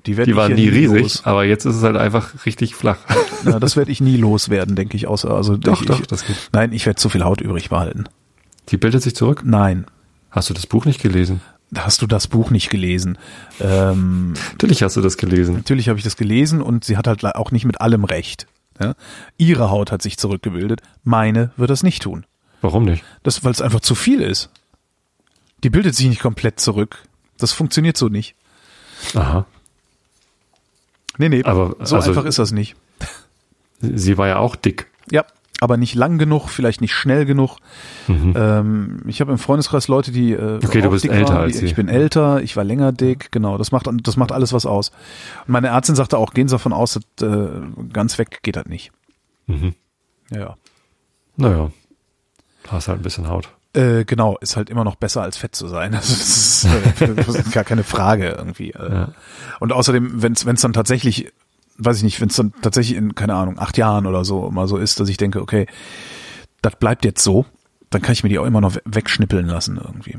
die, 0.05 0.23
die, 0.23 0.35
waren 0.35 0.51
ja 0.51 0.55
nie 0.55 0.69
riesig, 0.69 1.01
los. 1.01 1.25
aber 1.25 1.43
jetzt 1.43 1.65
ist 1.65 1.75
es 1.75 1.83
halt 1.83 1.97
einfach 1.97 2.45
richtig 2.45 2.75
flach. 2.75 2.99
Ja, 3.45 3.59
das 3.59 3.75
werde 3.75 3.91
ich 3.91 3.99
nie 3.99 4.15
loswerden, 4.15 4.75
denke 4.75 4.95
ich. 4.95 5.07
Außer, 5.07 5.31
also 5.31 5.57
Doch, 5.57 5.81
ich, 5.81 5.87
doch, 5.87 6.05
das 6.05 6.25
geht. 6.25 6.37
Nein, 6.53 6.71
ich 6.71 6.85
werde 6.85 6.95
zu 6.95 7.09
viel 7.09 7.25
Haut 7.25 7.41
übrig 7.41 7.69
behalten. 7.69 8.05
Die 8.69 8.77
bildet 8.77 9.03
sich 9.03 9.15
zurück. 9.15 9.41
Nein, 9.45 9.85
Hast 10.31 10.49
du 10.49 10.53
das 10.55 10.65
Buch 10.65 10.85
nicht 10.85 11.01
gelesen? 11.01 11.41
hast 11.75 12.01
du 12.03 12.07
das 12.07 12.27
Buch 12.27 12.49
nicht 12.51 12.69
gelesen? 12.69 13.17
Ähm, 13.59 14.33
Natürlich 14.51 14.81
hast 14.83 14.95
du 14.95 15.01
das 15.01 15.17
gelesen. 15.17 15.55
natürlich 15.55 15.89
habe 15.89 15.97
ich 15.97 16.03
das 16.03 16.15
gelesen 16.15 16.61
und 16.61 16.83
sie 16.85 16.97
hat 16.97 17.07
halt 17.07 17.23
auch 17.25 17.49
nicht 17.51 17.65
mit 17.65 17.81
allem 17.81 18.03
recht. 18.03 18.45
Ja? 18.79 18.93
Ihre 19.37 19.69
Haut 19.71 19.91
hat 19.91 20.01
sich 20.03 20.17
zurückgebildet, 20.17 20.81
meine 21.03 21.51
wird 21.57 21.69
das 21.71 21.81
nicht 21.83 22.03
tun. 22.03 22.25
Warum 22.61 22.85
nicht? 22.85 23.03
Das, 23.23 23.43
weil 23.43 23.51
es 23.51 23.61
einfach 23.61 23.79
zu 23.81 23.93
viel 23.95 24.21
ist. 24.21 24.49
Die 25.63 25.69
bildet 25.69 25.95
sich 25.95 26.07
nicht 26.07 26.21
komplett 26.21 26.59
zurück. 26.59 26.97
Das 27.37 27.51
funktioniert 27.53 27.97
so 27.97 28.07
nicht. 28.07 28.35
Aha. 29.15 29.45
Nee, 31.17 31.29
nee, 31.29 31.43
Aber, 31.43 31.75
so 31.85 31.95
also- 31.95 32.09
einfach 32.09 32.25
ist 32.25 32.39
das 32.39 32.51
nicht. 32.51 32.75
Sie 33.81 34.17
war 34.17 34.27
ja 34.27 34.37
auch 34.37 34.55
dick. 34.55 34.87
Ja, 35.11 35.25
aber 35.63 35.77
nicht 35.77 35.95
lang 35.95 36.17
genug, 36.17 36.49
vielleicht 36.49 36.81
nicht 36.81 36.93
schnell 36.93 37.25
genug. 37.25 37.57
Ähm, 38.07 39.01
ich 39.07 39.21
habe 39.21 39.31
im 39.31 39.37
Freundeskreis 39.37 39.87
Leute, 39.87 40.11
die 40.11 40.33
äh, 40.33 40.57
Mhm. 40.57 40.59
Okay, 40.65 40.81
du 40.81 40.89
bist 40.89 41.03
dick 41.05 41.11
älter 41.11 41.33
waren. 41.33 41.41
als 41.43 41.57
sie. 41.57 41.65
Ich 41.65 41.75
bin 41.75 41.87
älter, 41.87 42.41
ich 42.43 42.55
war 42.55 42.63
länger 42.63 42.91
dick, 42.91 43.31
genau. 43.31 43.57
Das 43.57 43.71
macht 43.71 43.87
das 43.91 44.17
macht 44.17 44.31
alles 44.31 44.53
was 44.53 44.65
aus. 44.65 44.89
Und 45.47 45.53
meine 45.53 45.67
Ärztin 45.69 45.95
sagte 45.95 46.17
auch, 46.17 46.33
gehen 46.33 46.47
Sie 46.47 46.53
davon 46.53 46.73
aus, 46.73 46.99
dass, 47.17 47.27
äh, 47.27 47.47
ganz 47.91 48.17
weg 48.17 48.39
geht 48.43 48.55
das 48.57 48.65
nicht. 48.65 48.91
Mhm. 49.47 49.73
Ja. 50.29 50.57
Naja. 51.37 51.71
Hast 52.67 52.87
halt 52.87 52.99
ein 52.99 53.03
bisschen 53.03 53.27
Haut. 53.27 53.49
Äh, 53.75 54.05
genau, 54.05 54.37
ist 54.39 54.55
halt 54.55 54.69
immer 54.69 54.83
noch 54.83 54.95
besser 54.95 55.23
als 55.23 55.35
fett 55.37 55.55
zu 55.55 55.67
sein. 55.67 55.93
Also 55.95 56.13
das 56.13 56.29
ist, 56.29 57.01
äh, 57.01 57.15
das 57.15 57.27
ist 57.35 57.51
gar 57.51 57.63
keine 57.63 57.83
Frage 57.83 58.29
irgendwie. 58.29 58.69
Äh. 58.71 58.91
Ja. 58.93 59.09
Und 59.59 59.73
außerdem, 59.73 60.21
wenn 60.21 60.33
es 60.33 60.61
dann 60.61 60.73
tatsächlich, 60.73 61.31
weiß 61.77 61.97
ich 61.97 62.03
nicht, 62.03 62.21
wenn 62.21 62.29
es 62.29 62.35
dann 62.35 62.53
tatsächlich 62.61 62.97
in, 62.97 63.15
keine 63.15 63.35
Ahnung, 63.35 63.57
acht 63.59 63.77
Jahren 63.77 64.05
oder 64.05 64.25
so 64.25 64.49
mal 64.51 64.67
so 64.67 64.77
ist, 64.77 64.99
dass 64.99 65.09
ich 65.09 65.17
denke, 65.17 65.41
okay, 65.41 65.65
das 66.61 66.75
bleibt 66.77 67.05
jetzt 67.05 67.23
so, 67.23 67.45
dann 67.89 68.01
kann 68.01 68.13
ich 68.13 68.23
mir 68.23 68.29
die 68.29 68.39
auch 68.39 68.45
immer 68.45 68.61
noch 68.61 68.75
we- 68.75 68.81
wegschnippeln 68.85 69.47
lassen 69.47 69.79
irgendwie. 69.83 70.17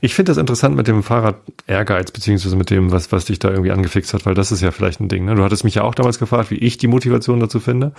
Ich 0.00 0.14
finde 0.14 0.30
das 0.30 0.36
interessant 0.36 0.76
mit 0.76 0.86
dem 0.86 1.02
Fahrrad 1.02 1.36
Ehrgeiz, 1.66 2.12
beziehungsweise 2.12 2.54
mit 2.56 2.70
dem, 2.70 2.92
was, 2.92 3.10
was 3.10 3.24
dich 3.24 3.38
da 3.40 3.50
irgendwie 3.50 3.72
angefixt 3.72 4.14
hat, 4.14 4.24
weil 4.24 4.34
das 4.34 4.52
ist 4.52 4.60
ja 4.60 4.70
vielleicht 4.70 5.00
ein 5.00 5.08
Ding. 5.08 5.24
Ne? 5.24 5.34
Du 5.34 5.42
hattest 5.42 5.64
mich 5.64 5.74
ja 5.74 5.82
auch 5.82 5.94
damals 5.94 6.18
gefragt, 6.18 6.50
wie 6.50 6.58
ich 6.58 6.78
die 6.78 6.86
Motivation 6.86 7.40
dazu 7.40 7.58
finde. 7.58 7.92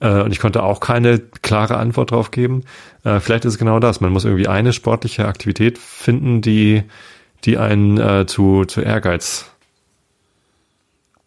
Äh, 0.00 0.22
und 0.22 0.32
ich 0.32 0.40
konnte 0.40 0.64
auch 0.64 0.80
keine 0.80 1.20
klare 1.20 1.76
Antwort 1.76 2.10
drauf 2.10 2.32
geben. 2.32 2.64
Äh, 3.04 3.20
vielleicht 3.20 3.44
ist 3.44 3.54
es 3.54 3.58
genau 3.58 3.78
das. 3.78 4.00
Man 4.00 4.12
muss 4.12 4.24
irgendwie 4.24 4.48
eine 4.48 4.72
sportliche 4.72 5.28
Aktivität 5.28 5.78
finden, 5.78 6.42
die, 6.42 6.82
die 7.44 7.56
einen 7.56 7.98
äh, 7.98 8.26
zu, 8.26 8.64
zu 8.64 8.80
Ehrgeiz 8.80 9.52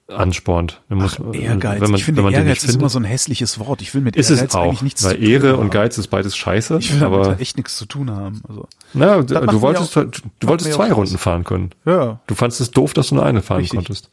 anspornt. 0.10 0.82
Man 0.90 1.00
muss, 1.00 1.20
Ehrgeiz. 1.34 1.82
Wenn 1.82 1.92
man, 1.92 2.00
ich 2.00 2.06
finde, 2.06 2.18
wenn 2.20 2.24
man 2.26 2.34
den 2.34 2.40
Ehrgeiz 2.44 2.58
ist 2.58 2.62
findet, 2.66 2.82
immer 2.82 2.90
so 2.90 3.00
ein 3.00 3.04
hässliches 3.06 3.60
Wort. 3.60 3.82
Ich 3.82 3.94
will 3.94 4.02
mit 4.02 4.16
ist 4.16 4.30
Ehrgeiz 4.30 4.50
es 4.50 4.56
auch, 4.56 4.64
eigentlich 4.64 4.82
nichts 4.82 5.04
weil 5.04 5.12
zu 5.12 5.18
tun 5.18 5.28
Ehre 5.30 5.50
haben. 5.54 5.60
und 5.60 5.72
Geiz 5.72 5.98
ist 5.98 6.08
beides 6.08 6.36
scheiße. 6.36 6.78
Ich 6.80 6.92
will 6.94 7.00
damit 7.00 7.20
aber 7.28 7.40
echt 7.40 7.58
nichts 7.58 7.78
zu 7.78 7.86
tun 7.86 8.10
haben. 8.12 8.42
Also, 8.48 8.68
na, 8.94 9.22
du 9.22 9.62
wolltest, 9.62 9.98
auch- 9.98 10.04
du 10.06 10.20
macht 10.22 10.44
wolltest 10.44 10.74
zwei 10.74 10.92
Runden 10.92 11.12
Spaß. 11.12 11.22
fahren 11.22 11.44
können. 11.44 11.72
ja, 11.86 12.20
Du 12.28 12.36
fandest 12.36 12.62
es 12.62 12.72
doof, 12.72 12.94
dass 12.94 13.10
du 13.10 13.16
nur 13.16 13.26
eine 13.26 13.42
fahren 13.42 13.60
Richtig. 13.62 13.78
konntest. 13.78 14.10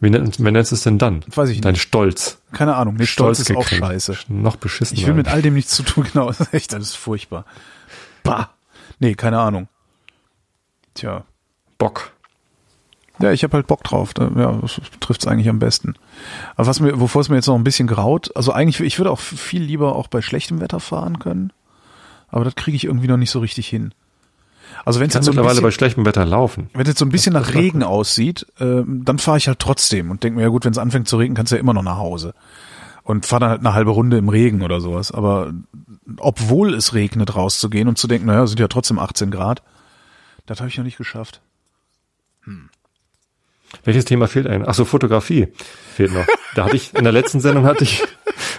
Wie, 0.00 0.10
nennt, 0.10 0.36
wer 0.42 0.50
nennst 0.50 0.72
du 0.72 0.74
es 0.74 0.82
denn 0.82 0.98
dann? 0.98 1.24
Weiß 1.32 1.48
ich 1.48 1.56
nicht. 1.56 1.64
Dein 1.64 1.76
Stolz. 1.76 2.38
keine 2.52 2.74
Ahnung. 2.74 2.96
Nee, 2.98 3.06
Stolz, 3.06 3.38
ist 3.38 3.54
auch 3.56 3.66
scheiße. 3.68 4.16
Noch 4.28 4.56
beschissen. 4.56 4.96
Ich 4.96 5.06
will 5.06 5.14
mit 5.14 5.28
all 5.28 5.42
dem 5.42 5.54
nichts 5.54 5.74
zu 5.76 5.84
tun, 5.84 6.06
genau. 6.12 6.26
Das 6.26 6.40
ist 6.40 6.52
echt, 6.54 6.72
das 6.72 6.82
ist 6.82 6.96
furchtbar. 6.96 7.44
Bah. 8.24 8.50
Nee, 8.98 9.14
keine 9.14 9.38
Ahnung. 9.38 9.68
Tja. 10.94 11.24
Bock. 11.78 12.12
Ja, 13.20 13.32
ich 13.32 13.44
habe 13.44 13.54
halt 13.54 13.66
Bock 13.66 13.84
drauf. 13.84 14.14
Ja, 14.18 14.52
das 14.60 14.80
trifft's 15.00 15.26
eigentlich 15.26 15.48
am 15.48 15.58
besten. 15.58 15.94
Aber 16.56 16.66
was 16.66 16.80
mir, 16.80 16.98
wovor 16.98 17.20
es 17.20 17.28
mir 17.28 17.36
jetzt 17.36 17.46
noch 17.46 17.54
ein 17.54 17.64
bisschen 17.64 17.86
graut, 17.86 18.34
also 18.34 18.52
eigentlich, 18.52 18.80
ich 18.80 18.98
würde 18.98 19.10
auch 19.10 19.20
viel 19.20 19.62
lieber 19.62 19.96
auch 19.96 20.08
bei 20.08 20.22
schlechtem 20.22 20.60
Wetter 20.60 20.80
fahren 20.80 21.18
können. 21.18 21.52
Aber 22.28 22.44
das 22.44 22.54
kriege 22.54 22.76
ich 22.76 22.84
irgendwie 22.84 23.08
noch 23.08 23.18
nicht 23.18 23.30
so 23.30 23.40
richtig 23.40 23.68
hin. 23.68 23.92
Also 24.84 25.00
wenn 25.00 25.08
es 25.08 25.14
jetzt 25.14 25.26
so 25.26 25.30
ein 25.30 25.34
mittlerweile 25.34 25.60
bei 25.60 25.68
bisschen, 25.68 25.78
schlechtem 25.78 26.06
Wetter 26.06 26.24
laufen. 26.24 26.70
wenn 26.72 26.82
es 26.82 26.88
jetzt 26.88 26.98
so 26.98 27.04
ein 27.04 27.10
bisschen 27.10 27.34
nach 27.34 27.54
Regen 27.54 27.82
aussieht, 27.82 28.46
ähm, 28.58 29.02
dann 29.04 29.18
fahre 29.18 29.36
ich 29.38 29.48
halt 29.48 29.58
trotzdem 29.58 30.10
und 30.10 30.24
denke 30.24 30.38
mir, 30.38 30.42
ja 30.42 30.48
gut, 30.48 30.64
wenn 30.64 30.72
es 30.72 30.78
anfängt 30.78 31.08
zu 31.08 31.18
regnen, 31.18 31.36
kannst 31.36 31.52
du 31.52 31.56
ja 31.56 31.60
immer 31.60 31.74
noch 31.74 31.82
nach 31.82 31.98
Hause. 31.98 32.34
Und 33.04 33.26
fahre 33.26 33.40
dann 33.40 33.50
halt 33.50 33.60
eine 33.60 33.74
halbe 33.74 33.90
Runde 33.90 34.16
im 34.16 34.28
Regen 34.28 34.62
oder 34.62 34.80
sowas. 34.80 35.12
Aber 35.12 35.52
obwohl 36.18 36.74
es 36.74 36.94
regnet, 36.94 37.34
rauszugehen 37.36 37.88
und 37.88 37.98
zu 37.98 38.06
denken, 38.06 38.26
naja, 38.26 38.46
sind 38.46 38.60
ja 38.60 38.68
trotzdem 38.68 38.98
18 38.98 39.30
Grad, 39.30 39.62
das 40.46 40.60
habe 40.60 40.68
ich 40.68 40.78
noch 40.78 40.84
nicht 40.84 40.98
geschafft. 40.98 41.42
Welches 43.84 44.04
Thema 44.04 44.28
fehlt 44.28 44.46
einem? 44.46 44.64
Ach 44.66 44.74
so, 44.74 44.84
Fotografie 44.84 45.48
fehlt 45.94 46.12
noch. 46.12 46.26
Da 46.54 46.64
hatte 46.66 46.76
ich, 46.76 46.94
in 46.94 47.04
der 47.04 47.12
letzten 47.12 47.40
Sendung 47.40 47.64
hatte 47.64 47.84
ich, 47.84 48.02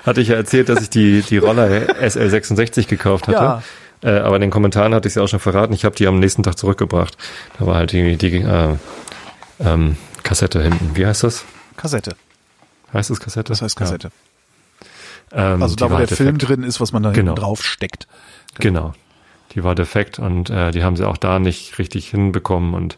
hatte 0.05 0.21
ich 0.21 0.29
ja 0.29 0.35
erzählt, 0.35 0.69
dass 0.69 0.81
ich 0.81 0.89
die, 0.89 1.21
die 1.21 1.37
Roller 1.37 1.67
SL66 2.01 2.87
gekauft 2.87 3.27
hatte. 3.27 3.37
Ja. 3.37 3.63
Äh, 4.03 4.19
aber 4.19 4.35
in 4.35 4.41
den 4.41 4.51
Kommentaren 4.51 4.93
hatte 4.93 5.07
ich 5.07 5.15
ja 5.15 5.21
auch 5.21 5.27
schon 5.27 5.39
verraten. 5.39 5.73
Ich 5.73 5.85
habe 5.85 5.95
die 5.95 6.07
am 6.07 6.19
nächsten 6.19 6.43
Tag 6.43 6.57
zurückgebracht. 6.57 7.15
Da 7.59 7.65
war 7.67 7.75
halt 7.75 7.91
die, 7.91 8.17
die 8.17 8.37
äh, 8.37 8.75
ähm, 9.59 9.97
Kassette 10.23 10.61
hinten. 10.61 10.95
Wie 10.95 11.05
heißt 11.05 11.23
das? 11.23 11.45
Kassette. 11.77 12.15
Heißt 12.91 13.09
das 13.09 13.19
Kassette? 13.19 13.49
Das 13.51 13.61
heißt 13.61 13.75
Kassette. 13.75 14.11
Ja. 15.31 15.53
Ähm, 15.53 15.63
also 15.63 15.75
da, 15.75 15.89
wo 15.89 15.97
der 15.97 16.07
Film 16.07 16.37
drin 16.37 16.63
ist, 16.63 16.81
was 16.81 16.91
man 16.91 17.03
da 17.03 17.11
Genau. 17.11 17.31
hinten 17.31 17.41
drauf 17.41 17.63
steckt. 17.63 18.07
Genau. 18.59 18.93
Die 19.53 19.63
war 19.63 19.75
defekt 19.75 20.19
und 20.19 20.49
äh, 20.49 20.71
die 20.71 20.83
haben 20.83 20.95
sie 20.95 21.07
auch 21.07 21.17
da 21.17 21.39
nicht 21.39 21.77
richtig 21.79 22.09
hinbekommen 22.09 22.73
und 22.73 22.97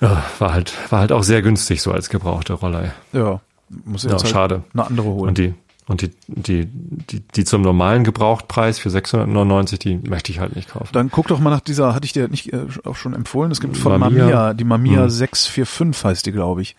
ja, 0.00 0.22
war 0.38 0.52
halt 0.54 0.72
war 0.90 1.00
halt 1.00 1.12
auch 1.12 1.22
sehr 1.22 1.42
günstig 1.42 1.82
so 1.82 1.92
als 1.92 2.08
gebrauchte 2.10 2.54
Rollei. 2.54 2.92
Ja, 3.12 3.40
muss 3.84 4.04
Ja, 4.04 4.10
jetzt 4.12 4.24
halt 4.24 4.32
schade. 4.32 4.64
eine 4.72 4.86
andere 4.86 5.06
holen. 5.08 5.28
Und 5.28 5.38
die 5.38 5.54
und 5.86 6.02
die 6.02 6.10
die 6.28 6.66
die 6.66 7.20
die 7.20 7.44
zum 7.44 7.62
normalen 7.62 8.04
Gebrauchtpreis 8.04 8.78
für 8.78 8.90
699, 8.90 9.78
die 9.80 9.96
möchte 10.08 10.30
ich 10.30 10.38
halt 10.38 10.54
nicht 10.54 10.68
kaufen. 10.70 10.88
Dann 10.92 11.10
guck 11.10 11.26
doch 11.26 11.40
mal 11.40 11.50
nach 11.50 11.60
dieser, 11.60 11.94
hatte 11.94 12.04
ich 12.04 12.12
dir 12.12 12.28
nicht 12.28 12.52
äh, 12.52 12.60
auch 12.84 12.94
schon 12.94 13.12
empfohlen, 13.12 13.50
es 13.50 13.60
gibt 13.60 13.76
von 13.76 13.98
Mamiya. 13.98 14.22
Mamiya, 14.24 14.54
die 14.54 14.64
Mamiya 14.64 15.02
Hm. 15.02 15.10
645 15.10 16.04
heißt 16.04 16.26
die, 16.26 16.32
glaube 16.32 16.62
ich. 16.62 16.76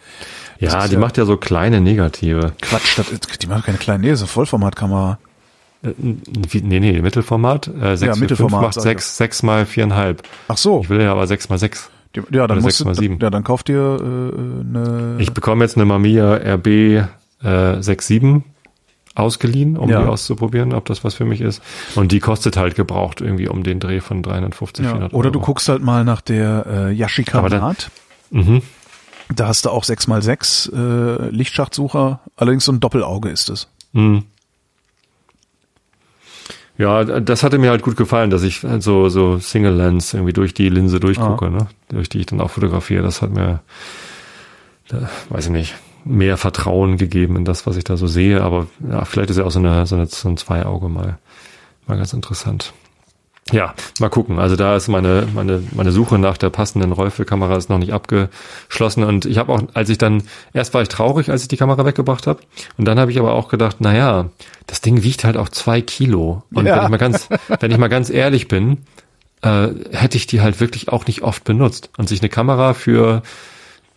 Das 0.61 0.71
Ja, 0.73 0.87
die 0.87 0.95
macht 0.97 1.17
ja 1.17 1.25
so 1.25 1.35
kleine 1.35 1.81
Negative. 1.81 2.53
Quatsch, 2.61 2.97
das, 2.97 3.07
die 3.39 3.47
macht 3.47 3.65
keine 3.65 3.77
kleine, 3.79 3.99
nee, 4.01 4.09
das 4.11 4.19
ist 4.19 4.23
eine 4.23 4.29
Vollformatkamera. 4.29 5.19
Äh, 5.83 5.89
wie- 5.97 6.61
Nee, 6.61 6.79
nee, 6.79 7.01
Mittelformat. 7.01 7.67
Äh, 7.67 7.97
6 7.97 8.17
Mittelformat, 8.19 8.61
macht 8.61 8.73
sag 8.75 8.83
6, 8.83 9.17
6 9.17 9.43
mal 9.43 9.65
4,5. 9.65 10.19
Ach 10.47 10.55
so, 10.57 10.81
Ich 10.83 10.89
will 10.89 11.01
ja 11.01 11.11
aber 11.11 11.27
6 11.27 11.49
mal 11.49 11.57
6. 11.57 11.89
die, 12.15 12.21
ja, 12.31 12.47
dann 12.47 12.61
musst 12.61 12.79
du, 12.79 12.85
6x7. 12.85 13.21
ja, 13.21 13.29
dann 13.29 13.43
kauft 13.43 13.67
dir 13.67 13.97
äh, 13.99 14.03
eine, 14.77 15.15
Ich 15.19 15.33
bekomme 15.33 15.63
jetzt 15.63 15.75
eine 15.77 15.85
Mamiya 15.85 16.33
RB 16.55 16.67
äh, 16.67 17.81
67 17.81 18.43
ausgeliehen, 19.15 19.77
um 19.77 19.89
Ja. 19.89 20.01
die 20.01 20.07
auszuprobieren, 20.07 20.73
ob 20.73 20.85
das 20.85 21.03
was 21.03 21.13
für 21.15 21.25
mich 21.25 21.41
ist. 21.41 21.61
Und 21.95 22.11
die 22.11 22.19
kostet 22.19 22.55
halt 22.57 22.75
gebraucht 22.75 23.19
irgendwie 23.21 23.47
um 23.49 23.63
den 23.63 23.79
Dreh 23.79 23.99
von 23.99 24.23
350, 24.23 24.85
ja, 24.85 24.91
400 24.91 25.13
oder 25.13 25.31
du 25.31 25.39
Euro. 25.39 25.45
guckst 25.47 25.67
halt 25.69 25.81
mal 25.83 26.03
nach 26.05 26.21
der 26.21 26.65
äh, 26.67 26.91
Yashica 26.93 27.41
Naht. 27.49 27.91
Mhm. 28.29 28.61
Da 29.33 29.47
hast 29.47 29.65
du 29.65 29.69
auch 29.69 29.83
6x6 29.83 30.73
äh, 30.73 31.29
Lichtschachtsucher, 31.29 32.19
allerdings 32.37 32.65
so 32.65 32.71
ein 32.71 32.79
Doppelauge 32.79 33.29
ist 33.29 33.49
es. 33.49 33.67
Mhm. 33.93 34.23
Ja, 36.81 37.03
das 37.03 37.43
hatte 37.43 37.59
mir 37.59 37.69
halt 37.69 37.83
gut 37.83 37.95
gefallen, 37.95 38.31
dass 38.31 38.41
ich 38.41 38.63
halt 38.63 38.81
so, 38.81 39.07
so 39.09 39.37
Single 39.37 39.75
Lens 39.75 40.15
irgendwie 40.15 40.33
durch 40.33 40.55
die 40.55 40.67
Linse 40.67 40.99
durchgucke, 40.99 41.51
ne? 41.51 41.67
durch 41.89 42.09
die 42.09 42.21
ich 42.21 42.25
dann 42.25 42.41
auch 42.41 42.49
fotografiere. 42.49 43.03
Das 43.03 43.21
hat 43.21 43.29
mir, 43.29 43.59
da, 44.87 45.07
weiß 45.29 45.45
ich 45.45 45.51
nicht, 45.51 45.75
mehr 46.05 46.37
Vertrauen 46.37 46.97
gegeben 46.97 47.35
in 47.35 47.45
das, 47.45 47.67
was 47.67 47.77
ich 47.77 47.83
da 47.83 47.97
so 47.97 48.07
sehe. 48.07 48.41
Aber 48.41 48.65
ja, 48.89 49.05
vielleicht 49.05 49.29
ist 49.29 49.37
ja 49.37 49.43
auch 49.43 49.51
so, 49.51 49.59
eine, 49.59 49.85
so, 49.85 49.95
eine, 49.95 50.07
so 50.07 50.27
ein 50.27 50.37
Zweiauge 50.37 50.89
mal, 50.89 51.19
mal 51.85 51.97
ganz 51.97 52.13
interessant. 52.13 52.73
Ja, 53.51 53.73
mal 53.99 54.09
gucken. 54.09 54.39
Also 54.39 54.55
da 54.55 54.75
ist 54.75 54.87
meine, 54.87 55.27
meine, 55.33 55.61
meine 55.75 55.91
Suche 55.91 56.17
nach 56.17 56.37
der 56.37 56.49
passenden 56.49 56.91
Rollfilmkamera 56.91 57.55
ist 57.57 57.69
noch 57.69 57.77
nicht 57.79 57.93
abgeschlossen. 57.93 59.03
Und 59.03 59.25
ich 59.25 59.37
habe 59.37 59.51
auch, 59.53 59.61
als 59.73 59.89
ich 59.89 59.97
dann, 59.97 60.23
erst 60.53 60.73
war 60.73 60.81
ich 60.81 60.89
traurig, 60.89 61.29
als 61.29 61.41
ich 61.43 61.47
die 61.47 61.57
Kamera 61.57 61.85
weggebracht 61.85 62.27
habe. 62.27 62.39
Und 62.77 62.85
dann 62.85 62.99
habe 62.99 63.11
ich 63.11 63.19
aber 63.19 63.33
auch 63.33 63.49
gedacht, 63.49 63.77
na 63.79 63.95
ja, 63.95 64.29
das 64.67 64.81
Ding 64.81 65.03
wiegt 65.03 65.23
halt 65.23 65.37
auch 65.37 65.49
zwei 65.49 65.81
Kilo. 65.81 66.43
Und 66.53 66.65
Ja. 66.65 66.77
wenn 66.77 66.83
ich 66.83 66.89
mal 66.89 66.97
ganz, 66.97 67.29
wenn 67.59 67.71
ich 67.71 67.77
mal 67.77 67.87
ganz 67.89 68.09
ehrlich 68.09 68.47
bin, 68.47 68.77
äh, 69.41 69.67
hätte 69.91 70.17
ich 70.17 70.27
die 70.27 70.41
halt 70.41 70.59
wirklich 70.59 70.89
auch 70.89 71.05
nicht 71.07 71.21
oft 71.23 71.43
benutzt. 71.43 71.89
Und 71.97 72.07
sich 72.09 72.21
eine 72.21 72.29
Kamera 72.29 72.73
für, 72.73 73.23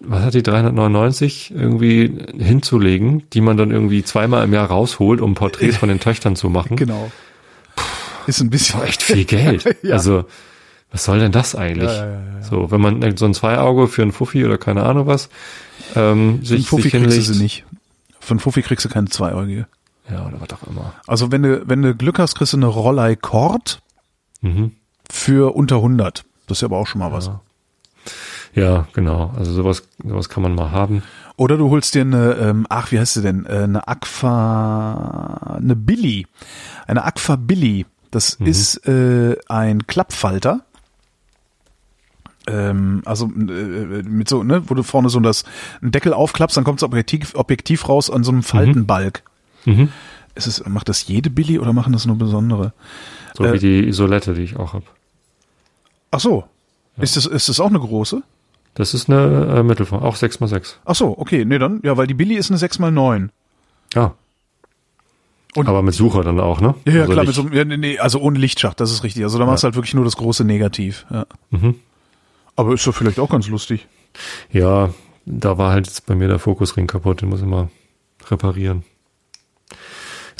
was 0.00 0.22
hat 0.24 0.34
die 0.34 0.42
399 0.42 1.52
irgendwie 1.56 2.12
hinzulegen, 2.38 3.22
die 3.32 3.40
man 3.40 3.56
dann 3.56 3.70
irgendwie 3.70 4.02
zweimal 4.02 4.42
im 4.44 4.52
Jahr 4.52 4.66
rausholt, 4.68 5.20
um 5.20 5.34
Porträts 5.34 5.76
von 5.78 5.88
den 5.88 6.00
Töchtern 6.00 6.34
zu 6.36 6.48
machen. 6.50 6.76
Genau. 6.76 7.10
Ist 8.26 8.40
ein 8.40 8.50
bisschen 8.50 8.82
echt 8.82 9.02
viel 9.02 9.24
Geld. 9.24 9.64
Ja. 9.82 9.94
Also, 9.94 10.24
was 10.90 11.04
soll 11.04 11.18
denn 11.18 11.32
das 11.32 11.54
eigentlich? 11.54 11.90
Ja, 11.90 12.06
ja, 12.06 12.12
ja. 12.12 12.42
So, 12.42 12.70
wenn 12.70 12.80
man 12.80 13.16
so 13.16 13.24
ein 13.24 13.34
Zweiauge 13.34 13.88
für 13.88 14.02
ein 14.02 14.12
Fuffi 14.12 14.44
oder 14.44 14.58
keine 14.58 14.84
Ahnung 14.84 15.06
was, 15.06 15.28
ähm, 15.96 16.38
Für 16.40 16.46
sich, 16.46 16.56
einen 16.58 16.64
Fuffi 16.66 16.82
sich 16.82 16.92
kriegst 16.92 17.06
du 17.06 17.10
hinlegt. 17.12 17.34
sie 17.34 17.42
nicht. 17.42 17.64
Einen 18.30 18.38
Fuffi 18.40 18.62
kriegst 18.62 18.84
du 18.84 18.88
keine 18.88 19.08
Zweieugige. 19.08 19.66
Ja, 20.10 20.26
oder 20.26 20.40
was 20.40 20.50
auch 20.58 20.66
immer. 20.68 20.94
Also 21.06 21.32
wenn 21.32 21.42
du, 21.42 21.66
wenn 21.68 21.82
du 21.82 21.94
Glück 21.94 22.18
hast, 22.18 22.36
kriegst 22.36 22.52
du 22.52 22.58
eine 22.58 22.66
Rollei 22.66 23.16
Kord 23.16 23.80
Mhm. 24.40 24.72
für 25.10 25.54
unter 25.56 25.76
100. 25.76 26.24
Das 26.46 26.58
ist 26.58 26.62
ja 26.62 26.66
aber 26.68 26.76
auch 26.78 26.86
schon 26.86 26.98
mal 27.00 27.10
was. 27.12 27.26
Ja. 27.26 27.40
Ja, 28.54 28.86
genau. 28.92 29.32
Also 29.36 29.52
sowas, 29.52 29.82
sowas 30.04 30.28
kann 30.28 30.42
man 30.42 30.54
mal 30.54 30.70
haben. 30.70 31.02
Oder 31.36 31.56
du 31.56 31.70
holst 31.70 31.94
dir 31.94 32.02
eine, 32.02 32.34
ähm, 32.34 32.66
ach, 32.68 32.92
wie 32.92 33.00
heißt 33.00 33.14
sie 33.14 33.22
denn? 33.22 33.46
Äh, 33.46 33.64
eine 33.64 33.88
Aqua, 33.88 35.56
eine 35.58 35.74
Billy. 35.74 36.26
Eine 36.86 37.04
Aqua 37.04 37.36
Billy. 37.36 37.86
Das 38.14 38.38
Mhm. 38.38 38.46
ist 38.46 38.86
äh, 38.86 39.36
ein 39.48 39.86
Klappfalter. 39.86 40.60
Ähm, 42.46 43.02
also 43.06 43.26
äh, 43.26 44.02
mit 44.02 44.28
so, 44.28 44.42
ne, 44.42 44.62
wo 44.68 44.74
du 44.74 44.82
vorne 44.82 45.08
so 45.08 45.18
das 45.20 45.44
einen 45.80 45.92
Deckel 45.92 46.12
aufklappst, 46.12 46.56
dann 46.56 46.64
kommt 46.64 46.80
das 46.82 46.86
Objektiv, 46.86 47.34
Objektiv 47.34 47.88
raus 47.88 48.10
an 48.10 48.22
so 48.22 48.32
einem 48.32 48.42
Faltenbalg. 48.42 49.22
Mhm. 49.64 49.88
Ist 50.34 50.46
es, 50.46 50.66
macht 50.66 50.88
das 50.88 51.06
jede 51.06 51.30
Billy 51.30 51.58
oder 51.58 51.72
machen 51.72 51.92
das 51.92 52.04
nur 52.06 52.16
besondere? 52.16 52.72
So 53.34 53.44
Äh, 53.44 53.54
wie 53.54 53.58
die 53.58 53.88
Isolette, 53.88 54.34
die 54.34 54.42
ich 54.42 54.56
auch 54.56 54.74
habe. 54.74 54.84
Ach 56.10 56.20
so. 56.20 56.44
Ist 56.98 57.16
das, 57.16 57.26
ist 57.26 57.48
das 57.48 57.58
auch 57.60 57.70
eine 57.70 57.80
große? 57.80 58.22
Das 58.74 58.94
ist 58.94 59.08
eine 59.08 59.46
äh, 59.58 59.62
Mittelform, 59.62 60.02
auch 60.02 60.16
6x6. 60.16 60.74
Ach 60.84 60.94
so, 60.94 61.16
okay, 61.18 61.44
nee, 61.44 61.58
dann, 61.58 61.80
ja, 61.82 61.96
weil 61.96 62.06
die 62.06 62.14
Billy 62.14 62.34
ist 62.34 62.50
eine 62.50 62.58
6x9. 62.60 63.28
Ja. 63.94 64.14
Und- 65.56 65.68
Aber 65.68 65.82
mit 65.82 65.94
Sucher 65.94 66.22
dann 66.24 66.40
auch, 66.40 66.60
ne? 66.60 66.74
Ja, 66.84 66.92
ja 66.92 67.00
Also 67.02 67.12
klar, 67.12 67.24
mit 67.26 67.34
so, 67.34 67.48
ja, 67.48 67.64
nee, 67.64 67.98
also 67.98 68.18
ohne 68.20 68.38
Lichtschacht, 68.38 68.80
das 68.80 68.90
ist 68.90 69.04
richtig. 69.04 69.22
Also 69.22 69.38
da 69.38 69.46
machst 69.46 69.62
du 69.62 69.66
halt 69.66 69.76
wirklich 69.76 69.94
nur 69.94 70.04
das 70.04 70.16
große 70.16 70.44
Negativ. 70.44 71.06
Ja. 71.10 71.26
Mhm. 71.50 71.76
Aber 72.56 72.74
ist 72.74 72.86
doch 72.86 72.94
vielleicht 72.94 73.18
auch 73.20 73.30
ganz 73.30 73.48
lustig. 73.48 73.86
Ja, 74.50 74.90
da 75.26 75.58
war 75.58 75.72
halt 75.72 75.86
jetzt 75.86 76.06
bei 76.06 76.14
mir 76.14 76.28
der 76.28 76.38
Fokusring 76.38 76.86
kaputt, 76.86 77.20
den 77.22 77.28
muss 77.28 77.40
ich 77.40 77.46
mal 77.46 77.68
reparieren. 78.28 78.84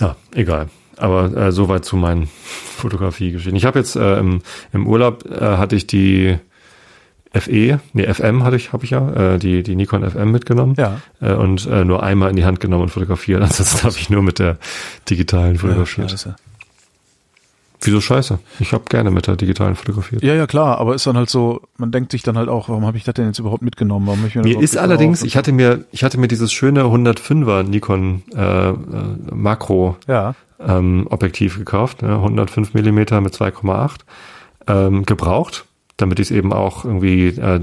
Ja, 0.00 0.16
egal. 0.32 0.68
Aber 0.96 1.36
äh, 1.36 1.52
soweit 1.52 1.84
zu 1.84 1.96
meinen 1.96 2.28
Fotografiegeschichten. 2.76 3.56
Ich 3.56 3.64
habe 3.64 3.78
jetzt 3.78 3.96
äh, 3.96 4.18
im, 4.18 4.42
im 4.72 4.86
Urlaub 4.86 5.24
äh, 5.30 5.56
hatte 5.56 5.76
ich 5.76 5.86
die 5.86 6.36
FE, 7.34 7.80
nee, 7.92 8.12
FM 8.14 8.44
hatte 8.44 8.56
ich, 8.56 8.72
habe 8.72 8.84
ich 8.84 8.90
ja, 8.90 9.34
äh, 9.34 9.38
die, 9.38 9.62
die 9.62 9.74
Nikon 9.76 10.08
FM 10.08 10.30
mitgenommen 10.30 10.74
Ja. 10.78 11.00
äh, 11.20 11.32
und 11.34 11.66
äh, 11.66 11.84
nur 11.84 12.02
einmal 12.02 12.30
in 12.30 12.36
die 12.36 12.44
Hand 12.44 12.60
genommen 12.60 12.84
und 12.84 12.88
fotografiert. 12.90 13.42
Ansonsten 13.42 13.82
habe 13.84 13.96
ich 13.98 14.08
nur 14.10 14.22
mit 14.22 14.38
der 14.38 14.56
digitalen 15.10 15.58
fotografiert. 15.58 16.10
scheiße. 16.10 16.36
Wieso 17.80 18.00
scheiße? 18.00 18.38
Ich 18.60 18.72
habe 18.72 18.84
gerne 18.88 19.10
mit 19.10 19.26
der 19.26 19.36
digitalen 19.36 19.74
fotografiert. 19.74 20.22
ja, 20.22 20.32
ja, 20.34 20.46
klar, 20.46 20.78
aber 20.78 20.94
ist 20.94 21.06
dann 21.06 21.18
halt 21.18 21.28
so, 21.28 21.60
man 21.76 21.90
denkt 21.92 22.12
sich 22.12 22.22
dann 22.22 22.38
halt 22.38 22.48
auch, 22.48 22.70
warum 22.70 22.86
habe 22.86 22.96
ich 22.96 23.04
das 23.04 23.12
denn 23.14 23.26
jetzt 23.26 23.38
überhaupt 23.40 23.60
mitgenommen? 23.62 24.06
Warum 24.06 24.24
ich 24.24 24.34
mir 24.34 24.42
Mir 24.42 24.58
ist 24.60 24.78
allerdings, 24.78 25.22
ich 25.22 25.36
hatte 25.36 25.52
mir, 25.52 25.84
ich 25.92 26.02
hatte 26.02 26.18
mir 26.18 26.28
dieses 26.28 26.50
schöne 26.50 26.84
105er 26.84 27.62
Nikon 27.62 28.22
äh, 28.34 28.70
äh, 28.70 28.74
Makro 29.34 29.96
Ja, 30.08 30.34
ähm, 30.66 31.06
Objektiv 31.10 31.58
gekauft, 31.58 32.00
ne, 32.00 32.14
105 32.14 32.72
Millimeter 32.72 33.20
mit 33.20 33.34
2,8 33.34 34.00
ähm, 34.66 35.04
gebraucht, 35.04 35.66
damit 35.96 36.18
ich 36.18 36.28
es 36.28 36.30
eben 36.30 36.52
auch 36.52 36.84
irgendwie 36.84 37.28
äh, 37.28 37.60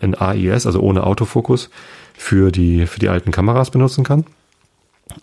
in 0.00 0.14
AIS, 0.14 0.66
also 0.66 0.80
ohne 0.80 1.04
Autofokus, 1.04 1.70
für 2.16 2.52
die 2.52 2.86
für 2.86 3.00
die 3.00 3.08
alten 3.08 3.30
Kameras 3.30 3.70
benutzen 3.70 4.04
kann. 4.04 4.24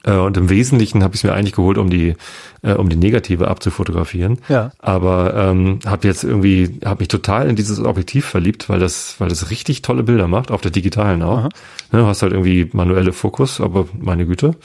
Äh, 0.04 0.16
und 0.16 0.38
im 0.38 0.50
Wesentlichen 0.50 1.04
habe 1.04 1.16
ich 1.16 1.22
es 1.22 1.24
mir 1.24 1.34
eigentlich 1.34 1.56
geholt, 1.56 1.78
um 1.78 1.90
die 1.90 2.16
äh, 2.62 2.74
um 2.74 2.90
die 2.90 2.96
Negative 2.96 3.48
abzufotografieren. 3.48 4.40
Ja. 4.50 4.72
Aber 4.80 5.34
ähm, 5.36 5.80
habe 5.86 6.08
jetzt 6.08 6.24
irgendwie 6.24 6.80
habe 6.86 7.02
mich 7.02 7.08
total 7.08 7.50
in 7.50 7.56
dieses 7.56 7.80
Objektiv 7.80 8.26
verliebt, 8.26 8.70
weil 8.70 8.80
das 8.80 9.16
weil 9.20 9.30
das 9.30 9.50
richtig 9.50 9.82
tolle 9.82 10.04
Bilder 10.04 10.28
macht, 10.28 10.52
auf 10.52 10.62
der 10.62 10.72
digitalen 10.72 11.24
auch. 11.24 11.40
Aha. 11.40 11.50
Ne, 11.92 12.06
hast 12.06 12.22
halt 12.22 12.34
irgendwie 12.34 12.70
manuelle 12.74 13.14
Fokus, 13.14 13.60
aber 13.62 13.88
meine 14.00 14.26
Güte, 14.26 14.56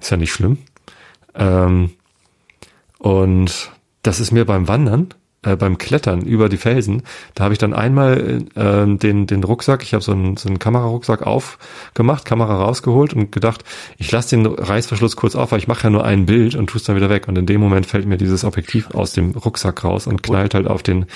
ist 0.00 0.10
ja 0.10 0.16
nicht 0.16 0.32
schlimm. 0.32 0.58
Ähm, 1.34 1.90
und 2.98 3.70
das 4.02 4.20
ist 4.20 4.32
mir 4.32 4.44
beim 4.44 4.68
Wandern, 4.68 5.08
äh, 5.46 5.56
beim 5.56 5.78
Klettern 5.78 6.22
über 6.22 6.48
die 6.48 6.56
Felsen, 6.56 7.02
da 7.34 7.44
habe 7.44 7.54
ich 7.54 7.58
dann 7.58 7.72
einmal 7.72 8.42
äh, 8.54 8.96
den, 8.96 9.26
den 9.26 9.44
Rucksack, 9.44 9.82
ich 9.82 9.94
habe 9.94 10.02
so 10.02 10.12
einen, 10.12 10.36
so 10.36 10.48
einen 10.48 10.58
Kamerarucksack 10.58 11.22
aufgemacht, 11.22 12.24
Kamera 12.24 12.56
rausgeholt 12.56 13.14
und 13.14 13.30
gedacht, 13.30 13.64
ich 13.96 14.10
lasse 14.10 14.36
den 14.36 14.46
Reißverschluss 14.46 15.16
kurz 15.16 15.36
auf, 15.36 15.52
weil 15.52 15.58
ich 15.60 15.68
mache 15.68 15.84
ja 15.84 15.90
nur 15.90 16.04
ein 16.04 16.26
Bild 16.26 16.56
und 16.56 16.68
tue 16.68 16.78
es 16.78 16.84
dann 16.84 16.96
wieder 16.96 17.10
weg. 17.10 17.28
Und 17.28 17.38
in 17.38 17.46
dem 17.46 17.60
Moment 17.60 17.86
fällt 17.86 18.06
mir 18.06 18.18
dieses 18.18 18.44
Objektiv 18.44 18.90
aus 18.90 19.12
dem 19.12 19.32
Rucksack 19.32 19.84
raus 19.84 20.06
und 20.06 20.22
knallt 20.22 20.54
halt 20.54 20.66
auf 20.66 20.82
den, 20.82 21.06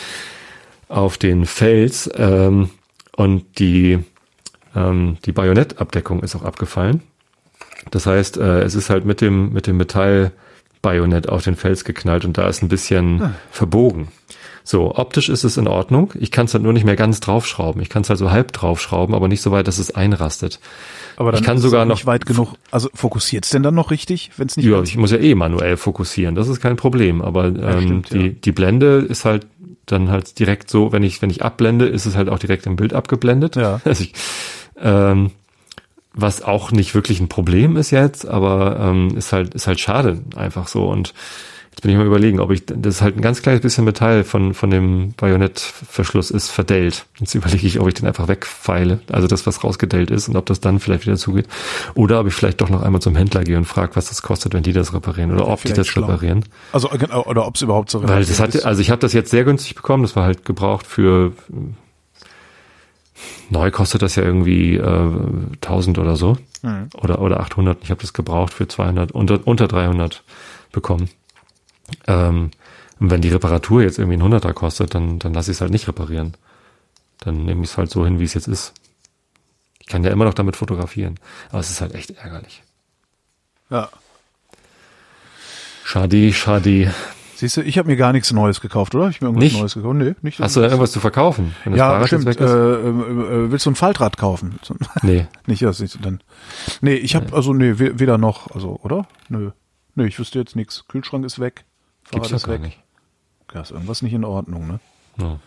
auf 0.88 1.18
den 1.18 1.46
Fels. 1.46 2.08
Ähm, 2.14 2.70
und 3.16 3.58
die, 3.58 3.98
ähm, 4.76 5.18
die 5.24 5.32
Bajonettabdeckung 5.32 6.22
ist 6.22 6.36
auch 6.36 6.44
abgefallen. 6.44 7.02
Das 7.90 8.06
heißt, 8.06 8.36
äh, 8.36 8.60
es 8.62 8.74
ist 8.74 8.90
halt 8.90 9.04
mit 9.04 9.20
dem, 9.20 9.52
mit 9.52 9.66
dem 9.66 9.76
Metall 9.76 10.32
Bajonett 10.82 11.28
auf 11.28 11.42
den 11.42 11.56
Fels 11.56 11.84
geknallt 11.84 12.24
und 12.24 12.38
da 12.38 12.48
ist 12.48 12.62
ein 12.62 12.68
bisschen 12.68 13.20
hm. 13.20 13.34
verbogen. 13.50 14.08
So, 14.62 14.94
optisch 14.94 15.28
ist 15.28 15.42
es 15.44 15.56
in 15.56 15.66
Ordnung. 15.66 16.12
Ich 16.18 16.30
kann 16.30 16.46
es 16.46 16.54
halt 16.54 16.62
nur 16.62 16.72
nicht 16.72 16.84
mehr 16.84 16.96
ganz 16.96 17.20
draufschrauben. 17.20 17.80
Ich 17.82 17.88
kann 17.88 18.02
es 18.02 18.08
halt 18.08 18.18
so 18.18 18.30
halb 18.30 18.52
draufschrauben, 18.52 19.14
aber 19.14 19.26
nicht 19.26 19.42
so 19.42 19.50
weit, 19.50 19.66
dass 19.66 19.78
es 19.78 19.94
einrastet. 19.94 20.60
Aber 21.16 21.32
dann 21.32 21.40
ich 21.40 21.46
kann 21.46 21.56
ist 21.56 21.62
sogar 21.62 21.82
es 21.82 21.88
nicht 21.88 21.98
noch 22.00 22.06
weit 22.06 22.24
genug. 22.26 22.54
Also 22.70 22.88
fokussiert 22.94 23.44
es 23.44 23.50
denn 23.50 23.62
dann 23.62 23.74
noch 23.74 23.90
richtig, 23.90 24.30
wenn 24.36 24.46
es 24.46 24.56
nicht? 24.56 24.66
Ja, 24.66 24.82
ich 24.82 24.96
muss 24.96 25.10
ja 25.10 25.18
eh 25.18 25.34
manuell 25.34 25.76
fokussieren. 25.76 26.34
Das 26.34 26.48
ist 26.48 26.60
kein 26.60 26.76
Problem. 26.76 27.20
Aber 27.20 27.46
ähm, 27.46 27.56
ja, 27.56 27.80
stimmt, 27.80 28.12
die 28.12 28.26
ja. 28.26 28.28
die 28.28 28.52
Blende 28.52 28.98
ist 29.08 29.24
halt 29.24 29.46
dann 29.86 30.10
halt 30.10 30.38
direkt 30.38 30.70
so, 30.70 30.92
wenn 30.92 31.02
ich 31.02 31.20
wenn 31.20 31.30
ich 31.30 31.42
abblende, 31.42 31.86
ist 31.86 32.06
es 32.06 32.16
halt 32.16 32.28
auch 32.28 32.38
direkt 32.38 32.66
im 32.66 32.76
Bild 32.76 32.94
abgeblendet. 32.94 33.56
Ja. 33.56 33.80
Also 33.90 34.04
ich, 34.04 34.14
ähm, 34.80 35.32
was 36.12 36.42
auch 36.42 36.72
nicht 36.72 36.94
wirklich 36.94 37.20
ein 37.20 37.28
Problem 37.28 37.76
ist 37.76 37.90
jetzt, 37.90 38.26
aber 38.26 38.78
ähm, 38.80 39.16
ist 39.16 39.32
halt 39.32 39.54
ist 39.54 39.66
halt 39.66 39.80
schade 39.80 40.20
einfach 40.36 40.68
so 40.68 40.88
und 40.88 41.14
Jetzt 41.70 41.82
bin 41.82 41.92
ich 41.92 41.96
mal 41.96 42.06
überlegen, 42.06 42.40
ob 42.40 42.50
ich, 42.50 42.66
das 42.66 42.96
ist 42.96 43.00
halt 43.00 43.16
ein 43.16 43.22
ganz 43.22 43.42
kleines 43.42 43.60
bisschen 43.60 43.84
Metall 43.84 44.24
von, 44.24 44.54
von 44.54 44.70
dem 44.70 45.12
Bajonettverschluss 45.16 46.32
ist 46.32 46.50
verdellt. 46.50 47.06
Jetzt 47.20 47.34
überlege 47.34 47.64
ich, 47.64 47.78
ob 47.78 47.86
ich 47.86 47.94
den 47.94 48.08
einfach 48.08 48.26
wegfeile, 48.26 49.00
also 49.10 49.28
das, 49.28 49.46
was 49.46 49.62
rausgedellt 49.62 50.10
ist 50.10 50.28
und 50.28 50.36
ob 50.36 50.46
das 50.46 50.58
dann 50.58 50.80
vielleicht 50.80 51.06
wieder 51.06 51.16
zugeht. 51.16 51.46
Oder 51.94 52.20
ob 52.20 52.26
ich 52.26 52.34
vielleicht 52.34 52.60
doch 52.60 52.70
noch 52.70 52.82
einmal 52.82 53.00
zum 53.00 53.14
Händler 53.14 53.44
gehe 53.44 53.56
und 53.56 53.66
frage, 53.66 53.94
was 53.94 54.08
das 54.08 54.20
kostet, 54.20 54.52
wenn 54.52 54.64
die 54.64 54.72
das 54.72 54.92
reparieren 54.92 55.32
oder 55.32 55.46
ob 55.46 55.62
die 55.62 55.72
das 55.72 55.86
schlau. 55.86 56.06
reparieren. 56.06 56.44
Also, 56.72 56.90
oder 56.90 57.46
ob 57.46 57.54
es 57.54 57.62
überhaupt 57.62 57.90
so 57.90 58.06
Weil 58.06 58.24
das 58.24 58.40
hat, 58.40 58.64
also 58.64 58.82
ich 58.82 58.90
habe 58.90 59.00
das 59.00 59.12
jetzt 59.12 59.30
sehr 59.30 59.44
günstig 59.44 59.76
bekommen, 59.76 60.02
das 60.02 60.16
war 60.16 60.24
halt 60.24 60.44
gebraucht 60.44 60.86
für, 60.86 61.32
neu 63.50 63.70
kostet 63.70 64.02
das 64.02 64.16
ja 64.16 64.22
irgendwie 64.22 64.76
äh, 64.76 65.10
1000 65.62 65.98
oder 65.98 66.16
so. 66.16 66.38
Mhm. 66.62 66.88
Oder, 66.94 67.20
oder 67.20 67.40
800. 67.40 67.82
Ich 67.82 67.90
habe 67.90 68.00
das 68.00 68.12
gebraucht 68.12 68.54
für 68.54 68.68
200, 68.68 69.12
unter, 69.12 69.46
unter 69.46 69.68
300 69.68 70.22
bekommen. 70.72 71.10
Ähm, 72.06 72.50
und 72.98 73.10
wenn 73.10 73.20
die 73.20 73.30
Reparatur 73.30 73.82
jetzt 73.82 73.98
irgendwie 73.98 74.16
ein 74.16 74.22
Hunderter 74.22 74.52
kostet, 74.52 74.94
dann, 74.94 75.18
dann 75.18 75.34
lasse 75.34 75.50
ich 75.50 75.56
es 75.56 75.60
halt 75.60 75.72
nicht 75.72 75.88
reparieren. 75.88 76.34
Dann 77.18 77.44
nehme 77.44 77.64
ich 77.64 77.70
es 77.70 77.78
halt 77.78 77.90
so 77.90 78.04
hin, 78.04 78.18
wie 78.18 78.24
es 78.24 78.34
jetzt 78.34 78.48
ist. 78.48 78.72
Ich 79.78 79.86
kann 79.86 80.04
ja 80.04 80.10
immer 80.10 80.24
noch 80.24 80.34
damit 80.34 80.56
fotografieren. 80.56 81.18
Aber 81.50 81.60
es 81.60 81.70
ist 81.70 81.80
halt 81.80 81.94
echt 81.94 82.10
ärgerlich. 82.12 82.62
Ja. 83.70 83.88
Schade, 85.84 86.32
schade. 86.32 86.94
Siehst 87.40 87.56
du, 87.56 87.62
ich 87.62 87.78
habe 87.78 87.88
mir 87.88 87.96
gar 87.96 88.12
nichts 88.12 88.30
Neues 88.32 88.60
gekauft, 88.60 88.94
oder? 88.94 89.08
Ich 89.08 89.22
mir 89.22 89.28
irgendwas 89.28 89.44
nicht? 89.44 89.58
Neues 89.58 89.72
gekauft. 89.72 89.96
Nee, 89.96 90.14
nicht. 90.20 90.40
Hast 90.40 90.56
du 90.56 90.60
da 90.60 90.66
irgendwas 90.66 90.92
zu 90.92 91.00
verkaufen? 91.00 91.54
Ja, 91.74 91.98
das 91.98 92.08
stimmt. 92.08 92.26
Äh, 92.26 92.44
äh, 92.44 92.46
äh, 92.46 93.50
willst 93.50 93.64
du 93.64 93.70
ein 93.70 93.76
Faltrad 93.76 94.18
kaufen? 94.18 94.58
Nee. 95.02 95.26
nicht, 95.46 95.62
das 95.62 95.80
nicht 95.80 96.04
dann. 96.04 96.20
Nee, 96.82 96.96
ich 96.96 97.14
habe 97.14 97.26
nee. 97.26 97.32
also 97.32 97.54
nee, 97.54 97.78
weder 97.78 98.18
noch, 98.18 98.50
also, 98.50 98.78
oder? 98.82 99.06
Nö. 99.30 99.52
Nö, 99.94 100.06
ich 100.06 100.18
wüsste 100.18 100.38
jetzt 100.38 100.54
nichts. 100.54 100.84
Kühlschrank 100.86 101.24
ist 101.24 101.38
weg. 101.38 101.64
Gibt's 102.10 102.28
ja 102.28 102.36
gar 102.36 102.48
weg. 102.56 102.60
nicht. 102.60 102.78
Ja, 103.54 103.62
ist 103.62 103.70
irgendwas 103.70 104.02
nicht 104.02 104.12
in 104.12 104.24
Ordnung, 104.24 104.66
ne? 104.66 104.80
Ja 105.18 105.38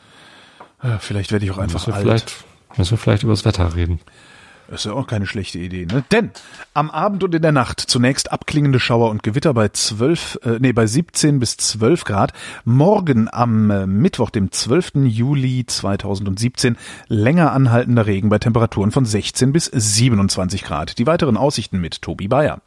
vielleicht 1.00 1.32
werde 1.32 1.46
ich 1.46 1.52
auch 1.52 1.58
einfach 1.58 1.80
müssen 1.80 1.94
alt. 1.94 2.04
Vielleicht, 2.04 2.46
müssen 2.78 2.92
wir 2.92 2.98
vielleicht 2.98 3.24
über 3.24 3.34
das 3.34 3.46
Wetter 3.46 3.76
reden. 3.76 4.00
Das 4.74 4.82
ist 4.82 4.92
ja 4.92 4.94
auch 4.94 5.06
keine 5.06 5.28
schlechte 5.28 5.60
Idee, 5.60 5.86
ne? 5.86 6.04
Denn 6.12 6.32
am 6.74 6.90
Abend 6.90 7.24
und 7.24 7.36
in 7.36 7.44
der 7.44 7.52
Nacht 7.52 7.80
zunächst 7.80 8.32
abklingende 8.32 8.80
Schauer 8.80 9.12
und 9.12 9.22
Gewitter 9.22 9.54
bei 9.54 9.70
12, 9.70 10.40
äh, 10.44 10.58
nee, 10.60 10.74
bei 10.74 10.88
17 10.88 11.40
bis 11.40 11.58
12 11.58 12.06
Grad. 12.06 12.34
Morgen 12.66 13.30
am 13.32 13.70
äh, 13.70 13.86
Mittwoch, 13.86 14.32
dem 14.32 14.52
12. 14.52 14.94
Juli 15.04 15.64
2017, 15.68 16.76
länger 17.08 17.52
anhaltender 17.52 18.08
Regen 18.08 18.30
bei 18.30 18.40
Temperaturen 18.40 18.90
von 18.90 19.06
16 19.06 19.54
bis 19.54 19.66
27 19.66 20.64
Grad. 20.64 20.98
Die 20.98 21.06
weiteren 21.06 21.38
Aussichten 21.38 21.80
mit 21.80 22.02
Tobi 22.02 22.28
Bayer. 22.28 22.60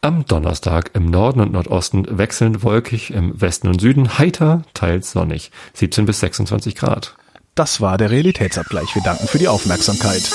Am 0.00 0.26
Donnerstag 0.26 0.90
im 0.94 1.06
Norden 1.06 1.38
und 1.38 1.52
Nordosten 1.52 2.18
wechselnd 2.18 2.64
wolkig, 2.64 3.12
im 3.12 3.40
Westen 3.40 3.68
und 3.68 3.80
Süden 3.80 4.18
heiter, 4.18 4.62
teils 4.74 5.12
sonnig. 5.12 5.52
17 5.74 6.06
bis 6.06 6.18
26 6.18 6.74
Grad. 6.74 7.14
Das 7.54 7.80
war 7.80 7.98
der 7.98 8.10
Realitätsabgleich. 8.10 8.96
Wir 8.96 9.02
danken 9.04 9.28
für 9.28 9.38
die 9.38 9.46
Aufmerksamkeit. 9.46 10.28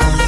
Wer 0.00 0.27